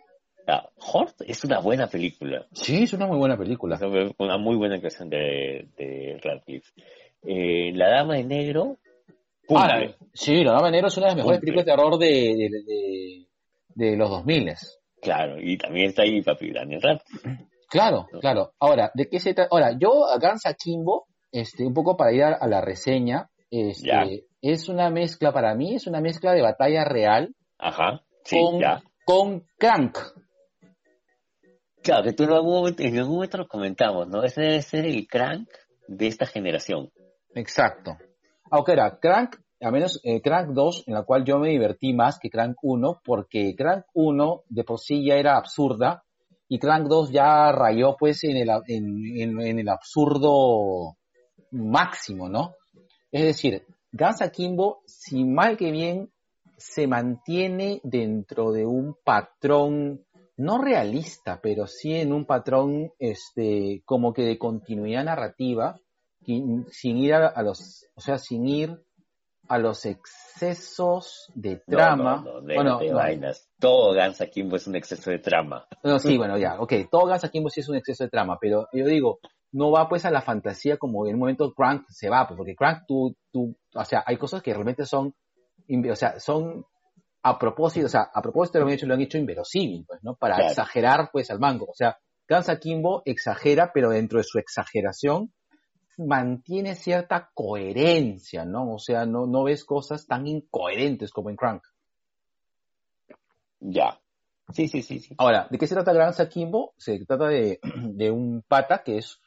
Ah, 0.48 0.70
Horns 0.92 1.16
es 1.26 1.44
una 1.46 1.60
buena 1.60 1.88
película. 1.88 2.46
Sí, 2.52 2.84
es 2.84 2.94
una 2.94 3.08
muy 3.08 3.18
buena 3.18 3.38
película. 3.38 3.76
Es 3.76 3.82
una 4.18 4.38
muy 4.38 4.56
buena 4.58 4.78
creación 4.80 5.10
de, 5.10 5.70
de 5.78 6.20
Radcliffe. 6.22 6.72
Eh, 7.24 7.72
la 7.74 7.90
Dama 7.90 8.16
de 8.16 8.24
Negro, 8.26 8.78
Ah, 9.50 9.68
la- 9.80 9.96
sí, 10.14 10.44
La 10.44 10.54
Dama 10.54 10.68
de 10.68 10.72
Negro 10.74 10.88
es 10.88 10.98
una 10.98 11.06
de 11.08 11.10
las 11.12 11.18
mejores 11.18 11.40
películas 11.42 11.66
de 11.66 11.72
terror 11.72 11.98
de, 11.98 12.06
de, 12.08 12.50
de, 12.66 13.28
de 13.90 13.98
los 13.98 14.10
2000 14.10 14.54
Claro, 15.02 15.36
y 15.42 15.58
también 15.58 15.88
está 15.90 16.04
ahí 16.04 16.22
papi 16.22 16.52
Daniel 16.54 16.82
Radcliffe. 16.82 17.46
Claro, 17.70 18.08
No. 18.12 18.20
claro. 18.20 18.52
Ahora, 18.60 18.92
¿de 18.94 19.10
qué 19.10 19.20
se 19.20 19.34
trata? 19.34 19.50
Ahora, 19.52 19.78
yo 19.78 20.08
a 20.08 20.18
Guns 20.18 20.46
Akimbo, 20.46 21.08
este, 21.32 21.66
un 21.66 21.74
poco 21.74 21.98
para 21.98 22.14
ir 22.14 22.24
a, 22.24 22.36
a 22.36 22.48
la 22.48 22.62
reseña, 22.62 23.30
este, 23.52 23.88
Ya. 23.88 24.06
es 24.42 24.70
una 24.70 24.90
mezcla, 24.90 25.32
para 25.34 25.56
mí, 25.56 25.76
es 25.76 25.88
una 25.88 26.00
mezcla 26.02 26.32
de 26.34 26.42
batalla 26.42 26.86
real 26.86 27.34
Ajá, 27.58 28.02
sí, 28.24 28.38
con, 28.40 28.60
ya. 28.62 28.82
con 29.06 29.44
Crank. 29.58 29.98
Claro, 31.84 32.04
que 32.04 32.14
tú 32.14 32.24
en 32.24 32.32
algún 32.32 32.54
momento, 32.54 32.82
en 32.82 33.40
lo 33.40 33.48
comentamos, 33.48 34.08
¿no? 34.08 34.24
Ese 34.24 34.42
debe 34.42 34.62
ser 34.62 34.86
el 34.86 35.06
crank 35.06 35.50
de 35.88 36.08
esta 36.08 36.26
generación. 36.26 36.90
Exacto. 37.36 37.98
Aunque 38.50 38.74
era 38.74 39.00
Crank, 39.00 39.36
al 39.60 39.72
menos 39.72 40.00
eh, 40.04 40.22
Crank 40.22 40.50
2, 40.50 40.84
en 40.88 40.94
la 40.94 41.04
cual 41.04 41.26
yo 41.26 41.40
me 41.40 41.50
divertí 41.50 41.94
más 41.94 42.20
que 42.20 42.30
Crank 42.30 42.56
1, 42.62 43.02
porque 43.04 43.56
Crank 43.56 43.86
1 43.94 44.44
de 44.48 44.64
por 44.64 44.80
sí 44.80 45.06
ya 45.06 45.16
era 45.16 45.38
absurda, 45.38 46.04
y 46.48 46.60
Crank 46.60 46.88
2 46.88 47.12
ya 47.12 47.52
rayó 47.52 47.96
pues 47.98 48.24
en 48.24 48.38
el, 48.38 48.50
en, 48.68 49.60
el 49.60 49.70
absurdo 49.70 50.98
máximo, 51.52 52.30
¿no? 52.30 52.54
Es 53.12 53.24
decir, 53.24 53.66
Guns 53.92 54.22
Akimbo, 54.22 54.82
si 54.86 55.24
mal 55.24 55.58
que 55.58 55.72
bien, 55.72 56.12
se 56.58 56.88
mantiene 56.88 57.82
dentro 57.84 58.52
de 58.52 58.66
un 58.66 58.96
patrón, 59.04 60.06
no 60.38 60.58
realista, 60.58 61.40
pero 61.42 61.68
sí 61.68 61.96
en 61.96 62.12
un 62.12 62.26
patrón, 62.26 62.92
este, 63.00 63.82
como 63.86 64.14
que 64.14 64.24
de 64.24 64.38
continuidad 64.38 65.04
narrativa, 65.04 65.80
sin, 66.26 66.98
ir 66.98 67.14
a, 67.14 67.28
a 67.28 67.44
los, 67.44 67.86
o 67.96 68.02
sea, 68.02 68.18
sin 68.18 68.48
ir 68.48 68.80
a 69.48 69.58
los 69.58 69.86
excesos 69.86 71.28
de 71.36 71.58
trama. 71.58 72.18
No, 72.18 72.24
no, 72.24 72.42
no, 72.42 72.54
bueno, 72.56 72.64
déjate 72.78 72.90
no, 72.90 72.96
vainas. 72.96 73.50
Todo 73.60 73.94
Guns 73.94 74.22
Akimbo 74.22 74.56
es 74.56 74.68
un 74.68 74.76
exceso 74.76 75.12
de 75.12 75.20
trama. 75.20 75.68
no, 75.84 76.00
sí, 76.00 76.18
bueno, 76.18 76.38
ya, 76.38 76.60
ok, 76.60 76.74
todo 76.90 77.08
Guns 77.08 77.24
Akimbo 77.24 77.50
sí 77.50 77.60
es 77.60 77.70
un 77.70 77.76
exceso 77.76 78.04
de 78.04 78.10
trama, 78.10 78.38
pero 78.40 78.68
yo 78.72 78.86
digo, 78.86 79.20
no 79.52 79.72
va 79.72 79.88
pues 79.88 80.06
a 80.06 80.12
la 80.12 80.22
fantasía 80.22 80.78
como 80.78 81.06
en 81.06 81.16
un 81.16 81.20
momento 81.20 81.54
Crank 81.54 81.86
se 81.90 82.10
va, 82.10 82.28
pues, 82.28 82.38
porque 82.38 82.56
Crank 82.56 82.84
tú, 82.88 83.16
tú, 83.32 83.56
o 83.74 83.86
sea, 83.86 84.04
hay 84.06 84.18
cosas 84.18 84.42
que 84.42 84.54
realmente 84.54 84.86
son, 84.86 85.14
o 85.70 85.96
sea, 85.96 86.20
son 86.20 86.66
a 87.24 87.40
propósito, 87.40 87.86
o 87.86 87.90
sea, 87.90 88.10
a 88.14 88.22
propósito 88.22 88.60
lo 88.60 88.66
han 88.66 88.72
hecho, 88.74 88.86
lo 88.86 88.94
han 88.94 89.02
hecho 89.02 89.18
inverosímil, 89.18 89.86
pues, 89.88 90.04
¿no? 90.04 90.16
Para 90.16 90.36
Claro. 90.36 90.50
exagerar 90.50 91.10
pues 91.12 91.32
al 91.32 91.40
mango, 91.40 91.66
o 91.66 91.74
sea, 91.74 91.98
Guns 92.30 92.50
Akimbo 92.50 93.02
exagera, 93.06 93.72
pero 93.74 93.90
dentro 93.90 94.18
de 94.20 94.24
su 94.24 94.40
exageración 94.40 95.34
mantiene 95.98 96.76
cierta 96.76 97.30
coherencia, 97.34 98.46
¿no? 98.46 98.74
O 98.74 98.80
sea, 98.80 99.06
no, 99.06 99.26
no 99.28 99.44
ves 99.44 99.64
cosas 99.66 100.06
tan 100.08 100.26
incoherentes 100.28 101.12
como 101.12 101.30
en 101.30 101.36
Crank. 101.36 101.64
Ya. 103.60 104.00
Sí, 104.52 104.68
sí, 104.68 104.82
sí, 104.82 105.00
sí. 105.00 105.16
Ahora, 105.18 105.48
¿de 105.50 105.58
qué 105.58 105.68
se 105.68 105.76
trata 105.76 105.94
Gran 105.94 106.14
Kimbo? 106.30 106.74
Se 106.78 107.04
trata 107.06 107.28
de, 107.28 107.60
de 107.94 108.12
un 108.12 108.44
pata 108.48 108.84
que 108.84 108.98
es 108.98 109.20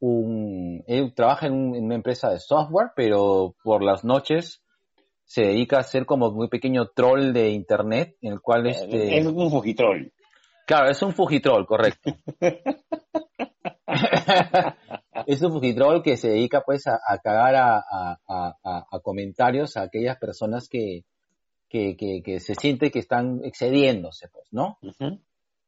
un... 0.00 0.82
Él 0.86 1.12
trabaja 1.14 1.46
en, 1.46 1.52
un- 1.54 1.74
en 1.76 1.84
una 1.84 1.94
empresa 1.94 2.30
de 2.30 2.40
software, 2.40 2.90
pero 2.96 3.54
por 3.62 3.82
las 3.82 4.04
noches 4.04 4.62
se 5.28 5.42
dedica 5.42 5.78
a 5.78 5.82
ser 5.82 6.06
como 6.06 6.28
un 6.28 6.48
pequeño 6.48 6.86
troll 6.88 7.32
de 7.34 7.50
internet, 7.50 8.16
en 8.22 8.32
el 8.32 8.40
cual 8.40 8.66
este... 8.66 9.18
Es 9.18 9.26
un 9.26 9.50
fujitrol. 9.50 10.10
Claro, 10.66 10.88
es 10.90 11.02
un 11.02 11.12
fujitrol, 11.12 11.66
correcto. 11.66 12.16
es 15.26 15.42
un 15.42 15.52
fujitrol 15.52 16.02
que 16.02 16.16
se 16.16 16.30
dedica 16.30 16.62
pues 16.64 16.86
a, 16.86 16.98
a 17.06 17.18
cagar 17.18 17.54
a, 17.56 17.76
a- 17.78 18.18
a- 18.64 19.00
comentarios 19.02 19.76
a 19.76 19.82
aquellas 19.82 20.16
personas 20.18 20.66
que, 20.68 21.04
que, 21.68 21.94
que, 21.96 22.22
que 22.22 22.40
se 22.40 22.54
siente 22.54 22.90
que 22.90 22.98
están 23.00 23.40
excediéndose, 23.44 24.28
pues, 24.28 24.46
¿no? 24.50 24.78
Ujú. 24.82 25.18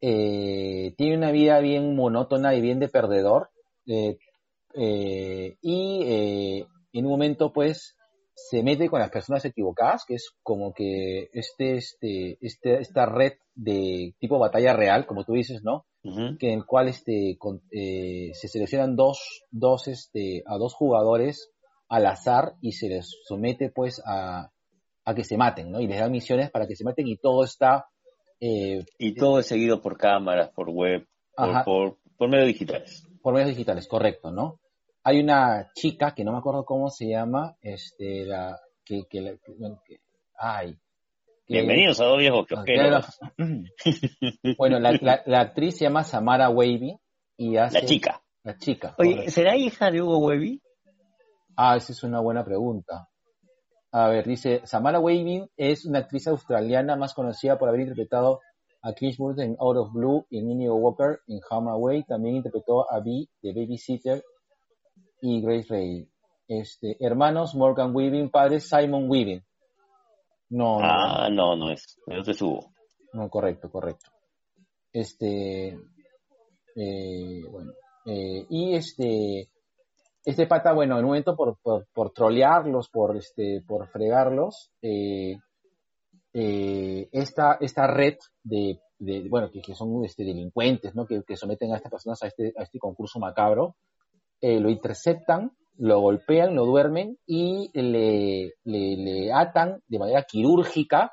eh, 0.01 0.95
tiene 0.97 1.17
una 1.19 1.33
vida 1.33 1.59
bien 1.61 1.95
monótona 1.95 2.55
y 2.55 2.63
bien 2.63 2.79
de 2.81 2.89
perdedor. 2.89 3.51
eh, 3.87 4.17
eh, 4.75 5.57
y 5.61 6.03
eh, 6.05 6.67
en 6.93 7.05
un 7.05 7.11
momento, 7.11 7.53
pues, 7.53 7.97
se 8.49 8.63
mete 8.63 8.89
con 8.89 9.01
las 9.01 9.11
personas 9.11 9.45
equivocadas, 9.45 10.05
que 10.07 10.15
es 10.15 10.31
como 10.43 10.73
que 10.73 11.29
este, 11.33 11.77
este, 11.77 12.39
este, 12.41 12.81
esta 12.81 13.07
red 13.07 13.33
de 13.55 14.15
tipo 14.19 14.39
batalla 14.39 14.73
real, 14.75 15.07
como 15.07 15.25
tú 15.25 15.33
dices, 15.35 15.63
¿no? 15.63 15.85
Que 16.39 16.53
en 16.53 16.61
el 16.61 16.65
cual 16.67 16.89
este, 16.89 17.37
con- 17.39 17.61
eh, 17.71 18.31
se 18.35 18.49
seleccionan 18.49 18.97
dos, 18.97 19.43
dos, 19.51 19.87
este, 19.89 20.43
a 20.47 20.57
dos 20.57 20.75
jugadores 20.75 21.51
al 21.89 22.07
azar 22.07 22.55
y 22.63 22.73
se 22.73 22.89
les 22.89 23.11
somete, 23.27 23.71
pues, 23.71 24.01
a, 24.07 24.51
a 25.05 25.15
que 25.15 25.25
se 25.25 25.37
maten, 25.37 25.71
¿no? 25.71 25.81
Y 25.81 25.87
les 25.89 25.99
dan 26.01 26.11
misiones 26.13 26.51
para 26.51 26.67
que 26.67 26.77
se 26.77 26.85
maten 26.85 27.07
y 27.09 27.17
todo 27.17 27.45
está 27.45 27.87
eh, 28.41 28.85
Y 28.99 29.15
todo 29.15 29.41
es 29.41 29.47
seguido 29.47 29.83
por 29.83 29.99
cámaras, 29.99 30.51
por 30.51 30.71
web, 30.71 31.07
por, 31.37 31.65
por, 31.65 31.99
por 32.17 32.29
medios 32.31 32.47
digitales. 32.49 33.07
por 33.23 33.35
medios 33.35 33.51
digitales, 33.51 33.87
correcto, 33.87 34.31
¿no? 34.33 34.59
Hay 35.03 35.21
una 35.21 35.71
chica 35.75 36.15
que 36.15 36.25
no 36.25 36.33
me 36.33 36.39
acuerdo 36.39 36.65
cómo 36.65 36.91
se 36.91 37.09
llama, 37.09 37.57
este, 37.63 38.25
la, 38.27 38.59
que, 38.85 39.05
que, 39.09 39.21
la- 39.21 39.33
que- 39.33 39.55
que- 39.87 40.01
ay. 40.39 40.75
que- 41.47 41.55
Bienvenidos 41.55 42.01
a 42.01 42.05
dos 42.05 42.19
viejos 42.19 42.47
bueno, 44.59 44.79
la, 44.79 44.93
la- 45.01 45.23
la 45.25 45.41
actriz 45.41 45.79
se 45.79 45.85
llama 45.85 46.05
Samara 46.05 46.51
Wavy 46.51 46.97
y 47.39 47.57
hace... 47.57 47.81
La 47.81 47.87
chica. 47.87 48.23
La 48.43 48.57
chica. 48.59 48.95
Oye, 48.99 49.11
correcto. 49.13 49.33
¿será 49.33 49.57
hija 49.57 49.91
de 49.91 50.03
Hugo 50.03 50.19
Webby? 50.19 50.63
Ah, 51.57 51.77
esa 51.77 51.93
es 51.93 52.03
una 52.03 52.21
buena 52.21 52.45
pregunta. 52.45 53.09
A 53.93 54.09
ver, 54.09 54.27
dice, 54.27 54.61
Samara 54.65 55.01
Weaving 55.01 55.49
es 55.57 55.85
una 55.85 55.99
actriz 56.01 56.27
australiana 56.29 56.95
más 56.97 57.13
conocida 57.13 57.59
por 57.59 57.69
haber 57.69 57.81
interpretado 57.81 58.41
a 58.83 58.93
Chris 58.95 59.19
Burns 59.19 59.41
en 59.41 59.57
Out 59.59 59.77
of 59.77 59.93
Blue 59.93 60.27
y 60.31 60.39
en 60.39 60.71
Walker 60.71 61.21
en 61.27 61.41
Home 61.51 61.71
Away. 61.71 62.05
También 62.05 62.37
interpretó 62.37 62.91
a 62.91 63.01
Bee 63.01 63.29
de 63.43 63.53
Babysitter 63.53 64.23
y 65.23 65.41
Grace 65.43 65.67
Ray. 65.69 66.09
Este, 66.49 66.97
hermanos 66.99 67.55
Morgan 67.55 67.95
Weaving, 67.95 68.31
padre 68.31 68.61
Simon 68.61 69.09
Weaving. 69.09 69.43
No, 70.51 70.79
Ah, 70.81 71.29
no, 71.31 71.55
no 71.55 71.71
es. 71.71 71.99
No 72.07 72.21
es 72.21 72.43
Hugo. 72.43 72.73
No, 73.13 73.29
correcto, 73.29 73.71
correcto. 73.71 74.11
Este, 74.93 75.79
eh, 76.77 77.43
bueno, 77.49 77.73
eh, 78.07 78.47
y 78.49 78.75
este, 78.75 79.49
este 80.25 80.47
pata, 80.47 80.73
bueno, 80.73 80.99
en 80.99 81.05
un 81.05 81.11
momento 81.11 81.37
por, 81.37 81.57
por, 81.63 81.87
por 81.93 82.13
trolearlos, 82.13 82.89
por, 82.89 83.17
este, 83.17 83.63
por 83.67 83.89
fregarlos, 83.89 84.73
eh, 84.83 85.37
esta, 86.33 87.59
esta 87.61 87.87
red 87.87 88.17
de, 88.43 88.81
de 88.99 89.29
bueno, 89.29 89.51
que, 89.51 89.61
que 89.61 89.75
son 89.75 90.05
este, 90.05 90.25
delincuentes, 90.25 90.95
¿no? 90.95 91.07
Que, 91.07 91.23
que 91.25 91.37
someten 91.37 91.73
a 91.73 91.77
estas 91.77 91.91
personas 91.91 92.23
a 92.23 92.27
este, 92.29 92.53
a 92.57 92.63
este 92.63 92.79
concurso 92.79 93.19
macabro, 93.19 93.77
eh, 94.41 94.61
lo 94.61 94.71
interceptan, 94.71 95.53
lo 95.77 96.01
golpean, 96.01 96.55
lo 96.55 96.67
duermen 96.67 97.17
y 97.27 97.71
le, 97.73 98.55
le, 98.65 98.97
le 98.97 99.33
atan 99.33 99.81
de 99.89 99.99
manera 99.99 100.23
quirúrgica 100.23 101.13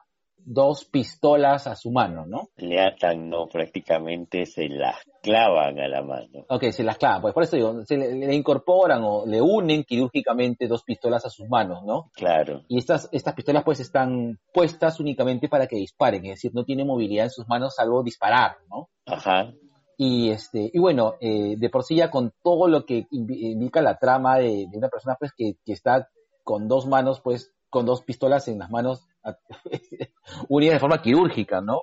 dos 0.49 0.86
pistolas 0.86 1.68
a 1.68 1.76
su 1.76 1.91
mano, 1.91 2.26
¿no? 2.26 2.48
Le 2.56 2.80
atan, 2.80 3.30
no, 3.30 3.48
prácticamente 3.48 4.45
se 4.45 4.70
las 4.70 4.95
clavan 5.22 5.78
a 5.78 5.90
la 5.90 6.02
mano. 6.02 6.45
Ok, 6.48 6.70
se 6.72 6.86
las 6.86 6.98
clavan, 6.98 7.22
pues 7.22 7.34
por 7.34 7.44
eso 7.44 7.58
digo, 7.58 7.84
se 7.84 7.98
le, 7.98 8.16
le 8.16 8.34
incorporan 8.34 9.04
o 9.04 9.26
le 9.26 9.41
unen 9.41 9.84
quirúrgicamente 9.84 10.68
dos 10.68 10.84
pistolas 10.84 11.26
a 11.26 11.30
sus 11.30 11.49
manos, 11.49 11.84
¿no? 11.84 12.12
Claro, 12.14 12.62
Y 12.70 12.78
estas, 12.78 13.10
estas 13.12 13.34
pistolas 13.34 13.64
pues 13.66 13.82
están 13.82 14.40
puestas 14.54 15.02
únicamente 15.02 15.49
para 15.49 15.68
que 15.68 15.76
disparen, 15.76 16.26
es 16.26 16.36
decir, 16.36 16.52
no 16.54 16.64
tiene 16.64 16.86
movilidad 16.86 17.26
en 17.26 17.32
sus 17.32 17.48
manos 17.48 17.76
salvo 17.76 18.02
disparar, 18.02 18.56
¿no? 18.70 18.90
ajá, 19.06 19.54
Y 19.98 20.30
este, 20.30 20.69
y 20.72 20.80
bueno, 20.80 21.15
eh, 21.19 21.56
de 21.57 21.69
por 21.69 21.84
sí 21.84 21.95
ya 21.95 22.11
con 22.11 22.32
todo 22.44 22.68
lo 22.68 22.86
que 22.86 23.07
indica 23.10 23.82
la 23.82 23.98
trama 23.98 24.38
de, 24.38 24.68
de 24.69 24.78
una 24.78 24.90
persona 24.90 25.15
pues 25.19 25.32
que, 25.36 25.56
que 25.65 25.74
está 25.74 26.10
con 26.44 26.68
dos 26.68 26.86
manos, 26.86 27.19
pues, 27.19 27.53
con 27.69 27.86
dos 27.86 28.03
pistolas 28.03 28.48
en 28.48 28.60
las 28.60 28.69
manos 28.69 29.07
a- 29.24 29.38
unidas 30.49 30.76
de 30.76 30.80
forma 30.80 31.02
quirúrgica, 31.02 31.61
¿no? 31.61 31.82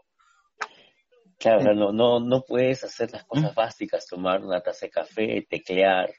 claro, 1.38 1.74
no, 1.74 1.92
no, 1.92 2.20
no 2.20 2.42
puedes 2.42 2.84
hacer 2.84 3.12
las 3.12 3.24
cosas 3.24 3.54
básicas, 3.54 4.06
tomar 4.06 4.42
una 4.42 4.60
taza 4.62 4.86
de 4.86 4.90
café, 4.90 5.46
teclear, 5.48 6.10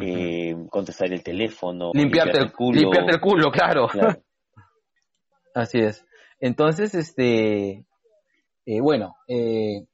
eh, 0.00 0.54
contestar 0.70 1.12
el 1.12 1.22
teléfono, 1.22 1.90
limpiarte, 1.94 2.38
el, 2.38 2.52
culo. 2.52 2.80
limpiarte 2.80 3.12
el 3.12 3.20
culo, 3.20 3.50
claro. 3.50 3.88
Claro. 3.88 4.22
Así 5.54 5.78
es. 5.78 6.04
Entonces, 6.40 6.94
este, 6.94 7.86
eh, 8.66 8.80
bueno, 8.80 9.16
eh, 9.28 9.86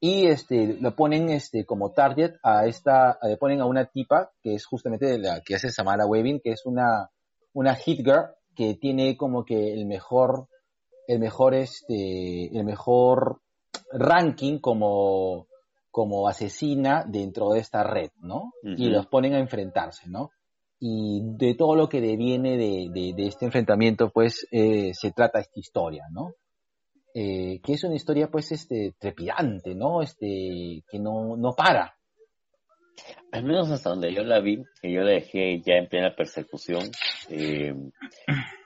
y 0.00 0.26
este, 0.26 0.78
lo 0.80 0.96
ponen 0.96 1.28
este, 1.28 1.66
como 1.66 1.92
target 1.92 2.32
a 2.42 2.66
esta, 2.66 3.18
le 3.22 3.36
ponen 3.36 3.60
a 3.60 3.66
una 3.66 3.84
tipa 3.84 4.30
que 4.42 4.54
es 4.54 4.64
justamente 4.64 5.18
la 5.18 5.42
que 5.44 5.54
hace 5.54 5.70
Samara 5.70 6.06
Webbing, 6.06 6.40
que 6.40 6.52
es 6.52 6.64
una, 6.64 7.10
una 7.52 7.74
hit 7.74 7.98
girl 7.98 8.30
que 8.56 8.74
tiene 8.74 9.16
como 9.16 9.44
que 9.44 9.74
el 9.74 9.84
mejor, 9.86 10.48
el 11.06 11.18
mejor, 11.18 11.54
este, 11.54 12.46
el 12.56 12.64
mejor 12.64 13.42
ranking 13.92 14.58
como, 14.58 15.46
como 15.90 16.28
asesina 16.28 17.04
dentro 17.06 17.50
de 17.50 17.60
esta 17.60 17.84
red, 17.84 18.10
¿no? 18.20 18.52
Y 18.62 18.88
los 18.88 19.06
ponen 19.06 19.34
a 19.34 19.38
enfrentarse, 19.38 20.08
¿no? 20.08 20.30
y 20.82 21.20
de 21.36 21.54
todo 21.54 21.76
lo 21.76 21.90
que 21.90 22.00
deviene 22.00 22.56
de, 22.56 22.88
de, 22.90 23.12
de 23.14 23.26
este 23.26 23.44
enfrentamiento, 23.44 24.10
pues 24.10 24.46
eh, 24.50 24.92
se 24.94 25.12
trata 25.12 25.38
esta 25.38 25.60
historia, 25.60 26.06
¿no? 26.10 26.32
Eh, 27.14 27.60
que 27.64 27.72
es 27.72 27.84
una 27.84 27.96
historia, 27.96 28.28
pues, 28.28 28.52
este, 28.52 28.94
trepidante, 28.98 29.74
¿no? 29.74 30.02
Este, 30.02 30.84
que 30.88 30.98
no, 30.98 31.36
no 31.36 31.52
para. 31.52 31.96
Al 33.32 33.44
menos 33.44 33.70
hasta 33.70 33.90
donde 33.90 34.12
yo 34.12 34.22
la 34.22 34.40
vi, 34.40 34.62
que 34.80 34.92
yo 34.92 35.02
la 35.02 35.12
dejé 35.12 35.60
ya 35.60 35.74
en 35.74 35.88
plena 35.88 36.14
persecución, 36.14 36.90
eh, 37.28 37.74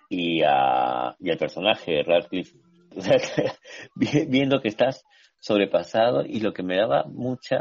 y, 0.09 0.43
a, 0.43 1.16
y 1.19 1.31
al 1.31 1.39
personaje 1.39 1.93
de 1.93 2.03
Radcliffe, 2.03 2.59
viendo 4.29 4.61
que 4.61 4.69
estás 4.69 5.05
sobrepasado 5.41 6.25
y 6.25 6.41
lo 6.41 6.53
que 6.53 6.62
me 6.62 6.77
daba 6.77 7.05
mucha, 7.05 7.59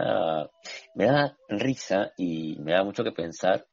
me 0.95 1.05
daba 1.05 1.37
risa 1.49 2.13
y 2.17 2.57
me 2.59 2.73
da 2.73 2.83
mucho 2.83 3.03
que 3.03 3.11
pensar 3.11 3.65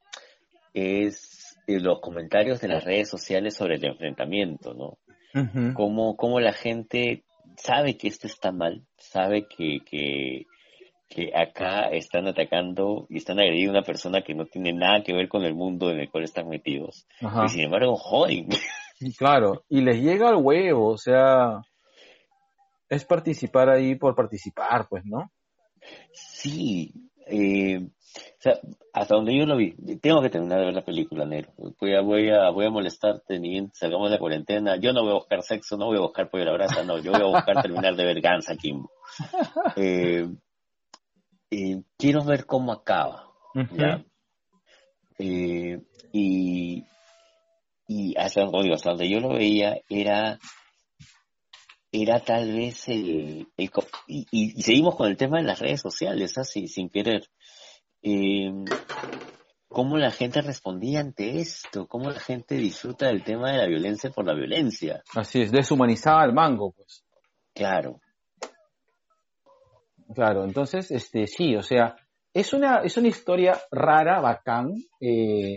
es 0.75 1.57
eh, 1.67 1.79
los 1.81 2.01
comentarios 2.01 2.61
de 2.61 2.69
las 2.69 2.85
redes 2.85 3.09
sociales 3.09 3.55
sobre 3.55 3.77
el 3.77 3.85
enfrentamiento, 3.85 4.75
¿no? 4.75 4.99
Cómo, 5.75 6.17
cómo 6.17 6.41
la 6.41 6.53
gente 6.53 7.25
sabe 7.57 7.97
que 7.97 8.09
esto 8.09 8.27
está 8.27 8.53
mal, 8.53 8.85
sabe 8.97 9.47
que, 9.47 9.81
que, 9.85 10.47
que 11.09 11.33
acá 11.35 11.89
están 11.91 12.27
atacando 12.27 13.07
y 13.09 13.19
están 13.19 13.39
agrediendo 13.39 13.73
a 13.73 13.81
una 13.81 13.87
persona 13.87 14.23
que 14.23 14.35
no 14.35 14.47
tiene 14.47 14.73
nada 14.73 15.03
que 15.03 15.13
ver 15.13 15.29
con 15.29 15.45
el 15.45 15.55
mundo 15.55 15.91
en 15.91 16.01
el 16.01 16.11
cual 16.11 16.25
están 16.25 16.49
metidos. 16.49 17.07
Ajá. 17.21 17.45
Y 17.45 17.49
sin 17.49 17.61
embargo, 17.63 17.97
joden. 17.97 18.49
Claro, 19.17 19.65
y 19.71 19.81
les 19.81 19.99
llega 19.99 20.29
al 20.29 20.37
huevo, 20.37 20.89
o 20.89 20.99
sea, 20.99 21.63
es 22.87 23.07
participar 23.07 23.71
ahí 23.71 23.95
por 23.95 24.15
participar, 24.15 24.89
pues, 24.91 25.07
¿no? 25.07 25.33
Sí, 26.13 26.93
eh, 27.31 27.81
o 27.81 28.43
sea, 28.43 28.59
hasta 28.93 29.15
donde 29.15 29.37
yo 29.37 29.47
lo 29.47 29.57
vi, 29.57 29.75
tengo 30.01 30.21
que 30.21 30.31
terminar 30.31 30.59
de 30.59 30.67
ver 30.67 30.75
la 30.75 30.85
película, 30.85 31.25
Nero. 31.25 31.53
Voy 31.79 31.95
a, 31.95 32.01
voy 32.01 32.31
a, 32.31 32.51
voy 32.51 32.67
a 32.67 32.71
molestarte 32.71 33.39
ni 33.39 33.51
bien 33.51 33.71
salgamos 33.73 34.09
de 34.09 34.17
la 34.17 34.19
cuarentena. 34.19 34.77
Yo 34.77 34.93
no 34.93 35.03
voy 35.03 35.13
a 35.13 35.15
buscar 35.15 35.43
sexo, 35.43 35.77
no 35.77 35.87
voy 35.87 35.99
a 35.99 36.01
buscar 36.01 36.29
pollo 36.29 36.45
a 36.45 36.47
la 36.47 36.53
brasa, 36.53 36.83
no. 36.83 36.99
Yo 36.99 37.13
voy 37.13 37.23
a 37.23 37.37
buscar 37.37 37.63
terminar 37.63 37.95
de 37.95 38.05
ver 38.05 38.21
Gansa 38.21 38.57
Kimbo. 38.57 38.91
Eh, 39.77 40.29
eh, 41.51 41.83
quiero 41.97 42.25
ver 42.25 42.47
cómo 42.47 42.73
acaba, 42.73 43.29
¿ya? 43.73 44.05
Eh, 45.19 45.81
y, 46.13 46.85
y 47.87 48.17
hasta, 48.17 48.47
como 48.47 48.63
digo, 48.63 48.75
hasta 48.75 48.91
donde 48.91 49.09
yo 49.09 49.21
lo 49.21 49.35
veía 49.35 49.79
era 49.89 50.39
era 51.93 52.21
tal 52.21 52.53
vez 52.53 52.89
el, 52.89 53.49
el 53.57 53.71
y, 54.07 54.27
y- 54.31 54.59
y 54.59 54.63
seguimos 54.63 54.97
con 54.97 55.09
el 55.09 55.17
tema 55.17 55.39
de 55.39 55.45
las 55.45 55.59
redes 55.59 55.81
sociales, 55.81 56.39
así 56.39 56.69
sin 56.69 56.89
querer. 56.89 57.29
Eh, 58.03 58.53
cómo 59.69 59.99
la 59.99 60.11
gente 60.11 60.41
respondía 60.43 61.01
ante 61.01 61.41
esto, 61.41 61.87
cómo 61.87 62.11
la 62.11 62.19
gente 62.21 62.55
disfruta 62.57 63.07
del 63.07 63.23
tema 63.25 63.53
de 63.53 63.59
la 63.59 63.67
violencia 63.67 64.11
por 64.11 64.27
la 64.27 64.35
violencia. 64.35 65.03
Así 65.15 65.43
es, 65.43 65.53
deshumanizada 65.53 66.23
al 66.23 66.33
mango, 66.33 66.73
pues. 66.73 67.05
Claro, 67.55 68.01
Claro, 70.15 70.45
entonces, 70.45 70.91
este, 70.91 71.27
sí, 71.29 71.55
o 71.55 71.63
sea, 71.63 71.95
es 72.35 72.53
una, 72.53 72.79
es 72.83 72.97
una 72.97 73.09
historia 73.09 73.61
rara, 73.71 74.21
bacán. 74.21 74.73
eh, 75.01 75.57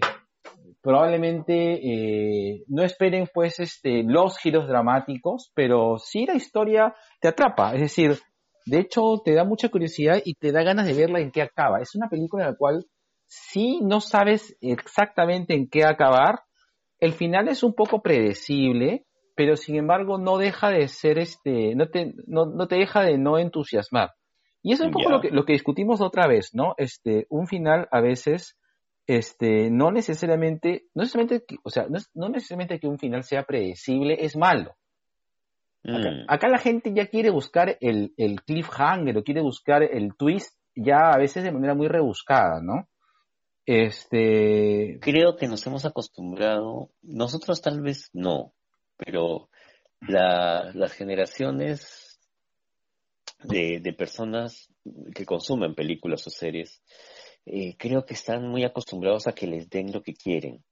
probablemente 0.84 1.54
eh, 1.54 2.64
no 2.68 2.84
esperen, 2.84 3.28
pues, 3.34 3.60
este, 3.60 4.04
los 4.04 4.38
giros 4.38 4.68
dramáticos, 4.68 5.52
pero 5.56 5.98
sí 5.98 6.26
la 6.26 6.36
historia 6.36 6.94
te 7.22 7.30
atrapa. 7.30 7.74
Es 7.74 7.82
decir, 7.82 8.20
de 8.66 8.80
hecho, 8.80 9.22
te 9.24 9.34
da 9.34 9.46
mucha 9.46 9.70
curiosidad 9.70 10.22
y 10.24 10.36
te 10.36 10.52
da 10.52 10.62
ganas 10.62 10.86
de 10.86 10.94
verla 10.94 11.22
en 11.22 11.32
qué 11.32 11.42
acaba. 11.42 11.80
Es 11.80 11.96
una 11.96 12.10
película 12.10 12.44
en 12.44 12.52
la 12.52 12.58
cual 12.58 12.86
sí 13.26 13.80
no 13.82 14.02
sabes 14.02 14.58
exactamente 14.60 15.56
en 15.56 15.70
qué 15.70 15.86
acabar. 15.86 16.42
El 17.00 17.14
final 17.14 17.48
es 17.48 17.64
un 17.64 17.74
poco 17.74 18.02
predecible, 18.02 19.06
pero 19.36 19.56
sin 19.56 19.78
embargo 19.78 20.18
no 20.18 20.38
deja 20.38 20.70
de 20.70 20.90
ser 20.90 21.18
este, 21.18 21.76
no 21.76 21.88
te, 21.88 22.14
no, 22.28 22.46
no 22.46 22.68
te 22.68 22.76
deja 22.76 23.02
de 23.02 23.18
no 23.18 23.38
entusiasmar. 23.38 24.12
Y 24.62 24.74
eso 24.74 24.84
es 24.84 24.88
un 24.88 24.94
poco 24.94 25.10
lo 25.10 25.22
que, 25.22 25.30
lo 25.30 25.46
que 25.46 25.54
discutimos 25.54 26.02
otra 26.02 26.28
vez, 26.28 26.52
¿no? 26.54 26.74
Este, 26.78 27.26
un 27.30 27.48
final 27.48 27.88
a 27.92 28.00
veces, 28.00 28.58
este, 29.08 29.70
no 29.70 29.92
necesariamente, 29.92 30.86
no 30.94 31.04
necesariamente, 31.04 31.46
o 31.64 31.70
sea, 31.70 31.88
no, 31.90 32.00
no 32.14 32.30
necesariamente 32.30 32.80
que 32.80 32.88
un 32.88 33.00
final 33.00 33.24
sea 33.24 33.44
predecible 33.44 34.18
es 34.20 34.36
malo. 34.36 34.76
Acá, 35.86 36.10
Mm, 36.10 36.26
acá 36.28 36.48
la 36.48 36.60
gente 36.60 36.94
ya 36.94 37.08
quiere 37.08 37.30
buscar 37.30 37.78
el, 37.82 38.14
el 38.18 38.42
cliffhanger 38.44 39.18
o 39.18 39.24
quiere 39.24 39.42
buscar 39.42 39.84
el 39.84 40.16
twist 40.16 40.56
ya 40.76 41.12
a 41.12 41.18
veces 41.18 41.44
de 41.44 41.52
manera 41.52 41.76
muy 41.76 41.88
rebuscada, 41.88 42.62
¿no? 42.62 42.88
Este, 43.66 45.00
creo 45.02 45.36
que 45.38 45.48
nos 45.48 45.66
hemos 45.68 45.86
acostumbrado, 45.86 46.90
nosotros 47.02 47.62
tal 47.62 47.82
vez 47.82 48.10
no, 48.14 48.54
pero 48.98 49.50
la- 50.08 50.72
las 50.74 50.94
generaciones 50.94 52.20
de, 53.44 53.80
de 53.82 53.94
personas 53.94 54.70
que 55.16 55.26
consumen 55.26 55.76
películas 55.76 56.26
o 56.28 56.30
series, 56.30 56.82
eh, 57.46 57.76
creo 57.78 58.06
que 58.06 58.14
están 58.14 58.48
muy 58.48 58.64
acostumbrados 58.64 59.28
a 59.28 59.34
que 59.34 59.48
les 59.48 59.70
den 59.70 59.92
lo 59.92 60.02
que 60.02 60.14
quieren. 60.14 60.64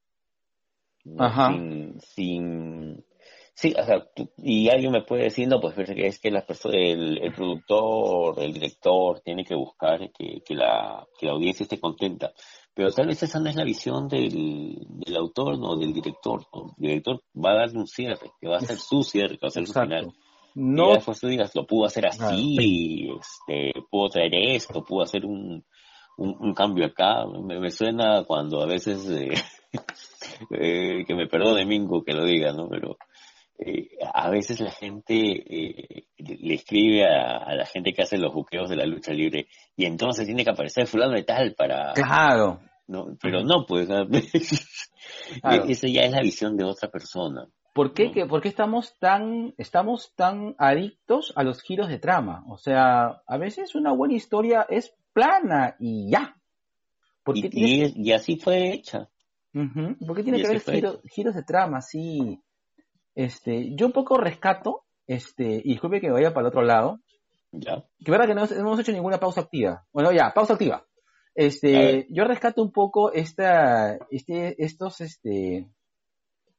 ¿no? 1.04 1.24
Ajá. 1.24 1.50
Sin, 1.50 2.00
sin, 2.02 3.06
sí, 3.54 3.74
o 3.78 3.84
sea, 3.84 4.06
tú- 4.16 4.32
y 4.38 4.70
alguien 4.70 4.92
me 4.92 5.04
puede 5.04 5.24
decir, 5.24 5.48
no, 5.48 5.60
pues 5.60 5.76
es 5.78 6.20
que 6.20 6.32
la 6.32 6.46
el, 6.72 7.18
el 7.18 7.34
productor, 7.34 8.40
el 8.40 8.54
director 8.54 9.20
tiene 9.22 9.44
que 9.44 9.56
buscar 9.56 10.00
que, 10.12 10.42
que 10.46 10.56
la, 10.56 11.06
que 11.20 11.26
la 11.26 11.34
audiencia 11.34 11.64
esté 11.64 11.80
contenta. 11.80 12.32
Pero 12.74 12.92
tal 12.92 13.08
vez 13.08 13.22
esa 13.22 13.40
no 13.40 13.50
es 13.50 13.56
la 13.56 13.66
visión 13.66 14.08
del, 14.08 14.78
del 14.88 15.16
autor, 15.18 15.60
no, 15.60 15.76
del 15.76 15.92
director. 15.94 16.46
¿no? 16.54 16.74
El 16.80 16.88
director 16.88 17.22
va 17.36 17.52
a 17.52 17.56
darle 17.56 17.80
un 17.80 17.88
cierre, 17.88 18.32
que 18.40 18.48
va 18.48 18.58
a 18.58 18.62
ser 18.62 18.78
su 18.78 19.04
cierre, 19.04 19.38
que 19.38 19.46
va 19.46 19.50
a 19.50 19.52
ser 19.52 19.68
su 19.68 19.74
final. 19.74 20.14
Y 20.56 20.60
No, 20.62 20.88
ya 20.88 20.96
después 20.96 21.20
tú 21.20 21.28
digas, 21.28 21.54
lo 21.54 21.66
pudo 21.66 21.86
hacer 21.86 22.06
así, 22.06 23.10
este, 23.20 23.74
pudo 23.90 24.10
traer 24.10 24.34
esto, 24.36 24.84
pudo 24.84 25.04
hacer 25.04 25.26
un, 25.26 25.66
un, 26.18 26.36
un 26.40 26.54
cambio 26.54 26.86
acá. 26.86 27.26
Me, 27.28 27.60
me 27.60 27.72
suena 27.72 28.24
cuando 28.26 28.62
a 28.62 28.66
veces, 28.68 29.10
eh, 29.10 29.34
eh, 30.52 31.04
que 31.06 31.16
me 31.16 31.28
perdone 31.28 31.66
Mingo 31.66 32.04
que 32.04 32.14
lo 32.14 32.26
diga, 32.26 32.52
¿no? 32.54 32.68
Pero 32.70 32.98
eh, 33.60 33.90
a 34.14 34.30
veces 34.30 34.60
la 34.60 34.72
gente 34.72 36.06
le 36.18 36.54
escribe 36.54 37.06
a, 37.06 37.38
a 37.38 37.56
la 37.56 37.66
gente 37.66 37.94
que 37.94 38.02
hace 38.02 38.18
los 38.18 38.34
buqueos 38.34 38.70
de 38.70 38.76
la 38.76 38.86
lucha 38.86 39.14
libre 39.14 39.48
y 39.76 39.86
entonces 39.86 40.26
tiene 40.26 40.44
que 40.44 40.52
aparecer 40.52 40.88
fulano 40.88 41.14
de 41.14 41.24
tal 41.24 41.54
para... 41.54 41.94
Claro. 41.94 42.60
¿no? 42.88 43.16
Pero 43.22 43.44
no, 43.44 43.66
pues. 43.66 43.88
Claro. 45.42 45.66
esa 45.66 45.88
ya 45.88 46.02
es 46.04 46.12
la 46.12 46.22
visión 46.22 46.58
de 46.58 46.64
otra 46.64 46.90
persona. 46.90 47.48
¿Por 47.74 47.94
qué, 47.94 48.12
que- 48.12 48.26
por 48.26 48.42
qué 48.42 48.50
estamos 48.50 48.98
tan 49.00 49.54
estamos 49.58 50.14
tan 50.16 50.56
adictos 50.58 51.32
a 51.36 51.44
los 51.44 51.62
giros 51.62 51.88
de 51.88 52.00
trama? 52.00 52.44
O 52.50 52.58
sea, 52.58 53.22
a 53.26 53.38
veces 53.38 53.76
una 53.76 53.94
buena 53.94 54.14
historia 54.16 54.66
es 54.70 54.94
plana 55.14 55.76
y 55.80 56.10
ya. 56.12 56.36
¿Por 57.24 57.36
qué 57.36 57.50
Y, 57.52 58.12
así 58.12 58.38
fue 58.38 58.74
hecha. 58.74 59.10
Ujú, 59.54 59.98
¿por 60.08 60.16
qué 60.16 60.24
tiene 60.24 60.40
y 60.40 60.42
que 60.42 60.48
así 60.48 60.70
haber 60.70 60.82
giro- 60.82 61.02
giros 61.14 61.36
de 61.36 61.44
trama? 61.44 61.82
Sí. 61.82 62.40
Este, 63.16 63.76
yo 63.76 63.86
un 63.88 63.92
poco 63.92 64.18
rescato, 64.18 64.84
este, 65.08 65.44
y 65.64 65.74
disculpe 65.74 66.00
que 66.00 66.08
me 66.08 66.14
vaya 66.14 66.34
para 66.34 66.42
el 66.48 66.48
otro 66.48 66.62
lado, 66.64 67.00
¿Ya? 67.52 67.84
que 68.04 68.12
verdad 68.12 68.28
que 68.28 68.34
no, 68.36 68.46
no 68.46 68.56
hemos 68.62 68.80
hecho 68.80 68.94
ninguna 68.94 69.20
pausa 69.20 69.42
activa. 69.42 69.86
Bueno, 69.92 70.12
ya, 70.14 70.32
pausa 70.34 70.54
activa. 70.54 70.86
Este, 71.36 72.08
yo 72.10 72.24
rescato 72.26 72.62
un 72.62 72.72
poco 72.72 73.12
esta, 73.12 73.98
este, 74.10 74.56
estos, 74.64 75.02
este, 75.02 75.68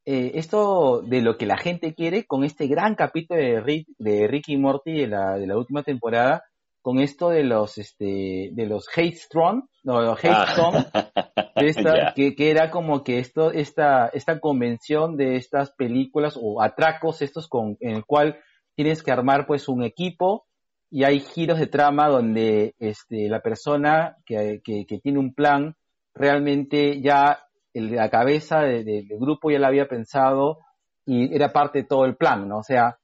eh, 0.04 0.32
esto 0.34 1.00
de 1.02 1.22
lo 1.22 1.36
que 1.38 1.46
la 1.46 1.56
gente 1.56 1.94
quiere 1.94 2.24
con 2.26 2.44
este 2.44 2.66
gran 2.66 2.94
capítulo 2.94 3.40
de, 3.40 3.60
Rick, 3.60 3.88
de 3.98 4.26
Ricky 4.28 4.56
Morty 4.56 4.92
de 4.92 5.06
la, 5.08 5.38
de 5.38 5.46
la 5.46 5.56
última 5.56 5.82
temporada, 5.82 6.42
con 6.82 6.98
esto 6.98 7.30
de 7.30 7.44
los, 7.44 7.78
este, 7.78 8.50
de 8.52 8.66
los 8.66 8.86
hate 8.94 9.14
strong, 9.16 9.62
no, 9.84 10.00
los 10.02 10.18
hate 10.22 10.48
strong, 10.50 10.74
de 11.56 11.66
esta- 11.66 11.96
Ya. 11.96 12.12
que, 12.14 12.34
que 12.34 12.50
era 12.50 12.70
como 12.70 13.02
que 13.04 13.18
esto, 13.18 13.52
esta, 13.52 14.09
esta 14.09 14.40
convención 14.40 15.16
de 15.16 15.36
estas 15.36 15.70
películas 15.72 16.36
o 16.40 16.60
atracos 16.60 17.22
estos 17.22 17.48
con, 17.48 17.76
en 17.80 17.96
el 17.96 18.04
cual 18.04 18.38
tienes 18.74 19.02
que 19.02 19.12
armar 19.12 19.46
pues 19.46 19.68
un 19.68 19.82
equipo 19.84 20.46
y 20.90 21.04
hay 21.04 21.20
giros 21.20 21.59
de 21.59 21.66
trama 21.68 22.09
donde 22.09 22.74
este, 22.78 23.28
la 23.28 23.40
persona 23.40 24.16
que, 24.26 24.60
que, 24.64 24.84
que 24.86 24.98
tiene 24.98 25.18
un 25.18 25.34
plan 25.34 25.76
realmente 26.14 27.00
ya 27.00 27.38
el- 27.74 27.94
la 27.94 28.10
cabeza 28.10 28.60
de- 28.60 28.84
de- 28.84 29.02
del 29.09 29.18
grupo 29.18 29.50
ya 29.50 29.59
la 29.59 29.68
había 29.68 29.88
pensado 29.88 30.59
y 31.06 31.34
era 31.34 31.52
parte 31.52 31.80
de 31.80 31.84
todo 31.88 32.04
el 32.04 32.16
plan, 32.16 32.46
¿no? 32.48 32.59
O 32.59 32.62
sea, 32.62 32.98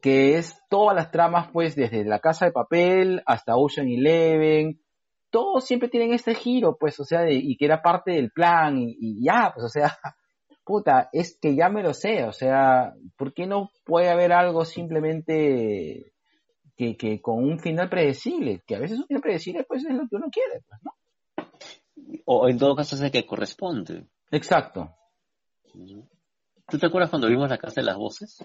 Que 0.00 0.36
es 0.38 0.58
todas 0.68 0.96
las 0.96 1.10
tramas, 1.10 1.50
pues, 1.52 1.76
desde 1.76 2.04
La 2.04 2.18
Casa 2.18 2.46
de 2.46 2.52
Papel 2.52 3.22
hasta 3.26 3.56
Ocean 3.56 3.88
Eleven, 3.88 4.80
todos 5.30 5.64
siempre 5.64 5.88
tienen 5.88 6.12
este 6.12 6.34
giro, 6.34 6.76
pues, 6.78 6.98
o 7.00 7.04
sea, 7.04 7.20
de- 7.22 7.34
y 7.34 7.56
que 7.56 7.64
era 7.66 7.82
parte 7.82 8.12
del 8.12 8.30
plan, 8.30 8.78
y, 8.78 8.96
y 8.98 9.24
ya, 9.24 9.52
pues, 9.54 9.66
o 9.66 9.68
sea, 9.68 9.96
puta, 10.64 11.08
es 11.12 11.38
que 11.40 11.54
ya 11.54 11.68
me 11.68 11.82
lo 11.82 11.92
sé, 11.92 12.24
o 12.24 12.32
sea, 12.32 12.94
¿por 13.16 13.34
qué 13.34 13.46
no 13.46 13.70
puede 13.84 14.10
haber 14.10 14.32
algo 14.32 14.64
simplemente 14.64 16.12
que, 16.76 16.96
que 16.96 17.20
con 17.20 17.42
un 17.44 17.58
final 17.60 17.88
predecible? 17.88 18.62
Que 18.66 18.76
a 18.76 18.80
veces 18.80 18.98
un 18.98 19.06
final 19.06 19.22
predecible, 19.22 19.64
pues, 19.64 19.84
es 19.84 19.94
lo 19.94 20.08
que 20.08 20.16
uno 20.16 20.26
quiere, 20.30 20.62
pues, 20.66 20.80
¿no? 20.82 20.92
O 22.26 22.48
en 22.48 22.58
todo 22.58 22.74
caso 22.74 22.96
es 22.96 23.02
el 23.02 23.10
que 23.10 23.26
corresponde. 23.26 24.06
Exacto. 24.30 24.94
¿Tú 26.68 26.78
te 26.78 26.86
acuerdas 26.86 27.10
cuando 27.10 27.28
vimos 27.28 27.50
la 27.50 27.58
casa 27.58 27.80
de 27.80 27.86
las 27.86 27.96
voces? 27.96 28.38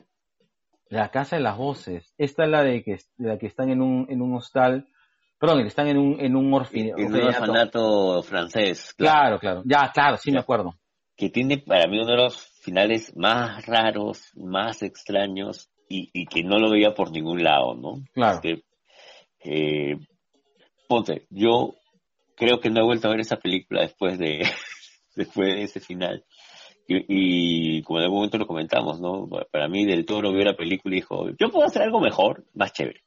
La 0.89 1.09
Casa 1.09 1.35
de 1.37 1.43
las 1.43 1.57
Voces, 1.57 2.13
esta 2.17 2.43
es 2.45 2.49
la 2.49 2.63
de 2.63 2.83
que, 2.83 2.97
la 3.17 3.37
que 3.37 3.45
están 3.47 3.69
en 3.69 3.81
un, 3.81 4.07
en 4.09 4.21
un 4.21 4.35
hostal, 4.35 4.87
perdón, 5.39 5.61
están 5.65 5.87
en 5.87 5.97
un, 5.97 6.19
en 6.19 6.35
un 6.35 6.51
orfine- 6.51 6.93
En 6.97 7.05
un 7.13 7.15
orfanato. 7.21 7.51
orfanato 7.51 8.23
francés. 8.23 8.93
Claro, 8.97 9.39
claro. 9.39 9.61
Ya, 9.65 9.91
claro, 9.93 10.17
sí 10.17 10.31
me 10.31 10.39
acuerdo. 10.39 10.73
que 11.15 11.29
tiene 11.29 11.57
para 11.59 11.85
mí 11.87 11.99
uno 11.99 12.11
de 12.11 12.17
los 12.17 12.37
finales 12.61 13.15
más 13.15 13.65
raros, 13.65 14.31
más 14.35 14.81
extraños 14.83 15.69
y, 15.87 16.09
y 16.13 16.25
que 16.25 16.43
no 16.43 16.57
lo 16.59 16.71
veía 16.71 16.93
por 16.93 17.11
ningún 17.11 17.43
lado, 17.43 17.75
¿no? 17.75 17.95
Claro. 18.13 18.35
Este, 18.43 18.63
eh, 19.41 19.97
ponte, 20.87 21.27
yo 21.29 21.75
creo 22.35 22.59
que 22.59 22.69
no 22.69 22.81
he 22.81 22.85
vuelto 22.85 23.07
a 23.07 23.11
ver 23.11 23.19
esa 23.19 23.37
película 23.37 23.81
después 23.81 24.17
de 24.17 24.39
después 25.15 25.47
de 25.55 25.63
ese 25.63 25.79
final. 25.81 26.23
Y, 26.91 27.77
y 27.77 27.81
como 27.83 27.99
en 27.99 28.05
algún 28.05 28.17
momento 28.17 28.37
lo 28.39 28.47
comentamos, 28.47 28.99
¿no? 28.99 29.29
Para 29.51 29.67
mí 29.67 29.85
Del 29.85 30.05
Toro 30.07 30.31
vio 30.33 30.43
la 30.43 30.55
película 30.57 30.95
y 30.95 30.99
dijo, 31.01 31.27
yo 31.39 31.49
puedo 31.51 31.67
hacer 31.67 31.83
algo 31.83 31.99
mejor, 32.01 32.45
más 32.55 32.73
chévere. 32.73 33.01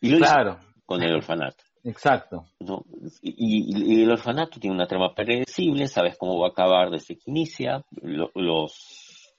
Y 0.00 0.08
lo 0.10 0.16
hizo 0.18 0.24
Claro, 0.26 0.58
con 0.84 1.02
el 1.02 1.14
orfanato. 1.14 1.62
exacto. 1.84 2.46
¿no? 2.58 2.84
Y, 3.22 3.34
y- 3.36 3.94
y 4.00 4.02
el 4.02 4.10
orfanato 4.10 4.58
tiene 4.58 4.74
una 4.74 4.86
trama 4.88 5.14
predecible, 5.14 5.86
sabes 5.86 6.16
cómo 6.18 6.40
va 6.40 6.48
a 6.48 6.50
acabar 6.50 6.90
desde 6.90 7.14
que 7.14 7.30
inicia, 7.30 7.84
lo- 8.02 8.32
los, 8.34 9.32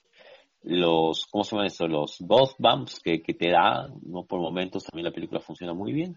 los, 0.63 1.25
¿cómo 1.27 1.43
se 1.43 1.55
llama 1.55 1.67
eso? 1.67 1.85
Los 1.87 2.17
ghost 2.21 2.55
bumps 2.59 2.99
que, 3.01 3.21
que 3.21 3.33
te 3.33 3.49
da, 3.51 3.89
¿no? 4.03 4.23
Por 4.23 4.39
momentos 4.39 4.85
también 4.85 5.05
la 5.05 5.11
película 5.13 5.41
funciona 5.41 5.73
muy 5.73 5.91
bien. 5.91 6.15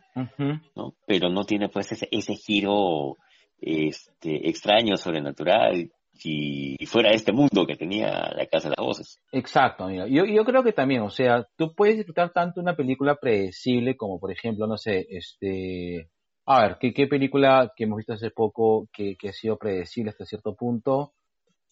¿no? 0.77 0.94
Pero 1.06 1.28
no 1.28 1.43
tiene 1.44 1.69
pues 1.69 1.90
ese, 1.93 2.09
ese 2.10 2.35
giro, 2.35 3.16
este, 3.60 4.48
extraño, 4.48 4.97
sobrenatural, 4.97 5.90
y 6.24 6.86
fuera 6.86 7.11
de 7.11 7.16
este 7.16 7.32
mundo 7.32 7.66
que 7.66 7.77
tenía 7.77 8.31
la 8.35 8.47
Casa 8.47 8.69
de 8.69 8.74
las 8.77 8.85
Voces. 8.86 9.20
Exacto, 9.32 9.86
mira. 9.86 10.07
Yo, 10.09 10.24
yo 10.24 10.44
creo 10.44 10.62
que 10.62 10.73
también, 10.73 11.03
o 11.03 11.11
sea, 11.11 11.47
tú 11.57 11.74
puedes 11.74 11.97
disfrutar 11.97 12.32
tanto 12.32 12.61
una 12.61 12.74
película 12.77 13.16
predecible 13.16 13.97
como, 13.97 14.19
por 14.20 14.31
ejemplo, 14.32 14.66
no 14.66 14.77
sé, 14.77 15.07
este... 15.11 16.09
A 16.47 16.62
ver, 16.62 16.78
¿qué, 16.81 16.93
qué 16.93 17.07
película 17.07 17.73
que 17.77 17.85
hemos 17.85 17.99
visto 17.99 18.15
hace 18.15 18.31
poco 18.31 18.89
que, 18.93 19.15
que 19.16 19.28
ha 19.28 19.32
sido 19.32 19.57
predecible 19.57 20.11
hasta 20.11 20.24
cierto 20.24 20.55
punto? 20.57 21.12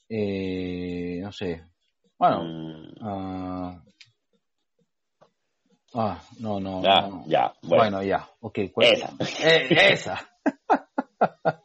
Eh, 0.09 1.18
no 1.22 1.32
sé. 1.32 1.64
Bueno, 2.18 2.44
Mm, 2.44 2.93
ah, 3.01 3.82
ah, 5.94 6.22
no, 6.39 6.60
no. 6.60 6.82
ya, 6.82 7.01
no. 7.02 7.24
ya, 7.27 7.52
bueno, 7.62 7.77
Bueno, 7.98 8.02
ya, 8.05 8.28
ok. 8.40 8.59
¿cuál- 8.72 8.86
esa. 8.93 9.10
Eh, 9.43 9.93
esa. 9.93 10.28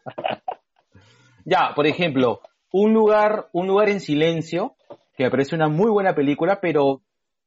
ya, 1.46 1.74
por 1.76 1.86
ejemplo, 1.86 2.42
un 2.72 2.94
lugar, 2.94 3.48
un 3.54 3.68
lugar 3.68 3.90
en 3.90 4.00
silencio, 4.00 4.76
que 5.18 5.24
me 5.26 5.32
parece 5.32 5.56
una 5.56 5.70
muy 5.70 5.90
buena 5.90 6.14
película, 6.14 6.60
pero 6.62 7.02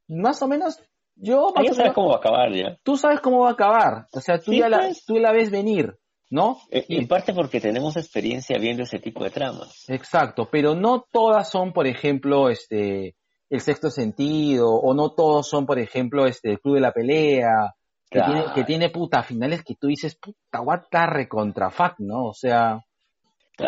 más 0.09 0.41
o 0.43 0.49
menos, 0.49 0.79
yo 1.17 1.53
más 1.55 1.65
ya 1.65 1.71
o 1.73 1.75
sabes 1.75 1.79
menos- 1.79 1.95
cómo 1.95 2.09
va 2.09 2.15
a 2.15 2.19
acabar 2.19 2.53
ya. 2.53 2.79
tú 2.83 2.97
sabes 2.97 3.21
cómo 3.21 3.41
va 3.41 3.51
a 3.51 3.53
acabar. 3.53 4.07
O 4.13 4.21
sea, 4.21 4.39
tú 4.39 4.53
Sí, 4.53 4.59
ya 4.59 4.69
la, 4.69 4.79
pues. 4.79 5.05
tú 5.05 5.19
la 5.19 5.33
ves 5.33 5.51
venir, 5.51 5.99
¿no? 6.31 6.59
Eh, 6.71 6.85
Y- 6.89 6.97
En 6.99 7.09
parte 7.09 7.33
porque 7.35 7.61
tenemos 7.61 7.97
experiencia 7.97 8.57
viendo 8.59 8.85
ese 8.85 8.99
tipo 8.99 9.23
de 9.25 9.31
tramas. 9.31 9.85
Exacto, 9.89 10.49
pero 10.51 10.75
no 10.75 11.05
todas 11.13 11.51
son, 11.51 11.73
por 11.73 11.87
ejemplo, 11.87 12.49
este, 12.49 13.17
el 13.51 13.61
sexto 13.61 13.91
sentido, 13.91 14.69
o 14.71 14.95
no 14.95 15.11
todos 15.11 15.49
son, 15.49 15.67
por 15.67 15.79
ejemplo, 15.79 16.27
este, 16.27 16.51
el 16.53 16.61
club 16.61 16.77
de 16.77 16.81
la 16.81 16.93
pelea, 16.93 17.75
que, 18.11 18.19
Claro. 18.21 18.33
tiene, 18.33 18.53
que 18.55 18.65
tiene 18.65 18.89
puta 18.91 19.23
finales 19.23 19.63
que 19.63 19.75
tú 19.75 19.89
dices, 19.89 20.17
puta, 20.17 20.63
what 20.63 20.83
the 20.91 21.07
recontra 21.07 21.71
fuck, 21.71 21.95
¿no? 21.99 22.25
O 22.27 22.33
sea, 22.35 22.83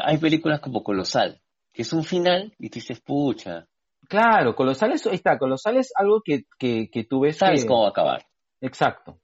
Hay 0.05 0.19
películas 0.19 0.61
como 0.61 0.83
Colosal, 0.83 1.41
que 1.73 1.83
es 1.83 1.93
un 1.93 2.05
final 2.05 2.55
y 2.59 2.69
tú 2.71 2.75
dices, 2.81 3.01
pucha, 3.01 3.67
claro, 4.09 4.55
Colosal 4.55 4.93
es, 4.93 5.07
está, 5.07 5.39
Colosal 5.39 5.77
es 5.79 5.93
algo 5.97 6.21
que, 6.25 6.45
que, 6.59 6.89
que 6.91 7.05
tú 7.05 7.21
ves 7.21 7.37
sabes 7.39 7.63
que- 7.63 7.69
cómo 7.69 7.83
va 7.83 7.89
a 7.89 7.91
acabar. 7.91 8.27
Exacto. 8.61 9.19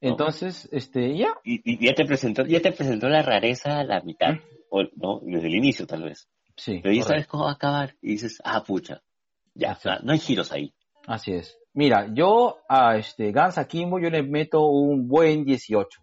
No. 0.00 0.08
Entonces, 0.10 0.68
este, 0.72 1.16
ya, 1.16 1.28
Y, 1.44 1.60
y 1.64 1.86
ya 1.86 1.94
te 1.94 2.04
presentó, 2.04 2.44
ya 2.44 2.60
te 2.60 2.72
presentó 2.72 3.08
la 3.08 3.22
rareza 3.22 3.78
a 3.78 3.84
la 3.84 4.00
mitad, 4.00 4.34
o, 4.68 4.82
¿no? 4.96 5.20
Desde 5.22 5.46
el 5.46 5.54
inicio 5.54 5.86
tal 5.86 6.02
vez. 6.02 6.28
sí, 6.56 6.80
Pero 6.82 6.92
ya 6.92 7.02
correcto. 7.02 7.08
sabes 7.08 7.26
cómo 7.28 7.44
va 7.44 7.50
a 7.50 7.54
acabar 7.54 7.94
y 8.02 8.08
dices, 8.12 8.40
ah, 8.44 8.64
pucha, 8.64 9.00
ya, 9.54 9.72
Exacto. 9.72 10.04
no 10.04 10.12
hay 10.12 10.18
giros 10.18 10.50
ahí. 10.52 10.74
así 11.06 11.32
es. 11.32 11.56
Mira, 11.74 12.08
yo 12.12 12.58
a 12.68 12.96
este 12.96 13.32
Gans 13.32 13.56
Akimbo 13.58 13.98
yo 13.98 14.10
le 14.10 14.22
meto 14.22 14.66
un 14.66 15.08
buen 15.08 15.44
18. 15.44 16.01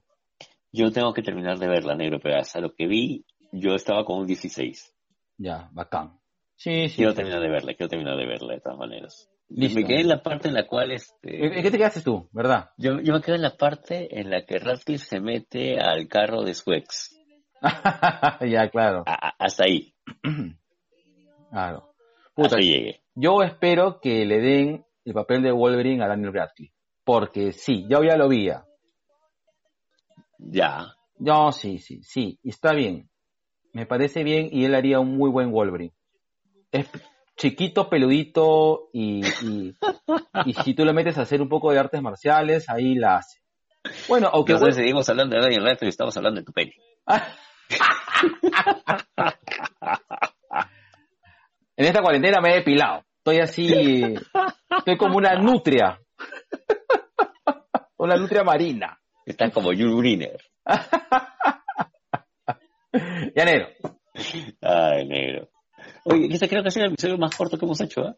Yo 0.71 0.91
tengo 0.91 1.13
que 1.13 1.21
terminar 1.23 1.57
de 1.57 1.67
verla, 1.67 1.95
negro, 1.95 2.19
pero 2.21 2.37
hasta 2.37 2.59
lo 2.61 2.73
que 2.73 2.87
vi, 2.87 3.25
yo 3.51 3.73
estaba 3.75 4.05
con 4.05 4.19
un 4.19 4.27
16. 4.27 4.93
Ya, 5.37 5.69
bacán. 5.71 6.19
Sí, 6.55 6.89
sí. 6.89 6.97
Quiero 6.97 7.13
terminar 7.13 7.41
de 7.41 7.49
verla, 7.49 7.73
quiero 7.73 7.89
terminar 7.89 8.17
de 8.17 8.25
verla 8.27 8.53
de 8.55 8.61
todas 8.61 8.77
maneras. 8.77 9.29
Listo. 9.47 9.79
Me 9.79 9.87
quedé 9.87 10.01
en 10.01 10.09
la 10.09 10.21
parte 10.21 10.47
en 10.49 10.53
la 10.53 10.67
cual, 10.67 10.91
¿En 10.91 10.97
este, 10.97 11.45
en 11.57 11.63
qué 11.63 11.71
te 11.71 11.77
quedaste 11.77 12.01
tú, 12.01 12.29
verdad? 12.31 12.69
yo, 12.77 12.99
yo 13.01 13.13
me 13.13 13.21
quedé 13.21 13.37
en 13.37 13.41
la 13.41 13.57
parte 13.57 14.19
en 14.19 14.29
la 14.29 14.45
que 14.45 14.59
Radcliffe 14.59 15.05
se 15.05 15.19
mete 15.19 15.79
al 15.79 16.07
carro 16.07 16.43
de 16.43 16.53
su 16.53 16.71
ex. 16.71 17.15
ya, 18.47 18.69
claro. 18.69 19.03
A- 19.07 19.33
hasta 19.39 19.63
ahí, 19.65 19.93
Claro. 21.49 21.93
Puta, 22.35 22.47
hasta 22.47 22.57
ahí 22.57 22.67
llegué. 22.69 23.01
yo 23.15 23.41
espero 23.41 23.99
que 23.99 24.25
le 24.25 24.39
den 24.39 24.85
el 25.05 25.13
papel 25.13 25.41
de 25.41 25.51
Wolverine 25.51 26.03
a 26.03 26.07
Daniel 26.07 26.33
Radcliffe. 26.33 26.73
Porque 27.03 27.51
sí, 27.53 27.85
yo 27.89 28.03
ya 28.03 28.15
lo 28.17 28.29
vi. 28.29 28.45
ya. 28.47 28.65
Ya, 30.39 30.95
No, 31.17 31.51
sí, 31.51 31.79
sí, 31.79 32.01
sí, 32.01 32.39
está 32.43 32.73
bien. 32.73 33.09
Me 33.73 33.85
parece 33.85 34.23
bien 34.23 34.49
y 34.51 34.65
él 34.65 34.73
haría 34.73 34.99
un 34.99 35.17
muy 35.17 35.29
buen 35.29 35.51
Wolverine. 35.51 35.93
Es 36.71 36.87
chiquito, 37.35 37.89
peludito 37.89 38.89
y, 38.93 39.21
y, 39.43 39.75
y 40.45 40.53
si 40.53 40.73
tú 40.73 40.85
le 40.85 40.93
metes 40.93 41.17
a 41.17 41.23
hacer 41.23 41.41
un 41.41 41.49
poco 41.49 41.71
de 41.71 41.79
artes 41.79 42.01
marciales, 42.01 42.69
ahí 42.69 42.95
la 42.95 43.17
hace. 43.17 43.41
Bueno, 44.07 44.29
aunque 44.31 44.53
Entonces 44.53 44.77
seguimos 44.77 45.09
hablando 45.09 45.35
de 45.35 45.41
Daniel 45.41 45.63
Radcliffe 45.63 45.85
y 45.85 45.89
estamos 45.89 46.15
hablando 46.17 46.39
de 46.39 46.45
tu 46.45 46.53
peli. 46.53 46.73
en 51.75 51.85
esta 51.85 52.01
cuarentena 52.01 52.41
me 52.41 52.51
he 52.51 52.55
depilado. 52.55 53.03
Estoy 53.17 53.39
así, 53.39 54.15
estoy 54.77 54.97
como 54.97 55.17
una 55.17 55.35
nutria. 55.35 55.99
Una 57.97 58.15
nutria 58.15 58.43
marina. 58.43 58.97
Estás 59.25 59.51
como 59.53 59.69
Jules 59.69 59.95
Briner. 59.95 60.39
Ya, 63.35 63.45
negro. 63.45 63.67
Ay, 64.61 65.07
negro. 65.07 65.49
Oye, 66.05 66.27
este 66.31 66.49
creo 66.49 66.63
que 66.63 66.69
ha 66.69 66.71
sido 66.71 66.85
el 66.87 66.93
episodio 66.93 67.17
más 67.17 67.35
corto 67.35 67.57
que 67.57 67.65
hemos 67.65 67.79
hecho, 67.81 68.01
¿ah? 68.01 68.15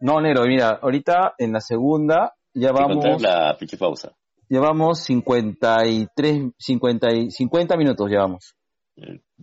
No, 0.00 0.20
negro, 0.20 0.44
mira, 0.46 0.78
ahorita 0.82 1.34
en 1.38 1.52
la 1.52 1.60
segunda 1.60 2.32
ya 2.54 2.72
vamos, 2.72 3.20
la 3.22 3.56
pichipausa. 3.58 4.12
llevamos 4.48 5.00
53, 5.04 6.52
50, 6.58 7.12
y- 7.12 7.30
50 7.30 7.76
minutos 7.76 8.08
llevamos. 8.08 8.54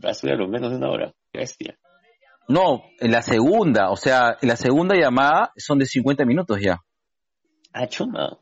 Va 0.03 0.09
a 0.09 0.13
subir 0.13 0.33
a 0.33 0.37
lo 0.37 0.47
menos 0.47 0.71
de 0.71 0.77
una 0.77 0.89
hora. 0.89 1.13
Qué 1.31 1.39
bestia. 1.39 1.77
No, 2.47 2.83
en 2.99 3.11
la 3.11 3.21
segunda, 3.21 3.91
o 3.91 3.95
sea, 3.95 4.37
en 4.41 4.49
la 4.49 4.55
segunda 4.55 4.95
llamada 4.95 5.51
son 5.57 5.77
de 5.77 5.85
50 5.85 6.25
minutos 6.25 6.59
ya. 6.59 6.79
Ah, 7.71 7.87
chuma. 7.87 8.37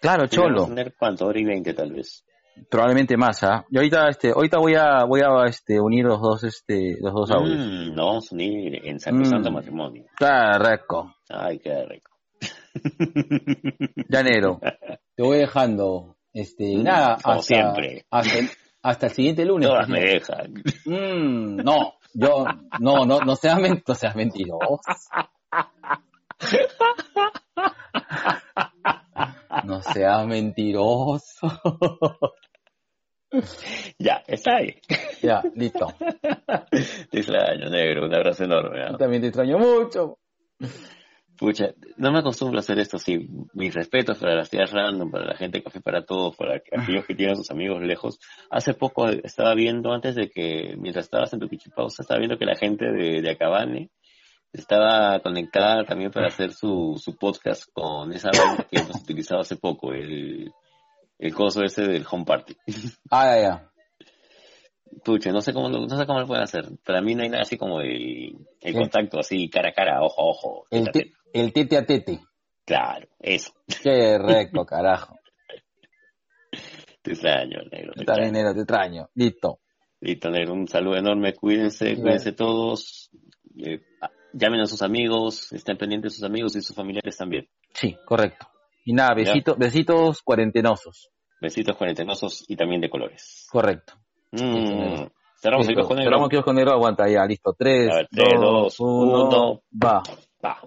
Claro, 0.00 0.26
cholo. 0.26 0.66
tener 0.66 0.94
cuánto, 0.98 1.26
hora 1.26 1.40
y 1.40 1.44
veinte 1.44 1.74
tal 1.74 1.92
vez. 1.92 2.24
Probablemente 2.70 3.16
más, 3.16 3.42
¿ah? 3.44 3.64
Y 3.70 3.76
ahorita, 3.78 4.08
este, 4.08 4.30
ahorita 4.30 4.58
voy 4.58 4.74
a, 4.74 5.04
voy 5.04 5.20
a, 5.22 5.46
este, 5.46 5.80
unir 5.80 6.04
los 6.04 6.20
dos, 6.20 6.44
este, 6.44 6.96
los 7.00 7.12
dos 7.14 7.30
audios. 7.30 7.58
Mm, 7.58 7.94
no 7.94 8.06
vamos 8.06 8.30
a 8.30 8.34
unir 8.34 8.86
en 8.86 9.00
Sacrosanto 9.00 9.50
Mm. 9.50 9.54
Matrimonio. 9.54 10.04
Correcto. 10.18 11.14
Ay, 11.28 11.58
qué 11.58 11.84
rico. 11.86 12.10
Ya, 14.08 14.22
negro. 14.22 14.60
Te 15.16 15.22
voy 15.22 15.38
dejando, 15.38 16.16
este, 16.32 16.76
Mm, 16.76 16.82
nada, 16.82 17.16
como 17.22 17.40
hasta, 17.40 17.54
siempre. 17.54 18.04
Hasta, 18.10 18.38
el- 18.38 18.50
hasta 18.82 19.06
el 19.06 19.12
siguiente 19.12 19.44
lunes. 19.44 19.68
Todas 19.68 19.88
me 19.88 20.00
dejan. 20.00 20.54
Mm, 20.86 21.56
no, 21.64 21.94
yo, 22.14 22.44
no, 22.78 23.04
no, 23.06 23.20
no 23.20 23.36
seas, 23.36 23.58
men- 23.60 23.82
no 23.86 23.94
seas 23.94 24.16
mentiroso. 24.16 24.80
No 29.64 29.82
seas 29.82 30.26
mentiroso. 30.26 31.48
Ya, 33.98 34.24
está 34.26 34.56
ahí. 34.56 34.74
Ya, 35.22 35.40
listo. 35.54 35.86
Te 37.10 37.20
extraño, 37.20 37.70
negro. 37.70 38.06
Un 38.06 38.14
abrazo 38.14 38.42
enorme. 38.44 38.82
¿ah? 38.82 38.88
Yo 38.90 38.96
también 38.96 39.22
te 39.22 39.28
extraño 39.28 39.56
mucho. 39.56 40.18
Pucha, 41.38 41.72
no 41.96 42.12
me 42.12 42.18
acostumbro 42.18 42.58
a 42.58 42.60
hacer 42.60 42.78
esto, 42.80 42.98
sí. 42.98 43.28
Mis 43.54 43.72
respetos 43.72 44.18
para 44.18 44.34
las 44.34 44.50
tías 44.50 44.70
random, 44.72 45.10
para 45.10 45.26
la 45.26 45.36
gente 45.36 45.58
de 45.58 45.64
Café 45.64 45.80
para 45.80 46.04
Todos, 46.04 46.36
para 46.36 46.56
aquellos 46.56 47.06
que 47.06 47.14
tienen 47.14 47.34
a 47.34 47.36
sus 47.36 47.50
amigos 47.50 47.80
lejos. 47.82 48.18
Hace 48.50 48.74
poco 48.74 49.08
estaba 49.08 49.54
viendo, 49.54 49.92
antes 49.92 50.16
de 50.16 50.28
que, 50.28 50.74
mientras 50.76 51.06
estabas 51.06 51.32
en 51.32 51.40
tu 51.40 51.48
pichipausa, 51.48 52.02
estaba 52.02 52.18
viendo 52.18 52.36
que 52.36 52.44
la 52.44 52.56
gente 52.56 52.90
de, 52.90 53.22
de 53.22 53.30
Acabane 53.30 53.90
estaba 54.52 55.20
conectada 55.20 55.84
también 55.84 56.10
para 56.10 56.28
hacer 56.28 56.52
su, 56.52 57.00
su 57.02 57.16
podcast 57.16 57.64
con 57.72 58.12
esa 58.12 58.30
banda 58.36 58.66
que 58.70 58.78
hemos 58.80 58.96
utilizado 59.02 59.40
hace 59.40 59.56
poco, 59.56 59.92
el, 59.92 60.50
el 61.18 61.34
coso 61.34 61.62
ese 61.62 61.82
del 61.82 62.06
Home 62.10 62.24
Party. 62.24 62.56
Ah, 63.10 63.36
ya, 63.36 63.42
ya. 63.42 63.66
Pucha, 65.04 65.30
no 65.30 65.40
sé 65.40 65.52
cómo, 65.52 65.68
lo- 65.68 65.86
no 65.86 65.96
sé 65.96 66.04
cómo 66.06 66.20
lo 66.20 66.26
pueden 66.26 66.42
hacer. 66.44 66.64
Para 66.84 67.00
mí 67.00 67.14
no 67.14 67.22
hay 67.22 67.28
nada 67.28 67.42
así 67.42 67.56
como 67.56 67.80
el, 67.80 68.36
el 68.60 68.74
contacto 68.74 69.20
así, 69.20 69.48
cara 69.48 69.68
a 69.68 69.72
cara, 69.72 70.02
ojo 70.02 70.20
a 70.20 70.24
ojo. 70.26 70.64
El, 70.70 70.90
te- 70.90 71.12
el 71.32 71.52
tete 71.52 71.76
a 71.76 71.86
tete. 71.86 72.20
Claro, 72.64 73.08
eso. 73.20 73.52
Qué 73.82 74.18
recto, 74.18 74.64
carajo. 74.66 75.16
Te 77.02 77.12
extraño, 77.12 77.60
negro. 77.70 77.92
te 77.94 78.02
extraño. 78.02 78.32
negro, 78.32 78.52
te 78.54 78.60
extraño. 78.60 79.08
Listo. 79.14 79.60
Listo, 80.00 80.28
negro. 80.30 80.52
Un 80.52 80.68
saludo 80.68 80.96
enorme. 80.98 81.32
Cuídense, 81.34 81.94
cuídense 81.96 82.32
todos. 82.32 83.10
Eh, 83.56 83.80
llamen 84.32 84.60
a 84.60 84.66
sus 84.66 84.82
amigos, 84.82 85.52
estén 85.52 85.76
pendientes 85.76 86.12
de 86.12 86.16
sus 86.16 86.24
amigos 86.24 86.56
y 86.56 86.62
sus 86.62 86.74
familiares 86.76 87.16
también. 87.16 87.48
Sí, 87.74 87.96
correcto. 88.06 88.46
Y 88.84 88.92
nada, 88.92 89.10
Ya. 89.10 89.14
besitos, 89.16 89.58
besitos 89.58 90.22
cuarentenosos. 90.22 91.10
Besitos 91.40 91.76
cuarentenosos 91.76 92.44
y 92.48 92.56
también 92.56 92.80
de 92.80 92.90
colores. 92.90 93.46
Correcto. 93.50 93.94
Mm. 94.32 95.06
Cerramos 95.40 95.68
el 95.68 95.74
kiosco 95.74 95.94
negro. 95.94 96.04
Cerramos 96.10 96.26
el 96.26 96.30
kiosco 96.30 96.52
negro, 96.52 96.72
aguanta 96.72 97.08
ya, 97.08 97.24
listo. 97.24 97.54
Tres, 97.58 97.90
A 97.90 97.94
ver, 97.96 98.08
tres, 98.10 98.34
dos, 98.38 98.76
dos, 98.76 98.80
uno, 98.80 99.28
uno. 99.28 99.62
va. 99.82 100.02
Va. 100.44 100.58